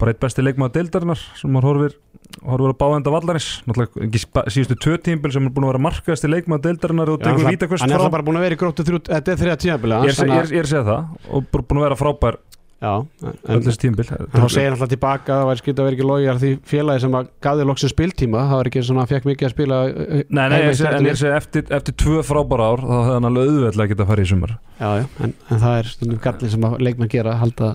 bara 0.00 0.10
eitt 0.10 0.18
besti 0.24 0.42
leikmaður 0.42 0.74
deildarinnar 0.74 1.20
sem 1.38 1.54
hann 1.54 1.62
horfir 1.68 1.94
horfir 2.42 2.72
að 2.72 2.78
báðenda 2.80 3.12
vallarins. 3.14 3.48
Náttúrulega 3.68 4.44
síðustu 4.50 4.76
tvö 4.82 4.96
tímabil 5.06 5.34
sem 5.36 5.46
er 5.46 5.54
búin 5.54 5.68
að 5.68 5.72
vera 5.74 5.82
markaðasti 5.86 6.30
leikmaður 6.32 6.64
deildarinnar 6.66 7.12
og 7.12 7.22
hann 7.28 7.38
er 7.38 7.54
vítakvöst 7.54 7.84
hann 7.84 7.94
er 7.94 8.06
bara 8.10 8.26
búin 8.26 8.40
að 8.40 8.46
vera 8.48 8.58
í 8.58 8.60
gróttu 8.64 8.82
er 8.82 9.38
þriða 9.38 9.58
tímabilið 9.62 10.08
ég 10.08 10.10
er, 10.10 10.18
hans, 10.18 10.18
ég, 10.18 10.18
þannig 10.18 10.40
er, 10.40 10.50
ég 10.50 10.64
er 10.64 10.66
að 10.66 10.72
segja 10.72 10.84
það 10.88 11.30
og 11.38 11.48
búin 11.54 11.80
að 11.80 11.86
vera 11.86 12.00
frábær 12.00 12.40
Þá 12.84 14.46
segir 14.52 14.66
hann 14.68 14.76
alltaf 14.76 14.90
tilbaka 14.92 15.34
að 15.34 15.40
það 15.40 15.48
væri 15.50 15.62
skipt 15.62 15.80
að 15.80 15.88
vera 15.88 15.96
ekki 15.96 16.08
logjar 16.08 16.40
því 16.42 16.50
félagi 16.70 17.02
sem 17.04 17.16
að 17.18 17.30
gafði 17.46 17.66
loksins 17.70 17.94
spiltíma 17.94 18.44
það 18.50 18.60
var 18.60 18.70
ekki 18.70 18.84
svona 18.88 19.04
að 19.04 19.14
fekk 19.14 19.28
mikið 19.30 19.48
að 19.48 19.54
spila 19.54 19.80
uh, 19.88 20.20
Nei, 20.28 20.44
nei, 20.52 20.58
segi, 20.74 20.90
en 20.90 21.08
ég 21.08 21.18
segi 21.20 21.32
eftir, 21.38 21.64
eftir 21.78 21.96
tvö 22.04 22.20
frábæra 22.26 22.68
ár 22.74 22.84
þá 22.84 22.94
hefði 22.94 23.16
hann 23.16 23.30
alveg 23.30 23.50
auðveldlega 23.54 23.92
getað 23.94 24.04
að 24.04 24.12
fara 24.12 24.26
í 24.26 24.30
sumar. 24.30 24.54
Já, 24.78 24.88
já, 25.00 25.08
en, 25.26 25.34
en 25.48 25.64
það 25.64 25.80
er 25.80 25.90
stundum 25.94 26.22
gallin 26.28 26.54
sem 26.54 26.68
að 26.68 26.78
leikmenn 26.88 27.12
gera 27.14 27.36
halda 27.40 27.74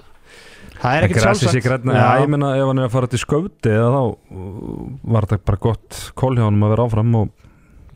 Það 0.79 0.95
er 0.95 1.05
ekkert 1.09 1.25
sjálfsagt. 1.25 1.65
Ég 1.91 2.29
meina 2.31 2.53
ef 2.55 2.69
hann 2.69 2.79
er 2.79 2.87
að 2.87 2.93
fara 2.93 3.09
til 3.11 3.19
skauti 3.19 3.73
þá 3.75 3.99
uh, 3.99 4.81
var 5.11 5.27
þetta 5.27 5.47
bara 5.51 5.63
gott 5.67 6.01
kól 6.15 6.37
hjá 6.37 6.45
hann 6.45 6.63
að 6.63 6.75
vera 6.77 6.87
áfram 6.87 7.17
og 7.19 7.47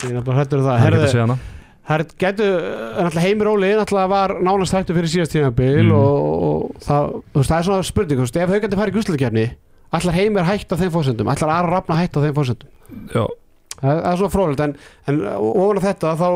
er 0.04 0.18
um 0.20 0.26
það. 0.28 0.42
Herðu, 0.44 0.58
getur 0.60 1.06
að 1.06 1.12
segja 1.14 1.28
hana 1.30 1.38
Það 1.84 2.04
getur, 2.22 2.54
náttúrulega 2.96 3.24
Heimir 3.26 3.48
Óli 3.52 3.70
náttúrulega 3.76 4.10
var 4.14 4.34
nánast 4.40 4.72
hættu 4.78 4.96
fyrir 4.96 5.12
síðast 5.12 5.34
tímabil 5.36 5.82
Mhm. 5.84 5.92
og, 5.92 6.44
og 6.48 6.76
það, 6.86 7.08
veist, 7.36 7.50
það 7.52 7.58
er 7.60 7.66
svona 7.68 7.84
spurning 7.90 8.20
veist, 8.24 8.38
ef 8.40 8.50
þau 8.54 8.62
getur 8.64 8.80
farið 8.80 8.94
í 8.94 8.98
gúsleikefni 8.98 9.46
allar 9.94 10.16
Heimir 10.16 10.48
hætt 10.48 10.72
á 10.72 10.76
þeim 10.80 10.94
fórsendum, 10.96 11.28
allar 11.34 11.52
Aron 11.58 11.72
Rafna 11.76 11.98
hætt 12.00 12.16
á 12.16 12.24
þeim 12.24 12.38
fórsendum 12.38 12.70
Já, 13.14 13.26
það, 13.82 14.00
það 14.00 14.12
er 14.14 14.18
svona 14.22 14.34
frólægt 14.38 14.64
en, 14.64 14.76
en 15.12 15.20
ofan 15.36 15.82
á 15.84 15.86
þetta 15.90 16.14
þá 16.24 16.28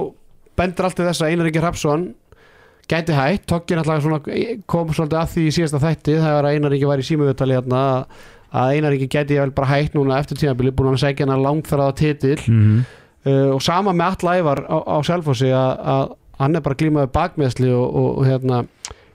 bendur 0.57 0.85
alltaf 0.89 1.07
þess 1.07 1.21
að 1.23 1.31
Einar 1.31 1.47
Ingi 1.47 1.63
Hrapsson 1.63 2.05
gæti 2.91 3.15
hætt, 3.15 3.47
Tokkin 3.47 3.79
alltaf 3.79 4.03
svona 4.03 4.19
kom 4.67 4.91
svolítið 4.91 5.19
að 5.21 5.31
því 5.33 5.47
í 5.47 5.55
síðasta 5.55 5.79
þætti 5.83 6.19
að 6.27 6.51
Einar 6.51 6.75
Ingi 6.75 6.87
var 6.91 6.99
í 6.99 7.07
símuvittali 7.07 7.55
hérna 7.55 7.81
að 8.51 8.75
Einar 8.75 8.95
Ingi 8.99 9.07
gæti 9.15 9.39
vel 9.39 9.51
bara 9.55 9.71
hætt 9.77 9.95
núna 9.95 10.19
eftir 10.19 10.37
tímabili 10.43 10.71
búin 10.75 10.91
að 10.95 11.01
segja 11.07 11.27
hann 11.27 11.43
langferða 11.43 11.93
titil 11.95 12.39
mm 12.47 12.85
uh, 13.27 13.51
og 13.55 13.61
sama 13.65 13.93
með 13.97 14.23
all 14.23 14.39
ævar 14.41 14.63
á, 14.65 14.77
á 14.79 14.97
Selfossi 15.05 15.51
að, 15.53 16.15
hann 16.41 16.57
er 16.57 16.65
bara 16.65 16.79
glímaði 16.79 17.13
bakmeðsli 17.13 17.69
og, 17.73 17.85
og, 17.87 18.09
og 18.21 18.27
hérna 18.29 18.63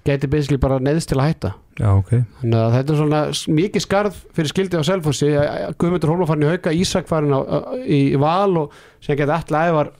gæti 0.07 0.31
basically 0.31 0.59
bara 0.61 0.81
neðst 0.83 1.13
til 1.13 1.21
að 1.21 1.29
hætta. 1.31 1.53
Já, 1.79 1.89
ok. 1.95 2.11
Þannig 2.43 2.59
að 2.59 2.75
þetta 2.77 2.93
er 2.93 2.99
svona 2.99 3.21
mikið 3.57 3.85
skarð 3.85 4.17
fyrir 4.37 4.51
skildi 4.51 4.81
á 4.81 4.83
Selfossi 4.85 5.31
Guðmundur 5.81 6.13
í 6.13 6.51
hauka, 6.51 6.75
Ísak 6.77 7.09
farin 7.09 7.33
á, 7.33 7.41
á, 7.41 7.59
í, 7.81 8.01
val 8.21 8.65
og 8.65 8.75
sem 9.01 9.17
geti 9.17 9.33
all 9.33 9.61
ævar 9.63 9.93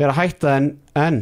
vera 0.00 0.14
að 0.14 0.18
hætta 0.18 0.56
en, 0.58 0.70
en 0.98 1.20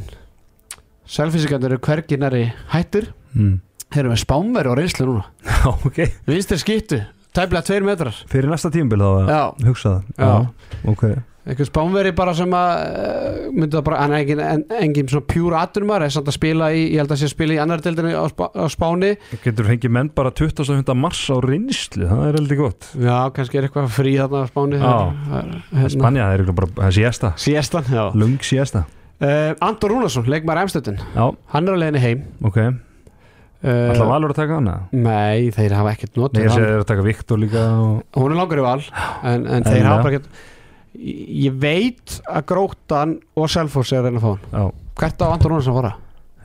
Selfossingarnir 1.12 1.74
eru 1.74 1.82
hvergi 1.84 2.16
næri 2.20 2.46
hættur 2.72 3.10
mm. 3.34 3.58
þeir 3.90 4.04
eru 4.04 4.14
með 4.14 4.22
spámveri 4.22 4.72
og 4.72 4.78
reynslu 4.78 5.08
núna. 5.10 5.26
Já, 5.50 5.74
ok. 5.74 6.00
Vinstir 6.30 6.62
skýttu, 6.62 7.02
tæplega 7.36 7.66
tveir 7.66 7.84
metrar. 7.84 8.22
Fyrir 8.32 8.48
næsta 8.52 8.72
tímabil 8.72 9.04
þá 9.04 9.36
að 9.42 9.68
hugsa 9.68 9.98
það. 9.98 10.16
Já. 10.16 11.26
Ok 11.42 11.50
einhver 11.52 11.66
spánveri 11.66 12.12
bara 12.14 12.32
sem 12.38 12.52
að 12.54 12.72
uh, 12.86 13.38
myndi 13.50 13.74
það 13.74 13.84
bara, 13.88 13.96
hann 14.04 14.12
er 14.14 14.20
engin, 14.22 14.42
en, 14.46 14.60
engin 14.78 15.08
svona 15.10 15.26
pjúra 15.26 15.62
aturumar, 15.66 16.04
er 16.06 16.12
samt 16.14 16.30
að 16.30 16.36
spila 16.36 16.68
í 16.70 16.84
ég 16.92 17.00
held 17.02 17.14
að 17.14 17.18
sé 17.18 17.26
að 17.26 17.32
spila 17.34 17.56
í 17.56 17.58
annar 17.62 17.82
deildinni 17.82 18.12
á, 18.14 18.22
Spá, 18.30 18.44
á 18.54 18.66
Spáni. 18.70 19.10
Getur 19.42 19.66
fengið 19.66 19.94
menn 19.96 20.12
bara 20.14 20.30
25. 20.38 20.94
mars 20.94 21.24
á 21.26 21.36
reynslu? 21.42 22.06
Það 22.06 22.22
er 22.28 22.38
heldur 22.38 22.60
gott. 22.62 22.88
Já, 22.94 23.16
kannski 23.34 23.58
er 23.58 23.66
eitthvað 23.66 23.90
frí 23.96 24.14
þarna 24.20 24.44
á 24.44 24.46
Spáni. 24.52 24.78
Já. 24.78 24.94
hérna, 25.32 25.90
Spanja, 25.96 26.28
það 26.28 26.36
er 26.36 26.44
ykkur 26.46 26.58
bara 26.60 26.70
Það 26.78 26.94
siesta. 27.00 27.32
Síestan, 27.42 27.90
já. 27.90 28.04
Lung 28.22 28.38
siesta. 28.46 28.86
Uh, 29.22 29.52
Andor 29.62 29.92
Rúnarsson, 29.92 30.26
leikmar 30.30 30.58
Emstöldin 30.64 30.96
Já, 30.98 31.28
hann 31.52 31.68
er 31.68 31.74
á 31.74 31.78
leiðinni 31.78 32.00
heim. 32.02 32.24
Ok. 32.42 32.56
Uh, 33.62 33.92
Ætla 33.92 34.06
Valur 34.08 34.32
að 34.34 34.40
taka 34.40 34.56
hana? 34.58 34.72
nei, 34.90 35.52
þeir 35.54 35.76
hafa 35.78 35.92
ekkert 35.94 36.16
Nei, 36.16 36.22
notið 36.24 36.46
að 36.48 36.56
þeir 36.56 36.64
eru 36.66 36.80
að 36.80 36.88
taka 36.88 37.04
Viktor 37.06 37.38
líka 37.38 37.60
og... 37.78 38.00
hún 38.18 38.32
er 38.34 38.40
langar 38.40 38.58
í 38.58 38.64
val 38.64 38.80
en, 38.82 39.44
en 39.46 39.66
þeir 39.68 39.86
hafa 39.86 40.00
bara 40.02 40.16
ekkert 40.16 40.40
ég 40.98 41.54
veit 41.62 42.18
að 42.28 42.44
Grótan 42.50 43.14
og 43.38 43.48
Selfoss 43.50 43.92
er 43.96 44.02
reyna 44.04 44.20
að 44.20 44.26
fá 44.26 44.32
hann 44.32 44.42
Já 44.52 44.64
hvert 45.02 45.22
á 45.24 45.26
Andor 45.32 45.50
Rúnarsson 45.54 45.72
að 45.72 45.78
fara? 45.80 45.92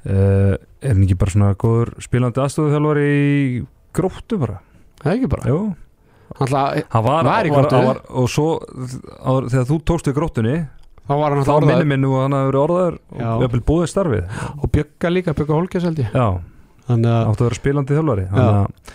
uh, 0.08 0.54
Er 0.82 0.94
hann 0.94 1.04
ekki 1.04 1.18
bara 1.20 1.34
svona 1.34 1.50
góður 1.60 1.90
spilandi 2.06 2.40
aðstofið 2.40 2.78
í 3.04 3.66
gróttu 3.98 4.38
bara? 4.40 4.60
það 5.02 5.12
er 5.12 5.18
ekki 5.18 5.30
bara 5.34 5.44
hann, 5.50 7.04
var, 7.04 7.28
Var 7.28 7.50
í 7.50 7.52
Gróttu? 7.52 7.82
Og 8.22 8.30
svo 8.32 8.48
á, 8.62 9.32
þegar 9.52 9.68
þú 9.68 9.78
tókst 9.92 10.08
við 10.12 10.18
gróttunni 10.20 10.56
þá 11.08 11.14
var 11.18 11.36
hann 11.36 11.44
Þá 11.44 11.52
alltaf 11.52 11.68
minni 11.68 11.74
orðaður 11.74 11.92
minn 11.92 12.04
nú 12.06 12.14
að 12.16 12.24
hann 12.26 12.38
hafi 12.38 12.48
verið 12.52 12.64
orðaður 12.64 12.98
Já. 13.20 13.28
Og 13.34 13.44
jafnvel 13.46 13.64
búið 13.72 13.92
starfið 13.92 14.42
og 14.64 14.72
Bjögga 14.78 15.12
líka, 15.14 15.36
Bjögga 15.38 15.58
Holkes 15.60 15.88
held 15.88 16.02
ég 16.04 16.18
áttu 17.28 17.44
að 17.44 17.48
vera 17.50 17.60
spilandi 17.60 17.96
þjálfari 18.00 18.26
Þannig 18.32 18.58
að 18.58 18.92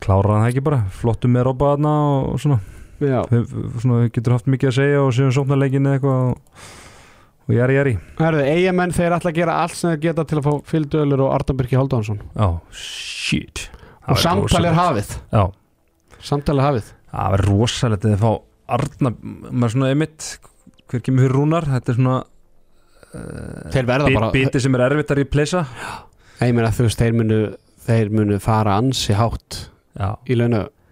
klára 0.00 0.36
hann 0.40 0.48
ekki 0.50 0.62
bara 0.64 0.82
Flottum 1.00 1.34
með 1.36 1.44
robba 1.50 1.74
þarna 1.74 1.90
og 2.32 2.38
svona. 2.40 2.60
Við- 2.60 2.64
við- 2.64 2.79
Svona 3.00 4.10
getur 4.12 4.36
haft 4.36 4.48
mikið 4.50 4.70
að 4.70 4.76
segja 4.76 5.02
Og 5.02 5.10
séum 5.16 5.32
sóknar 5.34 5.60
leikin 5.60 5.88
eða 5.88 5.98
eitthvað 5.98 6.24
og, 6.26 6.64
og 7.46 7.54
jæri 7.56 7.78
jæri 7.78 7.94
Herðu, 8.20 8.42
eigamenn 8.54 8.94
þeir 8.96 9.16
ætla 9.16 9.32
að 9.32 9.38
gera 9.40 9.56
allt 9.64 9.78
sem 9.78 9.94
þeir 9.94 10.02
geta 10.04 10.26
til 10.28 10.40
að 10.40 10.48
fá 10.48 10.52
Fylgdölur 10.72 11.24
og 11.26 11.32
Ardan 11.38 11.58
Birki 11.60 11.78
Haldánsson 11.78 12.20
Já, 12.36 12.48
shit. 12.76 13.66
Og 14.04 14.14
væri 14.16 14.24
samtal 14.24 14.66
er 14.66 14.76
hafið. 14.76 15.14
Já, 15.30 15.42
samtal 16.30 16.58
er 16.58 16.66
hafið. 16.66 16.92
Það 17.10 17.34
verður 17.36 17.50
rosalegt 17.54 18.06
að 18.06 18.14
þið 18.14 18.22
fá 18.24 18.30
Arna, 18.70 19.12
maður 19.50 19.74
svona 19.74 19.90
einmitt 19.90 20.28
hver 20.90 21.02
kemur 21.06 21.24
fyrir 21.24 21.34
rúnar, 21.36 21.66
þetta 21.70 21.92
er 21.92 21.98
svona 21.98 22.18
þeir 23.74 23.88
bara 23.90 24.30
biti 24.34 24.62
sem 24.62 24.76
er 24.76 24.84
erfitt 24.86 25.10
að 25.10 25.20
replacea. 25.24 25.64
Ég 26.40 26.54
meina 26.56 26.70
þú 26.74 26.86
veist, 26.86 27.00
þeir 27.02 27.16
munu 27.18 27.40
þeir 27.86 28.12
munu 28.14 28.38
fara 28.42 28.76
ansi 28.80 29.16
hátt 29.18 29.64
Já, 29.98 30.14
í 30.30 30.36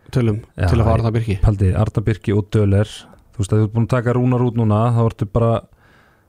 launatölum 0.08 0.40
Já, 0.56 0.68
til 0.68 0.80
að 0.80 0.86
fá 0.86 0.92
Ardan 0.94 1.12
Birki 1.14 1.38
Paldi, 1.42 1.72
Arna 1.74 2.02
Birki 2.04 2.32
og 2.34 2.48
Döler 2.52 2.88
þú 2.88 3.42
veist 3.42 3.52
að 3.52 3.58
þú 3.58 3.66
ert 3.66 3.74
búin 3.74 3.86
að 3.86 3.92
taka 3.92 4.14
rúnar 4.16 4.44
út 4.44 4.56
núna 4.56 4.80
þá 4.94 5.02
ertu 5.04 5.28
bara 5.30 5.52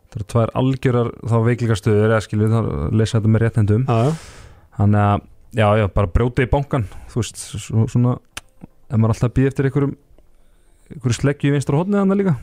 það 0.09 0.19
eru 0.19 0.27
tvær 0.33 0.53
algjörar 0.59 1.11
þá 1.29 1.35
veiklingastöður 1.45 2.09
eða 2.09 2.21
skilju 2.25 2.49
þá 2.49 2.59
leysa 2.91 3.19
þetta 3.19 3.33
með 3.33 3.43
réttendum 3.45 3.87
já, 3.87 3.97
já. 4.05 4.13
þannig 4.77 5.01
að, 5.05 5.25
já, 5.61 5.67
já, 5.79 5.87
bara 5.95 6.13
brjóta 6.13 6.45
í 6.45 6.49
bankan 6.49 6.85
þú 7.09 7.23
veist, 7.23 7.41
svo, 7.65 7.87
svona 7.89 8.15
ef 8.89 8.97
maður 8.97 9.15
alltaf 9.15 9.35
býð 9.37 9.51
eftir 9.51 9.69
einhverjum 9.69 9.97
einhverju 10.89 11.19
sleggju 11.19 11.51
í 11.51 11.55
vinstra 11.55 11.79
hodnið 11.79 12.01
hann 12.01 12.17
líka 12.17 12.35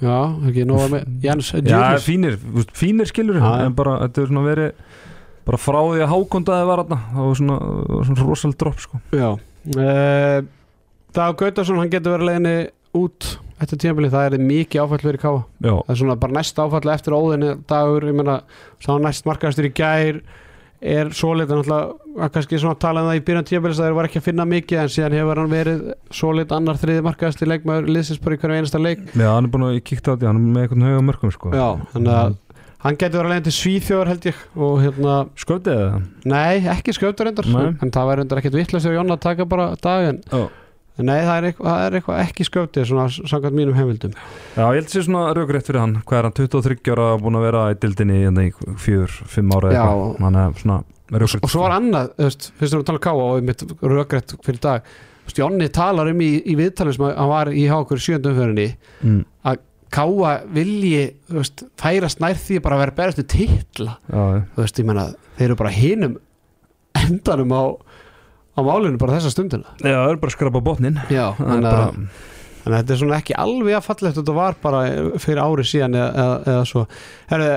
já, 0.00 0.16
ekki 0.48 0.66
nóga 0.68 0.88
með 0.94 1.12
Jens 1.24 1.52
Já, 1.54 1.60
Djurlis 1.60 2.08
fínir, 2.08 2.40
þú 2.40 2.56
veist, 2.60 2.74
fínir 2.76 3.08
skilur 3.08 3.40
Já, 3.40 3.48
já. 3.48 3.66
en 3.66 3.76
bara, 3.76 3.98
þetta 4.04 4.22
er 4.22 4.32
svona 4.32 4.46
verið 4.46 4.88
bara 5.48 5.60
frá 5.60 5.80
því 5.80 6.02
að 6.04 6.10
hákondaði 6.12 6.66
var 6.68 6.82
þarna 6.84 6.98
það 7.10 7.26
var 7.26 7.38
svona, 7.40 7.60
var 7.90 8.08
svona 8.10 8.26
rosal 8.28 8.52
drop 8.60 8.82
sko. 8.84 9.00
já 9.16 9.28
uh, 9.32 10.40
Dag 11.16 11.36
Gautarsson, 11.40 11.78
hann 11.80 11.90
getur 11.90 12.14
verið 12.16 12.28
leiðinni 12.30 12.56
út 13.00 13.30
eftir 13.60 13.80
tímabili, 13.82 14.10
það 14.12 14.26
er 14.38 14.44
mikið 14.50 14.82
áfall 14.84 15.00
fyrir 15.02 15.18
káa 15.20 15.40
já, 15.60 15.72
það 15.74 15.90
er 15.94 15.98
svona 16.00 16.16
bara 16.22 16.36
næst 16.38 16.60
áfall 16.62 16.92
eftir 16.94 17.16
óðinni 17.16 17.50
dagur, 17.68 18.06
ég 18.08 18.16
meina, 18.16 18.36
sá 18.82 18.92
næst 19.02 19.26
markastur 19.28 19.68
í 19.68 19.72
gær. 19.76 20.20
Er 20.80 21.10
svoleitt 21.12 21.50
náttúrulega 21.52 22.22
að 22.24 22.30
kannski 22.32 22.56
svona 22.62 22.78
tala 22.80 23.02
um 23.02 23.10
það 23.10 23.18
í 23.18 23.24
byrjan 23.26 23.48
tíabælis 23.50 23.80
að 23.82 23.90
þeir 23.90 23.96
var 23.98 24.06
ekki 24.08 24.20
að 24.22 24.24
finna 24.30 24.46
mikið 24.48 24.78
en 24.80 24.92
síðan 24.94 25.16
hefur 25.18 25.40
hann 25.42 25.50
verið 25.52 25.82
svoleitt 26.16 26.54
annar 26.56 26.78
þriði 26.80 27.02
markastur 27.04 27.50
leikmaður 27.52 27.90
liðsins 27.92 28.22
bara 28.24 28.38
í 28.38 28.40
hverju 28.40 28.56
einasta 28.62 28.80
leik. 28.80 29.02
Já, 29.12 29.26
hann 29.34 29.44
er 29.44 29.52
búin 29.52 29.66
að 29.66 29.76
kíkta 29.90 30.14
á 30.14 30.16
því, 30.16 30.28
hann 30.30 30.40
er 30.40 30.46
með 30.54 30.64
einhvern 30.64 30.86
höga 30.88 31.02
mörgum 31.10 31.34
sko. 31.36 31.52
já, 31.52 31.66
þannig 31.92 32.14
að 32.16 32.38
hann 32.80 32.96
getur 33.02 33.20
verið 33.20 33.34
leiða 33.34 33.44
til 33.50 33.54
Svíþjóðar 33.58 34.10
held 34.14 34.30
ég 34.30 34.40
og 34.56 34.80
hérna, 34.86 35.18
Sköldið 35.44 35.82
það? 35.84 36.08
nei, 36.32 36.56
ekki 36.72 36.96
skjöftur 36.96 37.28
reyndar 37.28 37.50
en 37.52 37.92
það 37.92 38.08
væri 38.08 38.22
reyndar 38.22 38.40
ekkert 38.40 38.56
vitlega 38.56 38.80
sér 38.86 38.96
Jonna 38.96 39.18
taka 39.20 39.44
bara 39.44 39.66
dag 39.84 40.06
en, 40.14 40.22
Já. 40.32 40.46
en 40.48 40.48
nei, 41.06 41.18
það 41.24 41.32
er 41.34 41.46
eitthvað, 41.50 41.68
það 41.70 41.84
er 41.86 41.96
eitthvað 41.98 42.22
ekki 42.24 42.46
skjöftið 42.48 42.86
svona 42.90 43.06
samkvæmt 43.16 43.56
mínum 43.56 43.76
heimildum. 43.78 44.14
Já, 44.56 44.62
ég 44.64 44.78
held 44.78 44.88
að 44.88 44.94
sé 44.94 45.04
svona 45.06 45.24
raugrétt 45.36 45.68
fyrir 45.70 45.82
hann. 45.82 45.96
Hvað 46.06 46.18
er 46.20 46.28
hann, 46.28 46.36
23 46.38 46.94
ára 46.94 47.08
búin 47.20 47.38
að 47.40 47.46
vera 47.48 47.66
í 47.72 47.78
dildinni 47.84 48.18
hérna 48.24 48.46
í 48.48 48.54
fjör, 48.84 49.18
fimm 49.34 49.54
ára 49.56 49.74
Já. 49.74 49.80
eitthvað. 49.84 50.20
Hann 50.26 50.40
er 50.42 50.58
svona 50.62 50.80
raugrétt 51.14 51.46
og 51.46 51.54
svo 51.54 51.64
var 51.66 51.76
annað, 51.78 52.12
þú 52.18 52.28
veist, 52.28 52.50
fyrst 52.60 52.76
erum 52.76 52.84
að 52.84 52.90
tala 52.90 53.00
um 53.00 53.06
káa 53.08 53.26
og 53.26 53.48
mitt 53.50 53.66
rökrætt 53.94 54.36
fyrir 54.46 54.62
dag. 54.66 54.92
Þú 55.20 55.30
veist, 55.30 55.42
Jonni 55.42 55.70
talar 55.74 56.10
um 56.10 56.22
í, 56.24 56.30
í 56.42 56.56
viðtalið 56.58 56.96
sem 56.96 57.08
að 57.08 57.16
hann 57.20 57.32
var 57.34 57.52
í 57.54 57.66
hákur 57.70 58.02
sjöndumförinni 58.02 58.68
mm, 59.06 59.20
káa 59.90 60.34
vilji, 60.54 61.04
þú 61.28 61.38
veist, 61.40 61.64
færast 61.80 62.20
nær 62.22 62.38
því 62.38 62.60
bara 62.62 62.76
að 62.78 62.82
vera 62.84 62.96
berastu 63.00 63.24
titla. 63.26 63.96
Já, 64.06 64.22
þú 64.54 64.62
veist, 64.62 64.80
ég 64.80 64.86
menna, 64.86 65.06
þeir 65.38 65.48
eru 65.48 65.58
bara 65.58 65.72
hinum 65.74 66.18
endanum 67.00 67.54
á 67.54 67.62
á 68.56 68.60
málinu 68.66 69.00
bara 69.00 69.16
þessa 69.18 69.32
stundina. 69.34 69.72
Já, 69.80 69.94
það 69.94 70.12
er 70.12 70.20
bara 70.20 70.32
að 70.32 70.36
skrapa 70.36 70.62
botnin 70.64 71.00
já, 71.12 71.24
að 71.38 71.64
bara, 71.64 71.86
að 72.60 72.76
þetta 72.76 72.94
er 72.94 73.00
svona 73.02 73.20
ekki 73.20 73.36
alveg 73.40 73.78
að 73.78 73.86
fallegt 73.86 74.18
þetta 74.20 74.36
var 74.36 74.58
bara 74.62 74.82
fyrir 75.22 75.42
ári 75.44 75.66
síðan 75.68 75.96
eða, 76.00 76.10
eða, 76.24 76.36
eða 76.54 76.66
svo. 76.70 76.84
Herru, 77.30 77.48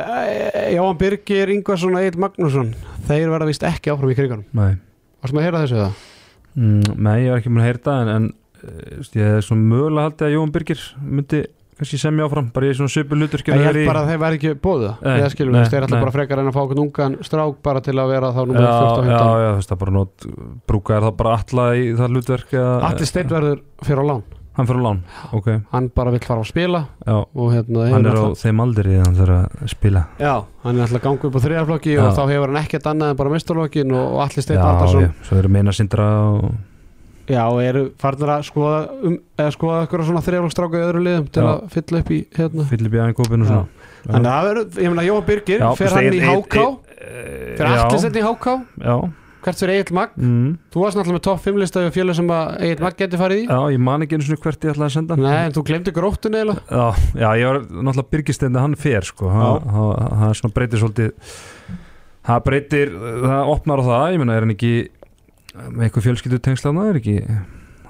Jóhann 0.75 1.01
Birgir, 1.01 1.53
Ingvarsson 1.57 1.97
og 1.97 2.05
Egil 2.05 2.23
Magnússon 2.23 2.71
þeir 3.09 3.33
verða 3.33 3.49
vist 3.49 3.67
ekki 3.67 3.93
áfram 3.93 4.13
í 4.13 4.17
kriganum. 4.19 4.47
Nei. 4.57 4.77
Varstum 5.23 5.41
að 5.41 5.47
heyra 5.47 5.65
þessu 5.65 5.81
það? 5.81 5.99
Mm, 6.53 6.95
nei, 7.01 7.17
ég 7.23 7.33
var 7.33 7.41
ekki 7.41 7.51
mun 7.51 7.63
að 7.63 7.69
heyra 7.71 7.83
það 7.87 8.01
en, 8.03 8.13
en 8.13 8.31
eh, 8.61 9.11
ég 9.17 9.37
er 9.39 9.45
svona 9.45 9.69
mögulega 9.71 10.09
haldið 10.09 10.27
að 10.27 10.33
Jóhann 10.35 10.53
Birgir 10.53 10.87
myndi 11.01 11.43
kannski 11.79 11.97
semja 12.01 12.27
áfram 12.27 12.49
bara 12.53 12.69
í 12.69 12.75
svona 12.77 12.91
söpu 12.93 13.17
hlutur 13.17 13.41
Ég 13.43 13.63
held 13.67 13.79
bara 13.89 14.03
að 14.03 14.11
þeir 14.11 14.21
verði 14.23 14.39
ekki 14.39 14.53
það 14.63 14.91
Eða 15.13 15.31
við, 15.53 15.71
þeir 15.73 15.87
ætla 15.87 16.01
bara 16.03 16.13
frekar 16.17 16.41
en 16.43 16.51
að 16.51 16.55
fá 16.57 16.61
okkur 16.63 16.81
ungan 16.83 17.17
strák 17.27 17.57
bara 17.65 17.81
til 17.85 17.95
að 17.97 18.13
vera 18.13 18.29
þá 18.35 18.41
nummer 18.43 18.67
14 18.67 19.09
já, 19.09 19.17
15 19.17 19.43
já, 19.43 19.49
þú 19.49 19.57
veist 19.59 19.73
það 19.73 19.81
bara 19.83 19.95
nót 19.97 20.27
brúka 20.69 20.95
er 20.97 21.03
það 21.07 21.17
bara 21.23 21.35
alla 21.39 21.67
í 21.75 21.89
það 21.97 22.15
hlutverk 22.17 22.55
Allir 22.89 23.09
steinn 23.09 23.33
verður 23.33 23.61
fyrir 23.83 24.03
á 24.03 24.05
lán. 24.13 24.23
Hann 24.53 24.67
fyrir 24.69 24.83
á 24.83 24.85
lán, 24.85 24.99
ok, 25.33 25.47
Hann 25.71 25.87
bara 25.97 26.11
vill 26.13 26.21
fara 26.21 26.43
á 26.43 26.45
spila 26.45 26.81
hérna 27.55 27.87
hann 27.89 28.05
er 28.05 28.13
á 28.13 28.21
alltaf- 28.21 28.43
þeim 28.43 28.59
aldri 28.61 28.99
hann 29.01 29.15
þarf 29.17 29.37
að 29.39 29.71
spila. 29.73 30.03
Já, 30.21 30.33
hann 30.61 30.75
er 30.77 30.85
alltaf 30.85 30.99
að 30.99 31.07
ganga 31.07 31.25
upp 31.29 31.39
á 31.41 31.45
þriðarflokki 31.47 31.95
og 31.97 32.11
þá 32.13 32.21
hefur 32.29 32.53
hann 32.53 32.61
ekkert 32.61 32.91
annað 32.91 33.09
en 33.15 33.17
bara 33.23 33.33
mistarflokkin 33.33 33.95
og, 33.97 34.05
allir 34.27 34.45
steinn 34.45 34.61
já, 37.29 37.43
eru 37.63 37.85
og, 37.85 37.89
og 37.89 38.03
farnir 38.03 38.33
að 38.33 38.45
skoða 38.49 38.81
um, 38.99 39.17
eða 39.39 39.55
skoða 39.55 39.79
eitthvað 39.83 40.05
svona 40.09 40.23
þriðarflokkstráka 40.27 40.79
í 40.79 40.85
öðru 40.87 41.03
liðum 41.07 41.27
til 41.33 41.43
Já. 41.43 41.49
að 41.53 41.65
fylla 41.77 42.03
upp 42.03 42.13
í 42.13 42.19
hérna? 42.37 42.67
Filip 42.69 42.95
Jæðin 42.99 43.17
Kópin 43.17 43.43
og 43.43 43.49
Já. 43.49 43.51
svona. 43.53 43.89
Þannig 44.03 44.29
að 44.29 44.33
það 44.33 44.47
verður, 44.49 44.79
ég 44.83 44.93
meina 44.93 45.03
Jóhann 45.07 45.27
Birgir 45.27 45.61
veist, 45.63 45.93
hann 45.95 46.07
í 46.13 46.23
já, 47.71 47.83
allir 47.83 48.01
setni 48.03 48.19
í 48.19 48.25
HK 48.27 48.55
já, 48.83 48.95
hvert 49.43 49.59
fyrir 49.59 49.79
Egil 49.79 49.95
Magn 49.95 50.25
mm, 50.25 50.49
þú 50.73 50.83
varst 50.83 50.97
náttúrulega 50.99 51.17
með 51.19 51.23
topp 51.27 51.41
5 51.43 51.61
listaði 51.61 51.89
og 51.89 51.95
fjölu 51.95 52.15
sem 52.17 52.33
Egil 52.33 52.83
Magn 52.83 52.97
geti 52.99 53.19
farið 53.19 53.41
í. 53.41 53.45
Já, 53.47 53.59
ég 53.75 53.83
man 53.83 54.03
ekki 54.05 54.17
einu 54.17 54.27
svona 54.27 54.43
hvert 54.43 54.67
ég 54.67 54.73
ætlaði 54.73 54.89
að 54.89 54.95
senda. 54.97 55.17
Nei, 55.19 55.39
en 55.45 55.55
þú 55.55 55.63
glemdi 55.69 55.95
gróttun 55.95 56.37
eða 56.39 56.57
Já, 56.67 56.85
já, 57.15 57.27
ég 57.39 57.47
var 57.47 57.59
náttúrulega 57.63 58.11
byrgistendi 58.15 58.63
hann 58.63 58.75
fer 58.79 59.07
sko, 59.07 59.31
það 59.31 60.53
breytir 60.55 60.83
svolítið 60.83 61.15
það 62.23 62.43
breytir, 62.47 62.93
það 63.23 63.51
opnar 63.51 63.83
á 63.83 63.85
það 63.87 64.05
ég 64.15 64.21
meina, 64.23 64.37
er 64.37 64.45
hann 64.45 64.55
ekki 64.55 64.73
með 65.53 65.85
eitthvað 65.87 66.07
fjölskyldu 66.07 66.39
tengslaðna, 66.47 66.85
er 66.91 66.99
ekki? 67.01 67.17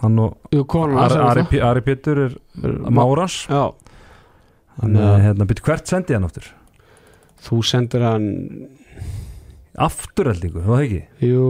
Hann 0.03 0.19
og 0.19 0.51
Jú, 0.51 0.65
konan 0.67 0.99
Ari, 0.99 1.19
Ari, 1.29 1.43
P- 1.47 1.61
Ari 1.63 1.83
Pétur 1.85 2.19
er 2.25 2.33
Márans 2.91 3.37
Já, 3.47 3.69
hann 4.81 4.97
er 4.99 5.21
hérna, 5.29 5.47
byrju 5.47 5.63
hvert 5.69 5.87
sendi 5.87 6.17
hann 6.17 6.27
aftur? 6.27 6.49
Þú 7.43 7.61
sendir 7.67 8.03
hann 8.03 8.27
afturheldingu, 9.79 10.61
var 10.65 10.81
það 10.81 10.83
ekki? 10.87 11.01
Jú, 11.29 11.45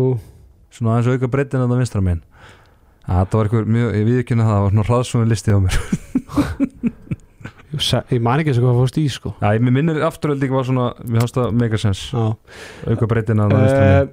svona 0.73 0.95
aðeins 0.97 1.17
auka 1.17 1.31
breytin 1.33 1.63
að 1.65 1.73
það 1.73 1.81
vinstra 1.83 2.05
minn 2.05 2.21
það 3.03 3.33
var 3.35 3.49
eitthvað 3.49 3.71
mjög, 3.75 3.95
ég 3.97 4.05
við 4.07 4.19
ekki 4.21 4.37
það 4.39 4.61
var 4.63 4.71
svona 4.71 4.87
hraðsvögun 4.87 5.33
listi 5.33 5.51
á 5.51 5.59
mér. 5.59 5.79
Ég 7.73 8.19
man 8.21 8.37
ekki 8.37 8.51
eins 8.53 8.59
og 8.61 8.67
hvað 8.67 8.75
fórst 8.83 8.97
í 9.01 9.03
sko. 9.09 9.31
Já, 9.41 9.47
ég 9.57 9.63
minnir 9.65 9.97
afturheldingu 10.05 10.53
var 10.59 10.67
svona, 10.67 10.83
mér 11.09 11.23
hafst 11.23 11.39
það 11.39 11.55
megasens 11.57 12.03
auka 12.13 13.07
breytin 13.09 13.41
að 13.41 13.55
það 13.55 13.63
vinstra 13.63 13.79
uh, 13.81 13.87
minn 13.89 14.11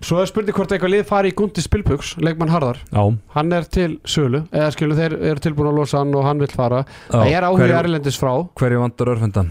Svo 0.00 0.20
er 0.22 0.28
spurning 0.30 0.54
hvort 0.54 0.70
eitthvað 0.70 0.92
lið 0.92 1.06
fari 1.08 1.32
í 1.32 1.34
Gundi 1.34 1.62
Spilbuks 1.64 2.12
leikmann 2.22 2.52
Harðar, 2.52 2.78
já, 2.94 3.00
hann 3.34 3.52
er 3.56 3.64
til 3.66 3.96
sölu 4.06 4.44
eða 4.54 4.68
skilu 4.76 4.94
þeir 4.94 5.16
eru 5.32 5.42
tilbúin 5.42 5.72
að 5.72 5.80
losa 5.80 5.98
hann 6.04 6.12
og 6.14 6.22
hann 6.28 6.38
vill 6.38 6.52
fara. 6.54 6.84
Já, 7.08 7.16
það 7.16 7.32
er 7.32 7.46
hverju- 7.48 7.78
Erlendis 7.80 8.18
frá. 8.20 8.30
hverju 8.60 8.78
vantar 8.84 9.10
örfendan? 9.14 9.50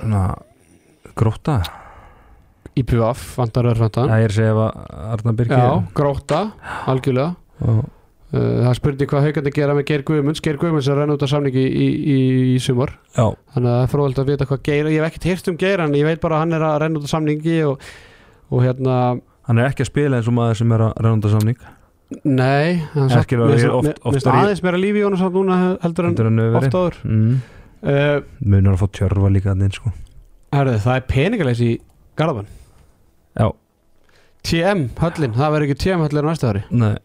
Svona 0.00 0.24
gróta 1.14 1.60
í 2.78 2.82
PVF, 2.86 3.22
vantar 3.38 3.68
örfæntan 3.70 4.10
það 4.10 4.26
er 4.26 4.36
ef 4.50 4.60
að 4.64 4.82
Arna 5.14 5.32
Birgir 5.38 5.62
Já, 5.62 5.70
gróta, 5.94 6.42
algjörlega. 6.90 7.36
Og, 7.60 7.80
það 8.32 8.74
spurning 8.78 9.10
hvað 9.10 9.24
haugandi 9.26 9.52
gera 9.54 9.74
með 9.74 9.86
Geir 9.90 10.02
Guðmunds. 10.06 10.40
Geir 10.44 10.56
Guðmunds 10.62 10.86
er 10.88 10.94
að 10.94 11.00
renna 11.02 11.16
út 11.18 11.24
af 11.26 11.30
samningi 11.32 11.64
í, 11.66 11.70
í, 11.70 11.88
í, 12.14 12.18
í 12.54 12.60
sumar. 12.62 12.92
Já, 13.16 13.26
þannig 13.54 13.70
að 13.70 13.74
það 13.74 13.82
er 13.86 13.90
fróðilegt 13.94 14.22
að 14.22 14.30
vita 14.34 14.46
hvað 14.50 14.62
Geir 14.68 14.86
ég 14.90 15.00
hef 15.02 15.08
ekkert 15.10 15.26
hýrt 15.30 15.50
um 15.50 15.58
Geir 15.60 15.82
en 15.86 15.96
ég 15.98 16.06
veit 16.06 16.22
bara 16.22 16.38
að 16.38 16.44
hann 16.46 16.56
er 16.58 16.64
að 16.68 16.78
renna 16.84 16.98
út 17.02 17.08
af 17.08 17.12
samningi 17.14 17.56
og, 17.66 17.90
og 18.50 18.62
hérna 18.64 18.96
hann 19.46 19.58
er 19.58 19.70
ekki 19.70 19.84
að 19.86 19.90
spila 19.90 20.18
eins 20.20 20.28
og 20.30 20.34
maður 20.36 20.58
sem 20.60 20.72
er 20.76 20.84
að 20.88 20.92
reynda 21.06 21.30
samning. 21.32 21.56
Nei 22.26 22.82
alveg 23.46 23.62
mér 23.62 23.74
oft- 23.78 23.86
mér 23.86 23.98
ég- 24.34 24.42
aðeins 24.42 24.62
meira 24.66 24.78
lífi 24.82 24.98
í 24.98 25.04
honum 25.06 25.18
samt 25.20 25.34
núna 25.38 25.58
heldur 25.82 26.08
en 26.10 26.38
oft 26.58 26.74
áður. 26.74 26.96
Mm. 27.04 27.36
uh, 27.82 28.20
Munar 28.44 28.74
að 28.74 28.80
fá 28.82 28.88
tjörfa 28.98 29.30
líka 29.30 29.52
þannig 29.54 29.74
sko. 29.78 29.92
Herðu, 30.52 30.78
það 30.82 30.96
er 30.96 31.04
peningaleysi 31.12 31.68
í 31.70 31.80
Garðabann 32.18 32.48
Já, 33.38 33.46
TM 34.42 34.88
höllin, 34.98 35.32
það 35.38 35.52
verður 35.54 35.66
ekki 35.68 35.78
TM 35.84 36.02
höllin 36.02 36.26
næsta 36.26 36.50
ári. 36.50 36.62
Nei, 36.70 36.96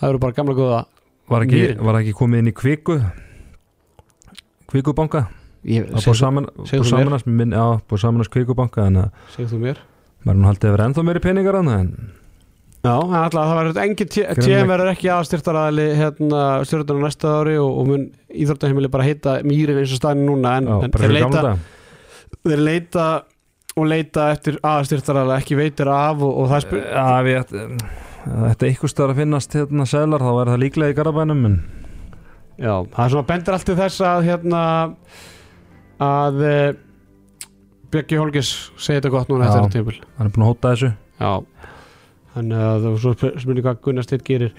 það 0.00 0.08
verður 0.08 0.20
bara 0.24 0.32
gamla 0.38 0.54
góða 0.56 0.84
var 1.28 1.44
ekki, 1.44 1.60
var 1.84 1.98
ekki 2.00 2.14
komið 2.16 2.38
inn 2.40 2.48
í 2.48 2.54
kviku? 2.56 2.96
Kvikubanka? 4.70 5.26
Búið 5.64 5.86
mér. 5.86 6.16
samanast 6.20 7.28
búið 7.88 8.00
samanast 8.02 8.32
að 9.00 9.10
segðu 9.32 9.50
þú 9.54 9.60
mér 9.64 9.78
maður 10.24 10.38
nú 10.40 10.48
haldið 10.50 10.68
að 10.70 10.74
vera 10.76 10.86
ennþá 10.90 11.04
meiri 11.08 11.22
peningar 11.24 11.58
hann 11.60 11.72
en 11.78 11.90
Já, 12.84 12.92
alltaf 13.00 13.32
það 13.48 13.54
verður 13.56 13.78
engin. 13.80 14.08
TM 14.12 14.66
verður 14.68 14.90
ekki 14.90 15.08
aðstyrtaraðali 15.08 15.84
hérna 15.96 16.40
stjórnarnar 16.68 17.06
næsta 17.06 17.30
ári 17.40 17.54
og, 17.56 17.78
og 17.80 17.86
mun 17.88 18.02
íþróttaheimili 18.28 18.90
bara 18.92 19.06
heita 19.08 19.38
mýrin 19.48 19.78
eins 19.80 19.94
og 19.96 20.02
staðin 20.02 20.26
núna 20.28 20.58
en, 20.60 20.68
Já, 20.68 20.74
en 20.84 20.92
þeir, 20.92 21.14
leita, 21.16 21.54
þeir 22.44 22.64
leita 22.66 23.06
og 23.80 23.88
leita 23.88 24.26
eftir 24.34 24.58
aðstyrtaraðali 24.60 25.38
ekki 25.40 25.56
veitir 25.62 25.88
af 25.94 26.20
og, 26.28 26.34
og 26.44 26.52
það 26.52 26.66
spyr 26.66 26.84
Já, 26.92 27.06
við 27.24 27.40
ætt- 27.40 27.56
Þetta 28.24 28.68
eitthvað 28.68 28.92
stöður 28.92 29.10
að 29.14 29.18
finnast 29.20 29.54
hérna 29.58 29.84
selar 29.88 30.22
þá 30.24 30.30
er 30.42 30.50
það 30.52 30.60
líklega 30.66 30.92
í 30.92 30.98
garabænum 31.00 31.42
en 31.48 31.56
Já, 32.60 32.74
það 32.84 33.00
er 33.04 33.10
svona 33.16 33.28
bendur 33.32 33.56
allt 33.56 33.66
til 33.72 33.80
þess 33.80 34.04
að 34.12 34.28
hérna 34.28 34.60
að 36.04 36.38
e, 36.44 36.54
Björki 37.94 38.18
Holgis 38.20 38.52
segi 38.76 38.98
þetta 39.00 39.12
gott 39.14 39.28
núna 39.32 39.46
eftir 39.48 39.62
þetta 39.64 39.76
tímpil 39.78 39.98
hann 40.18 40.28
er 40.28 40.32
búin 40.34 40.44
að 40.46 40.50
hóta 40.52 40.72
þessu. 40.74 40.92
Já, 41.22 41.32
þannig 42.34 42.62
að 42.68 42.72
það 42.84 42.88
var 42.94 43.02
svo 43.04 43.12
spurning 43.44 43.66
hvað 43.68 43.82
Gunnar 43.86 44.06
Stitt 44.08 44.24
gerir. 44.26 44.54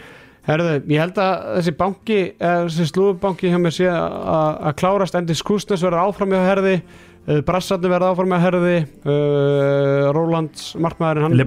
Herðu, 0.45 0.75
ég 0.93 1.01
held 1.01 1.17
að 1.17 1.45
þessi 1.57 1.71
banki 1.79 2.17
eða 2.37 2.65
þessi 2.67 2.85
slúðbanki 2.91 3.49
hjá 3.49 3.57
mér 3.63 3.73
sé 3.73 3.87
að 3.89 4.59
að 4.69 4.75
klárast 4.81 5.15
endi 5.17 5.35
skúsnes 5.39 5.81
verður 5.81 6.03
áfram 6.05 6.35
hjá 6.35 6.43
herði 6.45 6.75
uh, 6.77 7.39
Brassarni 7.47 7.89
verður 7.89 8.11
áfram 8.13 8.35
hjá 8.35 8.43
herði 8.43 8.75
uh, 8.85 10.11
Rólands 10.15 10.67
markmaðurinn 10.77 11.25
hann, 11.25 11.39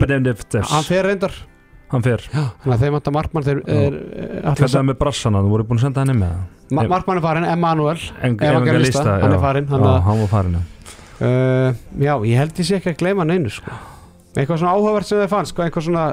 hann 0.74 0.88
fer 0.88 1.06
reyndar. 1.06 1.36
Hann 1.88 2.02
fer. 2.04 2.20
Já, 2.34 2.42
þannig 2.64 2.74
að 2.74 2.82
þeim 2.84 2.96
vantar 2.98 3.14
markmann 3.16 3.46
þeir 3.46 3.60
er, 3.64 3.94
er, 3.94 3.94
Hvað 4.50 4.64
er 4.66 4.72
það 4.74 4.88
með 4.90 4.98
brassana, 5.00 5.40
þú 5.46 5.52
voru 5.54 5.64
búin 5.70 5.78
að 5.80 5.86
senda 5.86 6.02
hann 6.02 6.12
inn 6.12 6.18
með 6.20 6.34
ma 6.76 6.82
Markmann 6.92 7.16
er 7.22 7.24
farin, 7.24 7.46
Emanuel 7.48 8.02
Evangelista, 8.28 9.04
hann 9.22 9.30
er 9.32 9.38
að- 9.38 10.02
hann 10.04 10.20
var 10.20 10.28
farin 10.34 10.58
já. 10.58 10.66
Uh, 11.20 11.70
Já, 12.00 12.14
ég 12.24 12.36
held 12.40 12.58
ég 12.62 12.68
sé 12.68 12.78
ekki 12.80 12.92
að 12.94 12.98
gleyma 13.04 13.26
neinu 13.28 13.50
sko. 13.52 13.70
Eitthvað 14.38 14.60
svona 14.62 14.74
áhugavert 14.76 15.08
sem 15.08 15.18
þið 15.22 15.30
fannst 15.32 15.54
sko, 15.54 15.64
eitthvað 15.66 15.88
svona 15.88 16.08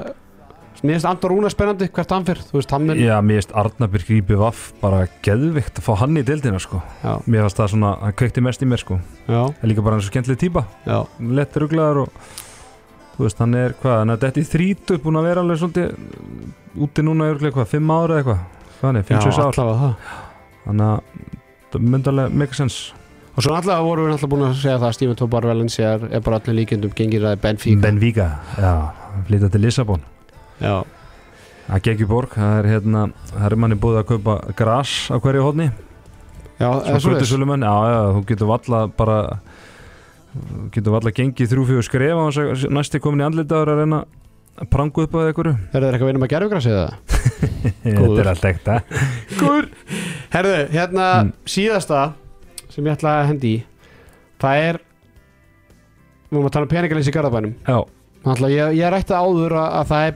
Mér 0.84 0.98
finnst 0.98 1.06
Andor 1.08 1.32
Rúna 1.32 1.48
spennandi 1.48 1.86
hvert 1.88 2.10
hann 2.12 2.24
fyrr 2.28 2.40
Þú 2.50 2.58
veist, 2.58 2.72
hann 2.74 2.82
mun 2.84 2.98
Já, 3.00 3.14
mér 3.24 3.38
finnst 3.40 3.52
Arnabjörg 3.56 4.08
grípi 4.10 4.36
vaff 4.36 4.66
bara 4.82 5.06
geðvikt 5.24 5.78
að 5.80 5.86
fá 5.86 5.92
hann 6.02 6.18
í 6.20 6.24
deildina 6.26 6.58
sko. 6.60 6.82
Já, 7.00 7.14
Mér 7.24 7.46
fannst 7.46 7.60
það 7.62 7.70
svona, 7.72 7.92
hann 8.02 8.16
kveikti 8.20 8.42
mest 8.44 8.64
í 8.64 8.68
mér 8.68 8.82
sko. 8.82 8.98
já, 9.24 9.40
er 9.56 9.70
líka 9.70 9.84
bara 9.86 9.96
eins 9.96 10.04
og 10.04 10.12
skemmtileg 10.12 10.42
típa. 10.42 10.66
Já. 10.84 10.98
Lett 11.38 11.56
ruglaður 11.62 12.02
og 12.04 12.20
Þú 13.16 13.24
veist, 13.24 13.38
hann 13.40 13.54
er 13.56 13.72
hvað, 13.80 13.94
hann 14.02 14.12
er 14.12 14.18
dætt 14.20 14.36
í 14.36 14.44
þrítu 14.44 14.98
búin 15.00 15.16
að 15.16 15.24
vera 15.30 15.40
alveg 15.40 15.62
svolítið 15.62 16.82
úti 16.84 17.04
núna 17.06 17.30
örglega 17.32 17.56
hvað, 17.56 17.70
fimm 17.70 17.92
ára 17.94 18.18
eða 18.18 18.20
eitthvað. 18.20 18.42
Hvað 18.76 18.90
hann 18.90 18.98
er, 19.00 19.06
fimm, 19.08 19.22
sex 19.24 19.38
ár. 19.40 19.46
allavega 19.54 19.78
það. 19.80 19.94
Þannig 20.66 20.90
að 20.90 21.70
það 21.72 21.86
myndi 21.94 22.12
alveg 22.12 22.36
make 22.42 22.58
sense 22.58 23.05
Og 23.36 23.44
svo 23.44 23.52
allavega 23.52 23.84
vorum 23.84 24.06
við 24.08 24.14
alltaf 24.16 24.30
búin 24.32 24.44
að 24.46 24.54
segja 24.62 24.78
það 24.80 24.88
að 24.88 24.94
Steven 24.96 25.16
Tobar 25.20 25.44
Valencia 25.44 25.90
er, 25.96 26.20
bara 26.24 26.38
allir 26.40 26.56
líkendum 26.56 26.92
gengir 26.96 27.24
að 27.28 27.40
Benfica. 27.42 27.80
Benfica, 27.84 28.28
já, 28.56 28.70
flytja 29.28 29.50
til 29.52 29.60
Lissabon. 29.66 30.04
Já, 30.62 30.76
Það 31.66 31.88
í 31.98 32.06
borg, 32.06 32.30
það 32.38 32.58
er 32.60 32.66
hérna 32.70 33.00
Það 33.32 33.46
er 33.48 33.54
manni 33.58 33.76
búið 33.82 33.96
að 33.98 34.04
kaupa 34.12 34.36
gras 34.56 34.90
á 35.10 35.18
hverju 35.18 35.42
hodni 35.42 35.64
já, 36.60 36.68
eða 36.70 37.00
svo 37.02 37.16
sölumenn, 37.26 37.64
já, 37.66 37.74
já, 37.90 37.98
þú 38.14 38.20
getur 38.30 38.48
valla 38.52 38.82
bara 38.96 39.16
þú 40.36 40.68
getur 40.76 40.94
valla 40.94 41.12
gengið 41.16 41.50
þrjú 41.50 41.64
fjögur 41.72 41.86
skref 41.88 42.20
á 42.22 42.24
að 42.30 42.68
næsti 42.72 43.00
komin 43.02 43.24
í 43.24 43.26
andlitaður 43.26 43.72
að 43.74 43.80
reyna 43.82 43.98
að 44.56 44.70
prangu 44.72 45.04
upp 45.04 45.16
á 45.18 45.20
einhverju. 45.26 45.54
Er 45.74 45.82
það 45.82 45.88
eitthvað 45.90 46.06
að 46.06 46.12
vinna 46.12 46.22
með 46.22 46.32
gerfugrassi 46.32 46.70
eða? 46.72 46.94
Þetta 47.82 48.22
er 48.22 48.30
allt 48.30 48.46
ekta. 48.52 48.78
Góður. 49.36 49.68
Herðu, 50.32 50.54
hérna 50.72 51.08
Mm. 51.26 51.34
síðasta 51.50 52.00
sem 52.76 52.84
ég 52.90 52.94
ætla 52.98 53.16
að 53.22 53.30
hendi 53.32 53.54
í 53.56 53.64
Það 54.44 54.62
er 54.68 54.78
Við 56.26 56.36
erum 56.36 56.46
að 56.50 56.54
tala 56.58 56.66
um 56.68 56.72
peningalins 56.76 57.08
í 57.10 57.16
Garðabænum 57.16 57.56
Náttúrulega, 58.26 58.54
ég, 58.56 58.78
ég 58.82 58.90
rætti 58.96 59.14
áður 59.16 59.54
að, 59.56 59.68
að 59.80 59.90
það 59.92 60.06
er 60.10 60.14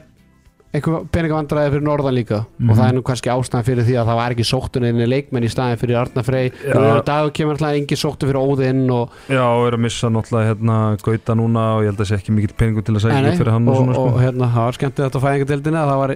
einhver 0.71 1.01
peningavandræði 1.11 1.71
fyrir 1.73 1.83
norðan 1.83 2.13
líka 2.15 2.37
Mhm. 2.61 2.69
og 2.71 2.77
það 2.77 2.85
er 2.87 2.93
nú 2.95 3.01
kannski 3.03 3.31
ástæðan 3.33 3.65
fyrir 3.67 3.83
því 3.87 3.95
að 3.99 4.05
það 4.11 4.19
var 4.21 4.31
ekki 4.35 4.45
sóttuninni 4.47 5.07
leikmenn 5.11 5.43
í 5.43 5.49
staðin 5.51 5.79
fyrir 5.81 5.97
Arna 5.99 6.23
Frey 6.23 6.51
Já. 6.63 6.75
og 6.79 7.01
dag 7.09 7.31
kemur 7.35 7.57
alltaf 7.57 7.75
engin 7.75 7.99
sóttu 7.99 8.29
fyrir 8.29 8.39
Óðinn 8.39 8.85
og, 8.95 9.09
já, 9.27 9.41
og 9.43 9.65
er 9.67 9.75
að 9.75 9.83
missa 9.83 10.07
náttúrulega 10.15 10.47
hérna 10.53 10.77
Gauta 11.03 11.35
núna 11.35 11.65
og 11.75 11.83
ég 11.83 11.91
held 11.91 11.99
að 12.05 12.07
sé 12.11 12.19
ekki 12.21 12.35
mikill 12.37 12.55
peningur 12.55 12.85
til 12.87 12.95
að 12.95 13.03
segja 13.03 13.33
fyrir 13.35 13.51
hann 13.51 13.67
og, 13.67 13.73
og, 13.75 13.81
svona 13.81 13.97
og 13.99 14.11
sko. 14.13 14.21
hérna, 14.23 14.47
það 14.55 14.67
var 14.69 14.77
skemmtið 14.79 15.05
þetta 15.09 15.19
á 15.19 15.25
fæðingadeildinni 15.27 15.81
að 15.81 15.91
það 15.91 16.01
var 16.05 16.15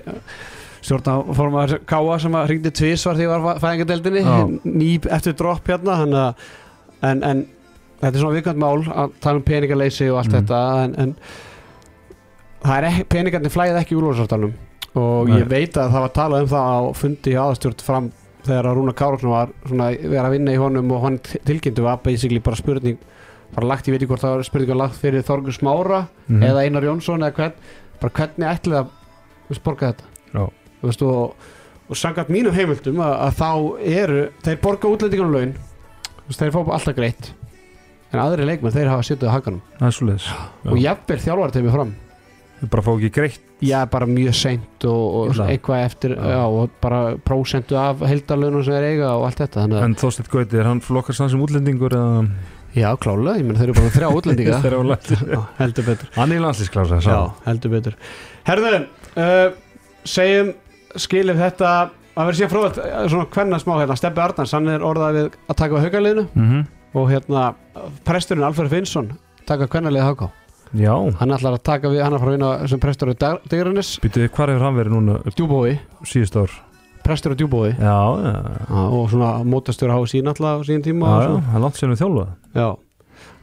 stjórnaformaður 0.86 1.80
Káa 1.90 2.20
sem 2.22 2.36
að 2.38 2.48
ringdi 2.54 2.72
tvisvar 2.78 3.18
því 3.18 3.26
ég 3.26 3.32
var 3.34 3.58
á 3.58 3.62
fæðingadeildinni 3.64 4.24
Já. 4.26 4.38
ný 4.66 4.90
eftir 5.18 5.34
dropp 5.40 5.68
hérna 5.72 5.98
að, 6.06 6.46
en, 7.10 7.24
en 7.24 7.46
þetta 8.02 8.12
er 8.14 8.22
svona 8.22 8.38
vikant 8.38 8.62
mál 8.62 8.84
að 8.86 9.16
tala 9.24 9.40
um 9.42 9.46
peningaleysi 9.48 10.10
og 10.12 10.20
allt 10.22 10.32
Mhm. 10.32 10.38
þetta 10.46 10.60
en, 10.84 10.96
en 11.06 11.16
það 12.66 12.88
er 12.90 13.04
peningarnir 13.12 13.54
flæðið 13.54 13.80
ekki 13.82 13.96
úr 13.98 14.08
úrlóðsartalum 14.10 14.54
og 14.96 15.28
Nei. 15.30 15.40
ég 15.42 15.50
veit 15.52 15.76
að 15.78 15.92
það 15.92 16.06
var 16.06 16.14
talað 16.16 16.46
um 16.46 16.52
það 16.54 16.70
á 16.72 16.80
fundi 16.96 17.34
í 17.34 17.40
aðastjórn 17.42 17.84
fram 17.84 18.12
þegar 18.46 18.70
að 18.70 18.78
Rúna 18.78 18.94
Kárlsson 18.96 19.32
var 19.34 19.52
svona 19.66 19.90
vera 19.98 20.28
að 20.30 20.36
vinna 20.38 20.54
í 20.54 20.60
honum 20.62 20.92
og 20.96 21.02
hann 21.04 21.18
tilkynntu 21.20 21.84
var 21.86 21.98
basically 22.06 22.40
bara 22.46 22.56
spurning 22.60 22.98
bara 23.56 23.68
lagt, 23.70 23.88
ég 23.88 23.94
veit 23.96 24.02
ekki 24.04 24.10
hvort 24.12 24.22
það 24.24 24.36
var 24.36 24.44
spurning 24.48 24.78
lagt 24.80 25.00
fyrir 25.02 25.24
Þorgur 25.26 25.56
Smára 25.56 26.08
Mhm. 26.30 26.44
eða 26.44 26.64
Einar 26.66 26.84
Jónsson 26.84 27.22
eða 27.24 27.34
hvern, 27.34 27.54
bara 28.02 28.14
hvernig 28.14 28.48
ætlið 28.54 28.78
að 28.80 29.60
borga 29.64 29.92
þetta 29.94 30.04
Já. 30.34 30.46
Veist, 30.84 31.02
og, 31.06 31.36
og 31.90 32.00
sangat 32.00 32.32
mínum 32.34 32.56
heimildum 32.56 33.00
að, 33.04 33.16
að 33.28 33.40
þá 33.40 33.50
eru 34.02 34.22
þeir 34.46 34.62
borga 34.64 34.92
útlendingunum 34.92 35.36
laun. 35.36 35.56
Þeir 36.34 36.56
fá 36.56 36.62
alltaf 36.64 36.98
greitt. 36.98 37.32
En 38.14 38.22
aðri 38.24 38.48
leikmenn 38.48 38.74
þeir 38.74 38.92
hafa 38.94 39.06
sittuð 39.06 39.32
á 39.32 39.36
hakanum. 39.36 39.62
Er 39.82 40.72
og 40.72 40.80
jafnvel 40.80 41.22
þjálfar 41.22 41.56
þeim 41.56 41.72
fram. 41.74 41.96
Þau 42.56 42.70
bara 42.72 42.86
fá 42.86 42.92
ekki 42.96 43.12
greitt. 43.18 43.42
Já 43.64 43.86
bara 43.88 44.08
mjög 44.08 44.36
seint 44.36 44.86
og, 44.88 45.04
og 45.16 45.40
eitthvað 45.46 45.86
eftir 45.86 46.14
Já. 46.16 46.26
já. 46.34 46.42
og 46.44 46.74
bara 46.84 47.00
prósentu 47.24 47.78
af 47.80 48.04
heildarlaunum 48.04 48.64
sem 48.66 48.76
þeir 48.76 48.88
eiga 48.90 49.14
og 49.16 49.26
allt 49.30 49.40
þetta 49.44 49.64
að 49.64 49.76
En 49.80 49.96
Þorsteinn 50.00 50.30
Gauti, 50.32 50.60
er 50.60 50.68
hann 50.70 50.82
flokkar 50.84 51.16
sann 51.18 51.32
sem 51.32 51.44
útlendingur 51.44 51.96
eða? 51.96 52.26
Já 52.76 52.90
klálega, 53.00 53.40
ég 53.40 53.48
menn 53.48 53.56
þeir 53.56 53.70
eru 53.70 53.78
bara 53.78 53.94
þrjá 53.96 54.10
útlendinga. 54.20 54.58
Þeir 54.66 54.74
eru 54.76 54.98
Já, 55.36 55.42
heldur 55.62 55.88
betur. 55.88 56.10
Hann 56.18 56.36
er 56.36 56.42
í 56.44 56.72
Já, 57.08 57.20
heldur 57.46 57.72
betur. 57.72 57.96
Herðu, 58.50 58.72
uh, 59.16 59.46
segjum 60.04 60.52
skilif 61.02 61.38
þetta 61.39 61.74
að 62.16 62.30
vera 62.30 62.38
síðan 62.39 62.54
fróðalt 62.54 62.80
svona 63.12 63.28
hvenna 63.36 63.60
smá 63.60 63.74
hérna, 63.82 63.98
Steppi 64.00 64.24
Arnars 64.24 64.56
hann 64.56 64.72
er 64.72 64.86
orðað 64.88 65.18
við 65.20 65.38
að 65.52 65.58
taka 65.60 65.76
við 65.76 65.88
haugaliðinu. 65.88 66.28
Mm 66.36 66.64
og 66.96 67.12
hérna 67.12 67.50
presturinn 68.08 68.46
Alfred 68.48 68.72
Finnsson 68.72 69.12
taka 69.48 69.68
hvernaliðið 69.68 70.10
hauká 70.10 70.30
Já, 70.76 70.91
hann 71.20 71.32
ætlar 71.32 71.56
að 71.56 71.64
taka 71.64 71.91
við, 71.91 72.02
hann 72.04 72.16
er 72.18 72.24
að 72.24 72.32
vinna 72.34 72.52
sem 72.68 72.82
prestur 72.84 73.12
á 73.14 73.38
Digrannis, 73.48 73.93
býtu 74.04 74.24
við 74.24 74.32
hvar 74.36 74.52
hefur 74.52 74.66
hann 74.66 74.76
verið 74.80 74.96
núna? 74.96 75.18
Djúbói 75.30 75.76
síðust 76.10 76.36
ár. 76.41 76.56
Prestur 77.06 77.36
á 77.36 77.39
Djúbói 77.39 77.70
Já, 77.78 77.96
já, 78.26 78.34
og 78.82 79.06
svona 79.12 79.30
mótastur 79.48 79.93
á 79.93 80.00
sín 80.10 80.28
alltaf 80.32 80.64
á 80.64 80.68
sín 80.68 80.84
tíma 80.84 81.12
já, 81.12 81.28
já, 81.30 81.36
hann 81.52 81.60
er 81.60 81.64
langt 81.68 81.80
sér 81.80 81.93
við 81.93 82.02
þjálfað 82.02 82.32
já, 82.58 82.68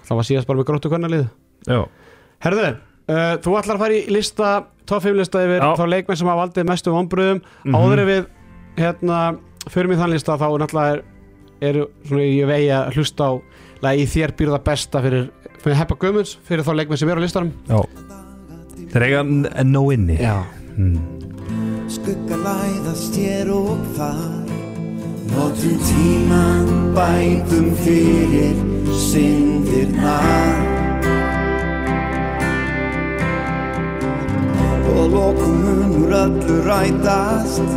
það 0.09 0.19
var 0.19 0.29
síðast 0.29 0.51
bara 0.51 0.61
með 0.61 0.69
gróttu 0.73 0.93
hvernalið 0.93 1.25
Já, 1.69 1.81
Herðu, 2.43 2.69
uh, 3.07 3.35
þú 3.45 3.57
ætlar 3.61 3.79
að 3.79 3.85
fara 3.87 3.97
í 4.01 4.03
lista 4.13 4.53
top 4.87 5.03
5 5.03 5.15
lista 5.17 5.39
yfir 5.45 5.61
Já. 5.63 5.75
þá 5.79 5.85
leikmenn 5.89 6.17
sem 6.21 6.29
hafa 6.29 6.43
valdið 6.47 6.67
mestu 6.69 6.91
vonbröðum 6.95 7.41
Mhm. 7.65 7.75
áður 7.75 7.99
en 8.03 8.07
við 8.09 8.27
hérna 8.77 9.37
fyrir 9.71 9.89
mig 9.89 9.99
þann 9.99 10.11
lista 10.11 10.37
þá 10.39 10.49
náttúrulega 10.59 10.93
er, 10.93 11.03
er 11.63 11.75
svona 12.09 12.23
ég 12.23 12.47
vegi 12.47 12.69
að 12.75 12.93
hlusta 12.97 13.23
á 13.29 13.33
lagi 13.83 14.07
þér 14.07 14.31
býr 14.39 14.49
það 14.55 14.65
besta 14.65 15.03
fyrir, 15.03 15.31
fyrir 15.63 15.77
Heppa 15.77 15.95
Guðmunds 15.95 16.37
fyrir 16.49 16.65
þá 16.65 16.73
leikmenn 16.77 16.99
sem 16.99 17.09
eru 17.09 17.21
á 17.21 17.25
listanum. 17.25 17.53
Já. 17.69 17.81
Þeir 18.93 19.03
eiga 19.07 19.21
enn 19.21 19.73
nóg 19.73 19.93
inni. 19.95 20.17
Já, 20.21 20.43
mm. 20.77 20.99
Skugga 21.89 22.37
læðast 22.37 23.17
hér 23.17 23.49
og 23.53 23.79
þar. 23.97 24.49
Notum 25.33 25.79
tíman 25.89 26.67
bætum 26.95 27.71
fyrir 27.81 28.57
syndirnar 28.93 30.92
Og 35.13 35.19
lokum 35.19 35.57
munur 35.65 36.13
öllu 36.17 36.57
rætast. 36.65 37.69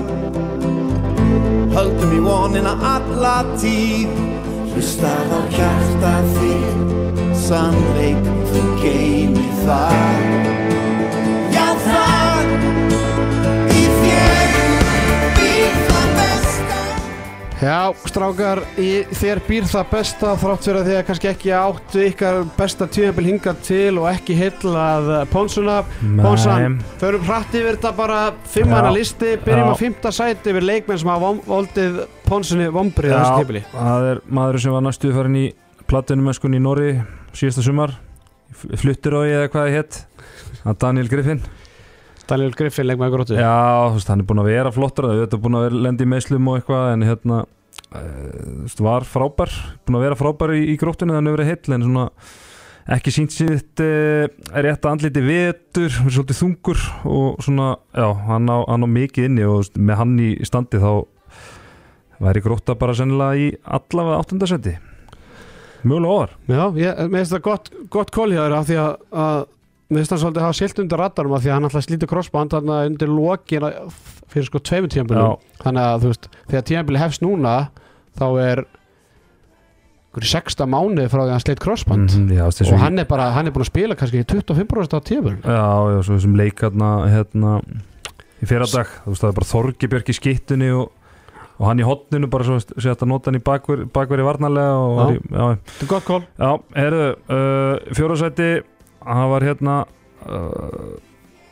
Höldum 1.75 2.13
í 2.15 2.21
vonina 2.23 2.77
alla 2.93 3.43
tíð. 3.59 4.15
Hlustað 4.71 5.35
á 5.35 5.41
hjarta 5.51 6.15
þitt, 6.37 6.97
sannleik 7.47 8.33
þú 8.51 8.65
geimi 8.83 9.47
þar 9.65 10.54
Já, 17.63 17.93
strákar, 18.03 18.59
í 18.75 19.05
þér 19.15 19.39
býr 19.47 19.67
það 19.71 19.85
besta 19.93 20.33
þrátt 20.41 20.65
fyrir 20.67 20.79
að 20.81 20.87
þið 20.89 20.97
kannski 21.07 21.29
ekki 21.29 21.51
áttu 21.55 22.01
ykkar 22.03 22.39
besta 22.57 22.87
tímabil 22.91 23.27
hingað 23.29 23.61
til 23.63 23.93
og 24.01 24.07
ekki 24.11 24.35
heillað 24.35 25.07
Pónsuna. 25.31 25.77
Pónsan, 26.19 26.75
förum 26.99 27.23
hratt 27.29 27.55
yfir 27.55 27.77
þetta 27.77 27.93
bara 27.95 28.19
fimmana 28.51 28.91
Já. 28.91 28.95
listi, 28.97 29.31
byrjum 29.45 29.71
Já. 29.71 29.71
á 29.71 29.75
fymta 29.79 30.11
sæti 30.11 30.51
yfir 30.51 30.67
leikmenn 30.67 30.99
sem 30.99 31.13
hafa 31.13 31.31
voldið 31.47 32.01
Pónsunni 32.27 32.67
vombrið 32.75 33.15
þessu 33.15 33.37
tímabili. 33.39 33.63
það 33.71 34.09
er 34.11 34.23
maður 34.27 34.61
sem 34.65 34.75
var 34.75 34.85
næstuð 34.89 35.15
farin 35.15 35.39
í 35.39 35.45
platunum 35.87 36.31
í 36.35 36.59
Nóri 36.59 36.89
síðasta 37.31 37.63
sumar 37.63 37.95
fluttir 38.51 39.15
á 39.15 39.21
ég 39.23 39.37
eða 39.39 39.51
hvað 39.55 39.71
hétt 39.77 40.01
það 40.59 40.73
er 40.73 40.81
Daniel 40.83 41.07
Griffin 41.07 41.41
Daniel 42.25 42.55
Griffin, 42.57 42.87
leikmenn 42.89 43.13
gróttu. 43.13 43.35
Já, 43.37 43.89
þú 43.89 43.99
veist, 43.99 44.09
hann 44.09 44.23
er 44.23 44.29
búinn 44.29 44.41
að 44.41 44.49
vera 44.49 44.71
flottur 44.73 45.09
það 45.11 45.21
er 45.25 45.43
búinn 45.43 45.59
að 45.59 45.67
vera 45.67 45.83
lendi 45.85 46.07
í 46.07 46.09
meðslum 46.09 46.49
og 46.49 46.57
eitthvað 46.59 46.87
en 46.93 47.05
hérna 47.05 47.43
uh, 47.45 48.01
veist, 48.63 48.81
var 48.81 49.05
frábær 49.09 49.53
búinn 49.85 49.99
að 49.99 50.05
vera 50.07 50.19
frábær 50.19 50.55
í, 50.57 50.63
í 50.73 50.75
gróttunni 50.81 51.15
þannig 51.15 51.33
að 51.33 51.37
vera 51.37 51.49
heill 51.51 51.77
en 51.77 51.85
svona 51.85 52.07
ekki 52.95 53.13
sínt 53.13 53.33
sitt 53.33 53.81
uh, 53.83 54.25
er 54.25 54.67
rétt 54.67 54.85
að 54.85 54.95
andliti 54.95 55.25
vetur 55.25 55.89
verið 55.89 56.17
svolítið 56.17 56.41
þungur 56.41 56.81
og 57.09 57.45
svona 57.45 57.69
já, 57.93 58.07
hann 58.29 58.49
á, 58.49 58.57
hann 58.69 58.85
á 58.85 58.89
mikið 58.97 59.29
inni 59.29 59.45
og 59.45 59.55
þú 59.55 59.61
veist, 59.61 59.79
með 59.89 60.01
hann 60.01 60.17
í 60.21 60.31
standi 60.49 60.81
þá 60.81 60.91
væri 62.25 62.43
grótta 62.45 62.77
bara 62.79 62.95
sennilega 62.97 63.41
í 63.41 63.47
allavega 63.77 64.21
áttundasetti 64.21 64.77
mjögulega 65.85 66.13
ofar 66.13 66.37
Já, 66.49 66.63
ég, 66.79 67.01
mér 67.09 67.21
finnst 67.21 67.35
það 67.35 67.43
gott, 67.49 67.73
gott 67.93 68.13
kól 68.15 68.31
hjá 68.33 68.41
þér 68.45 68.57
af 68.57 68.69
því 68.69 68.79
að, 68.81 68.95
að 69.25 69.43
mér 69.89 70.01
finnst 70.01 70.11
það 70.15 70.21
svolítið 70.23 70.41
að 70.41 70.47
hafa 70.47 70.57
silt 70.59 70.79
undir 70.81 70.97
raddarum 71.01 71.33
af 71.37 71.43
því 71.43 71.49
að 71.51 71.55
hann 71.59 71.67
alltaf 71.69 71.85
slítur 71.85 72.09
crossband 72.09 72.53
þarna 72.55 72.77
undir 72.89 73.11
lokin 73.11 73.67
fyrir 74.33 74.47
sko 74.49 74.61
tveimur 74.65 74.89
tímabilum. 74.93 75.35
Þannig 75.61 75.83
að 75.91 76.01
þú 76.05 76.11
veist, 76.13 76.29
þegar 76.49 76.65
tímabili 76.71 77.01
hefst 77.03 77.21
núna 77.25 77.53
þá 78.17 78.25
er 78.41 78.63
einhverju 80.15 80.31
sexta 80.31 80.65
mánuði 80.69 81.09
frá 81.11 81.19
því 81.21 81.27
að 81.27 81.33
hann 81.35 81.43
sleitt 81.43 81.61
crossband. 81.63 82.13
Mhm, 82.15 82.29
já, 82.37 82.45
og 82.71 82.79
hann 82.79 82.99
er 82.99 83.05
bara, 83.09 83.29
hann 83.35 83.47
er 83.47 83.51
búin 83.55 83.65
að 83.65 83.71
spila 83.71 83.95
kannski 83.99 84.23
25% 84.23 84.95
á 84.95 84.99
tímabili. 85.03 85.37
Já, 85.43 85.65
já, 85.91 85.99
svo 86.07 86.15
þessum 86.17 86.37
leikarna 86.39 86.91
hérna 87.11 87.55
í 88.41 88.47
fyrradag, 88.47 88.87
þú 89.03 89.11
veist 89.11 89.21
það 89.25 89.29
er 89.33 89.39
bara 89.39 89.51
Þorgibjörg 89.51 90.09
í 90.09 90.15
skittunni 90.15 90.69
og, 90.75 90.91
og 91.59 91.67
hann 91.69 91.79
í 91.83 91.87
hotninu 91.87 92.27
bara 92.31 92.47
svo 92.47 92.57
sé 92.63 92.87
þetta 92.89 93.07
nota 93.07 93.29
hann 93.31 93.39
í 93.39 93.43
bakver, 93.43 93.85
bakveri 93.91 94.23
varnarlega 94.25 94.79
og 94.79 95.19
já, 95.19 95.45
Þetta 95.75 95.83
er 95.85 95.91
gott 95.91 96.07
kól. 96.07 96.23
já, 96.39 96.51
heyrðu 96.79 97.05
uh, 97.29 97.99
hann 99.05 99.31
var 99.31 99.45
hérna 99.45 99.75
uh, 100.25 100.95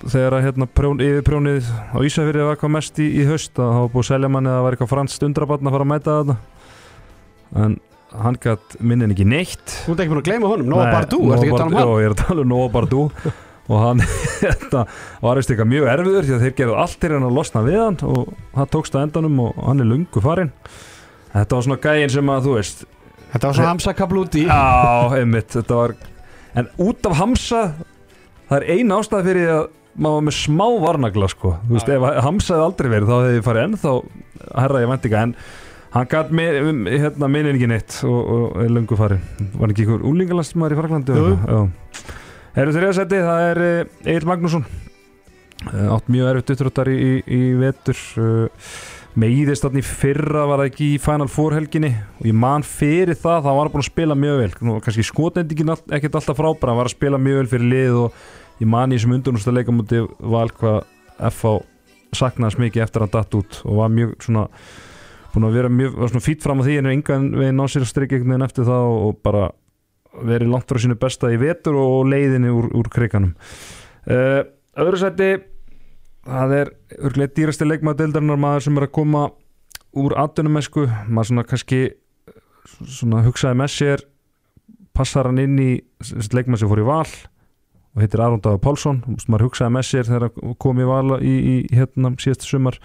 þegar 0.03 0.37
að 0.37 0.45
hérna 0.47 0.67
prjón, 0.67 1.01
yfirprjónið 1.03 1.69
á 1.93 1.97
Ísafirði 2.03 2.47
var 2.49 2.59
hvað 2.59 2.75
mest 2.75 2.99
í, 2.99 3.07
í 3.21 3.25
haust 3.29 3.55
að 3.55 3.71
það 3.71 3.81
var 3.85 3.93
búið 3.93 4.09
selja 4.09 4.31
manni 4.33 4.51
að 4.51 4.57
það 4.57 4.65
var 4.65 4.77
eitthvað 4.77 4.91
franskt 4.93 5.25
undrabarn 5.29 5.69
að 5.69 5.75
fara 5.77 5.87
að 5.87 5.91
mæta 5.93 6.17
þetta 6.19 6.37
en 7.63 7.79
hann 8.23 8.37
gætt 8.43 8.75
minnin 8.81 9.13
ekki 9.15 9.25
neitt 9.27 9.77
Þú 9.85 9.95
ert 9.95 10.03
ekki 10.03 10.13
búin 10.13 10.21
að 10.21 10.29
gleyma 10.29 10.51
honum, 10.51 10.69
Nei, 10.73 10.93
Bardú, 10.93 11.19
ertu 11.33 11.47
ekki 11.47 11.55
að 11.55 11.63
tala 11.63 11.69
um 11.69 11.77
hann? 11.77 11.87
Já, 11.87 12.01
ég 12.03 12.09
er 12.09 12.15
að 12.15 12.23
tala 12.23 12.43
um 12.43 12.51
Nóa 12.51 12.69
Bardú 12.73 13.03
og 13.73 13.77
hann 13.79 14.03
þetta, 14.03 14.81
var 15.23 15.39
veist 15.39 15.53
eitthvað 15.53 15.69
mjög 15.71 15.91
erfiður 15.93 16.27
því 16.27 16.35
að 16.35 16.43
þeir 16.43 16.55
gerðu 16.57 16.79
allt 16.83 16.97
til 16.99 17.13
hann 17.13 17.27
að 17.29 17.37
losna 17.37 17.63
við 17.63 17.79
hann 17.79 17.99
og 18.09 18.33
hann 18.57 18.73
tókst 18.73 18.97
að 18.97 19.05
endanum 19.07 19.39
og 19.45 19.61
hann 19.63 19.83
er 19.85 19.89
lungu 19.89 20.23
farinn 20.23 20.51
Þetta 21.33 21.57
var 21.57 21.65
svona 21.65 21.79
gægin 21.81 22.11
sem 22.13 22.29
að 22.29 22.43
þú 22.45 22.57
veist 22.59 22.83
Þetta 23.33 23.49
var 23.49 23.55
svona 23.57 23.69
Hamza 23.71 23.93
Kablúti. 23.97 24.43
Já, 24.45 25.09
einmitt, 25.17 25.49
þetta 25.55 25.77
var 25.79 25.95
En 26.59 26.69
út 26.81 27.09
af 27.09 27.17
Hamsa 27.17 27.63
það 28.49 28.55
er 28.59 28.67
ein 28.75 28.93
ástæð 28.93 29.27
fyrir 29.29 29.51
að 29.53 29.65
maður 29.93 30.15
var 30.17 30.25
með 30.27 30.37
smá 30.39 30.65
varnagla 30.81 31.29
sko. 31.29 31.55
Þú 31.67 31.77
veist, 31.77 31.91
ef 31.93 32.07
Hamsa 32.25 32.55
hefði 32.55 32.67
aldrei 32.67 32.89
verið 32.93 33.11
þá 33.11 33.15
hefði 33.17 33.35
þið 33.35 33.45
farið 33.47 33.67
ennþá 33.67 33.93
herra 34.63 34.81
ég 34.83 34.91
vant 34.91 35.07
ekki 35.07 35.19
en 35.19 35.35
hann 35.93 36.09
gæt 36.09 36.31
hérna, 36.33 37.29
minnin 37.29 37.53
ekki 37.53 37.69
neitt 37.69 37.99
og, 38.09 38.31
og 38.35 38.63
er 38.63 38.71
lungu 38.73 38.97
farin 38.97 39.21
var 39.59 39.73
ekki 39.73 39.85
ykkur 39.85 40.07
úlingalastmaður 40.09 40.73
í 40.73 40.79
Fraklandi 40.79 41.17
Jú. 41.19 41.67
Erum 42.53 42.75
þrjá 42.75 42.89
seti, 42.93 43.17
það 43.17 43.43
er 43.49 43.59
Egil 44.05 44.27
Magnússon. 44.29 44.65
Eh, 45.71 45.87
átt 45.89 46.09
mjög 46.11 46.27
erfitt 46.29 46.51
uttrúttar 46.53 46.89
í, 46.91 46.97
í, 46.99 47.13
í 47.33 47.41
vetur. 47.57 47.97
Uh, 48.19 48.67
meiðist 49.19 49.65
þarna 49.65 49.81
í 49.81 49.85
fyrra 49.85 50.45
var 50.49 50.61
það 50.61 50.69
ekki 50.71 50.87
í 50.93 51.01
Final 51.01 51.29
Four 51.31 51.55
helginni? 51.57 51.91
Og 52.19 52.29
ég 52.29 52.37
man 52.37 52.65
fyrir 52.65 53.17
það, 53.17 53.43
það 53.45 53.59
var 53.59 53.73
búin 53.73 53.83
að 53.83 53.89
spila 53.89 54.17
mjög 54.17 54.39
vel. 54.41 54.53
Nú, 54.65 54.77
kannski 54.85 55.05
skotendingin 55.05 55.73
ekkert 55.73 56.17
alltaf 56.19 56.39
frábæra 56.39 56.73
hann 56.73 56.81
var 56.81 56.89
að 56.89 56.95
spila 56.95 57.21
mjög 57.21 57.43
vel 57.43 57.51
fyrir 57.51 57.69
lið 57.73 57.99
og 58.05 58.23
ég 58.61 58.71
man 58.73 58.93
í 58.93 58.97
þessum 58.97 59.15
undurnústa 59.17 59.53
leikamúti 59.53 60.01
val 60.33 60.49
hvað 60.57 60.81
FH 61.29 61.53
saknaðis 62.17 62.59
mikið 62.61 62.85
eftir 62.85 63.05
að 63.05 63.13
datt 63.15 63.37
út 63.37 63.59
og 63.65 63.79
var 63.79 63.93
mjög 63.93 64.15
svona 64.23 64.47
búin 65.33 65.47
að 65.47 65.57
vera 65.57 65.71
mjög 65.73 65.95
var 65.97 66.11
svona 66.11 66.25
fýtt 66.27 66.45
fram 66.45 66.61
á 66.61 66.65
því 66.65 66.75
en 66.79 66.91
engan 66.91 67.29
veginn 67.33 67.57
ná 67.57 67.65
sér 67.65 67.85
að 67.85 67.89
strikja 67.89 68.19
einhvern 68.19 68.35
veginn 68.35 68.47
eftir 68.47 68.67
það 68.69 68.89
og 68.97 69.15
bara 69.25 69.47
verið 70.13 70.51
langt 70.53 70.69
frá 70.69 70.81
sínu 70.81 70.97
besta 71.01 71.31
í 71.33 71.39
vetur 71.41 71.79
og 71.81 72.05
leiðinni 72.11 72.53
úr, 72.53 72.69
úr 72.77 72.89
kriganum 72.93 73.33
uh, 73.33 74.43
öðru 74.77 75.01
sæti 75.01 75.31
það 76.27 76.55
er 76.59 76.71
örglega 76.99 77.35
dýrasti 77.37 77.67
leikmaður 77.67 77.99
deildarinnar 78.03 78.41
maður 78.41 78.65
sem 78.67 78.79
er 78.79 78.87
að 78.87 78.95
koma 78.95 79.27
úr 79.99 80.15
atvinnumesku 80.23 80.87
maður 81.07 81.29
svona 81.29 81.45
kannski 81.49 81.83
svona 82.87 83.23
hugsaði 83.25 83.59
með 83.59 83.71
sér 83.73 84.05
passar 84.93 85.29
hann 85.29 85.41
inn 85.41 85.55
í 85.61 85.69
þessi 86.03 86.35
leikmaður 86.37 86.63
sem 86.63 86.71
fór 86.71 86.83
í 86.83 86.87
val 86.87 87.07
og 87.93 88.01
heitir 88.01 88.23
Aron 88.25 88.41
Dagur 88.41 88.61
Pálsson. 88.61 89.01
Maður 89.29 89.49
hugsaði 89.49 89.75
með 89.75 89.87
sér 89.89 90.07
þegar 90.09 90.29
hann 90.29 90.55
kom 90.61 90.79
í 90.81 90.87
val 90.89 91.17
í, 91.21 91.33
í 91.33 91.55
hérna 91.73 92.13
síðasta 92.21 92.49
sumar. 92.49 92.79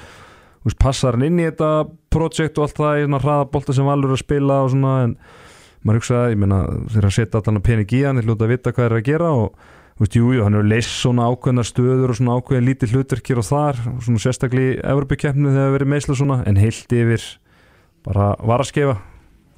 Passar 0.81 1.17
hann 1.17 1.25
inn 1.25 1.41
í 1.41 1.47
þetta 1.47 1.89
projekt 2.13 2.59
og 2.59 2.67
allt 2.67 2.81
það 2.81 2.99
í 2.99 3.05
hérna 3.07 3.21
hraðabolta 3.23 3.77
sem 3.77 3.89
valur 3.89 4.13
að 4.13 4.21
spila 4.21 4.63
og 4.67 4.73
svona 4.75 4.95
en 5.07 5.15
maður 5.87 6.03
hugsaði, 6.03 6.35
ég 6.35 6.41
meina 6.43 6.59
þegar 6.91 7.07
hann 7.07 7.17
setja 7.17 7.41
allan 7.41 7.61
að 7.61 7.67
pening 7.69 7.95
í 7.95 8.03
hann, 8.05 8.21
ég 8.21 8.27
hljóta 8.27 8.45
að 8.45 8.53
vita 8.53 8.73
hvað 8.75 8.89
er 8.89 8.97
að 8.99 9.07
gera 9.07 9.31
og 9.33 9.69
þú 9.99 10.05
veist, 10.05 10.17
jú, 10.19 10.31
jú, 10.37 10.43
hann 10.47 10.55
hefur 10.55 10.69
leist 10.71 10.95
svona 10.95 11.27
ákveðna 11.29 11.65
stöður 11.67 12.13
og 12.15 12.19
svona 12.21 12.37
ákveðin 12.39 12.69
lítið 12.71 12.95
hlutverkir 12.95 13.41
og 13.43 13.47
þar, 13.49 13.81
og 13.97 14.03
svona 14.07 14.23
sérstaklega 14.23 14.77
í 14.77 14.81
Evropakeppni 14.95 15.51
þegar 15.51 15.65
það 15.67 15.75
verið 15.75 15.93
meisla 15.95 16.19
svona, 16.19 16.41
en 16.47 16.61
heilt 16.63 16.95
yfir 17.01 17.25
bara 18.07 18.29
var 18.47 18.63
að 18.63 18.71
skefa 18.71 18.99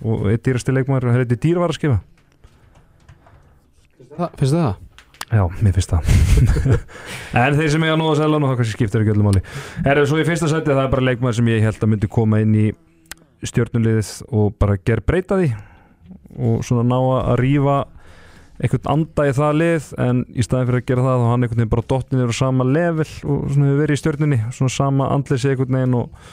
og 0.00 0.30
eitt 0.32 0.46
dýrasti 0.48 0.72
leikmaður, 0.72 1.10
það 1.12 1.20
heiti 1.20 1.40
dýr 1.44 1.60
var 1.60 1.74
að 1.74 1.80
skefa 1.80 1.98
Það- 4.16 4.40
það? 4.40 4.78
Já, 5.30 5.44
mér 5.62 5.74
finnst 5.76 5.92
það. 5.92 6.08
En 7.38 7.54
þeir 7.54 7.68
sem 7.70 7.84
eiga 7.86 7.96
nú 8.00 8.08
að 8.10 8.16
selja 8.18 8.38
þá 8.42 8.54
kannski 8.58 8.74
skiptir 8.74 9.04
ekki 9.04 9.12
öllum 9.12 9.28
máli. 9.28 9.42
Erðu 9.86 10.08
svo 10.10 10.18
í 10.18 10.24
fyrsta 10.26 10.48
sæti 10.50 10.72
það 10.72 10.80
er 10.82 10.90
bara 10.90 11.04
leikmaður 11.06 11.36
sem 11.38 11.50
ég 11.52 11.62
held 11.62 11.78
að 11.86 11.90
myndi 11.92 12.08
koma 12.10 12.40
inn 12.42 12.56
í 12.58 12.64
stjórnuliðið 13.46 14.10
og 14.34 14.56
bara 14.58 14.74
ger 14.82 15.02
breyta 15.06 15.38
því 15.38 15.52
og 16.40 16.64
svona 16.66 16.82
ná 16.90 16.98
að 16.98 17.38
rífa 17.44 17.76
einhvern 18.60 18.90
anda 18.92 19.26
í 19.28 19.32
það 19.36 19.56
lið 19.60 19.88
en 20.04 20.20
í 20.28 20.44
staðin 20.44 20.68
fyrir 20.68 20.82
að 20.82 20.88
gera 20.90 21.06
það 21.06 21.22
þá 21.22 21.26
hann 21.30 21.46
einhvern 21.46 21.62
veginn 21.62 21.72
bara 21.72 21.88
dottin 21.92 22.22
er 22.22 22.32
á 22.32 22.36
sama 22.36 22.66
level 22.68 23.06
og 23.06 23.46
svona 23.48 23.70
hefur 23.70 23.80
verið 23.80 23.96
í 23.96 24.00
stjórnunni 24.02 24.40
svona 24.56 24.74
sama 24.74 25.08
andleysi 25.14 25.52
einhvern 25.52 25.78
veginn 25.78 25.96
og, 26.00 26.26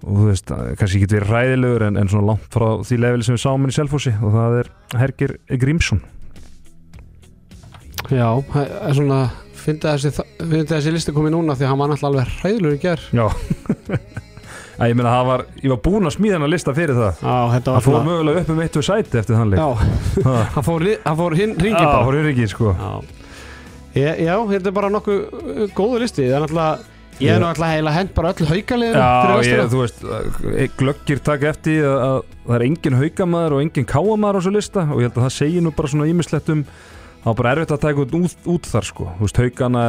og 0.00 0.22
þú 0.22 0.30
veist, 0.30 0.54
kannski 0.80 1.02
ekki 1.02 1.10
verið 1.14 1.34
ræðilegur 1.34 1.86
en, 1.88 2.00
en 2.00 2.12
svona 2.12 2.30
langt 2.32 2.48
frá 2.56 2.66
því 2.86 3.00
leveli 3.04 3.28
sem 3.28 3.36
við 3.36 3.44
sáum 3.44 3.60
hann 3.60 3.74
í 3.74 3.76
Selfossi 3.76 4.14
og 4.16 4.34
það 4.38 4.58
er 4.62 4.72
Hergir 5.02 5.36
Grímsson. 5.60 6.02
Já, 8.10 8.26
það 8.50 8.74
er 8.80 8.96
svona 8.96 9.22
Fyndi 9.60 9.84
þessi, 9.84 10.10
þessi 10.70 10.92
listi 10.94 11.12
komið 11.12 11.34
núna 11.34 11.52
því 11.52 11.66
að 11.66 11.72
hann 11.74 11.80
var 11.82 11.90
náttúrulega 11.90 12.22
alveg 12.24 12.38
hræðilegur 12.40 12.78
í 12.78 12.80
ger 12.80 13.02
Já. 13.12 13.26
Æ, 13.28 14.20
ég 14.88 14.96
meina 14.96 15.10
það 15.12 15.26
var, 15.28 15.42
ég 15.60 15.72
var 15.74 15.80
búinn 15.84 16.08
að 16.08 16.14
smíða 16.16 16.36
hann 16.38 16.46
að 16.46 16.52
lista 16.54 16.72
fyrir 16.76 16.96
það. 16.96 17.18
Já, 17.20 17.34
þetta 17.54 17.72
Það 17.72 17.74
var 17.76 17.86
fór 17.86 18.06
mögulega 18.06 18.40
upp 18.40 18.52
um 18.54 18.60
eitt 18.64 18.78
og 18.80 18.86
sæti 18.86 19.18
eftir 19.20 19.36
þann 19.36 19.50
leik. 19.52 19.60
Já, 19.60 19.68
hann 20.54 20.64
fór, 20.64 20.86
fór 21.18 21.36
hinn 21.36 21.52
ringi 21.60 21.76
Já, 21.76 21.88
bara 21.90 22.06
fór 22.06 22.16
yfir 22.20 22.30
ekki 22.32 22.46
sko. 22.54 22.72
Já, 22.78 22.92
ég, 23.98 24.22
já 24.24 24.32
þetta 24.54 24.70
er 24.70 24.76
bara 24.78 24.92
nokkuð 24.94 25.18
uh, 25.20 25.66
góðu 25.76 26.00
listi. 26.04 26.24
Það 26.30 26.38
er 26.38 26.46
náttúrulega 26.46 26.98
Ég 27.20 27.34
er 27.34 27.42
náttúrulega 27.42 27.76
heila 27.76 27.92
hend 27.92 28.14
bara 28.16 28.30
öll 28.32 28.46
haukaliðinu 28.48 28.96
Já, 28.96 29.10
ég, 29.44 29.66
þú 29.68 29.82
veist, 29.82 29.98
uh, 30.08 30.62
glöggir 30.80 31.20
taka 31.20 31.50
eftir 31.50 31.84
að, 31.84 31.98
að 32.06 32.20
það 32.46 32.54
er 32.56 32.64
engin 32.64 32.96
haukamaður 32.96 33.56
og 33.58 33.60
engin 33.66 33.88
káamaður 33.90 34.38
á 34.38 34.40
þessu 34.40 34.52
lista 34.54 34.86
og 34.86 35.02
ég 35.02 35.10
held 35.10 35.18
að 35.18 35.26
það 35.26 35.34
segir 35.36 35.66
nú 35.66 35.74
bara 35.76 35.92
svona 35.92 36.08
ímislegt 36.08 36.48
um 36.54 36.62
það 37.20 37.28
var 37.28 37.36
bara 37.42 37.52
erfitt 37.52 37.74
að 37.76 37.82
taka 37.84 38.00
út, 38.06 38.14
út, 38.54 38.70
þar 38.72 38.88
sko. 38.88 39.10
Þú 39.18 39.26
veist, 39.26 39.40
haukana, 39.44 39.82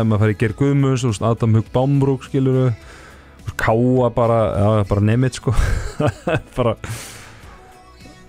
veist, 3.45 3.57
káa 3.61 4.09
bara, 4.15 4.39
já, 4.57 4.83
bara 4.89 5.01
nemitt 5.01 5.39
sko. 5.39 5.53
Bara 6.57 6.75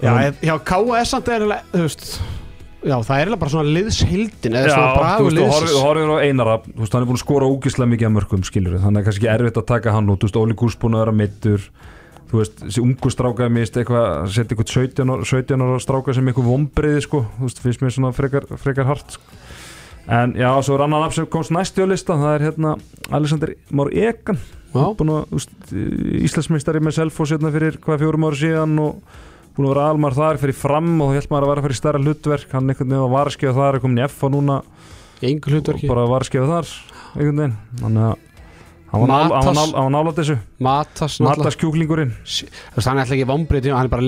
Já, 0.02 0.12
ég- 0.18 0.40
já 0.42 1.04
samt 1.06 1.28
er 1.28 1.42
eiginlega, 1.42 1.62
þú 1.72 1.82
veist 1.86 2.06
Já, 2.82 2.96
það 2.98 3.12
er 3.14 3.20
eiginlega 3.22 3.38
bara 3.38 3.52
svona 3.52 3.72
liðshildin 3.76 4.56
eða 4.58 4.66
Já, 4.66 4.72
svona 4.74 4.88
þú 4.90 4.98
bragur 4.98 5.26
veist, 5.28 5.36
þú 5.36 5.60
liðs 5.62 5.74
þú 5.76 5.82
horfir 5.86 6.10
á 6.10 6.18
einara 6.26 6.54
þú 6.64 6.80
veist, 6.82 6.92
hann 6.96 7.04
er 7.04 7.06
búin 7.06 7.18
að 7.18 7.22
skora 7.22 7.50
ógislega 7.52 7.90
mikið 7.92 8.08
af 8.08 8.14
mörgum, 8.16 8.42
skilur 8.48 8.80
þannig 8.82 9.02
að 9.02 9.06
kannski 9.06 9.28
erfitt 9.30 9.60
að 9.62 9.66
taka 9.68 9.92
hann 9.94 10.10
út, 10.10 10.18
þú 10.18 10.26
veist, 10.26 10.38
Óli 10.42 10.56
Gús 10.58 10.76
búin 10.82 10.96
að 10.98 11.04
vera 11.04 11.14
mittur 11.14 11.68
þú 12.32 12.40
veist, 12.40 12.56
þessi 12.64 12.82
ungu 12.82 13.12
stráka 13.14 13.46
mér 13.52 13.62
veist 13.62 13.78
eitthvað, 13.78 14.08
að 14.24 14.32
setja 14.34 14.56
eitthvað 14.56 14.72
17 14.72 15.14
ára, 15.14 15.28
17 15.30 15.62
ára 15.68 15.78
stráka 15.84 16.16
sem 16.16 16.32
eitthvað 16.32 16.50
vombriði 16.50 17.04
sko, 17.06 17.22
þú 17.36 17.46
veist, 17.46 17.62
finnst 17.62 17.84
mér 17.84 17.94
svona 17.94 18.12
frekar, 18.16 18.48
frekar 18.64 18.88
hart 18.90 19.14
sko. 19.14 19.38
en 20.18 20.34
já, 20.34 20.48
svo 20.66 20.74
er 20.74 20.84
annan 20.88 21.04
nafn 21.06 21.20
sem 21.20 21.30
komst 21.30 21.54
næstu 21.54 21.84
á 21.84 21.92
lista, 21.92 22.18
það 22.18 22.34
er 22.34 22.46
hérna 22.48 22.74
Alexander 23.14 23.54
Már 23.70 23.92
Egan 23.94 24.40
Að, 24.72 24.96
Íslandsmeistari 26.26 26.80
með 26.84 26.96
Selfoss 26.98 27.34
hérna 27.34 27.52
fyrir 27.54 27.76
hvað 27.82 28.02
fjórum 28.04 28.26
ára 28.28 28.40
síðan 28.40 28.74
og 28.82 29.20
búin 29.52 29.68
að 29.68 29.74
vera 29.74 29.86
almar 29.92 30.16
þar 30.16 30.40
fyrir 30.40 30.56
fram 30.56 30.90
og 31.04 31.12
þá 31.12 31.18
held 31.18 31.30
maður 31.32 31.44
að 31.46 31.52
vera 31.52 31.60
að 31.62 31.66
fyrir 31.68 31.80
stærra 31.82 32.02
hlutverk 32.02 32.52
hann 32.56 32.72
einhvern 32.72 32.92
veginn 32.96 33.12
var 33.12 33.28
að 33.28 33.36
skefa 33.36 33.58
þar, 33.60 33.74
er 33.78 33.84
komin 33.84 34.00
í 34.02 34.04
F 34.08 34.22
og 34.24 34.32
núna 34.32 34.60
og 34.62 35.88
bara 35.92 36.06
var 36.10 36.24
að 36.24 36.30
skefa 36.32 36.52
þar 36.52 36.70
einhvern 37.16 37.42
veginn 37.42 37.56
þannig 37.82 38.06
að 38.08 38.28
hann 38.92 39.00
var 39.00 39.08
nál- 39.08 39.20
hann 39.22 39.30
var 39.32 39.38
Matas. 39.42 39.56
nál- 39.56 39.74
hann 39.76 39.86
var 39.86 39.92
nálægt 40.04 40.18
þessu 40.20 40.38
Matas 40.60 41.14
Matas 41.24 41.56
kjúklingurinn 41.56 42.10
Þú 42.12 42.76
veist, 42.76 42.88
hann 42.88 42.96
er 42.98 43.04
alltaf 43.04 43.16
ekki 43.16 43.28
vombrið 43.30 43.68
hann 43.72 43.84
er 43.86 43.92
bara 43.92 44.02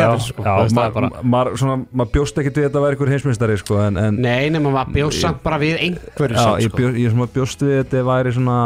já, 0.00 0.18
sko. 0.24 0.42
maður 1.92 2.12
bjóst 2.14 2.40
ekkert 2.40 2.56
við 2.56 2.64
þetta 2.68 2.80
að 2.80 2.86
vera 2.86 2.96
einhver 2.96 3.12
heimsmeistari 3.12 3.58
sko, 3.60 3.80
Nei, 4.16 4.48
nema 4.50 4.72
maður 4.72 4.92
bjóð 4.96 5.12
samt 5.20 5.42
bara 5.42 5.58
við 5.60 5.76
einhverju 5.84 6.36
ég, 6.64 6.72
sko. 6.72 7.28
bjóst 7.36 7.60
við 7.66 7.84
þetta 7.84 8.04
væri 8.08 8.32
svona 8.32 8.56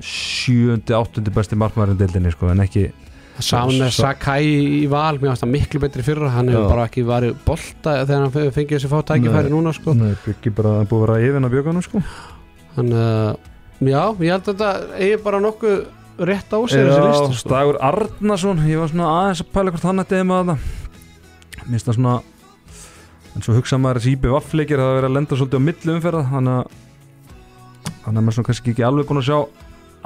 sjöundi, 0.00 0.94
áttundi 0.96 1.32
besti 1.34 1.56
markmaðurinn 1.60 1.98
deildinni 2.00 2.32
sko, 2.34 2.48
en 2.52 2.64
ekki 2.64 2.88
Sa- 3.40 3.62
Sakai 3.94 4.42
í 4.44 4.88
val 4.90 5.16
Mér 5.16 5.30
finnst 5.30 5.44
það 5.46 5.50
miklu 5.54 5.80
betri 5.80 6.02
fyrra 6.04 6.28
Hann 6.34 6.48
hefur 6.52 6.66
bara 6.68 6.82
ekki 6.90 7.04
varið 7.08 7.38
bolta 7.46 7.94
Þegar 8.04 8.20
hann 8.26 8.32
fe- 8.34 8.50
fengið 8.52 8.74
þessi 8.76 8.90
fá 8.90 8.98
tækifæri 9.08 9.48
Nei. 9.48 9.54
núna 9.54 9.72
sko. 9.72 9.94
Nei, 9.96 10.10
byggi 10.26 10.52
bara 10.58 10.74
að 10.82 10.88
búið 10.90 11.00
að 11.00 11.06
vera 11.06 11.28
yfirna 11.28 11.48
bjöganum 11.54 11.82
sko. 11.86 12.02
Hann, 12.76 12.92
uh, 12.92 13.32
já, 13.80 14.02
ég 14.20 14.28
held 14.34 14.44
að 14.44 14.50
þetta 14.50 14.70
eigi 14.98 15.16
bara 15.24 15.40
nokkuð 15.40 15.78
rétt 16.20 16.52
á 16.52 16.58
sér 16.68 16.84
þessi 16.90 17.00
Já, 17.00 17.06
listi 17.08 17.38
sko. 17.40 17.48
Dagur 17.54 17.78
Arnason 17.80 18.58
Ég 18.68 18.76
var 18.82 18.88
svona 18.92 19.08
aðeins 19.22 19.40
að 19.40 19.50
pæla 19.56 19.70
hvort 19.72 19.88
hann 19.88 20.04
ætti 20.04 20.20
með 20.20 20.36
þetta 20.44 20.56
Mér 21.64 21.70
finnst 21.70 21.88
það 21.88 21.96
svona 21.96 22.14
En 23.30 23.40
svo 23.46 23.54
hugsa 23.56 23.78
maður 23.80 24.02
þessi 24.02 24.14
íbjöf 24.18 24.36
affleikir 24.42 24.76
Það 24.76 24.84
hafa 24.90 25.00
verið 25.00 25.08
að 25.08 25.16
lenda 25.16 25.40
svolítið 25.40 25.56
á 25.56 25.66
milli 25.70 25.90
umferða 25.96 26.22
Þannig 26.28 26.54
að 26.60 26.64
Þannig 28.04 28.20
að 28.20 29.48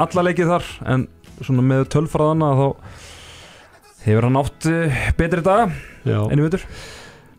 Alla 0.00 0.26
leikið 0.26 0.50
þar 0.50 0.68
En 0.94 1.06
svona 1.40 1.64
með 1.66 1.88
tölfræðana 1.94 2.52
þá 2.58 2.66
Hefur 4.04 4.26
hann 4.26 4.36
átt 4.36 4.66
eh, 4.68 4.96
betri 5.16 5.40
daga. 5.40 5.70
Já. 6.04 6.18
En 6.28 6.36
ég 6.36 6.44
veitur 6.44 6.64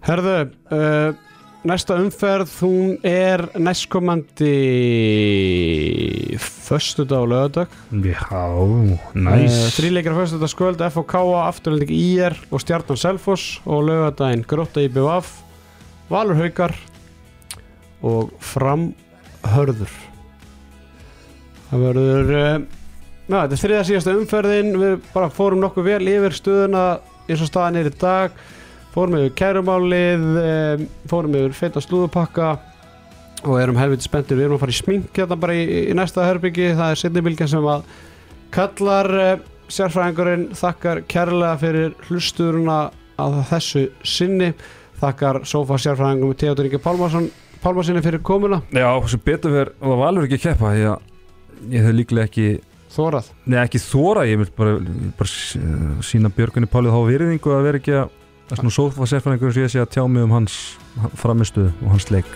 Herðu, 0.06 0.34
uh, 0.74 1.14
næsta 1.66 1.96
umferð 1.98 2.52
hún 2.62 2.96
er 3.06 3.42
næstkomandi 3.58 4.52
föstudag 6.38 7.26
og 7.26 7.32
lögadag 7.32 7.74
Já, 8.06 8.22
uh, 8.30 9.46
Þríleikir 9.78 10.18
föstudag 10.18 10.54
skvöld 10.54 10.84
FOK 10.94 11.16
afturlending 11.42 11.94
IR 11.94 12.38
og 12.52 12.62
Stjarnan 12.62 13.02
Selfoss 13.02 13.60
og 13.66 13.88
lögadaginn 13.90 14.46
Gróta 14.46 14.86
IBVF 14.86 15.32
Valur 16.10 16.38
Haukar 16.38 16.76
og 18.06 18.34
Fram 18.42 18.92
Hörður 19.56 20.15
Það 21.70 21.86
verður 21.90 22.34
uh, 22.40 22.58
Já, 23.26 23.40
þetta 23.40 23.56
er 23.56 23.62
þriða 23.64 23.86
síðasta 23.88 24.14
umferðin. 24.20 24.76
Við 24.78 24.96
bara 25.16 25.32
fórum 25.34 25.64
nokkuð 25.64 25.88
vel 25.88 26.10
yfir 26.12 26.36
stöðuna 26.38 26.84
eins 27.26 27.42
og 27.42 27.50
staðan 27.50 27.80
er 27.80 27.90
í 27.90 27.94
dag. 27.98 28.36
Fórum 28.94 29.18
yfir 29.18 29.34
kærumálið 29.40 30.28
um, 30.42 30.84
fórum 31.10 31.38
yfir 31.40 31.56
feita 31.58 31.82
slúðupakka 31.82 32.52
og 33.46 33.56
erum 33.58 33.80
helviti 33.82 34.06
spenntir. 34.06 34.38
Við 34.38 34.46
erum 34.46 34.60
að 34.60 34.66
fara 34.66 34.76
í 34.76 34.78
smink 34.78 35.18
hérna 35.18 35.40
bara 35.42 35.56
í, 35.58 35.64
í 35.90 35.96
næsta 35.98 36.28
herbyggi 36.28 36.76
það 36.78 36.94
er 36.94 37.02
setnibilgjan 37.02 37.52
sem 37.56 37.68
að 37.74 37.90
kallar 38.54 39.12
uh, 39.18 39.34
sérfræðingurinn 39.74 40.46
þakkar 40.62 41.02
kærlega 41.10 41.58
fyrir 41.66 41.98
hlusturuna 42.06 42.78
að 43.26 43.40
þessu 43.50 43.88
sinni. 44.06 44.52
Þakkar 45.02 45.42
sofa 45.50 45.82
sérfræðingum 45.82 46.38
Theodor 46.38 46.70
Inge 46.70 46.84
Pálmarsson 46.86 47.26
Pálmarssoni 47.66 48.06
fyrir 48.06 48.22
komuna. 48.22 48.62
Já, 48.70 48.86
sem 49.10 49.26
betur 49.26 49.74
Og 49.82 49.90
það 49.90 50.02
valur 50.06 50.30
ekki 50.30 50.38
að 50.38 50.44
keppa 50.46 50.78
Ég, 50.78 51.15
ég 51.72 51.86
hef 51.86 51.96
líklega 51.96 52.30
ekki 52.30 52.48
þórað 52.96 53.32
Nei, 53.46 53.60
ekki 53.64 53.82
þóra, 53.84 54.26
ég 54.30 54.42
vil 54.42 54.52
bara, 54.58 54.76
bara 55.20 56.04
sína 56.06 56.32
Björgunni 56.34 56.70
Pálið 56.72 56.96
þá 56.96 57.02
virðingu 57.12 57.56
að 57.56 57.66
vera 57.70 57.82
ekki 57.82 57.98
að, 58.02 58.14
að 58.50 58.62
svona 58.62 58.76
sófa 58.78 59.10
sérfæringur 59.12 59.56
sem 59.56 59.66
ég 59.66 59.74
sé 59.74 59.82
að 59.84 59.92
tjá 59.98 60.04
mig 60.08 60.28
um 60.28 60.36
hans 60.36 60.60
framistuð 61.20 61.72
og 61.82 61.96
hans 61.96 62.12
leik 62.14 62.30